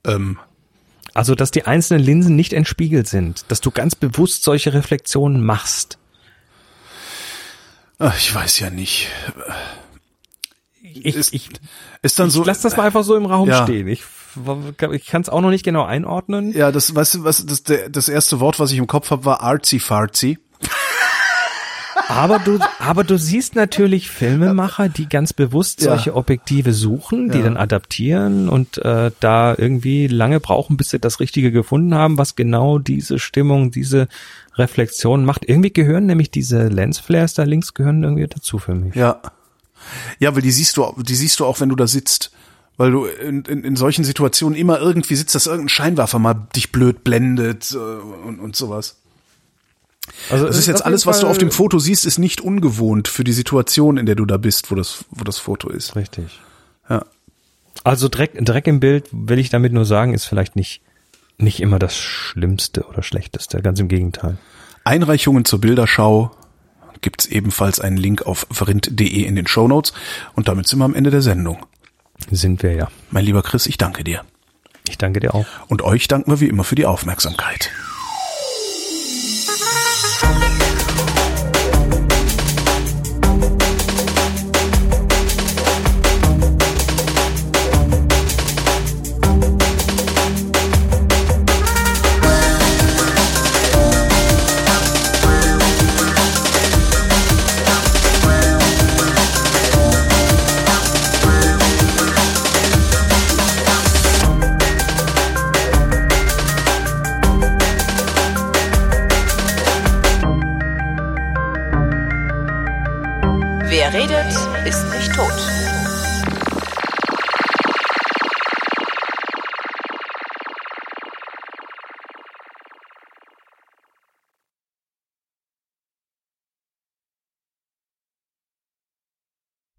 Ähm, 0.06 0.38
Also, 1.18 1.34
dass 1.34 1.50
die 1.50 1.66
einzelnen 1.66 2.04
Linsen 2.04 2.36
nicht 2.36 2.54
entspiegelt 2.54 3.08
sind, 3.08 3.46
dass 3.48 3.60
du 3.60 3.72
ganz 3.72 3.96
bewusst 3.96 4.44
solche 4.44 4.74
Reflexionen 4.74 5.44
machst. 5.44 5.98
ach, 7.98 8.16
ich 8.18 8.34
weiß 8.36 8.60
ja 8.60 8.70
nicht. 8.70 9.08
Ich, 10.84 11.16
Ist- 11.16 11.34
ich, 11.34 11.50
Ist 12.04 12.20
dann 12.20 12.30
so. 12.30 12.44
lass 12.44 12.62
das 12.62 12.78
mal 12.78 12.84
einfach 12.86 13.04
so 13.04 13.16
im 13.16 13.26
Raum 13.26 13.50
Ja. 13.50 13.64
stehen. 13.64 13.88
Ich, 13.88 14.04
ich 14.92 15.06
kann 15.08 15.24
es 15.24 15.30
auch 15.30 15.42
noch 15.42 15.50
nicht 15.50 15.66
genau 15.66 15.86
einordnen. 15.86 16.52
Ja, 16.54 16.72
das, 16.72 16.94
weißt 16.94 17.16
du, 17.16 17.24
was, 17.24 17.44
das, 17.48 17.64
das 17.64 18.10
erste 18.10 18.40
Wort, 18.40 18.60
was 18.60 18.72
ich 18.72 18.78
im 18.78 18.86
Kopf 18.88 19.10
habe, 19.10 19.26
war 19.26 19.42
artsy 19.42 19.80
fartsy. 19.80 20.38
Aber 22.10 22.40
du, 22.40 22.60
aber 22.80 23.04
du 23.04 23.18
siehst 23.18 23.56
natürlich 23.56 24.10
Filmemacher, 24.10 24.90
die 24.90 25.08
ganz 25.10 25.34
bewusst 25.34 25.82
Ja. 25.82 25.90
solche 25.92 26.16
Objektive 26.16 26.74
suchen, 26.74 27.30
die 27.32 27.40
Ja. 27.40 27.44
dann 27.46 27.58
adaptieren 27.58 28.50
und 28.50 28.78
äh, 28.78 29.12
da 29.20 29.56
irgendwie 29.58 30.08
lange 30.08 30.40
brauchen, 30.40 30.78
bis 30.78 30.90
sie 30.90 31.00
das 31.00 31.20
Richtige 31.20 31.52
gefunden 31.52 31.94
haben, 31.96 32.18
was 32.18 32.36
genau 32.36 32.80
diese 32.80 33.20
Stimmung, 33.20 33.72
diese 33.72 34.08
Reflexion 34.56 35.26
macht. 35.26 35.48
Irgendwie 35.48 35.72
gehören 35.72 36.06
nämlich 36.06 36.32
diese 36.32 36.68
Lensflares 36.68 37.34
da 37.34 37.44
links 37.44 37.74
gehören 37.74 38.04
irgendwie 38.04 38.28
dazu 38.28 38.58
für 38.58 38.74
mich. 38.74 38.96
Ja. 38.96 39.22
Ja, 40.20 40.34
weil 40.36 40.42
die 40.42 40.52
siehst 40.52 40.78
du, 40.78 40.86
die 41.02 41.16
siehst 41.16 41.40
du 41.40 41.46
auch, 41.46 41.60
wenn 41.60 41.70
du 41.70 41.76
da 41.76 41.88
sitzt. 41.88 42.32
Weil 42.78 42.92
du 42.92 43.06
in, 43.06 43.42
in, 43.46 43.64
in 43.64 43.76
solchen 43.76 44.04
Situationen 44.04 44.56
immer 44.58 44.80
irgendwie 44.80 45.16
sitzt, 45.16 45.34
dass 45.34 45.48
irgendein 45.48 45.70
Scheinwerfer 45.70 46.20
mal 46.20 46.36
dich 46.56 46.72
blöd 46.72 47.04
blendet 47.04 47.72
äh, 47.74 47.78
und, 47.78 48.40
und 48.40 48.56
sowas. 48.56 48.98
Also 50.30 50.48
Das 50.48 50.58
ist 50.58 50.68
jetzt 50.68 50.86
alles, 50.86 51.06
was 51.06 51.22
du 51.22 51.28
auf 51.28 51.38
dem 51.38 51.52
Foto 51.52 51.80
siehst, 51.80 52.06
ist 52.06 52.18
nicht 52.18 52.42
ungewohnt 52.42 53.08
für 53.08 53.24
die 53.24 53.34
Situation, 53.34 53.98
in 53.98 54.06
der 54.06 54.16
du 54.16 54.26
da 54.26 54.38
bist, 54.38 54.72
wo 54.72 54.76
das, 54.76 55.06
wo 55.10 55.24
das 55.24 55.38
Foto 55.38 55.70
ist. 55.70 55.96
Richtig. 55.96 56.40
Ja. 56.90 57.06
Also 57.84 58.10
Dreck, 58.10 58.34
Dreck 58.44 58.68
im 58.68 58.80
Bild, 58.80 59.06
will 59.12 59.40
ich 59.40 59.50
damit 59.50 59.74
nur 59.74 59.86
sagen, 59.86 60.14
ist 60.14 60.26
vielleicht 60.26 60.56
nicht, 60.56 60.82
nicht 61.38 61.62
immer 61.62 61.80
das 61.80 61.96
Schlimmste 61.96 62.84
oder 62.84 63.04
Schlechteste. 63.04 63.62
Ganz 63.62 63.80
im 63.80 63.88
Gegenteil. 63.88 64.38
Einreichungen 64.84 65.46
zur 65.46 65.62
Bilderschau 65.62 66.32
gibt's 67.02 67.26
ebenfalls 67.26 67.80
einen 67.80 67.98
Link 67.98 68.24
auf 68.24 68.48
vrind.de 68.52 69.24
in 69.24 69.36
den 69.36 69.48
Shownotes. 69.48 69.94
Und 70.34 70.48
damit 70.48 70.68
sind 70.68 70.80
wir 70.80 70.86
am 70.86 70.96
Ende 70.96 71.12
der 71.12 71.22
Sendung. 71.22 71.66
Sind 72.32 72.64
wir 72.64 72.74
ja. 72.74 72.90
Mein 73.12 73.26
lieber 73.26 73.44
Chris, 73.44 73.68
ich 73.68 73.78
danke 73.78 74.04
dir. 74.04 74.24
Ich 74.90 74.98
danke 74.98 75.20
dir 75.20 75.36
auch. 75.36 75.46
Und 75.68 75.82
euch 75.82 76.08
danken 76.08 76.32
wir 76.32 76.40
wie 76.40 76.48
immer 76.48 76.64
für 76.64 76.76
die 76.76 76.86
Aufmerksamkeit. 76.86 77.72